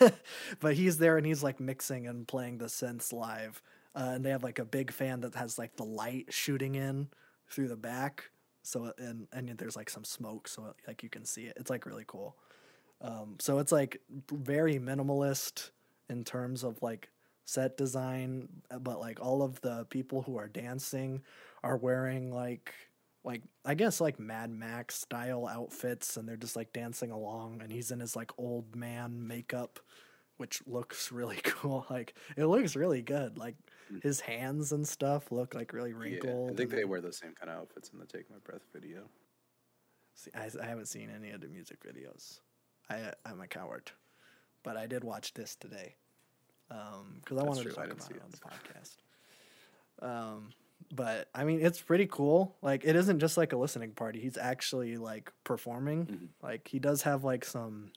but 0.61 0.75
he's 0.75 0.99
there 0.99 1.17
and 1.17 1.27
he's 1.27 1.43
like 1.43 1.61
mixing 1.61 2.07
and 2.07 2.29
playing 2.29 2.59
the 2.59 2.67
synths 2.67 3.13
live. 3.13 3.63
Uh, 3.95 4.13
and 4.15 4.25
they 4.25 4.31
have 4.31 4.45
like 4.45 4.59
a 4.59 4.65
big 4.65 4.93
fan 4.93 5.21
that 5.21 5.35
has 5.35 5.59
like 5.59 5.77
the 5.77 5.85
light 5.85 6.27
shooting 6.29 6.75
in 6.75 7.09
through 7.49 7.69
the 7.69 7.77
back. 7.77 8.31
So 8.63 8.93
and 8.99 9.27
and 9.33 9.49
there's 9.57 9.77
like 9.77 9.89
some 9.89 10.05
smoke, 10.05 10.47
so 10.47 10.75
like 10.87 11.03
you 11.03 11.09
can 11.09 11.25
see 11.25 11.47
it. 11.47 11.55
It's 11.57 11.71
like 11.71 11.87
really 11.87 12.05
cool. 12.07 12.37
Um, 13.01 13.37
so 13.39 13.59
it's 13.59 13.73
like 13.73 14.01
very 14.33 14.79
minimalist 14.79 15.71
in 16.09 16.25
terms 16.25 16.65
of 16.65 16.83
like 16.83 17.11
set 17.45 17.77
design, 17.77 18.49
but 18.81 18.99
like 19.01 19.21
all 19.21 19.43
of 19.43 19.61
the 19.61 19.87
people 19.91 20.23
who 20.23 20.37
are 20.37 20.49
dancing 20.49 21.23
are 21.63 21.77
wearing 21.77 22.33
like 22.33 22.75
like 23.25 23.43
I 23.65 23.75
guess 23.75 24.01
like 24.01 24.19
Mad 24.19 24.51
Max 24.51 24.95
style 24.97 25.47
outfits 25.47 26.17
and 26.17 26.29
they're 26.29 26.37
just 26.37 26.57
like 26.57 26.73
dancing 26.73 27.11
along 27.11 27.63
and 27.63 27.71
he's 27.73 27.91
in 27.91 28.01
his 28.01 28.17
like 28.17 28.31
old 28.39 28.75
man 28.75 29.27
makeup 29.27 29.81
which 30.39 30.63
looks 30.67 31.11
really 31.13 31.41
cool. 31.45 31.85
Like 31.91 32.15
it 32.37 32.47
looks 32.47 32.77
really 32.77 33.03
good. 33.03 33.39
Like 33.39 33.57
Mm. 33.91 34.03
his 34.03 34.21
hands 34.21 34.73
and 34.73 34.87
stuff 34.87 35.33
look 35.33 35.55
like 35.55 35.73
really 35.73 35.93
Yeah, 35.93 35.97
wrinkled. 35.99 36.51
I 36.53 36.55
think 36.57 36.71
they 36.71 36.85
wear 36.85 37.01
the 37.01 37.11
same 37.11 37.33
kind 37.33 37.51
of 37.51 37.57
outfits 37.57 37.89
in 37.89 37.99
the 37.99 38.05
Take 38.05 38.29
My 38.29 38.37
Breath 38.45 38.67
video. 38.71 39.09
See, 40.15 40.31
I, 40.35 40.51
I 40.63 40.67
haven't 40.67 40.89
seen 40.89 41.09
any 41.09 41.31
of 41.31 41.41
the 41.41 41.49
music 41.49 41.79
videos. 41.83 42.41
I 42.91 43.13
I'm 43.25 43.41
a 43.41 43.47
coward, 43.47 43.91
but 44.63 44.77
I 44.77 44.87
did 44.87 45.05
watch 45.05 45.35
this 45.35 45.55
today 45.57 45.97
because 46.69 46.83
I 47.33 47.35
That's 47.35 47.47
wanted 47.47 47.63
true, 47.63 47.71
to 47.73 47.77
talk 47.77 47.91
about 47.91 48.11
it 48.11 48.23
on 48.23 48.31
the 48.31 48.39
podcast. 48.39 48.97
Um, 50.01 50.51
but 50.95 51.29
I 51.35 51.45
mean, 51.45 51.61
it's 51.65 51.81
pretty 51.81 52.07
cool. 52.07 52.57
Like, 52.63 52.85
it 52.85 52.97
isn't 52.97 53.19
just 53.19 53.37
like 53.37 53.53
a 53.53 53.57
listening 53.57 53.93
party. 53.93 54.21
He's 54.21 54.37
actually 54.37 54.97
like 54.97 55.33
performing. 55.45 56.07
Mhm. 56.07 56.29
Like, 56.43 56.69
he 56.69 56.79
does 56.79 57.03
have 57.03 57.25
like 57.25 57.45
some. 57.45 57.93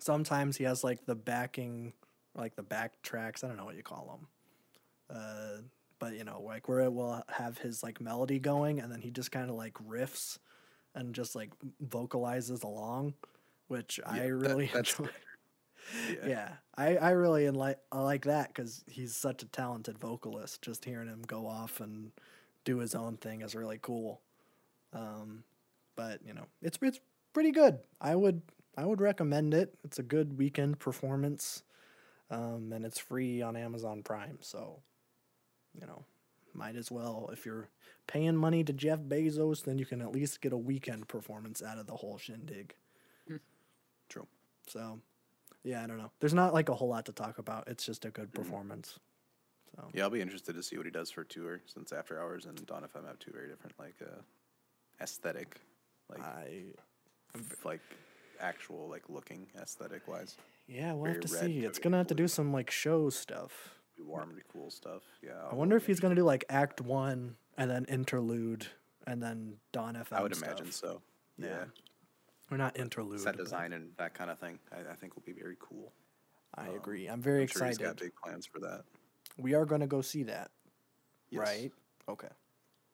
Sometimes 0.00 0.56
he 0.56 0.64
has 0.64 0.82
like 0.82 1.06
the 1.06 1.14
backing, 1.14 1.92
like 2.34 2.56
the 2.56 2.62
back 2.62 3.00
tracks. 3.02 3.44
I 3.44 3.48
don't 3.48 3.56
know 3.56 3.64
what 3.64 3.76
you 3.76 3.82
call 3.82 4.18
them. 4.18 5.16
Uh, 5.16 5.62
but 5.98 6.14
you 6.14 6.24
know, 6.24 6.40
like 6.42 6.68
where 6.68 6.80
it 6.80 6.92
will 6.92 7.22
have 7.28 7.58
his 7.58 7.82
like 7.82 8.00
melody 8.00 8.38
going, 8.38 8.80
and 8.80 8.90
then 8.90 9.00
he 9.00 9.10
just 9.10 9.30
kind 9.30 9.48
of 9.50 9.56
like 9.56 9.74
riffs 9.74 10.38
and 10.94 11.14
just 11.14 11.34
like 11.34 11.50
vocalizes 11.80 12.62
along, 12.62 13.14
which 13.68 14.00
I 14.06 14.16
Yeah, 14.18 14.22
that- 14.24 14.34
really 14.34 14.66
that's 14.72 14.98
enjoy. 14.98 15.10
Yeah. 16.08 16.26
Yeah, 16.28 16.48
I, 16.76 16.96
I 16.96 17.10
really 17.10 17.48
like 17.50 17.78
I 17.92 18.00
like 18.00 18.24
that 18.24 18.48
because 18.48 18.82
he's 18.86 19.14
such 19.14 19.42
a 19.42 19.46
talented 19.46 19.98
vocalist. 19.98 20.62
Just 20.62 20.84
hearing 20.84 21.08
him 21.08 21.22
go 21.26 21.46
off 21.46 21.80
and 21.80 22.10
do 22.64 22.78
his 22.78 22.94
own 22.94 23.18
thing 23.18 23.42
is 23.42 23.54
really 23.54 23.78
cool. 23.82 24.22
Um, 24.92 25.44
but 25.96 26.20
you 26.26 26.32
know, 26.34 26.46
it's 26.62 26.78
it's 26.82 27.00
pretty 27.34 27.50
good. 27.52 27.78
I 28.00 28.14
would 28.16 28.42
I 28.78 28.86
would 28.86 29.00
recommend 29.00 29.52
it. 29.54 29.74
It's 29.84 29.98
a 29.98 30.02
good 30.02 30.30
Weeknd 30.38 30.78
performance, 30.78 31.62
um, 32.30 32.72
and 32.72 32.84
it's 32.86 32.98
free 32.98 33.42
on 33.42 33.56
Amazon 33.56 34.02
Prime. 34.02 34.38
So, 34.40 34.80
you 35.78 35.86
know, 35.86 36.04
might 36.54 36.76
as 36.76 36.90
well 36.90 37.28
if 37.32 37.44
you're 37.44 37.68
paying 38.06 38.36
money 38.36 38.64
to 38.64 38.72
Jeff 38.72 39.00
Bezos, 39.00 39.64
then 39.64 39.78
you 39.78 39.86
can 39.86 40.00
at 40.00 40.12
least 40.12 40.40
get 40.40 40.52
a 40.52 40.56
Weeknd 40.58 41.08
performance 41.08 41.62
out 41.62 41.78
of 41.78 41.86
the 41.86 41.96
whole 41.96 42.16
shindig. 42.18 42.74
True. 44.08 44.26
So, 44.66 45.00
yeah, 45.62 45.82
I 45.82 45.86
don't 45.86 45.98
know. 45.98 46.10
There's 46.20 46.34
not 46.34 46.52
like 46.54 46.68
a 46.68 46.74
whole 46.74 46.88
lot 46.88 47.06
to 47.06 47.12
talk 47.12 47.38
about. 47.38 47.68
It's 47.68 47.84
just 47.84 48.04
a 48.04 48.10
good 48.10 48.30
Mhm. 48.30 48.34
performance. 48.34 48.98
So 49.76 49.90
Yeah, 49.92 50.04
I'll 50.04 50.10
be 50.10 50.20
interested 50.20 50.54
to 50.54 50.62
see 50.62 50.76
what 50.76 50.86
he 50.86 50.92
does 50.92 51.10
for 51.10 51.24
tour 51.24 51.60
since 51.66 51.92
After 51.92 52.20
Hours 52.20 52.46
and 52.46 52.64
Dawn 52.66 52.84
FM 52.84 53.04
have 53.06 53.18
two 53.18 53.32
very 53.32 53.48
different 53.48 53.78
like 53.78 53.96
uh, 54.02 54.22
aesthetic, 55.00 55.60
like 56.08 56.20
I 56.20 56.66
f- 57.34 57.64
like 57.64 57.80
actual 58.40 58.88
like 58.88 59.08
looking 59.08 59.46
aesthetic 59.56 60.06
wise. 60.06 60.36
yeah, 60.66 60.92
we'll 60.92 61.12
have 61.12 61.20
to 61.22 61.32
red, 61.34 61.44
see. 61.46 61.64
It's 61.64 61.78
gonna 61.78 61.96
have 61.98 62.06
to 62.08 62.14
do 62.14 62.28
some 62.28 62.52
like 62.52 62.70
show 62.70 63.10
stuff. 63.10 63.70
Warm, 63.98 64.30
and 64.30 64.42
cool 64.48 64.70
stuff. 64.70 65.02
Yeah, 65.22 65.40
I 65.44 65.48
I'll 65.50 65.56
wonder 65.56 65.76
if 65.76 65.86
he's 65.86 66.00
gonna 66.00 66.14
do 66.16 66.24
like 66.24 66.44
Act 66.48 66.80
One 66.80 67.36
and 67.56 67.70
then 67.70 67.84
interlude 67.86 68.66
and 69.06 69.22
then 69.22 69.58
Dawn 69.72 69.94
FM. 69.96 70.12
I 70.16 70.22
would 70.22 70.36
imagine 70.36 70.70
so. 70.72 71.00
Yeah. 71.36 71.46
Yeah, 71.48 71.64
Or 72.54 72.58
not 72.58 72.76
interlude. 72.78 73.18
set 73.20 73.36
but 73.36 73.42
design 73.42 73.72
and 73.72 73.90
that 73.98 74.14
kind 74.14 74.30
of 74.30 74.38
thing. 74.38 74.60
I, 74.72 74.92
I 74.92 74.94
think 74.94 75.16
will 75.16 75.24
be 75.26 75.32
very 75.32 75.56
cool. 75.58 75.92
I 76.54 76.68
um, 76.68 76.76
agree. 76.76 77.08
I'm 77.08 77.20
very 77.20 77.42
I'm 77.42 77.48
sure 77.48 77.66
he's 77.66 77.76
excited. 77.78 77.96
got 77.98 78.04
big 78.04 78.12
plans 78.14 78.46
for 78.46 78.60
that. 78.60 78.84
we 79.36 79.54
are 79.54 79.64
gonna 79.64 79.88
go 79.88 80.00
see 80.00 80.22
that, 80.24 80.52
Yes. 81.30 81.40
right? 81.40 81.72
Okay. 82.08 82.28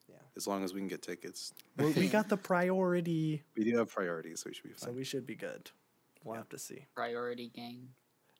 Yeah. 0.09 0.15
As 0.35 0.47
long 0.47 0.63
as 0.63 0.73
we 0.73 0.79
can 0.79 0.87
get 0.87 1.03
tickets. 1.03 1.53
Well, 1.77 1.91
we 1.95 2.07
got 2.17 2.27
the 2.27 2.37
priority, 2.37 3.43
We 3.55 3.63
do 3.63 3.77
have 3.77 3.89
priorities, 3.89 4.39
so 4.39 4.49
we 4.49 4.53
should 4.55 4.63
be 4.63 4.69
fine. 4.69 4.79
so 4.79 4.91
we 4.91 5.03
should 5.03 5.27
be 5.27 5.35
good. 5.35 5.69
We'll 6.23 6.37
have 6.37 6.49
to 6.49 6.57
see. 6.57 6.87
Priority 6.95 7.51
gang. 7.53 7.89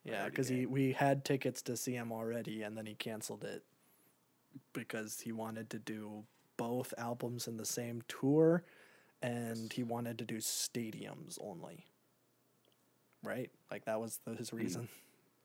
Yeah, 0.03 0.25
because 0.25 0.47
he 0.47 0.65
we 0.65 0.93
had 0.93 1.23
tickets 1.23 1.61
to 1.63 1.77
see 1.77 1.93
him 1.93 2.11
already, 2.11 2.63
and 2.63 2.75
then 2.75 2.87
he 2.87 2.95
canceled 2.95 3.43
it 3.43 3.63
because 4.73 5.19
he 5.21 5.31
wanted 5.31 5.69
to 5.69 5.77
do 5.77 6.23
both 6.57 6.95
albums 6.97 7.47
in 7.47 7.57
the 7.57 7.65
same 7.65 8.01
tour, 8.07 8.63
and 9.21 9.71
he 9.71 9.83
wanted 9.83 10.17
to 10.19 10.25
do 10.25 10.37
stadiums 10.37 11.37
only. 11.41 11.85
Right, 13.23 13.51
like 13.69 13.85
that 13.85 13.99
was 14.01 14.19
the, 14.25 14.33
his 14.33 14.51
reason. 14.51 14.87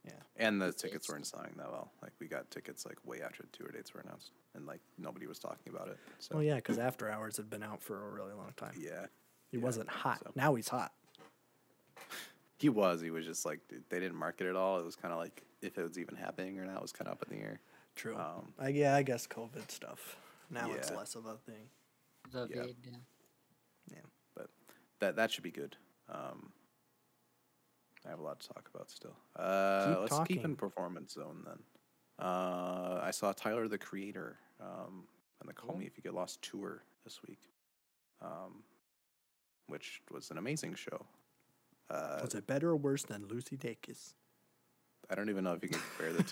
Yeah. 0.05 0.13
And 0.37 0.63
the 0.63 0.73
tickets 0.73 1.09
weren't 1.09 1.27
selling 1.27 1.53
that 1.57 1.69
well. 1.71 1.91
Like 2.01 2.13
we 2.21 2.27
got 2.29 2.51
tickets 2.51 2.87
like 2.87 2.97
way 3.05 3.21
after 3.23 3.43
the 3.43 3.49
tour 3.57 3.71
dates 3.73 3.93
were 3.93 4.01
announced, 4.01 4.31
and 4.55 4.67
like 4.67 4.81
nobody 4.99 5.27
was 5.27 5.39
talking 5.39 5.75
about 5.75 5.89
it. 5.89 5.99
So 6.21 6.37
Well, 6.37 6.45
yeah, 6.45 6.55
because 6.57 6.79
After 6.79 7.11
Hours 7.11 7.37
had 7.37 7.51
been 7.51 7.63
out 7.63 7.83
for 7.83 8.07
a 8.09 8.11
really 8.13 8.33
long 8.33 8.53
time. 8.57 8.73
yeah, 8.81 9.07
he 9.51 9.59
yeah, 9.59 9.65
wasn't 9.65 9.89
hot. 9.89 10.21
so- 10.25 10.33
Now 10.37 10.55
he's 10.55 10.69
hot. 10.69 10.93
he 12.59 12.69
was. 12.69 13.01
He 13.01 13.11
was 13.11 13.27
just 13.27 13.45
like 13.45 13.61
they 13.69 14.01
didn't 14.01 14.17
market 14.17 14.47
it 14.47 14.57
all. 14.57 14.79
It 14.79 14.85
was 14.85 14.97
kind 14.97 15.13
of 15.13 15.19
like 15.19 15.43
if 15.61 15.77
it 15.77 15.83
was 15.83 15.99
even 15.99 16.15
happening 16.17 16.59
or 16.59 16.65
not 16.65 16.81
was 16.81 16.93
kind 16.93 17.09
of 17.09 17.13
up 17.13 17.25
in 17.31 17.37
the 17.39 17.43
air. 17.45 17.61
True. 17.97 18.15
Um, 18.17 18.53
I, 18.59 18.69
yeah, 18.69 18.95
I 18.95 19.03
guess 19.03 19.27
COVID 19.27 19.71
stuff. 19.71 20.17
Now 20.51 20.71
it's 20.73 20.91
less 20.93 21.15
of 21.15 21.27
a 21.27 21.35
thing. 21.51 21.69
The 22.31 22.47
Yeah. 22.55 22.63
vid. 22.63 22.77
yeah. 22.85 22.97
But 24.35 24.49
that 25.01 25.17
that 25.17 25.31
should 25.31 25.45
be 25.45 25.51
good. 25.51 25.77
Um, 26.09 26.53
I 28.07 28.11
have 28.11 28.21
a 28.21 28.23
lot 28.23 28.41
to 28.41 28.49
talk 28.49 28.69
about 28.73 28.91
still. 28.91 29.17
Uh, 29.35 29.87
Keep 29.87 29.99
let's 29.99 30.29
keep 30.29 30.45
in 30.45 30.57
performance 30.57 31.15
zone 31.15 31.43
then. 31.45 31.59
Uh, 32.19 33.01
I 33.03 33.11
saw 33.11 33.33
Tyler 33.33 33.69
the 33.69 33.79
Creator 33.79 34.39
um, 34.61 35.05
on 35.43 35.47
the 35.47 35.53
Call 35.53 35.77
Me 35.77 35.87
If 35.87 35.97
You 35.97 36.03
Get 36.03 36.15
Lost 36.15 36.41
tour 36.41 36.83
this 37.05 37.21
week, 37.27 37.41
um, 38.23 38.63
which 39.67 40.01
was 40.11 40.31
an 40.31 40.39
amazing 40.39 40.75
show. 40.75 41.05
Uh, 41.91 42.21
Was 42.23 42.35
it 42.35 42.47
better 42.47 42.71
or 42.71 42.77
worse 42.77 43.03
than 43.03 43.27
Lucy 43.29 43.57
Dacus? 43.57 44.15
I 45.11 45.15
don't 45.15 45.31
even 45.31 45.45
know 45.45 45.53
if 45.53 45.63
you 45.63 45.69
can 45.69 45.81
compare 45.81 46.13
the 46.13 46.23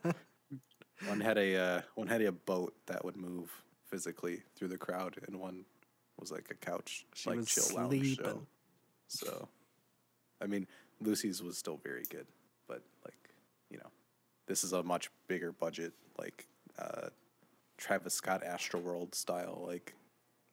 two. 0.00 1.08
one 1.08 1.20
had 1.20 1.38
a 1.38 1.56
uh, 1.56 1.80
one 1.94 2.06
had 2.06 2.22
a 2.22 2.32
boat 2.32 2.74
that 2.86 3.04
would 3.04 3.16
move 3.16 3.50
physically 3.90 4.42
through 4.56 4.68
the 4.68 4.76
crowd, 4.78 5.16
and 5.26 5.40
one 5.40 5.64
was 6.18 6.30
like 6.32 6.46
a 6.50 6.54
couch, 6.54 7.04
She 7.14 7.30
like 7.30 7.46
chill 7.46 7.64
lounge 7.74 8.16
show. 8.16 8.42
So, 9.08 9.48
I 10.40 10.46
mean, 10.46 10.66
Lucy's 11.00 11.42
was 11.42 11.56
still 11.58 11.78
very 11.82 12.04
good, 12.08 12.26
but 12.68 12.82
like 13.04 13.14
you 13.70 13.78
know, 13.78 13.90
this 14.46 14.64
is 14.64 14.72
a 14.72 14.82
much 14.82 15.10
bigger 15.28 15.52
budget, 15.52 15.92
like 16.18 16.46
uh, 16.78 17.08
Travis 17.78 18.14
Scott 18.14 18.42
Astroworld 18.46 19.14
style, 19.14 19.64
like 19.66 19.94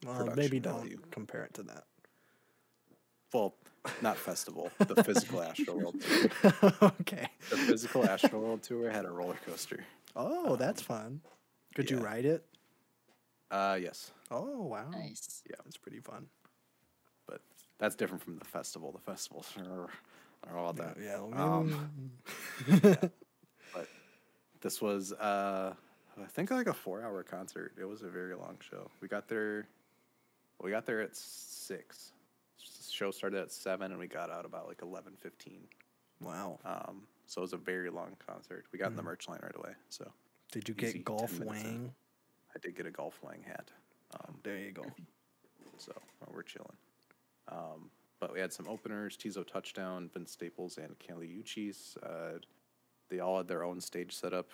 Well, 0.06 0.26
maybe 0.36 0.60
production 0.60 0.62
don't 0.62 0.78
value. 0.82 1.00
compare 1.12 1.44
it 1.44 1.54
to 1.56 1.64
that. 1.64 1.86
well, 3.34 3.54
not 4.02 4.18
festival, 4.18 4.70
the 4.80 5.04
physical 5.04 5.40
Astroworld 5.40 6.02
tour. 6.02 6.82
okay. 7.02 7.28
The 7.50 7.58
physical 7.58 8.04
Astroworld 8.04 8.62
tour 8.62 8.90
had 8.92 9.06
a 9.06 9.12
roller 9.12 9.38
coaster. 9.46 9.84
Oh, 10.16 10.56
that's 10.56 10.82
fun. 10.82 11.22
Could 11.76 11.90
you 11.90 11.98
ride 11.98 12.26
it? 12.26 12.46
Uh, 13.52 13.78
yes. 13.82 14.12
Oh, 14.32 14.62
wow. 14.62 14.90
Nice. 14.90 15.44
Yeah. 15.50 15.58
it's 15.68 15.78
pretty 15.78 16.00
fun. 16.00 16.28
but 17.28 17.42
that's 17.80 17.96
different 17.96 18.24
from 18.24 18.38
the 18.38 18.46
festival. 18.46 18.92
The 18.92 19.00
festivals 19.12 19.54
are, 19.70 19.90
are 20.50 20.58
all 20.58 20.74
that. 20.74 20.98
Yeah. 21.02 21.18
Um, 21.18 21.90
mm. 22.66 23.12
but 23.74 23.88
this 24.62 24.82
was, 24.82 25.12
uh, 25.14 25.74
I 26.22 26.26
think 26.28 26.50
like 26.52 26.68
a 26.68 26.74
four-hour 26.74 27.24
concert. 27.24 27.74
It 27.80 27.86
was 27.86 28.02
a 28.04 28.10
very 28.10 28.36
long 28.36 28.58
show. 28.70 28.90
We 29.02 29.08
got 29.08 29.28
there, 29.28 29.68
we 30.62 30.72
got 30.72 30.86
there 30.86 31.02
at 31.02 31.16
six. 31.16 32.14
The 32.58 32.92
show 32.92 33.12
started 33.12 33.42
at 33.42 33.52
seven, 33.52 33.92
and 33.92 34.00
we 34.00 34.08
got 34.08 34.30
out 34.30 34.46
about 34.46 34.68
like 34.68 34.82
eleven 34.82 35.14
fifteen. 35.20 35.62
wow. 36.22 36.60
Um, 36.66 37.04
so 37.26 37.40
it 37.40 37.44
was 37.44 37.54
a 37.54 37.58
very 37.58 37.90
long 37.90 38.18
concert. 38.28 38.66
We 38.74 38.78
got 38.80 38.90
in 38.90 38.98
the 38.98 39.02
merch 39.04 39.30
line 39.30 39.40
right 39.42 39.56
away. 39.56 39.72
So 39.90 40.12
Did 40.52 40.68
you 40.68 40.76
easy 40.78 40.98
get 41.00 41.06
golf 41.06 41.32
10 41.32 41.40
minutes 41.40 41.64
wang? 41.64 41.94
I 42.56 42.60
did 42.60 42.76
get 42.76 42.86
a 42.86 42.92
golf 42.92 43.20
hat. 43.46 43.70
Um, 44.14 44.36
There 44.44 44.58
you 44.58 44.72
go. 44.72 44.84
so 45.78 45.94
uh, 45.96 46.26
we're 46.34 46.44
chilling. 46.44 46.78
Um, 47.50 47.90
but 48.20 48.34
we 48.34 48.40
had 48.40 48.54
some 48.54 48.68
openers: 48.68 49.18
Teezo 49.18 49.46
Touchdown, 49.46 50.10
Vince 50.14 50.32
Staples, 50.32 50.78
and 50.78 50.96
Kali 51.06 51.28
Uchis. 51.28 51.98
Uh, 52.04 52.40
they 53.10 53.20
all 53.20 53.38
had 53.38 53.48
their 53.48 53.64
own 53.64 53.82
stage 53.82 54.14
setup. 54.14 54.50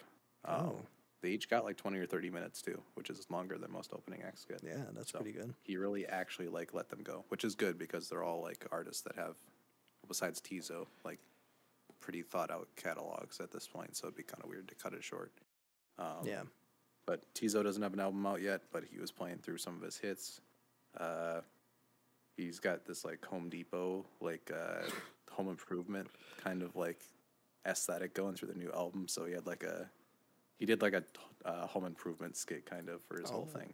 Um, 0.45 0.55
Oh. 0.59 0.81
They 1.23 1.29
each 1.29 1.49
got 1.49 1.63
like 1.65 1.77
twenty 1.77 1.97
or 1.97 2.05
thirty 2.05 2.29
minutes 2.29 2.61
too, 2.61 2.79
which 2.93 3.09
is 3.09 3.25
longer 3.31 3.57
than 3.57 3.71
most 3.71 3.91
opening 3.91 4.21
acts 4.21 4.45
get. 4.45 4.61
Yeah, 4.63 4.83
that's 4.95 5.11
So 5.11 5.17
pretty 5.19 5.35
good. 5.37 5.51
He 5.63 5.75
really 5.75 6.05
actually 6.05 6.47
like 6.47 6.75
let 6.75 6.89
them 6.89 7.01
go, 7.01 7.25
which 7.29 7.43
is 7.43 7.55
good 7.55 7.79
because 7.79 8.07
they're 8.07 8.23
all 8.23 8.41
like 8.43 8.65
artists 8.71 9.01
that 9.01 9.15
have, 9.15 9.35
besides 10.07 10.39
Tizo, 10.39 10.85
like 11.03 11.17
pretty 12.01 12.21
thought 12.21 12.51
out 12.51 12.67
catalogs 12.75 13.39
at 13.39 13.51
this 13.51 13.67
point. 13.67 13.95
So 13.97 14.05
it'd 14.05 14.15
be 14.15 14.21
kind 14.21 14.43
of 14.43 14.49
weird 14.49 14.67
to 14.67 14.75
cut 14.75 14.93
it 14.93 15.03
short. 15.03 15.31
Um, 15.97 16.23
yeah. 16.23 16.43
But 17.07 17.21
Teezo 17.33 17.63
doesn't 17.63 17.81
have 17.81 17.93
an 17.93 17.99
album 17.99 18.23
out 18.27 18.41
yet, 18.41 18.61
but 18.71 18.83
he 18.91 18.99
was 18.99 19.09
playing 19.11 19.39
through 19.39 19.57
some 19.57 19.75
of 19.75 19.81
his 19.81 19.97
hits. 19.97 20.41
Uh, 20.99 21.39
he's 22.35 22.59
got 22.59 22.85
this 22.85 23.03
like 23.05 23.25
Home 23.25 23.49
Depot, 23.49 24.05
like 24.21 24.51
uh, 24.53 24.83
home 25.31 25.49
improvement 25.49 26.07
kind 26.43 26.61
of 26.61 26.75
like 26.75 26.99
aesthetic 27.65 28.13
going 28.13 28.35
through 28.35 28.49
the 28.49 28.59
new 28.59 28.71
album. 28.73 29.07
So 29.07 29.25
he 29.25 29.33
had 29.33 29.47
like 29.47 29.63
a, 29.63 29.89
he 30.59 30.65
did 30.65 30.81
like 30.81 30.93
a 30.93 31.03
uh, 31.45 31.65
home 31.65 31.85
improvement 31.85 32.35
skit 32.35 32.65
kind 32.65 32.89
of 32.89 33.01
for 33.03 33.19
his 33.19 33.29
whole 33.29 33.47
Oh. 33.53 33.57
thing, 33.57 33.73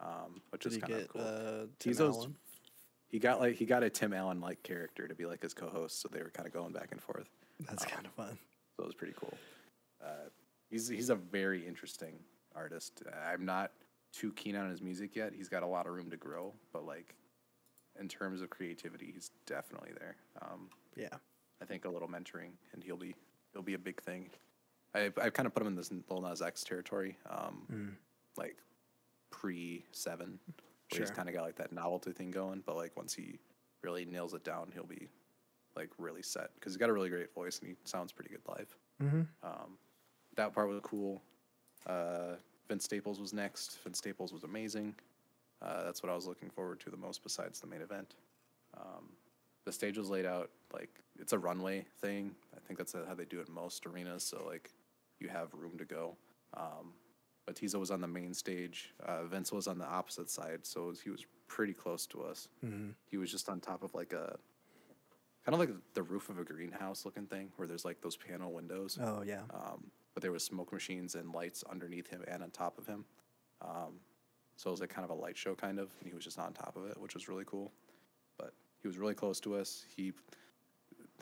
um, 0.00 0.42
which 0.50 0.62
Did 0.64 0.72
is 0.72 0.78
kind 0.78 0.92
of 0.94 1.08
cool. 1.08 1.20
uh, 1.22 1.66
Teezo's 1.78 2.28
he 3.08 3.18
got 3.18 3.40
like 3.40 3.54
he 3.56 3.64
got 3.66 3.82
a 3.82 3.88
Tim 3.90 4.12
Allen 4.12 4.40
like 4.40 4.62
character 4.62 5.06
to 5.08 5.14
be 5.14 5.24
like 5.26 5.40
his 5.42 5.54
co-host, 5.54 6.00
so 6.00 6.08
they 6.12 6.22
were 6.22 6.28
kind 6.30 6.46
of 6.46 6.52
going 6.52 6.72
back 6.72 6.88
and 6.92 7.00
forth. 7.00 7.28
That's 7.60 7.84
um, 7.84 7.90
kind 7.90 8.06
of 8.06 8.12
fun. 8.12 8.36
So 8.76 8.82
it 8.82 8.86
was 8.86 8.94
pretty 8.94 9.14
cool. 9.16 9.32
Uh, 10.04 10.28
he's 10.70 10.88
he's 10.88 11.08
a 11.10 11.14
very 11.14 11.66
interesting 11.66 12.18
artist. 12.62 13.02
I'm 13.32 13.44
not 13.44 13.72
too 14.12 14.32
keen 14.32 14.56
on 14.56 14.68
his 14.68 14.82
music 14.82 15.14
yet. 15.16 15.32
He's 15.34 15.48
got 15.48 15.62
a 15.62 15.66
lot 15.66 15.86
of 15.86 15.92
room 15.94 16.10
to 16.10 16.16
grow, 16.16 16.52
but 16.72 16.84
like 16.84 17.14
in 18.00 18.08
terms 18.08 18.42
of 18.42 18.50
creativity, 18.50 19.10
he's 19.14 19.30
definitely 19.46 19.92
there. 19.98 20.16
Um, 20.42 20.68
Yeah. 20.96 21.16
I 21.60 21.64
think 21.64 21.84
a 21.84 21.88
little 21.88 22.08
mentoring, 22.08 22.52
and 22.72 22.82
he'll 22.84 22.96
be 22.96 23.14
he'll 23.52 23.62
be 23.62 23.74
a 23.74 23.78
big 23.78 24.00
thing. 24.02 24.30
I 24.94 25.12
I 25.20 25.30
kind 25.30 25.46
of 25.46 25.52
put 25.54 25.62
him 25.62 25.68
in 25.68 25.74
this 25.76 25.90
Lil 26.08 26.20
Nas 26.22 26.40
X 26.42 26.62
territory, 26.64 27.16
um, 27.28 27.66
Mm. 27.70 27.94
like 28.36 28.56
pre 29.30 29.84
seven, 29.92 30.38
where 30.90 31.00
he's 31.00 31.10
kind 31.10 31.28
of 31.28 31.34
got 31.34 31.42
like 31.42 31.56
that 31.56 31.72
novelty 31.72 32.12
thing 32.12 32.30
going. 32.30 32.62
But 32.64 32.76
like 32.76 32.96
once 32.96 33.12
he 33.14 33.38
really 33.82 34.04
nails 34.04 34.34
it 34.34 34.44
down, 34.44 34.70
he'll 34.72 34.84
be 34.86 35.08
like 35.76 35.90
really 35.98 36.22
set 36.22 36.54
because 36.54 36.72
he's 36.72 36.78
got 36.78 36.90
a 36.90 36.92
really 36.92 37.10
great 37.10 37.32
voice 37.34 37.58
and 37.58 37.68
he 37.68 37.76
sounds 37.84 38.12
pretty 38.12 38.30
good 38.30 38.42
live. 38.48 38.76
Mm-hmm. 39.02 39.22
Um, 39.42 39.78
that 40.36 40.52
part 40.52 40.68
was 40.68 40.80
cool. 40.82 41.22
Uh, 41.86 42.36
Vince 42.68 42.84
Staples 42.84 43.18
was 43.20 43.32
next. 43.32 43.78
Vince 43.82 43.98
Staples 43.98 44.32
was 44.32 44.44
amazing. 44.44 44.94
Uh, 45.62 45.84
that's 45.84 46.02
what 46.02 46.10
I 46.12 46.14
was 46.14 46.26
looking 46.26 46.50
forward 46.50 46.80
to 46.80 46.90
the 46.90 46.96
most, 46.96 47.22
besides 47.22 47.60
the 47.60 47.66
main 47.66 47.80
event. 47.80 48.14
Um, 48.76 49.08
the 49.64 49.72
stage 49.72 49.98
was 49.98 50.08
laid 50.08 50.24
out 50.26 50.50
like 50.72 50.90
it's 51.18 51.32
a 51.32 51.38
runway 51.38 51.84
thing. 52.00 52.34
I 52.56 52.60
think 52.66 52.78
that's 52.78 52.92
how 52.92 53.14
they 53.14 53.24
do 53.24 53.40
it 53.40 53.48
in 53.48 53.54
most 53.54 53.84
arenas. 53.86 54.22
So 54.22 54.44
like 54.46 54.70
you 55.18 55.28
have 55.28 55.48
room 55.54 55.76
to 55.78 55.84
go. 55.84 56.16
Um, 56.56 56.92
Teezo 57.52 57.80
was 57.80 57.90
on 57.90 58.00
the 58.02 58.06
main 58.06 58.34
stage. 58.34 58.92
Uh, 59.04 59.24
Vince 59.24 59.50
was 59.52 59.66
on 59.66 59.78
the 59.78 59.86
opposite 59.86 60.28
side, 60.30 60.60
so 60.66 60.86
was- 60.88 61.00
he 61.00 61.08
was 61.10 61.24
pretty 61.48 61.72
close 61.72 62.06
to 62.08 62.22
us. 62.22 62.48
Mm-hmm. 62.64 62.90
He 63.06 63.16
was 63.16 63.30
just 63.30 63.48
on 63.48 63.58
top 63.60 63.82
of 63.82 63.94
like 63.94 64.12
a 64.12 64.36
kind 65.44 65.54
of 65.54 65.58
like 65.58 65.70
the 65.94 66.02
roof 66.02 66.28
of 66.28 66.38
a 66.38 66.44
greenhouse 66.44 67.04
looking 67.06 67.26
thing, 67.26 67.50
where 67.56 67.66
there's 67.66 67.86
like 67.86 68.00
those 68.02 68.16
panel 68.16 68.52
windows. 68.52 68.98
Oh 69.02 69.22
yeah. 69.22 69.40
Um, 69.52 69.90
but 70.18 70.22
there 70.22 70.32
was 70.32 70.42
smoke 70.42 70.72
machines 70.72 71.14
and 71.14 71.32
lights 71.32 71.62
underneath 71.70 72.08
him 72.08 72.24
and 72.26 72.42
on 72.42 72.50
top 72.50 72.76
of 72.76 72.88
him. 72.88 73.04
Um, 73.62 74.00
so 74.56 74.68
it 74.68 74.72
was 74.72 74.80
like 74.80 74.90
kind 74.90 75.04
of 75.04 75.10
a 75.10 75.14
light 75.14 75.36
show, 75.36 75.54
kind 75.54 75.78
of, 75.78 75.92
and 76.00 76.08
he 76.08 76.12
was 76.12 76.24
just 76.24 76.40
on 76.40 76.52
top 76.52 76.74
of 76.76 76.90
it, 76.90 77.00
which 77.00 77.14
was 77.14 77.28
really 77.28 77.44
cool. 77.46 77.70
But 78.36 78.52
he 78.82 78.88
was 78.88 78.98
really 78.98 79.14
close 79.14 79.38
to 79.38 79.54
us. 79.54 79.84
He, 79.94 80.12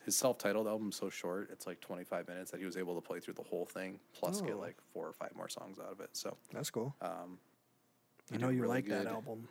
his 0.06 0.16
self-titled 0.16 0.66
album's 0.66 0.96
so 0.96 1.10
short; 1.10 1.50
it's 1.52 1.66
like 1.66 1.78
25 1.82 2.26
minutes 2.26 2.50
that 2.52 2.58
he 2.58 2.64
was 2.64 2.78
able 2.78 2.94
to 2.94 3.02
play 3.02 3.20
through 3.20 3.34
the 3.34 3.42
whole 3.42 3.66
thing, 3.66 4.00
plus 4.18 4.40
get 4.40 4.54
Oh. 4.54 4.60
like 4.60 4.76
four 4.94 5.06
or 5.06 5.12
five 5.12 5.32
more 5.36 5.50
songs 5.50 5.78
out 5.78 5.92
of 5.92 6.00
it. 6.00 6.08
So, 6.14 6.34
That's 6.54 6.70
cool. 6.70 6.94
um, 7.02 7.36
I 8.32 8.38
know 8.38 8.48
you 8.48 8.62
really 8.62 8.76
like 8.76 8.86
that 8.86 9.04
album. 9.06 9.46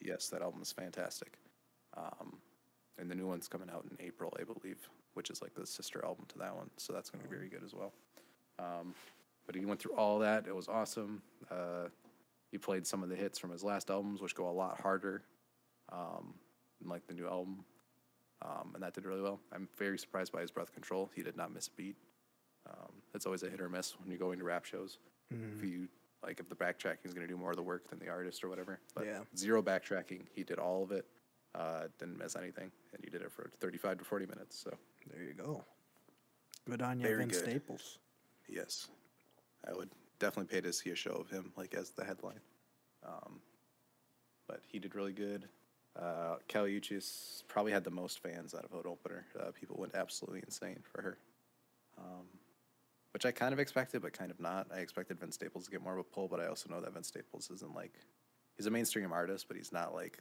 Yes, 0.00 0.30
that 0.30 0.40
album 0.40 0.62
is 0.62 0.72
fantastic. 0.72 1.36
Um, 1.98 2.38
and 2.96 3.10
the 3.10 3.14
new 3.14 3.26
one's 3.26 3.46
coming 3.46 3.68
out 3.68 3.84
in 3.90 3.98
April, 4.06 4.32
I 4.40 4.44
believe, 4.44 4.88
which 5.12 5.28
is 5.28 5.42
like 5.42 5.54
the 5.54 5.66
sister 5.66 6.02
album 6.02 6.24
to 6.28 6.38
that 6.38 6.56
one. 6.56 6.70
So 6.78 6.94
that's 6.94 7.10
going 7.10 7.22
to 7.22 7.28
be 7.28 7.36
very 7.36 7.50
good 7.50 7.62
as 7.62 7.74
well. 7.74 7.92
Um, 8.58 8.94
but 9.46 9.54
he 9.54 9.64
went 9.64 9.80
through 9.80 9.94
all 9.94 10.18
that. 10.20 10.46
It 10.46 10.54
was 10.54 10.68
awesome. 10.68 11.22
Uh, 11.50 11.88
he 12.50 12.58
played 12.58 12.86
some 12.86 13.02
of 13.02 13.08
the 13.08 13.16
hits 13.16 13.38
from 13.38 13.50
his 13.50 13.62
last 13.62 13.90
albums, 13.90 14.20
which 14.20 14.34
go 14.34 14.48
a 14.48 14.50
lot 14.52 14.80
harder 14.80 15.22
um, 15.92 16.34
than 16.80 16.88
like 16.90 17.06
the 17.06 17.14
new 17.14 17.26
album. 17.26 17.64
Um, 18.42 18.72
and 18.74 18.82
that 18.82 18.94
did 18.94 19.04
really 19.06 19.22
well. 19.22 19.40
I'm 19.52 19.68
very 19.78 19.98
surprised 19.98 20.32
by 20.32 20.40
his 20.40 20.50
breath 20.50 20.72
control. 20.72 21.10
He 21.14 21.22
did 21.22 21.36
not 21.36 21.52
miss 21.52 21.68
a 21.68 21.70
beat. 21.72 21.96
Um, 22.68 22.92
it's 23.14 23.24
always 23.26 23.42
a 23.42 23.48
hit 23.48 23.60
or 23.60 23.68
miss 23.68 23.94
when 24.00 24.10
you 24.10 24.18
go 24.18 24.32
into 24.32 24.44
rap 24.44 24.64
shows. 24.64 24.98
Mm-hmm. 25.32 25.58
If 25.58 25.64
you 25.70 25.88
like, 26.22 26.40
if 26.40 26.48
the 26.48 26.56
backtracking 26.56 27.04
is 27.04 27.14
going 27.14 27.26
to 27.26 27.32
do 27.32 27.38
more 27.38 27.50
of 27.50 27.56
the 27.56 27.62
work 27.62 27.88
than 27.88 27.98
the 27.98 28.08
artist 28.08 28.42
or 28.42 28.48
whatever. 28.48 28.80
But 28.94 29.06
Yeah. 29.06 29.20
zero 29.36 29.62
backtracking. 29.62 30.22
He 30.34 30.42
did 30.42 30.58
all 30.58 30.82
of 30.82 30.90
it. 30.92 31.06
Uh, 31.54 31.88
didn't 31.98 32.18
miss 32.18 32.36
anything, 32.36 32.70
and 32.92 33.02
he 33.02 33.10
did 33.10 33.22
it 33.22 33.32
for 33.32 33.50
35 33.60 33.98
to 33.98 34.04
40 34.04 34.26
minutes. 34.26 34.58
So 34.58 34.76
There 35.12 35.22
you 35.22 35.32
go. 35.32 35.64
Good 36.68 36.82
on 36.82 37.00
you, 37.00 37.16
Vince. 37.16 37.38
Staples. 37.38 37.98
Yes, 38.48 38.88
I 39.66 39.72
would 39.72 39.90
definitely 40.18 40.54
pay 40.54 40.60
to 40.60 40.72
see 40.72 40.90
a 40.90 40.94
show 40.94 41.12
of 41.12 41.30
him 41.30 41.52
like 41.56 41.74
as 41.74 41.90
the 41.90 42.04
headline. 42.04 42.40
Um, 43.06 43.40
but 44.48 44.60
he 44.68 44.78
did 44.78 44.94
really 44.94 45.12
good. 45.12 45.48
Uh, 45.98 46.36
Kali 46.48 46.78
Uchis 46.78 47.42
probably 47.48 47.72
had 47.72 47.84
the 47.84 47.90
most 47.90 48.20
fans 48.20 48.54
out 48.54 48.64
of 48.64 48.72
an 48.72 48.82
opener. 48.84 49.24
Uh, 49.38 49.50
people 49.58 49.76
went 49.78 49.94
absolutely 49.94 50.42
insane 50.44 50.80
for 50.82 51.00
her, 51.00 51.18
um, 51.98 52.26
which 53.12 53.24
I 53.24 53.32
kind 53.32 53.52
of 53.52 53.58
expected, 53.58 54.02
but 54.02 54.12
kind 54.12 54.30
of 54.30 54.38
not. 54.38 54.66
I 54.74 54.78
expected 54.78 55.18
Vince 55.18 55.36
Staples 55.36 55.64
to 55.64 55.70
get 55.70 55.82
more 55.82 55.94
of 55.94 56.00
a 56.00 56.04
pull, 56.04 56.28
but 56.28 56.38
I 56.38 56.48
also 56.48 56.68
know 56.68 56.80
that 56.80 56.92
Vince 56.92 57.08
Staples 57.08 57.50
isn't 57.50 57.74
like 57.74 57.94
he's 58.56 58.66
a 58.66 58.70
mainstream 58.70 59.10
artist, 59.12 59.46
but 59.48 59.56
he's 59.56 59.72
not 59.72 59.94
like 59.94 60.18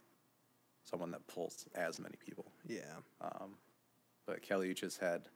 someone 0.85 1.11
that 1.11 1.27
pulls 1.27 1.65
as 1.75 1.99
many 1.99 2.15
people. 2.25 2.45
Yeah. 2.67 2.95
Um, 3.19 3.55
but 4.25 4.47
Kali 4.47 4.73
Uchis 4.73 4.97
had 4.97 5.27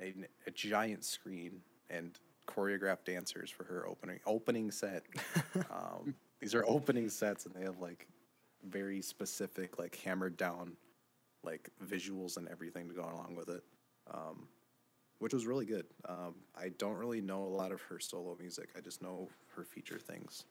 a, 0.00 0.14
a 0.46 0.50
giant 0.50 1.04
screen 1.04 1.60
and 1.90 2.18
choreographed 2.46 3.04
dancers 3.04 3.50
for 3.50 3.64
her 3.64 3.86
opening 3.88 4.20
opening 4.26 4.70
set. 4.70 5.04
um, 5.70 6.14
these 6.40 6.54
are 6.54 6.64
opening 6.66 7.08
sets, 7.08 7.46
and 7.46 7.54
they 7.54 7.62
have 7.62 7.80
like 7.80 8.06
very 8.68 9.00
specific, 9.02 9.78
like 9.78 9.96
hammered 10.04 10.36
down, 10.36 10.76
like 11.42 11.70
visuals 11.86 12.36
and 12.36 12.48
everything 12.48 12.88
to 12.88 12.94
go 12.94 13.02
along 13.02 13.34
with 13.36 13.48
it, 13.48 13.62
um, 14.12 14.48
which 15.18 15.32
was 15.34 15.46
really 15.46 15.66
good. 15.66 15.86
Um, 16.08 16.34
I 16.56 16.70
don't 16.78 16.96
really 16.96 17.20
know 17.20 17.42
a 17.44 17.54
lot 17.54 17.72
of 17.72 17.80
her 17.82 17.98
solo 17.98 18.36
music. 18.40 18.70
I 18.76 18.80
just 18.80 19.02
know 19.02 19.28
her 19.56 19.64
feature 19.64 19.98
things. 19.98 20.44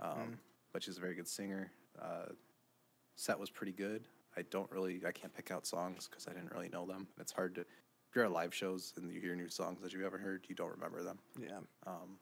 Um, 0.00 0.38
But 0.72 0.82
she's 0.82 0.96
a 0.96 1.00
very 1.00 1.14
good 1.14 1.28
singer. 1.28 1.70
Uh, 2.00 2.32
set 3.16 3.38
was 3.38 3.50
pretty 3.50 3.72
good. 3.72 4.04
I 4.36 4.42
don't 4.50 4.70
really, 4.70 5.02
I 5.06 5.12
can't 5.12 5.34
pick 5.34 5.50
out 5.50 5.66
songs 5.66 6.08
because 6.08 6.26
I 6.26 6.32
didn't 6.32 6.50
really 6.52 6.70
know 6.70 6.86
them. 6.86 7.06
It's 7.20 7.32
hard 7.32 7.54
to, 7.56 7.66
you're 8.14 8.24
at 8.24 8.32
live 8.32 8.54
shows 8.54 8.92
and 8.96 9.12
you 9.12 9.20
hear 9.20 9.34
new 9.34 9.48
songs 9.48 9.80
that 9.82 9.92
you 9.92 10.02
haven't 10.02 10.20
heard, 10.20 10.44
you 10.48 10.54
don't 10.54 10.70
remember 10.70 11.02
them. 11.02 11.18
Yeah. 11.40 11.58
Um, 11.86 12.18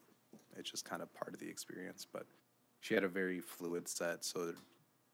it's 0.57 0.69
just 0.69 0.85
kind 0.85 1.01
of 1.01 1.13
part 1.13 1.33
of 1.33 1.39
the 1.39 1.49
experience. 1.49 2.05
But 2.11 2.25
she 2.79 2.93
had 2.93 3.03
a 3.03 3.07
very 3.07 3.39
fluid 3.39 3.87
set, 3.87 4.23
so 4.23 4.53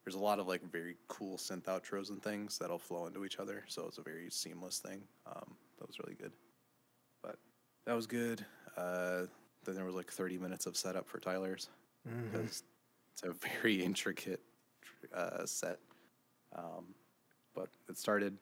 there's 0.03 0.15
a 0.15 0.19
lot 0.19 0.39
of 0.39 0.47
like 0.47 0.61
very 0.71 0.95
cool 1.07 1.37
synth 1.37 1.63
outros 1.63 2.09
and 2.09 2.21
things 2.21 2.57
that'll 2.57 2.79
flow 2.79 3.07
into 3.07 3.25
each 3.25 3.39
other. 3.39 3.63
So 3.67 3.85
it's 3.87 3.97
a 3.97 4.01
very 4.01 4.29
seamless 4.29 4.79
thing. 4.79 5.01
Um, 5.25 5.55
that 5.79 5.87
was 5.87 5.99
really 5.99 6.15
good. 6.15 6.31
But 7.21 7.37
that 7.85 7.95
was 7.95 8.07
good. 8.07 8.45
Uh, 8.77 9.23
then 9.65 9.75
there 9.75 9.85
was 9.85 9.95
like 9.95 10.09
30 10.11 10.37
minutes 10.37 10.65
of 10.65 10.77
setup 10.77 11.07
for 11.07 11.19
Tyler's 11.19 11.69
because 12.31 12.63
it's 13.11 13.23
a 13.23 13.33
very 13.61 13.83
intricate 13.83 14.41
uh, 15.13 15.45
set. 15.45 15.79
Um, 16.55 16.85
but 17.53 17.69
it 17.89 17.97
started. 17.97 18.37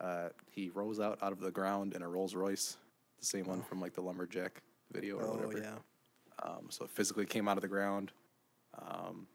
Uh, 0.00 0.28
he 0.50 0.70
rose 0.70 0.98
out 1.00 1.18
out 1.22 1.32
of 1.32 1.40
the 1.40 1.50
ground 1.50 1.94
in 1.94 2.02
a 2.02 2.08
Rolls 2.08 2.34
Royce, 2.34 2.76
the 3.18 3.26
same 3.26 3.46
one 3.46 3.62
from 3.62 3.80
like 3.80 3.92
the 3.94 4.00
lumberjack 4.00 4.62
video 4.92 5.16
or 5.18 5.24
Oh, 5.24 5.34
whatever. 5.34 5.58
yeah. 5.58 5.74
Um, 6.42 6.66
so 6.70 6.84
it 6.86 6.90
physically 6.90 7.26
came 7.26 7.48
out 7.48 7.58
of 7.58 7.62
the 7.62 7.68
ground. 7.68 8.12
Um, 8.80 9.26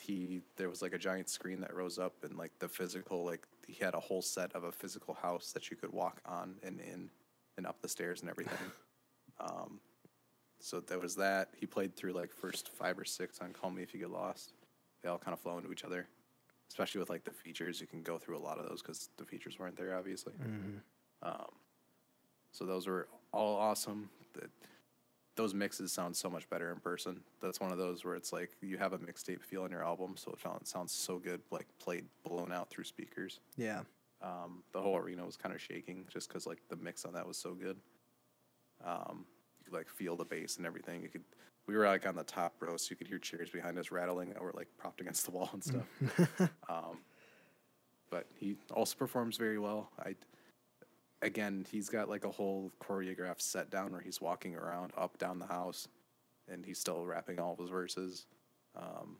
he 0.00 0.42
there 0.56 0.68
was 0.68 0.82
like 0.82 0.92
a 0.92 0.98
giant 0.98 1.28
screen 1.28 1.60
that 1.60 1.74
rose 1.74 1.98
up 1.98 2.14
and 2.22 2.36
like 2.36 2.52
the 2.58 2.68
physical 2.68 3.24
like 3.24 3.46
he 3.66 3.72
had 3.82 3.94
a 3.94 4.00
whole 4.00 4.22
set 4.22 4.52
of 4.54 4.64
a 4.64 4.72
physical 4.72 5.14
house 5.14 5.52
that 5.52 5.70
you 5.70 5.76
could 5.76 5.92
walk 5.92 6.20
on 6.26 6.56
and 6.62 6.78
in 6.80 7.08
and 7.56 7.66
up 7.66 7.80
the 7.82 7.88
stairs 7.88 8.20
and 8.20 8.30
everything. 8.30 8.58
um, 9.40 9.80
so 10.60 10.80
there 10.80 10.98
was 11.00 11.16
that. 11.16 11.48
He 11.56 11.66
played 11.66 11.96
through 11.96 12.12
like 12.12 12.32
first 12.32 12.70
five 12.70 12.98
or 12.98 13.04
six 13.04 13.40
on 13.40 13.52
Call 13.52 13.70
Me 13.70 13.82
If 13.82 13.92
You 13.94 14.00
Get 14.00 14.10
Lost. 14.10 14.52
They 15.02 15.08
all 15.08 15.18
kind 15.18 15.32
of 15.34 15.40
flow 15.40 15.58
into 15.58 15.70
each 15.72 15.84
other, 15.84 16.06
especially 16.68 16.98
with 17.00 17.10
like 17.10 17.24
the 17.24 17.30
features. 17.30 17.80
You 17.80 17.86
can 17.86 18.02
go 18.02 18.18
through 18.18 18.36
a 18.36 18.44
lot 18.44 18.58
of 18.58 18.68
those 18.68 18.82
because 18.82 19.08
the 19.16 19.24
features 19.24 19.58
weren't 19.58 19.76
there, 19.76 19.96
obviously. 19.96 20.34
Mhm. 20.34 20.80
Um, 21.22 21.52
so 22.52 22.64
those 22.64 22.86
were 22.86 23.08
all 23.32 23.56
awesome. 23.56 24.10
The, 24.34 24.48
those 25.36 25.52
mixes 25.54 25.90
sound 25.90 26.16
so 26.16 26.30
much 26.30 26.48
better 26.48 26.70
in 26.70 26.78
person. 26.78 27.20
That's 27.42 27.58
one 27.60 27.72
of 27.72 27.78
those 27.78 28.04
where 28.04 28.14
it's 28.14 28.32
like 28.32 28.50
you 28.60 28.78
have 28.78 28.92
a 28.92 28.98
mixtape 28.98 29.42
feel 29.42 29.64
in 29.64 29.72
your 29.72 29.82
album, 29.84 30.14
so 30.16 30.30
it 30.32 30.40
sounds, 30.40 30.68
sounds 30.70 30.92
so 30.92 31.18
good, 31.18 31.40
like 31.50 31.66
played 31.80 32.04
blown 32.22 32.52
out 32.52 32.70
through 32.70 32.84
speakers. 32.84 33.40
Yeah. 33.56 33.80
Um, 34.22 34.62
the 34.72 34.80
whole 34.80 34.96
arena 34.96 35.24
was 35.26 35.36
kind 35.36 35.54
of 35.54 35.60
shaking 35.60 36.06
just 36.08 36.28
because 36.28 36.46
like 36.46 36.60
the 36.68 36.76
mix 36.76 37.04
on 37.04 37.12
that 37.14 37.26
was 37.26 37.36
so 37.36 37.52
good. 37.54 37.76
Um, 38.84 39.26
like 39.74 39.88
feel 39.88 40.16
the 40.16 40.24
bass 40.24 40.56
and 40.56 40.66
everything. 40.66 41.02
You 41.02 41.08
could. 41.08 41.24
We 41.66 41.76
were 41.76 41.86
like 41.86 42.06
on 42.06 42.14
the 42.14 42.24
top 42.24 42.54
row, 42.60 42.76
so 42.76 42.88
you 42.90 42.96
could 42.96 43.06
hear 43.08 43.18
chairs 43.18 43.48
behind 43.48 43.78
us 43.78 43.90
rattling 43.90 44.28
that 44.30 44.42
were 44.42 44.52
like 44.54 44.68
propped 44.76 45.00
against 45.00 45.24
the 45.24 45.30
wall 45.30 45.48
and 45.52 45.64
stuff. 45.64 45.86
um, 46.68 46.98
but 48.10 48.26
he 48.36 48.56
also 48.72 48.94
performs 48.96 49.36
very 49.38 49.58
well. 49.58 49.90
I 49.98 50.14
again, 51.22 51.64
he's 51.70 51.88
got 51.88 52.08
like 52.08 52.24
a 52.24 52.30
whole 52.30 52.70
choreographed 52.82 53.40
set 53.40 53.70
down 53.70 53.92
where 53.92 54.00
he's 54.02 54.20
walking 54.20 54.54
around 54.54 54.92
up 54.96 55.16
down 55.18 55.38
the 55.38 55.46
house, 55.46 55.88
and 56.48 56.64
he's 56.66 56.78
still 56.78 57.04
rapping 57.06 57.40
all 57.40 57.54
of 57.54 57.58
his 57.58 57.70
verses. 57.70 58.26
Um, 58.76 59.16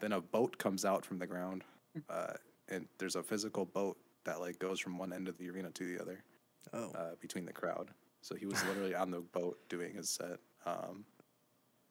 then 0.00 0.12
a 0.12 0.20
boat 0.20 0.58
comes 0.58 0.84
out 0.84 1.04
from 1.04 1.18
the 1.18 1.26
ground, 1.26 1.62
uh, 2.08 2.32
and 2.68 2.88
there's 2.98 3.16
a 3.16 3.22
physical 3.22 3.64
boat 3.64 3.96
that 4.24 4.40
like 4.40 4.58
goes 4.58 4.80
from 4.80 4.98
one 4.98 5.12
end 5.12 5.28
of 5.28 5.38
the 5.38 5.48
arena 5.50 5.70
to 5.70 5.84
the 5.84 6.00
other 6.02 6.24
Oh. 6.72 6.90
uh, 6.94 7.14
between 7.20 7.46
the 7.46 7.52
crowd. 7.52 7.90
So 8.22 8.34
he 8.34 8.46
was 8.46 8.62
literally 8.66 8.94
on 8.94 9.10
the 9.10 9.20
boat 9.20 9.58
doing 9.68 9.94
his 9.94 10.08
set. 10.08 10.38
Um, 10.66 11.04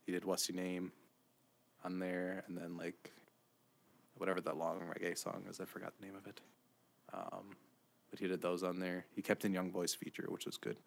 he 0.06 0.12
did 0.12 0.26
"What's 0.26 0.48
Your 0.50 0.62
Name" 0.62 0.92
on 1.84 2.00
there, 2.00 2.44
and 2.48 2.58
then 2.58 2.78
like 2.78 3.12
whatever 4.16 4.42
that 4.42 4.58
long 4.58 4.82
reggae 4.82 5.18
song 5.18 5.46
is. 5.50 5.60
I 5.60 5.66
forgot 5.66 5.94
the 6.00 6.06
name 6.06 6.16
of 6.16 6.28
it. 6.28 6.42
Um, 7.14 7.56
but 8.10 8.20
he 8.20 8.28
did 8.28 8.42
those 8.42 8.64
on 8.64 8.80
there. 8.80 9.06
He 9.16 9.22
kept 9.22 9.46
in 9.46 9.54
YoungBoy's 9.54 9.96
feature, 9.96 10.26
which 10.30 10.46
was 10.46 10.58
good. 10.58 10.78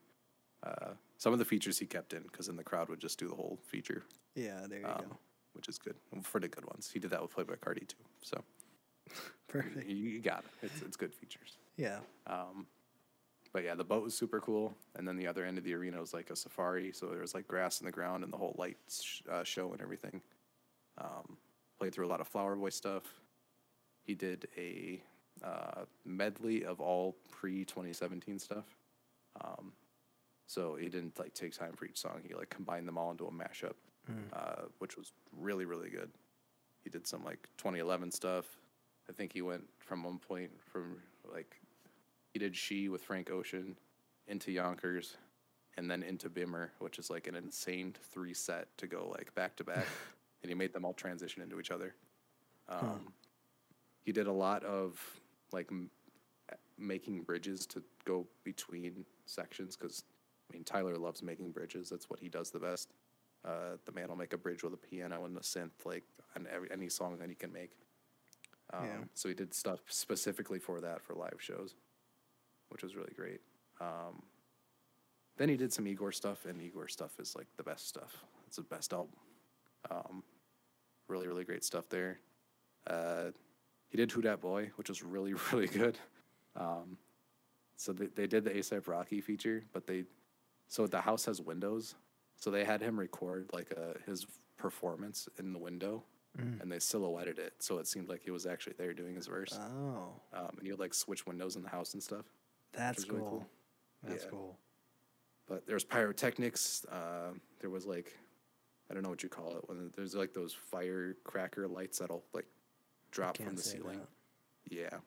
Uh, 0.63 0.93
some 1.19 1.33
of 1.33 1.39
the 1.39 1.45
features 1.45 1.79
he 1.79 1.87
kept 1.87 2.13
in 2.13 2.23
because 2.23 2.47
then 2.47 2.57
the 2.57 2.63
crowd 2.63 2.89
would 2.89 3.01
just 3.01 3.19
do 3.19 3.29
the 3.29 3.35
whole 3.35 3.59
feature, 3.67 4.05
yeah, 4.37 4.61
there 4.69 4.79
you 4.81 4.87
um, 4.87 4.99
go. 4.99 5.17
which 5.55 5.69
is 5.69 5.77
good 5.77 5.97
for 6.23 6.41
the 6.41 6.47
good 6.47 6.65
ones. 6.67 6.89
He 6.93 7.01
did 7.01 7.11
that 7.11 7.21
with 7.21 7.35
Playboi 7.35 7.59
Carti 7.59 7.89
too. 7.89 7.97
So 8.21 8.43
Perfect. 9.49 9.89
you, 9.89 9.97
you 9.97 10.21
got 10.21 10.45
it. 10.45 10.67
It's 10.67 10.83
it's 10.83 10.97
good 10.97 11.13
features. 11.13 11.59
Yeah. 11.77 11.99
Um, 12.29 12.67
but 13.53 13.65
yeah, 13.65 13.75
the 13.75 13.85
boat 13.85 14.03
was 14.03 14.15
super 14.15 14.41
cool, 14.41 14.75
and 14.97 15.07
then 15.07 15.17
the 15.17 15.27
other 15.27 15.45
end 15.45 15.59
of 15.59 15.65
the 15.65 15.75
arena 15.75 16.01
was 16.01 16.15
like 16.15 16.31
a 16.31 16.37
safari, 16.37 16.93
so 16.93 17.07
there 17.07 17.21
was 17.21 17.35
like 17.35 17.47
grass 17.47 17.81
in 17.81 17.87
the 17.87 17.93
ground 17.93 18.25
and 18.25 18.33
the 18.33 18.37
whole 18.37 18.55
lights 18.59 19.03
sh- 19.03 19.21
uh, 19.31 19.45
show 19.45 19.73
and 19.73 19.83
everything. 19.83 20.23
Um, 20.99 21.37
played 21.79 21.95
through 21.95 22.07
a 22.07 22.09
lot 22.09 22.21
of 22.21 22.29
Flower 22.29 22.57
Boy 22.57 22.71
stuff. 22.71 23.03
He 24.05 24.15
did 24.15 24.49
a 24.57 25.03
uh, 25.45 25.83
medley 26.05 26.65
of 26.65 26.81
all 26.81 27.17
pre 27.31 27.65
2017 27.65 28.39
stuff. 28.39 28.65
Um, 29.43 29.73
so 30.47 30.77
he 30.77 30.89
didn't 30.89 31.19
like 31.19 31.35
take 31.35 31.57
time 31.57 31.73
for 31.75 31.85
each 31.85 31.99
song. 31.99 32.21
He 32.27 32.35
like 32.35 32.51
combined 32.51 32.87
them 32.87 32.99
all 32.99 33.11
into 33.11 33.27
a 33.27 33.31
mashup, 33.31 33.75
uh, 34.33 34.63
which 34.79 34.97
was 34.97 35.13
really 35.39 35.65
really 35.65 35.89
good. 35.91 36.11
He 36.85 36.91
did 36.91 37.07
some 37.07 37.25
like 37.25 37.49
2011 37.59 38.11
stuff. 38.11 38.47
I 39.09 39.13
think 39.13 39.33
he 39.33 39.43
went 39.43 39.65
from 39.79 40.05
one 40.05 40.19
point 40.19 40.51
from 40.71 40.97
like 41.33 41.57
did 42.39 42.57
She 42.57 42.89
with 42.89 43.03
Frank 43.03 43.31
Ocean 43.31 43.77
into 44.27 44.53
Yonkers 44.53 45.17
and 45.77 45.91
then 45.91 46.03
into 46.03 46.29
Bimmer, 46.31 46.69
which 46.79 46.99
is 46.99 47.11
like 47.11 47.27
an 47.27 47.35
insane 47.35 47.95
three 48.13 48.35
set 48.35 48.69
to 48.79 48.87
go 48.87 49.09
like 49.17 49.35
back 49.35 49.57
to 49.57 49.65
back. 49.65 49.87
and 50.43 50.51
he 50.51 50.55
made 50.55 50.73
them 50.73 50.85
all 50.85 50.93
transition 50.95 51.43
into 51.43 51.59
each 51.61 51.71
other. 51.71 51.95
Um, 52.69 53.13
He 54.05 54.13
did 54.13 54.27
a 54.27 54.33
lot 54.33 54.65
of 54.65 55.01
like 55.53 55.69
m- 55.71 55.91
making 56.79 57.23
bridges 57.23 57.67
to 57.67 57.83
go 58.05 58.27
between 58.45 59.05
sections 59.27 59.77
because 59.77 60.05
I 60.51 60.53
mean 60.55 60.65
Tyler 60.65 60.97
loves 60.97 61.23
making 61.23 61.53
bridges. 61.53 61.89
That's 61.91 62.11
what 62.11 62.19
he 62.19 62.29
does 62.29 62.51
the 62.51 62.59
best. 62.59 62.93
Uh, 63.45 63.77
the 63.87 63.93
man 63.93 64.09
will 64.09 64.17
make 64.17 64.33
a 64.33 64.39
bridge 64.39 64.63
with 64.63 64.73
a 64.73 64.77
piano 64.77 65.25
and 65.25 65.37
a 65.37 65.41
synth, 65.41 65.71
like 65.85 66.05
on 66.37 66.47
every 66.53 66.71
any 66.73 66.89
song 66.89 67.19
that 67.19 67.29
he 67.29 67.35
can 67.35 67.53
make. 67.53 67.73
Um, 68.73 68.85
Yeah. 68.85 69.05
So 69.15 69.29
he 69.29 69.35
did 69.35 69.53
stuff 69.55 69.81
specifically 69.89 70.59
for 70.59 70.81
that 70.81 71.03
for 71.03 71.15
live 71.15 71.39
shows, 71.41 71.75
which 72.73 72.83
was 72.83 72.97
really 72.97 73.13
great. 73.15 73.41
Um, 73.81 74.23
then 75.37 75.49
he 75.49 75.57
did 75.57 75.73
some 75.73 75.87
Igor 75.87 76.13
stuff, 76.13 76.45
and 76.47 76.61
Igor 76.61 76.89
stuff 76.89 77.13
is 77.19 77.35
like 77.37 77.47
the 77.57 77.63
best 77.63 77.89
stuff. 77.89 78.25
It's 78.47 78.57
the 78.57 78.63
best 78.63 78.93
album. 78.93 79.15
Um, 79.91 80.23
really, 81.09 81.27
really 81.27 81.45
great 81.45 81.65
stuff 81.65 81.89
there. 81.89 82.19
Uh, 82.87 83.31
he 83.89 83.97
did 83.97 84.11
Who 84.13 84.23
Dat 84.23 84.41
Boy, 84.41 84.71
which 84.77 84.89
was 84.89 85.03
really, 85.03 85.35
really 85.53 85.67
good. 85.69 85.99
Um, 86.57 86.99
so 87.77 87.93
they, 87.93 88.07
they 88.07 88.27
did 88.27 88.45
the 88.45 88.51
ASAP 88.51 88.87
Rocky 88.87 89.21
feature, 89.21 89.65
but 89.73 89.87
they 89.87 90.05
so 90.69 90.87
the 90.87 91.01
house 91.01 91.25
has 91.27 91.41
windows, 91.41 91.95
so 92.37 92.51
they 92.51 92.65
had 92.65 92.81
him 92.81 92.99
record 92.99 93.51
like 93.53 93.73
a, 93.73 93.99
his 94.09 94.27
performance 94.57 95.29
in 95.39 95.53
the 95.53 95.59
window, 95.59 96.05
Mm. 96.41 96.63
and 96.63 96.73
they 96.73 96.79
silhouetted 96.79 97.39
it, 97.39 97.53
so 97.59 97.77
it 97.77 97.87
seemed 97.87 98.09
like 98.09 98.23
he 98.23 98.31
was 98.31 98.47
actually 98.47 98.73
there 98.79 98.95
doing 98.95 99.15
his 99.15 99.27
verse. 99.27 99.53
Oh, 99.61 100.15
Um, 100.33 100.49
and 100.57 100.63
he 100.63 100.71
would 100.71 100.81
like 100.81 100.95
switch 100.95 101.27
windows 101.27 101.57
in 101.57 101.63
the 101.63 101.69
house 101.69 101.93
and 101.93 102.03
stuff. 102.03 102.25
That's 102.73 103.01
is 103.01 103.09
really 103.09 103.21
cool. 103.21 103.31
cool. 103.31 103.47
That's 104.03 104.25
Yeah. 104.25 104.31
cool. 104.31 104.59
But 105.49 105.67
there 105.67 105.75
was 105.75 105.85
pyrotechnics. 105.85 106.85
Uh, 106.87 107.33
there 107.61 107.71
was 107.71 107.85
like, 107.87 108.17
I 108.91 108.95
don't 108.95 109.03
know 109.03 109.09
what 109.11 109.23
you 109.23 109.29
call 109.29 109.57
it 109.57 109.69
when 109.69 109.91
there's 109.97 110.15
like 110.15 110.33
those 110.33 110.55
firecracker 110.55 111.67
lights 111.69 111.99
that'll 111.99 112.25
like 112.33 112.47
drop 113.11 113.37
from 113.37 113.55
the 113.57 113.63
ceiling. 113.63 113.99
that. 113.99 114.75
Yeah. 114.75 114.99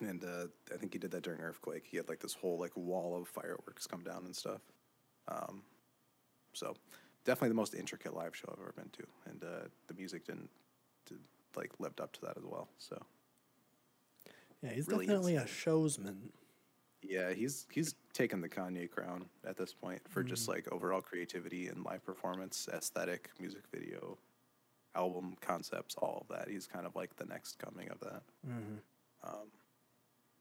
And 0.00 0.24
uh, 0.24 0.46
I 0.72 0.76
think 0.78 0.92
he 0.94 0.98
did 0.98 1.10
that 1.10 1.22
during 1.22 1.40
EARFQUAKE. 1.40 1.84
He 1.84 1.96
had 1.98 2.08
like 2.08 2.20
this 2.20 2.32
whole 2.34 2.58
like 2.58 2.74
wall 2.74 3.16
of 3.20 3.28
fireworks 3.28 3.86
come 3.86 4.02
down 4.02 4.24
and 4.24 4.34
stuff. 4.34 4.62
Um, 5.28 5.62
so 6.54 6.74
definitely 7.24 7.50
the 7.50 7.54
most 7.54 7.74
intricate 7.74 8.14
live 8.14 8.34
show 8.34 8.48
I've 8.50 8.60
ever 8.62 8.72
been 8.72 8.88
to, 8.92 9.06
and 9.26 9.44
uh, 9.44 9.68
the 9.88 9.94
music 9.94 10.24
didn't 10.24 10.48
did, 11.06 11.18
like 11.54 11.72
lived 11.78 12.00
up 12.00 12.12
to 12.12 12.20
that 12.22 12.36
as 12.38 12.44
well. 12.44 12.68
So 12.78 13.00
Yeah, 14.62 14.70
he's 14.70 14.88
Really 14.88 15.06
definitely 15.06 15.36
a 15.36 15.44
showsman. 15.44 16.30
yeah, 17.02 17.32
he's 17.32 17.66
he's 17.70 17.94
taken 18.12 18.40
the 18.40 18.48
Kanye 18.48 18.90
crown 18.90 19.26
at 19.46 19.56
this 19.56 19.72
point 19.72 20.02
for 20.08 20.22
just 20.22 20.48
like 20.48 20.70
overall 20.72 21.00
creativity 21.00 21.68
and 21.68 21.84
live 21.84 22.04
performance, 22.04 22.68
aesthetic, 22.72 23.30
music 23.38 23.62
video, 23.72 24.18
album 24.94 25.36
concepts, 25.40 25.94
all 25.96 26.26
of 26.28 26.36
that. 26.36 26.48
He's 26.48 26.66
kind 26.66 26.86
of 26.86 26.94
like 26.94 27.16
the 27.16 27.24
next 27.24 27.58
coming 27.58 27.88
of 27.90 28.00
that. 28.00 28.22
hmm 28.44 28.76
Um, 29.22 29.48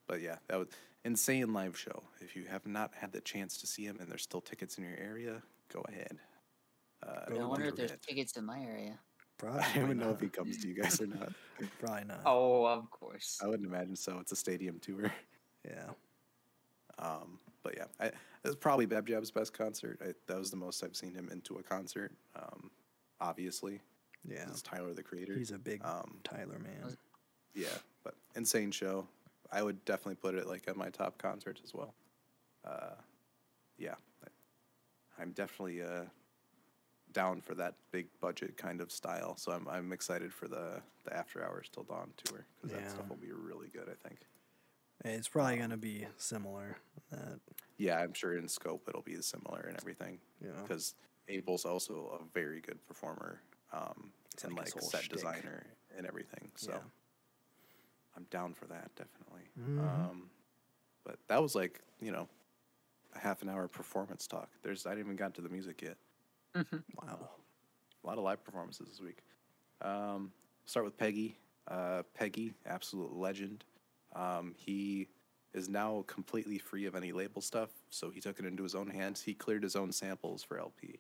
but 0.08 0.22
yeah, 0.22 0.38
that 0.48 0.58
was 0.60 0.68
insane 1.06 1.54
live 1.54 1.78
show. 1.78 2.04
If 2.20 2.36
you 2.36 2.46
have 2.46 2.66
not 2.66 2.94
had 2.96 3.12
the 3.14 3.22
chance 3.22 3.58
to 3.58 3.68
see 3.68 3.86
him 3.86 3.98
and 4.02 4.10
there's 4.10 4.24
still 4.24 4.42
tickets 4.42 4.78
in 4.78 4.84
your 4.84 4.98
area, 4.98 5.42
go 5.72 5.82
ahead. 5.88 6.20
Uh, 7.02 7.26
Go 7.30 7.40
I 7.42 7.46
wonder 7.46 7.68
if 7.68 7.76
there's 7.76 7.92
it. 7.92 8.02
tickets 8.02 8.36
in 8.36 8.44
my 8.46 8.60
area. 8.60 9.00
Probably 9.40 9.60
I 9.64 9.74
don't 9.74 9.84
even 9.86 9.98
know 9.98 10.12
if 10.12 10.20
he 10.20 10.28
comes 10.30 10.58
to 10.62 10.68
you 10.68 10.76
guys 10.76 11.02
or 11.02 11.08
not. 11.08 11.32
Probably 11.80 12.04
not. 12.06 12.22
Oh, 12.26 12.66
of 12.66 12.92
course. 12.92 13.40
I 13.44 13.48
wouldn't 13.48 13.68
imagine 13.68 13.96
so. 13.96 14.20
It's 14.20 14.32
a 14.32 14.36
stadium 14.36 14.78
tour. 14.80 15.12
Yeah. 15.68 15.90
Um, 17.00 17.40
but 17.64 17.76
yeah, 17.78 17.86
I, 18.00 18.06
it 18.08 18.14
was 18.44 18.56
probably 18.56 18.86
Beb 18.86 19.08
Jab's 19.08 19.32
best 19.32 19.54
concert. 19.54 20.00
I, 20.04 20.14
that 20.28 20.38
was 20.38 20.52
the 20.52 20.58
most 20.58 20.84
I've 20.84 20.96
seen 20.96 21.14
him 21.14 21.30
into 21.32 21.56
a 21.56 21.64
concert. 21.64 22.12
Um, 22.36 22.70
obviously, 23.22 23.80
Yeah. 24.28 24.44
it's 24.48 24.62
Tyler 24.62 24.94
the 24.94 25.04
Creator. 25.04 25.34
He's 25.38 25.52
a 25.52 25.58
big 25.58 25.84
um, 25.84 26.18
Tyler 26.24 26.60
man. 26.60 26.96
Yeah, 27.56 27.68
but 28.04 28.16
insane 28.36 28.72
show. 28.72 29.08
I 29.52 29.64
would 29.64 29.84
definitely 29.86 30.16
put 30.16 30.36
it 30.36 30.46
like 30.48 30.68
at 30.68 30.76
my 30.78 30.90
top 30.90 31.18
concerts 31.18 31.62
as 31.64 31.74
well. 31.74 31.94
Uh, 32.66 32.96
yeah, 33.78 33.96
I- 34.24 35.22
I'm 35.22 35.32
definitely 35.32 35.82
uh, 35.82 36.04
down 37.14 37.42
for 37.42 37.56
that 37.56 37.76
big 37.92 38.08
budget 38.22 38.58
kind 38.58 38.82
of 38.82 38.92
style. 38.92 39.36
So 39.38 39.52
I'm 39.52 39.68
I'm 39.68 39.92
excited 39.92 40.34
for 40.34 40.48
the 40.48 40.82
the 41.06 41.16
After 41.16 41.44
Hours 41.44 41.70
Till 41.74 41.84
Dawn 41.84 42.12
tour 42.24 42.46
because 42.62 42.78
that 42.78 42.90
stuff 42.92 43.10
will 43.10 43.16
be 43.18 43.32
really 43.32 43.68
good. 43.70 43.90
I 43.90 44.08
think. 44.08 44.20
It's 45.06 45.30
probably 45.30 45.58
gonna 45.58 45.78
be 45.78 46.06
similar. 46.18 46.78
That 47.12 47.40
Yeah, 47.78 48.00
I'm 48.00 48.14
sure 48.14 48.38
in 48.38 48.48
scope 48.50 48.84
it'll 48.90 49.02
be 49.02 49.16
similar 49.22 49.62
and 49.62 49.78
everything. 49.78 50.20
know. 50.42 50.52
because 50.64 50.94
Abel's 51.30 51.64
also 51.66 52.20
a 52.22 52.34
very 52.34 52.60
good 52.60 52.86
performer 52.88 53.40
um, 53.72 54.12
and 54.44 54.54
like 54.56 54.76
like, 54.76 54.84
set 54.84 55.04
shtick. 55.04 55.14
designer 55.14 55.64
and 55.98 56.06
everything. 56.06 56.52
So 56.56 56.72
Yeah. 56.72 56.80
I'm 58.18 58.26
down 58.30 58.54
for 58.54 58.66
that 58.66 58.94
definitely. 58.96 59.44
Mhm. 59.58 59.80
Um, 59.80 60.30
but 61.06 61.18
that 61.28 61.42
was 61.42 61.56
like 61.56 61.80
you 62.02 62.12
know 62.12 62.28
a 63.16 63.20
half 63.20 63.42
an 63.42 63.48
hour 63.50 63.68
performance 63.68 64.28
talk. 64.28 64.50
There's 64.64 64.86
I 64.86 64.90
didn't 64.92 65.06
even 65.06 65.16
got 65.16 65.34
to 65.36 65.42
the 65.42 65.50
music 65.50 65.82
yet. 65.82 65.98
Wow. 66.56 67.30
A 68.04 68.08
lot 68.08 68.18
of 68.18 68.24
live 68.24 68.44
performances 68.44 68.88
this 68.90 69.02
week. 69.02 69.20
Um, 69.82 70.32
start 70.66 70.86
with 70.86 70.98
Peggy. 70.98 71.38
Uh, 71.68 72.04
Peggy, 72.14 72.54
absolute 72.66 73.14
legend. 73.14 73.64
Um, 74.16 74.56
he 74.58 75.08
is 75.54 75.68
now 75.70 76.04
completely 76.08 76.58
free 76.58 76.86
of 76.86 76.96
any 76.96 77.12
label 77.12 77.42
stuff, 77.42 77.70
so 77.90 78.10
he 78.10 78.20
took 78.22 78.40
it 78.40 78.46
into 78.46 78.64
his 78.64 78.76
own 78.76 78.88
hands. 78.90 79.22
He 79.22 79.34
cleared 79.34 79.64
his 79.64 79.76
own 79.76 79.92
samples 79.92 80.44
for 80.44 80.58
LP. 80.60 81.00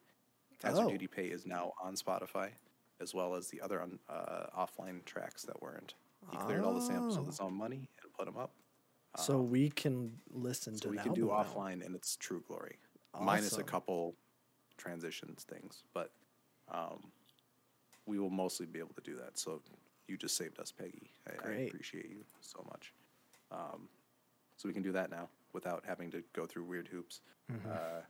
Hazard 0.63 0.85
Oh. 0.85 0.89
Duty 0.89 1.07
Pay 1.07 1.27
is 1.27 1.45
now 1.45 1.73
on 1.81 1.95
Spotify, 1.95 2.49
as 2.99 3.13
well 3.13 3.35
as 3.35 3.47
the 3.47 3.61
other 3.61 3.81
un, 3.81 3.97
uh, 4.09 4.47
offline 4.57 5.03
tracks 5.05 5.43
that 5.43 5.61
weren't. 5.61 5.93
He 6.31 6.37
cleared 6.37 6.63
all 6.63 6.73
the 6.75 6.81
samples 6.81 7.17
with 7.17 7.27
Oh. 7.27 7.31
his 7.31 7.39
own 7.39 7.53
money 7.53 7.89
and 8.03 8.13
put 8.13 8.25
them 8.25 8.37
up. 8.37 8.51
So 9.17 9.41
we 9.41 9.69
can 9.71 10.19
listen 10.29 10.75
So 10.75 10.83
to 10.83 10.89
we 10.89 10.97
can 10.97 11.13
do 11.13 11.27
now. 11.27 11.43
offline 11.43 11.81
in 11.83 11.95
its 11.95 12.15
true 12.15 12.43
glory, 12.47 12.77
minus 13.19 13.57
a 13.57 13.63
couple 13.63 14.15
transitions 14.79 15.43
things. 15.43 15.83
But 15.93 16.11
um, 16.71 17.11
we 18.05 18.17
will 18.17 18.29
mostly 18.29 18.65
be 18.65 18.79
able 18.79 18.95
to 18.95 19.01
do 19.01 19.15
that. 19.17 19.37
So 19.37 19.61
you 20.07 20.17
just 20.17 20.35
saved 20.35 20.59
us, 20.59 20.71
Peggy. 20.71 21.11
I, 21.27 21.47
I 21.47 21.51
appreciate 21.67 22.09
you 22.09 22.23
so 22.41 22.65
much. 22.67 22.93
Um, 23.51 23.87
so 24.57 24.67
we 24.67 24.73
can 24.73 24.83
do 24.83 24.91
that 24.93 25.11
now 25.11 25.29
without 25.53 25.83
having 25.87 26.11
to 26.11 26.23
go 26.33 26.45
through 26.45 26.63
weird 26.63 26.87
hoops. 26.87 27.21
Mm-hmm. 27.51 27.69
Uh, 27.71 28.01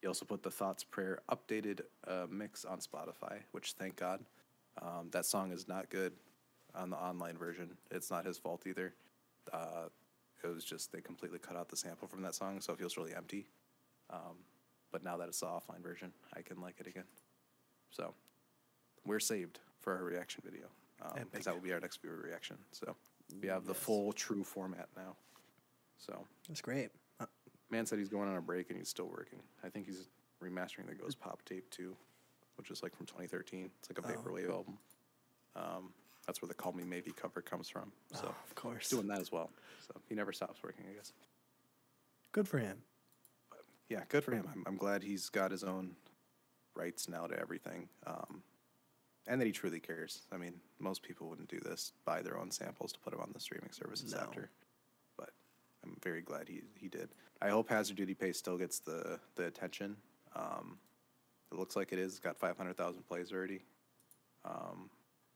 he 0.00 0.06
also 0.06 0.24
put 0.24 0.42
the 0.42 0.50
Thoughts 0.50 0.84
Prayer 0.84 1.20
updated 1.30 1.80
uh, 2.06 2.26
mix 2.30 2.64
on 2.64 2.78
Spotify, 2.78 3.38
which 3.52 3.72
thank 3.72 3.96
God. 3.96 4.20
Um, 4.80 5.08
that 5.10 5.24
song 5.24 5.52
is 5.52 5.66
not 5.66 5.88
good 5.88 6.12
on 6.74 6.90
the 6.90 6.96
online 6.96 7.38
version. 7.38 7.70
It's 7.90 8.10
not 8.10 8.26
his 8.26 8.36
fault 8.36 8.62
either. 8.66 8.92
Uh, 9.52 9.88
it 10.44 10.54
was 10.54 10.64
just 10.64 10.92
they 10.92 11.00
completely 11.00 11.38
cut 11.38 11.56
out 11.56 11.68
the 11.68 11.76
sample 11.76 12.06
from 12.06 12.22
that 12.22 12.34
song, 12.34 12.60
so 12.60 12.72
it 12.72 12.78
feels 12.78 12.96
really 12.96 13.14
empty. 13.14 13.46
Um, 14.10 14.36
but 14.92 15.02
now 15.04 15.16
that 15.16 15.28
it's 15.28 15.40
the 15.40 15.46
offline 15.46 15.82
version, 15.82 16.12
I 16.34 16.42
can 16.42 16.60
like 16.60 16.76
it 16.80 16.86
again. 16.86 17.04
So 17.90 18.14
we're 19.04 19.20
saved 19.20 19.60
for 19.80 19.94
our 19.96 20.02
reaction 20.04 20.42
video 20.44 20.66
because 20.98 21.20
Epic. 21.20 21.42
that 21.44 21.54
will 21.54 21.62
be 21.62 21.72
our 21.72 21.80
next 21.80 22.00
viewer 22.02 22.16
reaction. 22.24 22.56
So 22.72 22.96
we 23.40 23.48
have 23.48 23.66
the 23.66 23.74
full 23.74 24.12
true 24.12 24.42
format 24.44 24.88
now. 24.96 25.16
So 25.98 26.24
That's 26.48 26.60
great. 26.60 26.90
Uh, 27.20 27.26
man 27.70 27.86
said 27.86 27.98
he's 27.98 28.08
going 28.08 28.28
on 28.28 28.36
a 28.36 28.40
break 28.42 28.70
and 28.70 28.78
he's 28.78 28.88
still 28.88 29.06
working. 29.08 29.40
I 29.64 29.68
think 29.68 29.86
he's 29.86 30.08
remastering 30.42 30.86
the 30.88 30.94
Ghost 30.94 31.18
Pop 31.20 31.42
tape 31.44 31.68
too, 31.70 31.96
which 32.56 32.70
is 32.70 32.82
like 32.82 32.94
from 32.94 33.06
2013. 33.06 33.70
It's 33.78 33.90
like 33.90 33.98
a 34.04 34.08
Oh. 34.08 34.22
vaporwave 34.22 34.50
album. 34.50 34.78
Um, 35.54 35.92
that's 36.26 36.42
where 36.42 36.48
the 36.48 36.54
"Call 36.54 36.72
Me 36.72 36.84
Maybe" 36.84 37.12
cover 37.12 37.40
comes 37.40 37.68
from. 37.68 37.92
So 38.12 38.24
oh, 38.26 38.28
of 38.28 38.54
course. 38.54 38.90
he's 38.90 38.98
doing 38.98 39.06
that 39.08 39.20
as 39.20 39.30
well. 39.32 39.50
So 39.86 39.94
he 40.08 40.14
never 40.14 40.32
stops 40.32 40.62
working, 40.62 40.84
I 40.90 40.94
guess. 40.94 41.12
Good 42.32 42.46
for 42.48 42.58
him. 42.58 42.82
Yeah, 43.88 44.00
good 44.08 44.24
for 44.24 44.32
him. 44.32 44.48
I'm, 44.52 44.64
I'm 44.66 44.76
glad 44.76 45.02
he's 45.02 45.28
got 45.28 45.50
his 45.50 45.62
own 45.62 45.92
rights 46.74 47.08
now 47.08 47.26
to 47.26 47.38
everything, 47.38 47.88
um, 48.06 48.42
and 49.26 49.40
that 49.40 49.46
he 49.46 49.52
truly 49.52 49.80
cares. 49.80 50.22
I 50.32 50.36
mean, 50.36 50.54
most 50.78 51.02
people 51.02 51.28
wouldn't 51.28 51.48
do 51.48 51.60
this, 51.60 51.92
buy 52.04 52.22
their 52.22 52.36
own 52.38 52.50
samples 52.50 52.92
to 52.92 52.98
put 52.98 53.12
them 53.12 53.20
on 53.20 53.30
the 53.32 53.40
streaming 53.40 53.70
services 53.72 54.12
No. 54.12 54.20
after. 54.20 54.50
But 55.16 55.30
I'm 55.84 55.96
very 56.02 56.20
glad 56.22 56.48
he 56.48 56.62
he 56.76 56.88
did. 56.88 57.10
I 57.40 57.48
hope 57.50 57.68
Hazard 57.68 57.96
Duty 57.96 58.14
Pay 58.14 58.32
still 58.32 58.56
gets 58.58 58.80
the 58.80 59.20
the 59.36 59.46
attention. 59.46 59.96
Um, 60.34 60.78
it 61.52 61.58
looks 61.58 61.76
like 61.76 61.92
it 61.92 61.98
is. 61.98 62.12
It's 62.12 62.18
got 62.18 62.36
500,000 62.36 63.06
plays 63.06 63.32
already. 63.32 63.62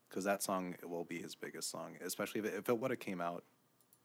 Because 0.09 0.25
that 0.25 0.43
song 0.43 0.75
will 0.83 1.05
be 1.05 1.21
his 1.21 1.35
biggest 1.35 1.71
song, 1.71 1.95
especially 2.01 2.39
if 2.41 2.45
it, 2.47 2.53
if 2.55 2.69
it 2.69 2.77
would 2.77 2.91
have 2.91 2.99
came 2.99 3.21
out 3.21 3.43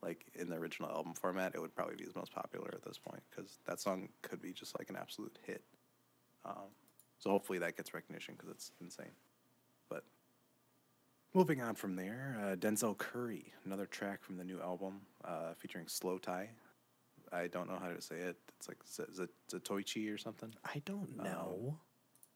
like 0.03 0.27
in 0.35 0.49
the 0.49 0.57
original 0.57 0.91
album 0.91 1.15
format, 1.15 1.53
it 1.55 1.61
would 1.61 1.75
probably 1.75 1.97
be 1.97 2.05
his 2.05 2.15
most 2.15 2.33
popular 2.33 2.71
at 2.73 2.83
this 2.83 2.99
point 2.99 3.23
because 3.31 3.59
that 3.67 3.81
song 3.81 4.09
could 4.23 4.41
be 4.41 4.53
just 4.53 4.79
like 4.79 4.91
an 4.91 4.97
absolute 4.97 5.39
hit. 5.47 5.63
Um, 6.45 6.71
so 7.19 7.31
hopefully 7.31 7.59
that 7.59 7.77
gets 7.77 7.95
recognition 7.95 8.35
because 8.37 8.51
it's 8.51 8.73
insane. 8.81 9.13
But 9.89 10.05
moving 11.35 11.61
on 11.63 11.75
from 11.75 11.97
there, 11.97 12.39
uh, 12.41 12.57
Denzel 12.57 12.97
Curry, 12.97 13.53
another 13.65 13.87
track 13.87 14.23
from 14.23 14.37
the 14.37 14.45
new 14.45 14.61
album 14.61 15.01
uh, 15.25 15.55
featuring 15.59 15.87
Slowthai. 15.87 16.49
I 17.33 17.49
don't 17.49 17.69
know 17.69 17.79
how 17.81 17.89
to 17.89 18.01
say 18.01 18.17
it. 18.17 18.37
It's 18.57 18.69
like 18.69 18.79
Z- 18.89 19.27
Zatoichi 19.51 20.13
or 20.13 20.19
something. 20.19 20.55
I 20.65 20.81
don't 20.85 21.17
know. 21.17 21.79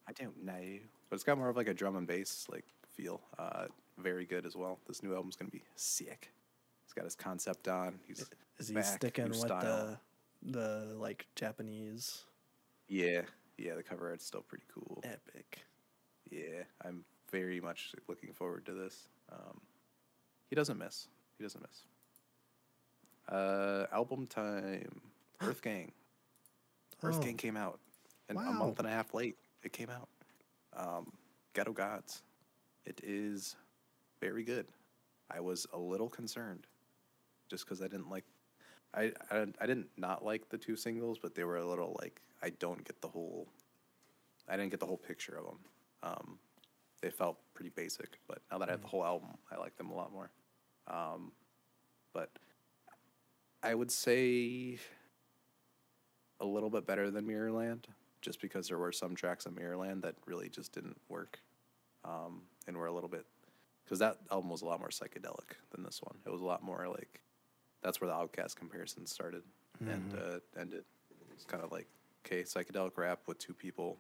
I 0.09 0.13
don't 0.13 0.45
know, 0.45 0.79
but 1.09 1.15
it's 1.15 1.23
got 1.25 1.39
more 1.39 1.49
of 1.49 1.57
like 1.57 1.69
a 1.69 1.75
drum 1.75 1.95
and 1.97 2.07
bass 2.07 2.47
like 2.51 2.65
feel. 2.97 3.21
Uh, 3.39 3.67
very 3.99 4.25
good 4.25 4.47
as 4.47 4.57
well. 4.57 4.79
This 4.89 5.03
new 5.03 5.15
album's 5.15 5.37
gonna 5.37 5.51
be 5.51 5.63
sick. 5.77 6.33
He's 6.91 6.95
got 6.95 7.05
his 7.05 7.15
concept 7.15 7.69
on. 7.69 8.01
He's 8.09 8.27
Is 8.59 8.67
he 8.69 8.75
back, 8.75 8.85
sticking 8.85 9.29
with 9.29 9.37
style. 9.37 9.97
the 10.43 10.51
the 10.53 10.95
like 10.99 11.27
Japanese 11.37 12.25
Yeah, 12.89 13.23
yeah. 13.57 13.77
The 13.77 13.83
cover 13.85 14.11
art's 14.11 14.27
still 14.27 14.41
pretty 14.43 14.65
cool. 14.75 15.01
epic? 15.05 15.61
Yeah, 16.31 16.65
I'm 16.85 17.05
very 17.31 17.61
much 17.61 17.93
looking 18.09 18.33
forward 18.33 18.67
to 18.67 18.73
this. 18.73 19.09
Um, 19.31 19.61
he 20.49 20.57
doesn't 20.57 20.79
miss. 20.79 21.07
He 21.39 21.45
doesn't 21.45 21.61
miss. 21.63 21.85
Uh, 23.29 23.87
album 23.93 24.27
time. 24.27 25.01
Earth 25.41 25.63
Gang. 25.63 25.93
Earth 27.05 27.19
Oh. 27.19 27.23
Gang 27.23 27.37
came 27.37 27.57
out, 27.57 27.79
and 28.29 28.37
a 28.37 28.43
month 28.43 28.79
and 28.81 28.89
a 28.89 28.91
half 28.91 29.15
late, 29.15 29.37
it 29.63 29.73
came 29.73 29.91
out. 29.91 30.09
Um, 30.77 31.13
Ghetto 31.55 31.73
Gods. 31.73 32.23
It 32.85 33.01
is 33.05 33.55
very 34.21 34.43
good. 34.43 34.67
I 35.31 35.39
was 35.41 35.67
a 35.73 35.79
little 35.79 36.09
concerned, 36.09 36.67
just 37.51 37.65
because 37.65 37.83
I 37.83 37.89
didn't 37.89 38.09
like. 38.09 38.25
I, 38.95 39.13
I 39.31 39.47
I 39.61 39.67
didn't 39.67 39.89
not 39.97 40.25
like 40.25 40.49
the 40.49 40.59
two 40.59 40.77
singles, 40.77 41.19
but 41.21 41.35
they 41.35 41.45
were 41.45 41.59
a 41.59 41.67
little 41.67 41.97
like 42.01 42.21
I 42.43 42.51
don't 42.51 42.85
get 42.85 43.01
the 43.01 43.09
whole. 43.09 43.49
I 44.49 44.57
didn't 44.57 44.71
get 44.71 44.81
the 44.81 44.87
whole 44.87 44.97
picture 44.97 45.37
of 45.37 45.45
them. 45.45 45.59
Um, 46.03 46.39
they 47.03 47.11
felt 47.11 47.39
pretty 47.55 47.71
basic, 47.71 48.19
but 48.27 48.39
now 48.51 48.59
that 48.59 48.69
I 48.69 48.73
have 48.73 48.83
the 48.83 48.89
whole 48.89 49.05
album, 49.05 49.31
I 49.51 49.59
like 49.59 49.77
them 49.77 49.91
a 49.91 49.95
lot 49.95 50.13
more. 50.13 50.31
Um, 50.89 51.33
but 52.13 52.31
I 53.63 53.75
would 53.75 53.91
say 53.91 54.79
a 56.41 56.45
little 56.45 56.71
bit 56.71 56.87
better 56.87 57.11
than 57.11 57.27
Mirrorland, 57.27 57.85
just 58.23 58.41
because 58.41 58.69
there 58.69 58.79
were 58.79 58.93
some 58.93 59.15
tracks 59.15 59.47
on 59.47 59.55
Mirrorland 59.55 60.03
that 60.03 60.15
really 60.27 60.49
just 60.49 60.73
didn't 60.73 60.99
work, 61.09 61.39
um, 62.05 62.43
and 62.67 62.77
were 62.77 62.87
a 62.87 62.93
little 62.93 63.09
bit 63.09 63.27
because 63.85 63.99
that 63.99 64.19
album 64.31 64.51
was 64.51 64.63
a 64.63 64.67
lot 64.67 64.79
more 64.79 64.89
psychedelic 64.89 65.57
than 65.73 65.83
this 65.83 66.01
one. 66.03 66.17
It 66.25 66.31
was 66.31 66.41
a 66.41 66.45
lot 66.45 66.63
more 66.63 66.87
like 66.89 67.21
that's 67.83 68.01
where 68.01 68.09
the 68.09 68.15
OutKast 68.15 68.57
comparison 68.57 69.07
started 69.07 69.43
and 69.81 70.15
uh, 70.15 70.61
ended. 70.61 70.85
It's 71.33 71.45
kind 71.45 71.63
of 71.63 71.73
like 71.73 71.87
okay, 72.27 72.43
psychedelic 72.43 72.97
rap 72.97 73.21
with 73.27 73.39
two 73.39 73.55
people. 73.55 73.99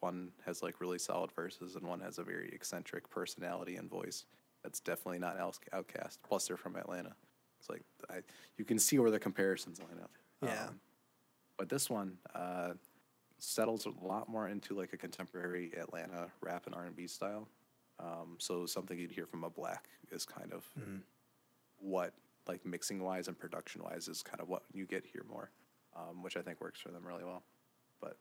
One 0.00 0.30
has 0.44 0.62
like 0.62 0.80
really 0.80 0.98
solid 0.98 1.32
verses, 1.32 1.74
and 1.74 1.86
one 1.86 2.00
has 2.00 2.18
a 2.18 2.22
very 2.22 2.50
eccentric 2.52 3.08
personality 3.10 3.76
and 3.76 3.90
voice. 3.90 4.24
That's 4.62 4.80
definitely 4.80 5.18
not 5.18 5.38
OutKast. 5.38 6.18
Plus, 6.26 6.48
they're 6.48 6.56
from 6.56 6.76
Atlanta. 6.76 7.14
It's 7.58 7.68
like 7.68 7.82
I, 8.10 8.20
you 8.56 8.64
can 8.64 8.78
see 8.78 8.98
where 8.98 9.10
the 9.10 9.18
comparisons 9.18 9.80
line 9.80 10.00
up. 10.02 10.10
Yeah. 10.42 10.66
Um, 10.68 10.80
but 11.56 11.68
this 11.68 11.88
one 11.88 12.18
uh, 12.34 12.72
settles 13.38 13.86
a 13.86 14.06
lot 14.06 14.28
more 14.28 14.48
into 14.48 14.74
like 14.74 14.92
a 14.92 14.96
contemporary 14.96 15.72
Atlanta 15.78 16.28
rap 16.40 16.66
and 16.66 16.74
R 16.74 16.84
and 16.84 16.94
B 16.94 17.06
style. 17.06 17.48
Um, 17.98 18.36
so 18.38 18.66
something 18.66 18.98
you'd 18.98 19.12
hear 19.12 19.26
from 19.26 19.44
a 19.44 19.50
Black 19.50 19.88
is 20.12 20.26
kind 20.26 20.52
of 20.52 20.68
what 21.78 22.12
like 22.48 22.64
mixing 22.64 23.02
wise 23.02 23.28
and 23.28 23.38
production 23.38 23.82
wise 23.82 24.08
is 24.08 24.22
kind 24.22 24.40
of 24.40 24.48
what 24.48 24.62
you 24.72 24.86
get 24.86 25.04
here 25.04 25.24
more, 25.28 25.50
um, 25.96 26.22
which 26.22 26.36
I 26.36 26.42
think 26.42 26.60
works 26.60 26.80
for 26.80 26.90
them 26.90 27.06
really 27.06 27.24
well. 27.24 27.42
But 28.00 28.16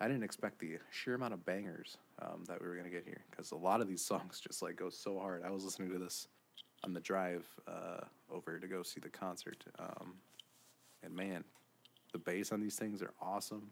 I 0.00 0.08
didn't 0.08 0.24
expect 0.24 0.58
the 0.58 0.78
sheer 0.90 1.14
amount 1.14 1.34
of 1.34 1.44
bangers 1.44 1.98
um, 2.22 2.44
that 2.46 2.60
we 2.60 2.68
were 2.68 2.76
gonna 2.76 2.90
get 2.90 3.04
here 3.04 3.24
because 3.30 3.50
a 3.50 3.56
lot 3.56 3.80
of 3.80 3.88
these 3.88 4.04
songs 4.04 4.40
just 4.40 4.62
like 4.62 4.76
go 4.76 4.90
so 4.90 5.18
hard. 5.18 5.42
I 5.44 5.50
was 5.50 5.64
listening 5.64 5.90
to 5.90 5.98
this 5.98 6.28
on 6.84 6.92
the 6.92 7.00
drive 7.00 7.46
uh, 7.66 8.00
over 8.30 8.58
to 8.58 8.66
go 8.66 8.82
see 8.82 9.00
the 9.00 9.08
concert, 9.08 9.64
um, 9.78 10.14
and 11.02 11.14
man, 11.14 11.44
the 12.12 12.18
bass 12.18 12.52
on 12.52 12.60
these 12.60 12.76
things 12.76 13.02
are 13.02 13.12
awesome. 13.20 13.70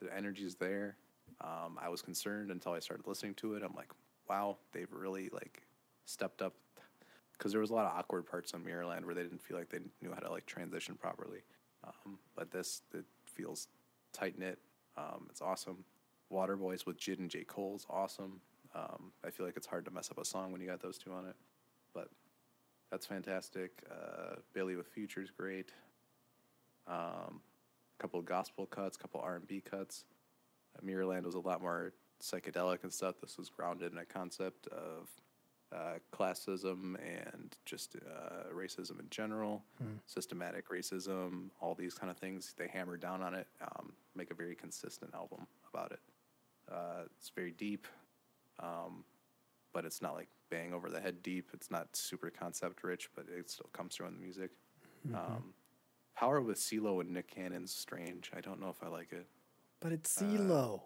The 0.00 0.14
energy's 0.16 0.54
there. 0.54 0.96
Um, 1.40 1.78
I 1.80 1.88
was 1.88 2.02
concerned 2.02 2.50
until 2.50 2.72
I 2.72 2.78
started 2.78 3.06
listening 3.06 3.34
to 3.34 3.54
it. 3.54 3.62
I'm 3.62 3.74
like, 3.74 3.90
wow, 4.28 4.56
they've 4.72 4.90
really 4.92 5.28
like 5.32 5.62
stepped 6.04 6.42
up 6.42 6.54
because 7.36 7.52
there 7.52 7.60
was 7.60 7.70
a 7.70 7.74
lot 7.74 7.86
of 7.86 7.96
awkward 7.98 8.26
parts 8.26 8.54
on 8.54 8.62
Mirrorland 8.62 9.04
where 9.04 9.14
they 9.14 9.22
didn't 9.22 9.42
feel 9.42 9.56
like 9.56 9.68
they 9.68 9.80
knew 10.00 10.12
how 10.12 10.20
to 10.20 10.30
like 10.30 10.46
transition 10.46 10.94
properly. 10.94 11.40
Um, 11.84 12.18
but 12.36 12.50
this 12.50 12.82
it 12.94 13.04
feels 13.24 13.68
tight 14.12 14.38
knit. 14.38 14.58
Um, 14.96 15.26
it's 15.30 15.40
awesome. 15.40 15.84
Water 16.30 16.56
Boys 16.56 16.86
with 16.86 16.98
Jid 16.98 17.18
and 17.18 17.30
J 17.30 17.44
Cole's 17.44 17.86
awesome. 17.90 18.40
Um, 18.74 19.12
I 19.24 19.30
feel 19.30 19.44
like 19.44 19.56
it's 19.56 19.66
hard 19.66 19.84
to 19.84 19.90
mess 19.90 20.10
up 20.10 20.18
a 20.18 20.24
song 20.24 20.50
when 20.50 20.60
you 20.60 20.66
got 20.66 20.80
those 20.80 20.96
two 20.96 21.12
on 21.12 21.26
it, 21.26 21.36
but 21.92 22.08
that's 22.90 23.04
fantastic. 23.06 23.82
Uh, 23.90 24.36
Bailey 24.54 24.76
with 24.76 24.86
Future's 24.86 25.30
great. 25.30 25.72
Um, 26.86 27.40
a 27.98 28.02
couple 28.02 28.18
of 28.18 28.26
gospel 28.26 28.66
cuts, 28.66 28.96
couple 28.96 29.20
R 29.20 29.36
and 29.36 29.46
B 29.46 29.60
cuts. 29.60 30.04
Uh, 30.76 30.86
Mirrorland 30.86 31.24
was 31.24 31.34
a 31.34 31.40
lot 31.40 31.60
more 31.60 31.92
psychedelic 32.22 32.82
and 32.82 32.92
stuff. 32.92 33.16
This 33.20 33.36
was 33.36 33.50
grounded 33.50 33.92
in 33.92 33.98
a 33.98 34.04
concept 34.04 34.66
of 34.68 35.08
uh, 35.74 35.94
classism 36.12 36.96
and 37.02 37.56
just 37.64 37.96
uh, 37.96 38.52
racism 38.54 39.00
in 39.00 39.06
general, 39.10 39.62
systematic 40.06 40.68
racism, 40.68 41.48
all 41.60 41.74
these 41.74 41.94
kind 41.94 42.10
of 42.10 42.16
things. 42.18 42.54
They 42.56 42.68
hammer 42.68 42.96
down 42.96 43.22
on 43.22 43.34
it, 43.34 43.46
um, 43.62 43.92
make 44.14 44.30
a 44.30 44.34
very 44.34 44.54
consistent 44.54 45.14
album 45.14 45.46
about 45.72 45.92
it. 45.92 46.00
Uh, 46.70 47.02
it's 47.18 47.30
very 47.34 47.50
deep, 47.52 47.86
um, 48.60 49.04
but 49.72 49.84
it's 49.84 50.02
not 50.02 50.14
like 50.14 50.28
bang 50.50 50.72
over 50.74 50.90
the 50.90 51.00
head 51.00 51.22
deep. 51.22 51.48
It's 51.54 51.70
not 51.70 51.88
super 51.96 52.30
concept 52.30 52.84
rich, 52.84 53.08
but 53.16 53.24
it 53.28 53.50
still 53.50 53.70
comes 53.72 53.94
through 53.96 54.08
in 54.08 54.14
the 54.14 54.20
music. 54.20 54.50
Um, 55.14 55.54
Power 56.14 56.40
with 56.42 56.58
CeeLo 56.58 57.00
and 57.00 57.10
Nick 57.10 57.28
Cannon's 57.34 57.72
strange. 57.74 58.30
I 58.36 58.40
don't 58.42 58.60
know 58.60 58.68
if 58.68 58.82
I 58.82 58.88
like 58.88 59.12
it. 59.12 59.26
But 59.80 59.92
it's 59.92 60.20
Uh, 60.20 60.26
CeeLo. 60.26 60.82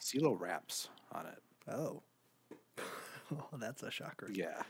CeeLo 0.00 0.38
raps 0.38 0.88
on 1.12 1.26
it. 1.26 1.42
oh. 1.72 2.02
oh, 3.52 3.56
that's 3.58 3.82
a 3.82 3.90
shocker. 3.90 4.28
Yeah. 4.32 4.62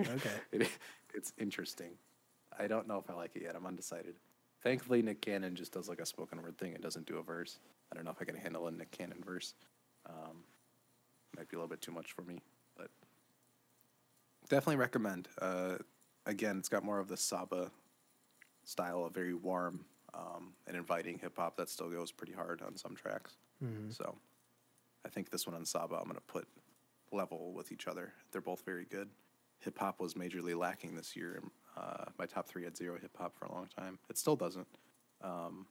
Okay. 0.00 0.30
it, 0.52 0.68
it's 1.14 1.32
interesting. 1.38 1.92
I 2.58 2.66
don't 2.66 2.88
know 2.88 2.98
if 2.98 3.08
I 3.10 3.14
like 3.14 3.36
it 3.36 3.42
yet. 3.42 3.54
I'm 3.54 3.66
undecided. 3.66 4.16
Thankfully, 4.62 5.02
Nick 5.02 5.20
Cannon 5.20 5.54
just 5.54 5.72
does 5.72 5.88
like 5.88 6.00
a 6.00 6.06
spoken 6.06 6.42
word 6.42 6.58
thing 6.58 6.74
and 6.74 6.82
doesn't 6.82 7.06
do 7.06 7.18
a 7.18 7.22
verse. 7.22 7.58
I 7.92 7.94
don't 7.94 8.04
know 8.04 8.10
if 8.10 8.20
I 8.20 8.24
can 8.24 8.34
handle 8.34 8.66
a 8.66 8.70
Nick 8.70 8.90
Cannon 8.90 9.22
verse. 9.24 9.54
Um, 10.08 10.44
might 11.36 11.48
be 11.48 11.56
a 11.56 11.58
little 11.58 11.68
bit 11.68 11.80
too 11.80 11.92
much 11.92 12.12
for 12.12 12.22
me, 12.22 12.40
but 12.76 12.90
definitely 14.48 14.76
recommend. 14.76 15.28
Uh, 15.40 15.76
again, 16.26 16.58
it's 16.58 16.68
got 16.68 16.84
more 16.84 16.98
of 16.98 17.08
the 17.08 17.16
Saba 17.16 17.70
style, 18.64 19.04
a 19.04 19.10
very 19.10 19.34
warm 19.34 19.84
um, 20.14 20.52
and 20.66 20.76
inviting 20.76 21.18
hip 21.18 21.36
hop 21.36 21.56
that 21.56 21.68
still 21.68 21.90
goes 21.90 22.10
pretty 22.10 22.32
hard 22.32 22.62
on 22.62 22.76
some 22.76 22.96
tracks. 22.96 23.36
So 23.92 24.16
I 25.04 25.08
think 25.08 25.30
this 25.30 25.46
one 25.46 25.54
on 25.54 25.64
Saba, 25.64 25.96
I'm 25.96 26.04
going 26.04 26.14
to 26.16 26.20
put 26.22 26.48
level 27.12 27.52
with 27.52 27.72
each 27.72 27.86
other. 27.86 28.12
They're 28.32 28.40
both 28.40 28.64
very 28.64 28.84
good. 28.84 29.08
Hip 29.60 29.78
hop 29.78 30.00
was 30.00 30.14
majorly 30.14 30.56
lacking 30.56 30.94
this 30.94 31.16
year. 31.16 31.42
Uh, 31.76 32.04
my 32.18 32.26
top 32.26 32.48
three 32.48 32.64
had 32.64 32.76
zero 32.76 32.98
hip 33.00 33.16
hop 33.16 33.36
for 33.38 33.46
a 33.46 33.52
long 33.52 33.68
time. 33.76 33.98
It 34.08 34.18
still 34.18 34.36
doesn't. 34.36 34.66
Um, 35.22 35.66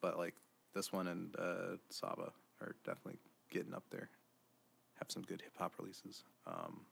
but 0.00 0.18
like 0.18 0.34
this 0.74 0.92
one 0.92 1.06
and 1.08 1.34
uh, 1.38 1.76
Saba 1.88 2.32
are 2.60 2.74
definitely 2.84 3.18
getting 3.50 3.74
up 3.74 3.84
there. 3.90 4.10
Have 4.98 5.10
some 5.10 5.22
good 5.22 5.40
hip 5.42 5.56
hop 5.58 5.74
releases. 5.78 6.24
Um, 6.46 6.82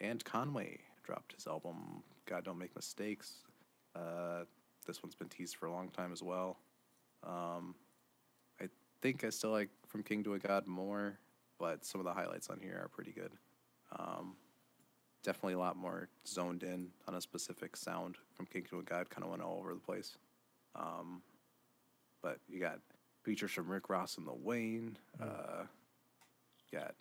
and 0.00 0.24
Conway 0.24 0.80
dropped 1.04 1.32
his 1.34 1.46
album 1.46 2.02
God 2.26 2.44
Don't 2.44 2.58
Make 2.58 2.74
Mistakes. 2.74 3.34
Uh, 3.94 4.44
this 4.86 5.02
one's 5.02 5.14
been 5.14 5.28
teased 5.28 5.56
for 5.56 5.66
a 5.66 5.72
long 5.72 5.88
time 5.88 6.12
as 6.12 6.22
well. 6.22 6.58
Um, 7.24 7.74
I 8.60 8.68
think 9.00 9.24
I 9.24 9.30
still 9.30 9.50
like 9.50 9.70
From 9.86 10.02
King 10.02 10.24
to 10.24 10.34
a 10.34 10.38
God 10.38 10.66
more, 10.66 11.18
but 11.58 11.84
some 11.84 12.00
of 12.00 12.04
the 12.04 12.12
highlights 12.12 12.48
on 12.48 12.58
here 12.60 12.80
are 12.82 12.88
pretty 12.88 13.12
good. 13.12 13.32
Um, 13.98 14.34
definitely 15.22 15.54
a 15.54 15.58
lot 15.58 15.76
more 15.76 16.08
zoned 16.26 16.62
in 16.62 16.88
on 17.08 17.14
a 17.14 17.20
specific 17.20 17.76
sound. 17.76 18.16
From 18.34 18.46
King 18.46 18.64
to 18.70 18.78
a 18.78 18.82
God 18.82 19.10
kind 19.10 19.24
of 19.24 19.30
went 19.30 19.42
all 19.42 19.58
over 19.58 19.72
the 19.74 19.80
place. 19.80 20.16
Um, 20.74 21.22
but 22.22 22.38
you 22.48 22.60
got 22.60 22.80
features 23.22 23.50
from 23.52 23.68
Rick 23.68 23.88
Ross 23.88 24.18
and 24.18 24.26
the 24.26 24.34
Wayne. 24.34 24.96
Uh, 25.20 25.64
got, 26.72 26.94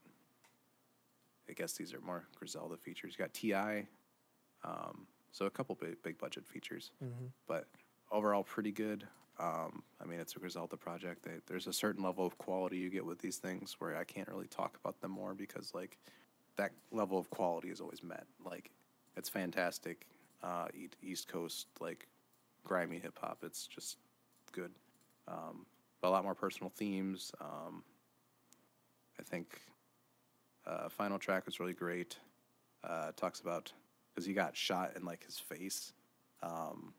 I 1.49 1.53
guess 1.53 1.73
these 1.73 1.93
are 1.93 1.99
more 2.01 2.25
Griselda 2.37 2.77
features. 2.77 3.15
You 3.17 3.23
got 3.23 3.33
Ti. 3.33 3.87
Um, 4.63 5.07
so 5.31 5.45
a 5.45 5.49
couple 5.49 5.75
big 5.75 6.01
big 6.01 6.17
budget 6.17 6.47
features, 6.47 6.91
but 7.47 7.67
overall 8.11 8.43
pretty 8.43 8.71
good. 8.71 9.05
Um, 9.37 9.83
I 10.01 10.05
mean, 10.05 10.19
it's 10.19 10.35
a 10.35 10.39
Griselda 10.39 10.77
project. 10.77 11.23
They, 11.23 11.39
there's 11.47 11.67
a 11.67 11.73
certain 11.73 12.03
level 12.03 12.25
of 12.25 12.37
quality 12.37 12.77
you 12.77 12.89
get 12.89 13.05
with 13.05 13.19
these 13.19 13.37
things 13.37 13.75
where 13.79 13.97
I 13.97 14.03
can't 14.03 14.27
really 14.29 14.47
talk 14.47 14.77
about 14.81 15.01
them 15.01 15.11
more 15.11 15.33
because 15.33 15.73
like 15.73 15.97
that 16.57 16.71
level 16.91 17.17
of 17.17 17.29
quality 17.29 17.69
is 17.69 17.81
always 17.81 18.01
met. 18.01 18.25
Like 18.45 18.71
it's 19.17 19.29
fantastic. 19.29 20.07
Uh, 20.41 20.67
East 21.01 21.27
Coast 21.27 21.67
like 21.79 22.07
grimy 22.63 22.99
hip 22.99 23.17
hop. 23.21 23.39
It's 23.43 23.67
just 23.67 23.97
good. 24.51 24.71
Um, 25.27 25.65
but 26.01 26.09
a 26.09 26.11
lot 26.11 26.23
more 26.23 26.35
personal 26.35 26.69
themes. 26.69 27.31
Um, 27.41 27.83
I 29.19 29.23
think 29.23 29.61
uh, 30.65 30.89
final 30.89 31.19
track 31.19 31.45
was 31.45 31.59
really 31.59 31.73
great. 31.73 32.17
Uh, 32.83 33.11
talks 33.15 33.39
about 33.39 33.71
because 34.13 34.25
he 34.25 34.33
got 34.33 34.55
shot 34.55 34.93
in 34.95 35.03
like 35.03 35.25
his 35.25 35.39
face, 35.39 35.93
um, 36.43 36.93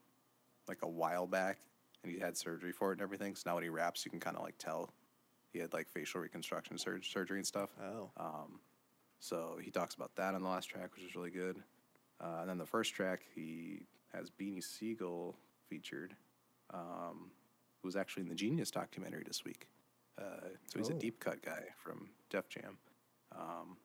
like 0.68 0.78
a 0.82 0.88
while 0.88 1.26
back, 1.26 1.58
and 2.02 2.12
he 2.12 2.18
had 2.18 2.36
surgery 2.36 2.72
for 2.72 2.90
it 2.90 2.94
and 2.94 3.02
everything. 3.02 3.34
So 3.34 3.42
now 3.50 3.54
when 3.54 3.64
he 3.64 3.70
raps, 3.70 4.04
you 4.04 4.10
can 4.10 4.20
kind 4.20 4.36
of 4.36 4.42
like 4.42 4.58
tell 4.58 4.92
he 5.52 5.58
had 5.58 5.72
like 5.72 5.88
facial 5.88 6.20
reconstruction 6.20 6.78
sur- 6.78 7.00
surgery 7.02 7.38
and 7.38 7.46
stuff. 7.46 7.70
Oh. 7.82 8.10
Um, 8.16 8.60
so 9.20 9.58
he 9.62 9.70
talks 9.70 9.94
about 9.94 10.14
that 10.16 10.34
on 10.34 10.42
the 10.42 10.48
last 10.48 10.66
track, 10.66 10.90
which 10.94 11.04
is 11.04 11.14
really 11.16 11.30
good. 11.30 11.62
Uh, 12.20 12.38
and 12.40 12.48
then 12.50 12.58
the 12.58 12.66
first 12.66 12.94
track, 12.94 13.22
he 13.34 13.86
has 14.12 14.30
Beanie 14.30 14.62
Sigel 14.62 15.36
featured, 15.68 16.14
um, 16.72 17.30
who 17.82 17.88
was 17.88 17.96
actually 17.96 18.22
in 18.22 18.28
the 18.28 18.34
Genius 18.34 18.70
documentary 18.70 19.24
this 19.26 19.44
week. 19.44 19.68
Uh, 20.18 20.48
so 20.66 20.78
he's 20.78 20.88
a 20.90 20.94
Oh. 20.94 20.98
deep 20.98 21.20
cut 21.20 21.42
guy 21.42 21.64
from 21.82 22.08
Def 22.30 22.48
Jam, 22.48 22.78
um, 23.36 23.76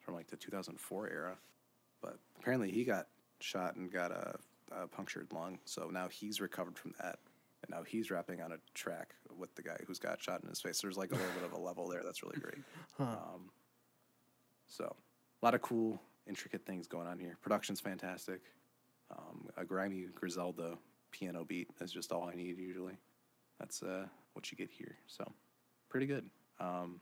from 0.00 0.14
like 0.14 0.28
the 0.28 0.36
2004 0.36 1.08
era. 1.10 1.38
But 2.00 2.18
apparently 2.38 2.70
he 2.70 2.84
got 2.84 3.08
shot 3.40 3.74
and 3.76 3.90
got 3.90 4.10
a, 4.12 4.38
a 4.70 4.86
punctured 4.86 5.32
lung. 5.32 5.58
So 5.64 5.88
now 5.90 6.08
he's 6.08 6.40
recovered 6.40 6.78
from 6.78 6.94
that 7.00 7.18
And 7.66 7.76
now 7.76 7.82
he's 7.82 8.10
rapping 8.10 8.40
on 8.40 8.52
a 8.52 8.56
track 8.74 9.14
with 9.36 9.54
the 9.54 9.62
guy 9.62 9.76
who's 9.86 9.98
got 9.98 10.22
shot 10.22 10.42
in 10.42 10.48
his 10.48 10.60
face. 10.60 10.80
There's 10.80 10.96
like 10.96 11.10
a 11.10 11.14
little 11.14 11.32
bit 11.34 11.44
of 11.44 11.52
a 11.52 11.58
level 11.58 11.88
there 11.88 12.02
that's 12.04 12.22
really 12.22 12.38
great. 12.38 12.58
Huh. 12.96 13.04
Um, 13.04 13.50
so 14.66 14.84
a 14.84 15.44
lot 15.44 15.54
of 15.54 15.62
cool, 15.62 16.00
intricate 16.26 16.64
things 16.64 16.86
going 16.86 17.06
on 17.06 17.18
here. 17.18 17.36
Production's 17.42 17.80
fantastic. 17.80 18.40
Um, 19.10 19.48
a 19.56 19.64
grimy 19.64 20.06
Griselda 20.14 20.76
piano 21.10 21.44
beat 21.44 21.68
is 21.80 21.92
just 21.92 22.12
all 22.12 22.28
I 22.28 22.34
need 22.34 22.58
usually. 22.58 22.96
That's 23.58 23.82
uh, 23.82 24.06
what 24.34 24.50
you 24.50 24.56
get 24.56 24.70
here. 24.70 24.96
So 25.06 25.30
pretty 25.88 26.06
good. 26.06 26.28
Um, 26.60 27.00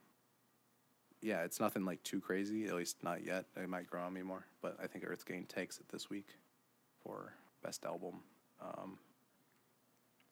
yeah, 1.22 1.42
it's 1.42 1.58
nothing 1.58 1.84
like 1.84 2.02
too 2.02 2.20
crazy, 2.20 2.66
at 2.66 2.74
least 2.74 3.02
not 3.02 3.24
yet. 3.24 3.46
It 3.56 3.68
might 3.68 3.86
grow 3.86 4.02
on 4.02 4.12
me 4.12 4.22
more, 4.22 4.46
but 4.60 4.76
I 4.82 4.86
think 4.86 5.04
Earthgang 5.04 5.48
takes 5.48 5.78
it 5.78 5.88
this 5.90 6.10
week 6.10 6.36
for 7.02 7.32
best 7.62 7.86
album. 7.86 8.20
Um, 8.60 8.98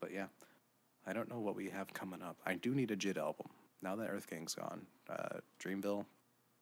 but 0.03 0.13
yeah, 0.13 0.27
I 1.07 1.13
don't 1.13 1.31
know 1.31 1.39
what 1.39 1.55
we 1.55 1.71
have 1.71 1.95
coming 1.95 2.21
up. 2.21 2.37
I 2.45 2.55
do 2.55 2.75
need 2.75 2.91
a 2.91 2.97
JID 2.97 3.17
album 3.17 3.47
now 3.81 3.95
that 3.97 4.11
Earth 4.11 4.27
Earthgang's 4.29 4.55
gone. 4.55 4.85
Uh, 5.09 5.39
Dreamville, 5.63 6.05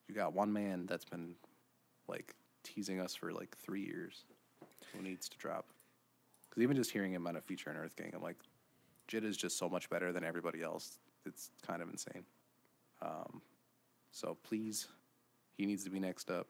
you 0.06 0.14
got 0.14 0.34
one 0.34 0.52
man 0.52 0.86
that's 0.86 1.06
been 1.06 1.34
like 2.06 2.34
teasing 2.62 3.00
us 3.00 3.14
for 3.14 3.32
like 3.32 3.56
three 3.56 3.80
years. 3.80 4.24
Who 4.92 5.02
needs 5.02 5.28
to 5.30 5.38
drop? 5.38 5.66
Because 6.48 6.62
even 6.62 6.76
just 6.76 6.90
hearing 6.90 7.12
him 7.12 7.26
on 7.26 7.36
a 7.36 7.40
feature 7.40 7.70
in 7.70 7.76
Earthgang, 7.76 8.14
I'm 8.14 8.22
like, 8.22 8.36
JID 9.08 9.24
is 9.24 9.36
just 9.38 9.56
so 9.56 9.68
much 9.68 9.88
better 9.88 10.12
than 10.12 10.22
everybody 10.22 10.62
else. 10.62 10.98
It's 11.24 11.50
kind 11.66 11.80
of 11.80 11.88
insane. 11.88 12.24
Um, 13.00 13.40
so 14.12 14.36
please, 14.42 14.86
he 15.56 15.64
needs 15.64 15.82
to 15.84 15.90
be 15.90 15.98
next 15.98 16.30
up. 16.30 16.46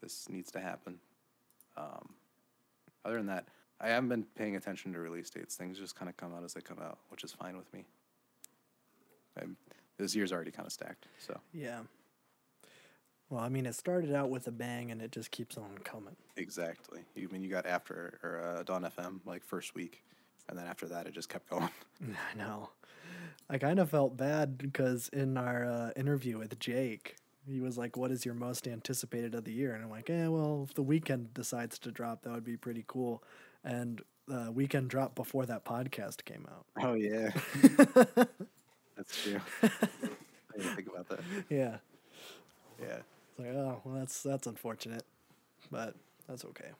This 0.00 0.26
needs 0.30 0.50
to 0.52 0.60
happen. 0.60 0.98
Um, 1.76 2.14
other 3.04 3.18
than 3.18 3.26
that, 3.26 3.48
I 3.80 3.88
haven't 3.88 4.08
been 4.08 4.24
paying 4.36 4.56
attention 4.56 4.92
to 4.92 4.98
release 4.98 5.30
dates. 5.30 5.56
Things 5.56 5.78
just 5.78 5.96
kind 5.96 6.08
of 6.08 6.16
come 6.16 6.34
out 6.34 6.44
as 6.44 6.54
they 6.54 6.60
come 6.60 6.78
out, 6.78 6.98
which 7.08 7.24
is 7.24 7.32
fine 7.32 7.56
with 7.56 7.72
me. 7.72 7.84
I'm, 9.40 9.56
this 9.98 10.14
year's 10.14 10.32
already 10.32 10.50
kind 10.50 10.66
of 10.66 10.72
stacked, 10.72 11.06
so 11.18 11.38
Yeah. 11.52 11.80
Well, 13.30 13.42
I 13.42 13.48
mean, 13.48 13.66
it 13.66 13.74
started 13.74 14.14
out 14.14 14.30
with 14.30 14.46
a 14.46 14.52
bang 14.52 14.90
and 14.90 15.00
it 15.02 15.10
just 15.10 15.30
keeps 15.30 15.56
on 15.56 15.78
coming. 15.82 16.16
exactly. 16.36 17.00
You 17.14 17.28
mean 17.28 17.42
you 17.42 17.50
got 17.50 17.66
after 17.66 18.18
or 18.22 18.40
uh, 18.40 18.62
Dawn 18.62 18.82
FM 18.84 19.20
like 19.24 19.42
first 19.42 19.74
week, 19.74 20.04
and 20.48 20.58
then 20.58 20.66
after 20.66 20.86
that 20.86 21.06
it 21.06 21.14
just 21.14 21.28
kept 21.28 21.48
going. 21.50 21.70
I 22.02 22.38
know. 22.38 22.70
I 23.48 23.58
kind 23.58 23.78
of 23.78 23.90
felt 23.90 24.16
bad 24.16 24.56
because 24.56 25.08
in 25.08 25.36
our 25.36 25.64
uh, 25.64 25.90
interview 25.96 26.38
with 26.38 26.58
Jake, 26.58 27.16
he 27.46 27.60
was 27.60 27.76
like, 27.76 27.96
"What 27.96 28.10
is 28.10 28.24
your 28.24 28.34
most 28.34 28.66
anticipated 28.68 29.34
of 29.34 29.44
the 29.44 29.52
year?" 29.52 29.74
And 29.74 29.84
I'm 29.84 29.90
like, 29.90 30.08
"Eh, 30.08 30.28
well, 30.28 30.66
if 30.68 30.74
the 30.74 30.84
Weeknd 30.84 31.34
decides 31.34 31.78
to 31.80 31.90
drop, 31.90 32.22
that 32.22 32.32
would 32.32 32.44
be 32.44 32.56
pretty 32.56 32.84
cool." 32.86 33.22
And 33.64 34.02
uh, 34.30 34.50
Weeknd 34.50 34.88
drop 34.88 35.14
before 35.14 35.46
that 35.46 35.64
podcast 35.64 36.24
came 36.24 36.46
out. 36.50 36.66
Oh 36.84 36.94
yeah, 36.94 37.30
that's 38.96 39.22
true. 39.22 39.40
I 39.62 39.68
didn't 40.56 40.76
think 40.76 40.88
about 40.88 41.08
that. 41.08 41.20
yeah, 41.48 41.78
Yeah, 42.80 42.98
it's 42.98 43.38
like, 43.38 43.48
oh, 43.48 43.80
well, 43.84 43.94
that's 43.96 44.22
that's 44.22 44.46
unfortunate, 44.46 45.04
but 45.70 45.94
that's 46.28 46.44
okay. 46.44 46.70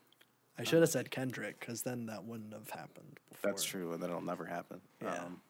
I 0.58 0.62
should 0.62 0.80
have 0.82 0.90
said 0.90 1.10
Kendrick 1.10 1.58
because 1.58 1.82
then 1.82 2.06
that 2.06 2.24
wouldn't 2.24 2.52
have 2.52 2.70
happened. 2.70 3.18
Before. 3.30 3.50
that's 3.50 3.64
true, 3.64 3.92
and 3.92 4.02
then 4.02 4.10
it'll 4.10 4.22
never 4.22 4.44
happen. 4.44 4.80
Yeah. 5.02 5.14
Um, 5.24 5.40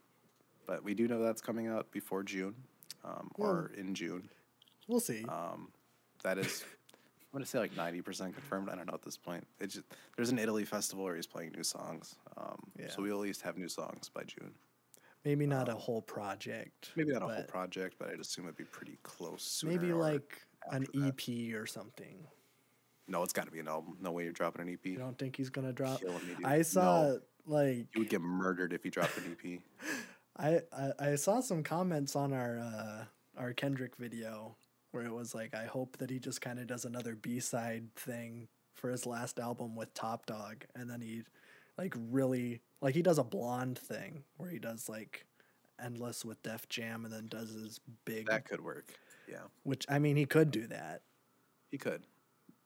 but 0.67 0.83
we 0.83 0.95
do 0.95 1.07
know 1.07 1.23
that's 1.23 1.43
coming 1.43 1.67
out 1.67 1.91
before 1.91 2.23
June, 2.23 2.55
um, 3.05 3.31
or 3.35 3.71
in 3.77 3.95
June. 3.95 4.31
We'll 4.89 5.01
see. 5.01 5.25
Um, 5.27 5.69
that 6.23 6.39
is, 6.39 6.65
I'm 7.35 7.39
gonna 7.41 7.47
say 7.47 7.59
like 7.59 7.77
ninety 7.77 8.01
percent 8.01 8.33
confirmed. 8.33 8.69
I 8.71 8.77
don't 8.77 8.87
know 8.87 8.95
at 8.95 9.03
this 9.03 9.17
point. 9.17 9.45
It 9.59 9.67
just 9.67 9.85
there's 10.15 10.31
an 10.31 10.39
Italy 10.39 10.65
festival 10.65 11.03
where 11.05 11.17
he's 11.17 11.27
playing 11.27 11.51
new 11.51 11.65
songs. 11.65 12.15
Um, 12.37 12.63
Yeah. 12.79 12.91
So 12.91 13.03
we'll 13.03 13.17
at 13.17 13.23
least 13.23 13.43
have 13.43 13.59
new 13.59 13.69
songs 13.69 14.09
by 14.09 14.23
June. 14.23 14.53
maybe 15.25 15.45
not 15.45 15.69
a 15.69 15.75
whole 15.75 16.01
project. 16.01 16.93
Maybe 16.95 17.11
not 17.13 17.23
a 17.23 17.27
whole 17.35 17.43
project, 17.45 17.97
but 17.99 18.11
I'd 18.11 18.21
assume 18.21 18.45
it'd 18.45 18.57
be 18.57 18.63
pretty 18.65 18.99
close. 19.03 19.65
Maybe 19.67 19.93
like 19.93 20.47
an 20.71 20.87
that. 20.95 21.15
EP 21.29 21.55
or 21.57 21.67
something. 21.67 22.25
No, 23.09 23.23
it's 23.25 23.33
got 23.33 23.47
to 23.47 23.51
be 23.51 23.59
an 23.59 23.67
album. 23.69 23.97
No 24.01 24.13
way 24.13 24.23
you're 24.25 24.33
dropping 24.33 24.63
an 24.63 24.73
EP. 24.73 24.87
You 24.87 24.97
don't 24.99 25.19
think 25.19 25.35
he's 25.37 25.51
gonna 25.51 25.73
drop? 25.73 26.01
Kill 26.01 26.13
him, 26.13 26.23
idiot. 26.31 26.45
I 26.45 26.63
saw 26.63 27.03
No. 27.03 27.21
like 27.47 27.89
You 27.95 28.01
would 28.03 28.11
get 28.11 28.21
murdered 28.23 28.73
if 28.73 28.85
you 28.85 28.93
dropped 28.93 29.17
an 29.19 29.37
EP. 29.45 29.61
I, 30.37 30.61
I 30.73 31.11
I 31.11 31.15
saw 31.17 31.41
some 31.41 31.63
comments 31.65 32.15
on 32.15 32.33
our 32.33 32.59
uh, 32.59 33.05
our 33.37 33.53
Kendrick 33.53 33.97
video 33.97 34.57
where 34.95 35.05
it 35.05 35.13
was 35.13 35.35
like 35.35 35.55
I 35.55 35.65
hope 35.65 35.97
that 35.99 36.09
he 36.11 36.19
just 36.19 36.41
kind 36.41 36.59
of 36.59 36.67
does 36.67 36.85
another 36.85 37.17
B 37.17 37.41
side 37.41 37.95
thing 37.97 38.49
for 38.75 38.91
his 38.91 39.07
last 39.07 39.39
album 39.39 39.75
with 39.77 39.93
Top 39.95 40.27
Dawg, 40.27 40.65
and 40.75 40.89
then 40.89 41.01
he 41.01 41.23
like 41.77 41.95
really 42.11 42.61
like 42.81 42.95
he 42.95 43.03
does 43.03 43.19
a 43.19 43.25
blonde 43.25 43.79
thing 43.79 44.23
where 44.37 44.49
he 44.49 44.59
does 44.59 44.89
like 44.89 45.27
endless 45.83 46.25
with 46.25 46.41
Def 46.43 46.69
Jam 46.69 47.05
and 47.05 47.13
then 47.13 47.27
does 47.27 47.51
his 47.51 47.81
big, 48.05 48.27
That 48.27 48.45
could 48.47 48.63
work. 48.63 48.95
Yeah, 49.29 49.39
which 49.65 49.85
I 49.89 49.99
mean 49.99 50.17
he 50.17 50.27
could 50.27 50.51
do 50.51 50.67
that. 50.69 51.03
he 51.71 51.79
could. 51.79 52.03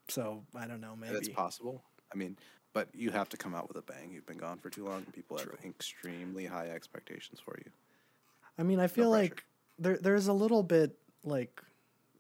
So 0.09 0.45
I 0.55 0.67
don't 0.67 0.81
know, 0.81 0.95
maybe 0.97 1.17
It's 1.17 1.29
possible. 1.29 1.83
I 2.13 2.17
mean, 2.17 2.37
but 2.73 2.89
you 2.95 3.11
have 3.11 3.29
to 3.31 3.37
come 3.37 3.55
out 3.55 3.69
with 3.69 3.77
a 3.77 3.83
bang. 3.83 4.11
You've 4.13 4.27
been 4.27 4.39
gone 4.39 4.59
for 4.59 4.71
too 4.71 4.85
long, 4.85 5.05
people 5.15 5.39
have 5.39 5.49
extremely 5.65 6.47
high 6.47 6.69
expectations 6.69 7.41
for 7.41 7.57
you. 7.59 7.71
I 8.59 8.63
mean, 8.63 8.81
I 8.81 8.87
feel 8.87 9.11
pressure. 9.11 9.23
like 9.23 9.45
there 9.79 9.99
there's 9.99 10.27
a 10.27 10.33
little 10.33 10.63
bit 10.63 10.97
like, 11.25 11.63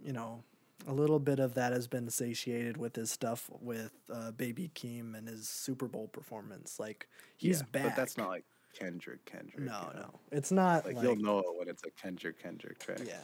you 0.03 0.13
know, 0.13 0.43
a 0.87 0.93
little 0.93 1.19
bit 1.19 1.39
of 1.41 1.55
that 1.55 1.73
has 1.73 1.87
been 1.89 2.09
satiated 2.11 2.77
with 2.77 2.95
his 2.97 3.11
stuff 3.11 3.51
with 3.61 3.93
uh, 4.13 4.31
Baby 4.33 4.71
Keem 4.75 5.17
and 5.17 5.29
his 5.29 5.49
Super 5.49 5.87
Bowl 5.89 6.09
performance. 6.09 6.79
Like 6.79 7.09
he's 7.37 7.61
Yeah, 7.61 7.67
back. 7.73 7.83
but 7.85 7.97
that's 7.97 8.17
not 8.17 8.29
like 8.29 8.45
Kendrick. 8.79 9.25
Kendrick. 9.25 9.61
no, 9.65 9.89
you 9.93 10.01
know? 10.01 10.07
no, 10.07 10.21
it's 10.31 10.53
not 10.53 10.87
Like, 10.87 10.97
like, 10.97 11.05
you'll 11.05 11.17
know 11.17 11.41
it 11.41 11.59
when 11.59 11.69
it's 11.69 11.83
a 11.85 11.91
Kendrick 11.91 12.41
Kendrick 12.43 12.79
track. 12.79 13.01
yeah, 13.05 13.19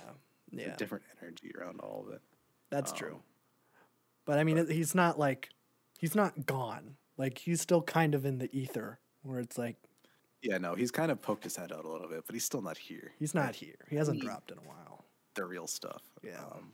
It's 0.53 0.63
yeah, 0.67 0.75
a 0.75 0.77
different 0.77 1.05
energy 1.23 1.53
around 1.59 1.81
all 1.81 2.05
of 2.07 2.13
it. 2.15 2.21
that's 2.71 2.91
um, 2.93 2.97
true. 2.99 3.21
But 4.27 4.39
I 4.39 4.45
mean, 4.45 4.59
it, 4.59 4.71
he's 4.71 4.95
not 4.95 5.19
like 5.19 5.51
he's 5.99 6.15
not 6.15 6.47
gone. 6.47 6.97
Like 7.17 7.39
he's 7.39 7.61
still 7.61 7.83
kind 7.83 8.15
of 8.15 8.25
in 8.25 8.39
the 8.39 8.49
ether 8.57 8.99
where 9.23 9.39
it's 9.39 9.57
like 9.59 9.77
Yeah, 10.43 10.59
no, 10.59 10.75
he's 10.75 10.91
kind 10.91 11.13
of 11.13 11.23
poked 11.23 11.45
his 11.45 11.55
head 11.57 11.71
out 11.73 11.85
a 11.85 11.89
little 11.89 12.09
bit, 12.09 12.25
but 12.27 12.35
he's 12.35 12.45
still 12.45 12.63
not 12.63 12.77
here. 12.79 13.13
he's 13.19 13.35
not 13.35 13.55
here. 13.55 13.77
He 13.89 13.97
hasn't 13.97 14.17
mean- 14.19 14.27
dropped 14.27 14.51
in 14.51 14.59
a 14.59 14.63
while. 14.63 15.04
The 15.35 15.45
real 15.45 15.67
stuff. 15.67 16.03
Yeah. 16.23 16.41
Um, 16.53 16.73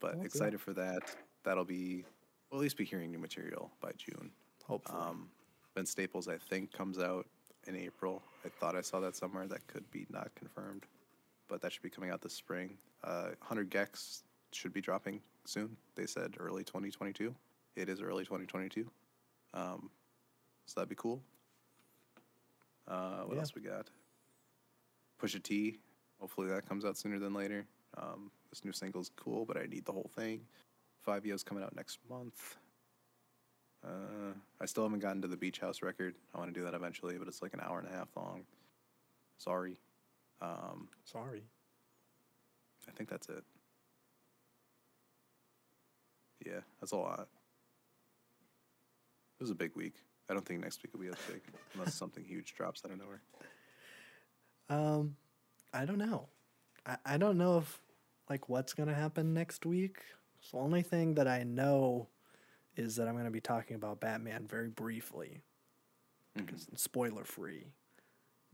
but 0.00 0.16
Well, 0.16 0.24
excited 0.26 0.60
for 0.60 0.72
that. 0.74 1.14
That'll 1.44 1.64
be 1.64 2.04
we'll 2.50 2.60
at 2.60 2.62
least 2.62 2.76
be 2.76 2.84
hearing 2.84 3.10
new 3.10 3.18
material 3.18 3.70
by 3.80 3.92
June. 3.96 4.30
Hopefully, 4.64 4.98
Um, 5.00 5.30
Vince 5.74 5.90
Staples, 5.90 6.28
I 6.28 6.38
think, 6.38 6.72
comes 6.72 6.98
out 6.98 7.26
in 7.66 7.76
April. 7.76 8.22
I 8.44 8.48
thought 8.48 8.76
I 8.76 8.80
saw 8.80 9.00
that 9.00 9.14
somewhere. 9.16 9.46
That 9.46 9.66
could 9.66 9.88
be 9.90 10.06
not 10.10 10.34
confirmed, 10.34 10.86
but 11.48 11.60
that 11.60 11.72
should 11.72 11.82
be 11.82 11.90
coming 11.90 12.10
out 12.10 12.20
this 12.20 12.32
spring. 12.34 12.78
Uh, 13.02 13.30
100 13.40 13.70
gecs 13.70 14.22
should 14.52 14.72
be 14.72 14.80
dropping 14.80 15.20
soon. 15.44 15.76
They 15.94 16.06
said 16.06 16.36
early 16.38 16.64
2022. 16.64 17.34
It 17.76 17.88
is 17.88 18.00
early 18.00 18.24
2022. 18.24 18.90
Um, 19.52 19.90
so 20.66 20.80
that'd 20.80 20.88
be 20.88 20.94
cool. 20.94 21.22
Uh, 22.86 23.22
what 23.24 23.34
Yeah. 23.34 23.40
else 23.40 23.54
we 23.54 23.62
got? 23.62 23.90
Pusha 25.18 25.42
T. 25.42 25.78
Hopefully 26.24 26.48
that 26.48 26.66
comes 26.66 26.86
out 26.86 26.96
sooner 26.96 27.18
than 27.18 27.34
later. 27.34 27.66
Um, 27.98 28.30
this 28.48 28.64
new 28.64 28.72
single's 28.72 29.10
cool, 29.14 29.44
but 29.44 29.58
I 29.58 29.66
need 29.66 29.84
the 29.84 29.92
whole 29.92 30.10
thing. 30.16 30.40
Fivio's 31.06 31.42
coming 31.42 31.62
out 31.62 31.76
next 31.76 31.98
month. 32.08 32.56
Uh, 33.84 34.32
I 34.58 34.64
still 34.64 34.84
haven't 34.84 35.00
gotten 35.00 35.20
to 35.20 35.28
the 35.28 35.36
Beach 35.36 35.60
House 35.60 35.82
record. 35.82 36.14
I 36.34 36.38
want 36.38 36.48
to 36.48 36.58
do 36.58 36.64
that 36.64 36.72
eventually, 36.72 37.18
but 37.18 37.28
it's 37.28 37.42
like 37.42 37.52
an 37.52 37.60
hour 37.60 37.78
and 37.78 37.86
a 37.86 37.90
half 37.90 38.08
long. 38.16 38.44
Sorry. 39.36 39.76
Um, 40.40 40.88
sorry. 41.04 41.42
I 42.88 42.92
think 42.92 43.10
that's 43.10 43.28
it. 43.28 43.44
Yeah, 46.46 46.60
that's 46.80 46.92
a 46.92 46.96
lot. 46.96 47.28
It 49.38 49.42
was 49.42 49.50
a 49.50 49.54
big 49.54 49.76
week. 49.76 49.96
I 50.30 50.32
don't 50.32 50.46
think 50.46 50.62
next 50.62 50.82
week 50.82 50.94
will 50.94 51.02
be 51.02 51.08
as 51.08 51.16
big 51.30 51.42
unless 51.74 51.94
something 51.98 52.24
huge 52.24 52.54
drops 52.54 52.80
out 52.82 52.92
of 52.92 52.98
nowhere. 52.98 53.20
Um, 54.70 55.16
I 55.74 55.84
don't 55.84 55.98
know. 55.98 56.28
I, 56.86 56.96
I 57.04 57.16
don't 57.18 57.36
know 57.36 57.58
if 57.58 57.80
like 58.30 58.48
what's 58.48 58.72
gonna 58.72 58.94
happen 58.94 59.34
next 59.34 59.66
week. 59.66 59.98
So 60.40 60.56
the 60.58 60.62
only 60.62 60.82
thing 60.82 61.14
that 61.14 61.28
I 61.28 61.42
know 61.42 62.08
is 62.76 62.96
that 62.96 63.08
I'm 63.08 63.16
gonna 63.16 63.30
be 63.30 63.40
talking 63.40 63.76
about 63.76 64.00
Batman 64.00 64.46
very 64.46 64.68
briefly, 64.70 65.42
Mhm. 66.38 66.46
because 66.46 66.68
it's 66.72 66.82
spoiler 66.82 67.24
free. 67.24 67.66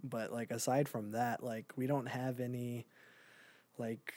But 0.03 0.33
like 0.33 0.51
aside 0.51 0.89
from 0.89 1.13
that, 1.13 1.43
like 1.45 1.73
we 1.77 1.87
don't 1.87 2.07
have 2.07 2.41
any 2.41 2.87
like 3.79 4.15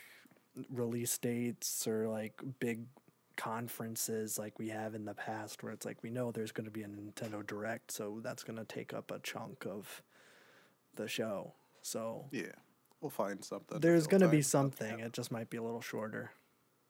release 0.69 1.17
dates 1.17 1.87
or 1.87 2.07
like 2.07 2.41
big 2.59 2.85
conferences 3.35 4.37
like 4.37 4.59
we 4.59 4.69
have 4.69 4.93
in 4.93 5.05
the 5.05 5.13
past 5.15 5.63
where 5.63 5.71
it's 5.73 5.85
like 5.85 6.01
we 6.03 6.09
know 6.11 6.31
there's 6.31 6.51
going 6.51 6.65
to 6.65 6.71
be 6.71 6.83
a 6.83 6.87
Nintendo 6.87 7.45
Direct, 7.45 7.91
so 7.91 8.19
that's 8.21 8.43
going 8.43 8.57
to 8.59 8.65
take 8.65 8.93
up 8.93 9.09
a 9.11 9.17
chunk 9.19 9.65
of 9.65 10.03
the 10.95 11.07
show. 11.07 11.53
So 11.81 12.27
Yeah, 12.31 12.51
we'll 13.03 13.09
find 13.09 13.43
something. 13.43 13.79
there's 13.79 14.07
going 14.07 14.21
to 14.21 14.27
be 14.27 14.37
time. 14.37 14.43
something. 14.43 14.99
It 14.99 15.13
just 15.13 15.31
might 15.31 15.49
be 15.49 15.57
a 15.57 15.63
little 15.63 15.81
shorter. 15.81 16.31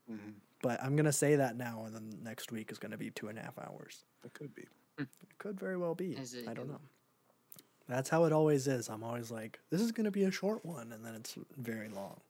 Mhm. 0.10 0.35
But 0.61 0.81
I'm 0.81 0.95
going 0.95 1.06
to 1.06 1.11
say 1.14 1.35
that 1.35 1.57
now, 1.57 1.84
and 1.85 1.94
then 1.94 2.19
next 2.23 2.52
week 2.52 2.72
is 2.72 2.77
going 2.80 2.91
to 2.91 2.98
be 2.98 3.10
two 3.10 3.27
and 3.27 3.38
a 3.38 3.41
half 3.41 3.57
hours. 3.60 4.06
It 4.23 4.34
could 4.34 4.53
be. 4.56 4.65
It 4.98 5.07
could 5.38 5.60
very 5.60 5.76
well 5.76 5.95
be. 5.95 6.15
I 6.48 6.53
don't 6.53 6.69
know. 6.69 6.80
That's 7.90 8.07
how 8.10 8.23
it 8.23 8.31
always 8.31 8.65
is. 8.68 8.88
I'm 8.88 9.03
always 9.03 9.30
like, 9.30 9.60
this 9.69 9.81
is 9.81 9.91
going 9.91 10.06
to 10.06 10.11
be 10.11 10.23
a 10.23 10.31
short 10.31 10.64
one, 10.64 10.94
and 10.94 11.03
then 11.03 11.15
it's 11.15 11.35
very 11.57 11.90
long. 11.90 12.22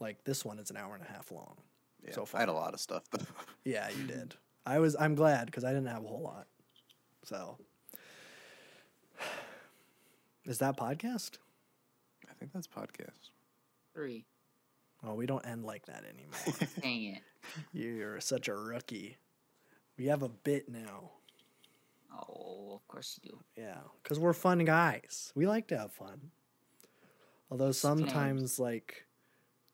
Like 0.00 0.24
this 0.24 0.44
one 0.44 0.58
is 0.58 0.70
an 0.70 0.76
hour 0.76 0.94
and 0.96 1.04
a 1.04 1.12
half 1.12 1.30
long. 1.30 1.54
Yeah, 2.04 2.12
So 2.14 2.26
I 2.34 2.40
had 2.40 2.48
a 2.48 2.52
lot 2.52 2.74
of 2.74 2.80
stuff 2.80 3.04
though. 3.12 3.24
Yeah, 3.64 3.88
you 3.90 4.04
did. 4.04 4.34
I 4.66 4.80
was. 4.80 4.96
I'm 4.98 5.14
glad 5.14 5.46
because 5.46 5.62
I 5.62 5.68
didn't 5.72 5.86
have 5.86 6.04
a 6.04 6.08
whole 6.08 6.22
lot. 6.22 6.48
So, 7.22 7.58
is 10.44 10.58
that 10.58 10.76
podcast? 10.76 11.38
I 12.42 12.44
think 12.44 12.54
that's 12.54 12.66
podcast. 12.66 13.30
Three. 13.94 14.24
Oh, 15.04 15.14
we 15.14 15.26
don't 15.26 15.46
end 15.46 15.64
like 15.64 15.86
that 15.86 16.02
anymore. 16.04 16.68
Dang 16.80 17.04
it. 17.04 17.22
You're 17.72 18.18
such 18.20 18.48
a 18.48 18.54
rookie. 18.54 19.16
We 19.96 20.06
have 20.06 20.24
a 20.24 20.28
bit 20.28 20.68
now. 20.68 21.12
Oh, 22.12 22.72
of 22.74 22.88
course 22.88 23.20
you 23.22 23.30
do. 23.30 23.38
Yeah, 23.56 23.78
because 24.02 24.18
we're 24.18 24.32
fun 24.32 24.64
guys. 24.64 25.32
We 25.36 25.46
like 25.46 25.68
to 25.68 25.78
have 25.78 25.92
fun. 25.92 26.32
Although 27.48 27.70
sometimes, 27.70 28.58
like, 28.58 29.06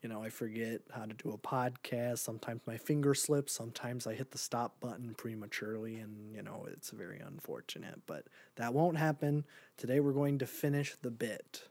you 0.02 0.10
know, 0.10 0.22
I 0.22 0.28
forget 0.28 0.82
how 0.94 1.06
to 1.06 1.14
do 1.14 1.30
a 1.30 1.38
podcast. 1.38 2.18
Sometimes 2.18 2.60
my 2.66 2.76
finger 2.76 3.14
slips. 3.14 3.54
Sometimes 3.54 4.06
I 4.06 4.12
hit 4.12 4.32
the 4.32 4.38
stop 4.38 4.78
button 4.78 5.14
prematurely, 5.14 5.96
and, 5.96 6.34
you 6.34 6.42
know, 6.42 6.66
it's 6.70 6.90
very 6.90 7.18
unfortunate. 7.18 8.02
But 8.06 8.26
that 8.56 8.74
won't 8.74 8.98
happen. 8.98 9.44
Today 9.78 10.00
we're 10.00 10.12
going 10.12 10.38
to 10.38 10.46
finish 10.46 10.96
the 11.00 11.10
bit. 11.10 11.62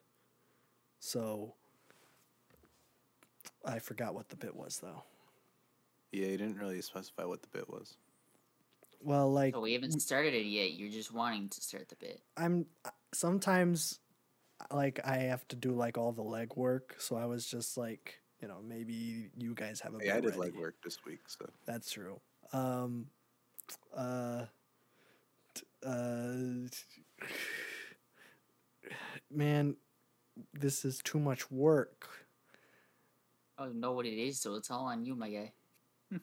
So, 1.00 1.54
I 3.66 3.80
forgot 3.80 4.14
what 4.16 4.30
the 4.30 4.36
bit 4.36 4.56
was, 4.56 4.80
though. 4.80 5.04
Yeah, 6.12 6.28
you 6.28 6.38
didn't 6.38 6.58
really 6.58 6.82
specify 6.82 7.26
what 7.26 7.42
the 7.42 7.50
bit 7.50 7.70
was. 7.70 7.98
Well, 9.02 9.32
like, 9.32 9.54
So 9.54 9.62
we 9.62 9.74
haven't 9.74 10.00
started 10.00 10.34
it 10.34 10.46
yet. 10.46 10.74
You're 10.74 10.90
just 10.92 11.14
wanting 11.14 11.50
to 11.50 11.62
start 11.62 11.90
the 11.90 11.96
bit. 11.98 12.22
I'm 12.36 12.66
sometimes 13.14 14.00
like 14.72 15.00
I 15.06 15.18
have 15.18 15.48
to 15.50 15.56
do 15.56 15.72
like 15.74 15.98
all 15.98 16.12
the 16.12 16.24
legwork, 16.24 17.00
so 17.00 17.16
I 17.16 17.26
was 17.26 17.46
just 17.46 17.78
like, 17.78 18.20
you 18.42 18.48
know, 18.48 18.58
maybe 18.68 19.30
you 19.38 19.54
guys 19.54 19.80
have 19.82 19.94
a 19.94 20.00
Yeah, 20.04 20.14
I 20.14 20.16
bit 20.16 20.32
did 20.32 20.40
ready. 20.40 20.52
like 20.54 20.60
work 20.60 20.76
this 20.84 20.98
week, 21.06 21.20
so 21.28 21.48
That's 21.66 21.92
true. 21.92 22.20
Um, 22.54 23.08
uh, 23.96 24.46
t- 25.54 25.64
uh, 25.86 26.68
man, 29.30 29.76
this 30.54 30.86
is 30.86 31.00
too 31.00 31.20
much 31.20 31.50
work. 31.52 32.08
I 33.58 33.66
don't 33.66 33.80
know 33.80 33.94
what 33.94 34.06
it 34.06 34.20
is, 34.20 34.40
so 34.40 34.56
it's 34.56 34.70
all 34.70 34.86
on 34.86 35.04
you, 35.06 35.16
my 35.16 35.30
guy. 35.30 35.52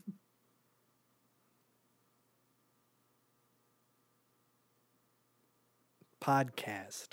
Podcast. 6.21 7.09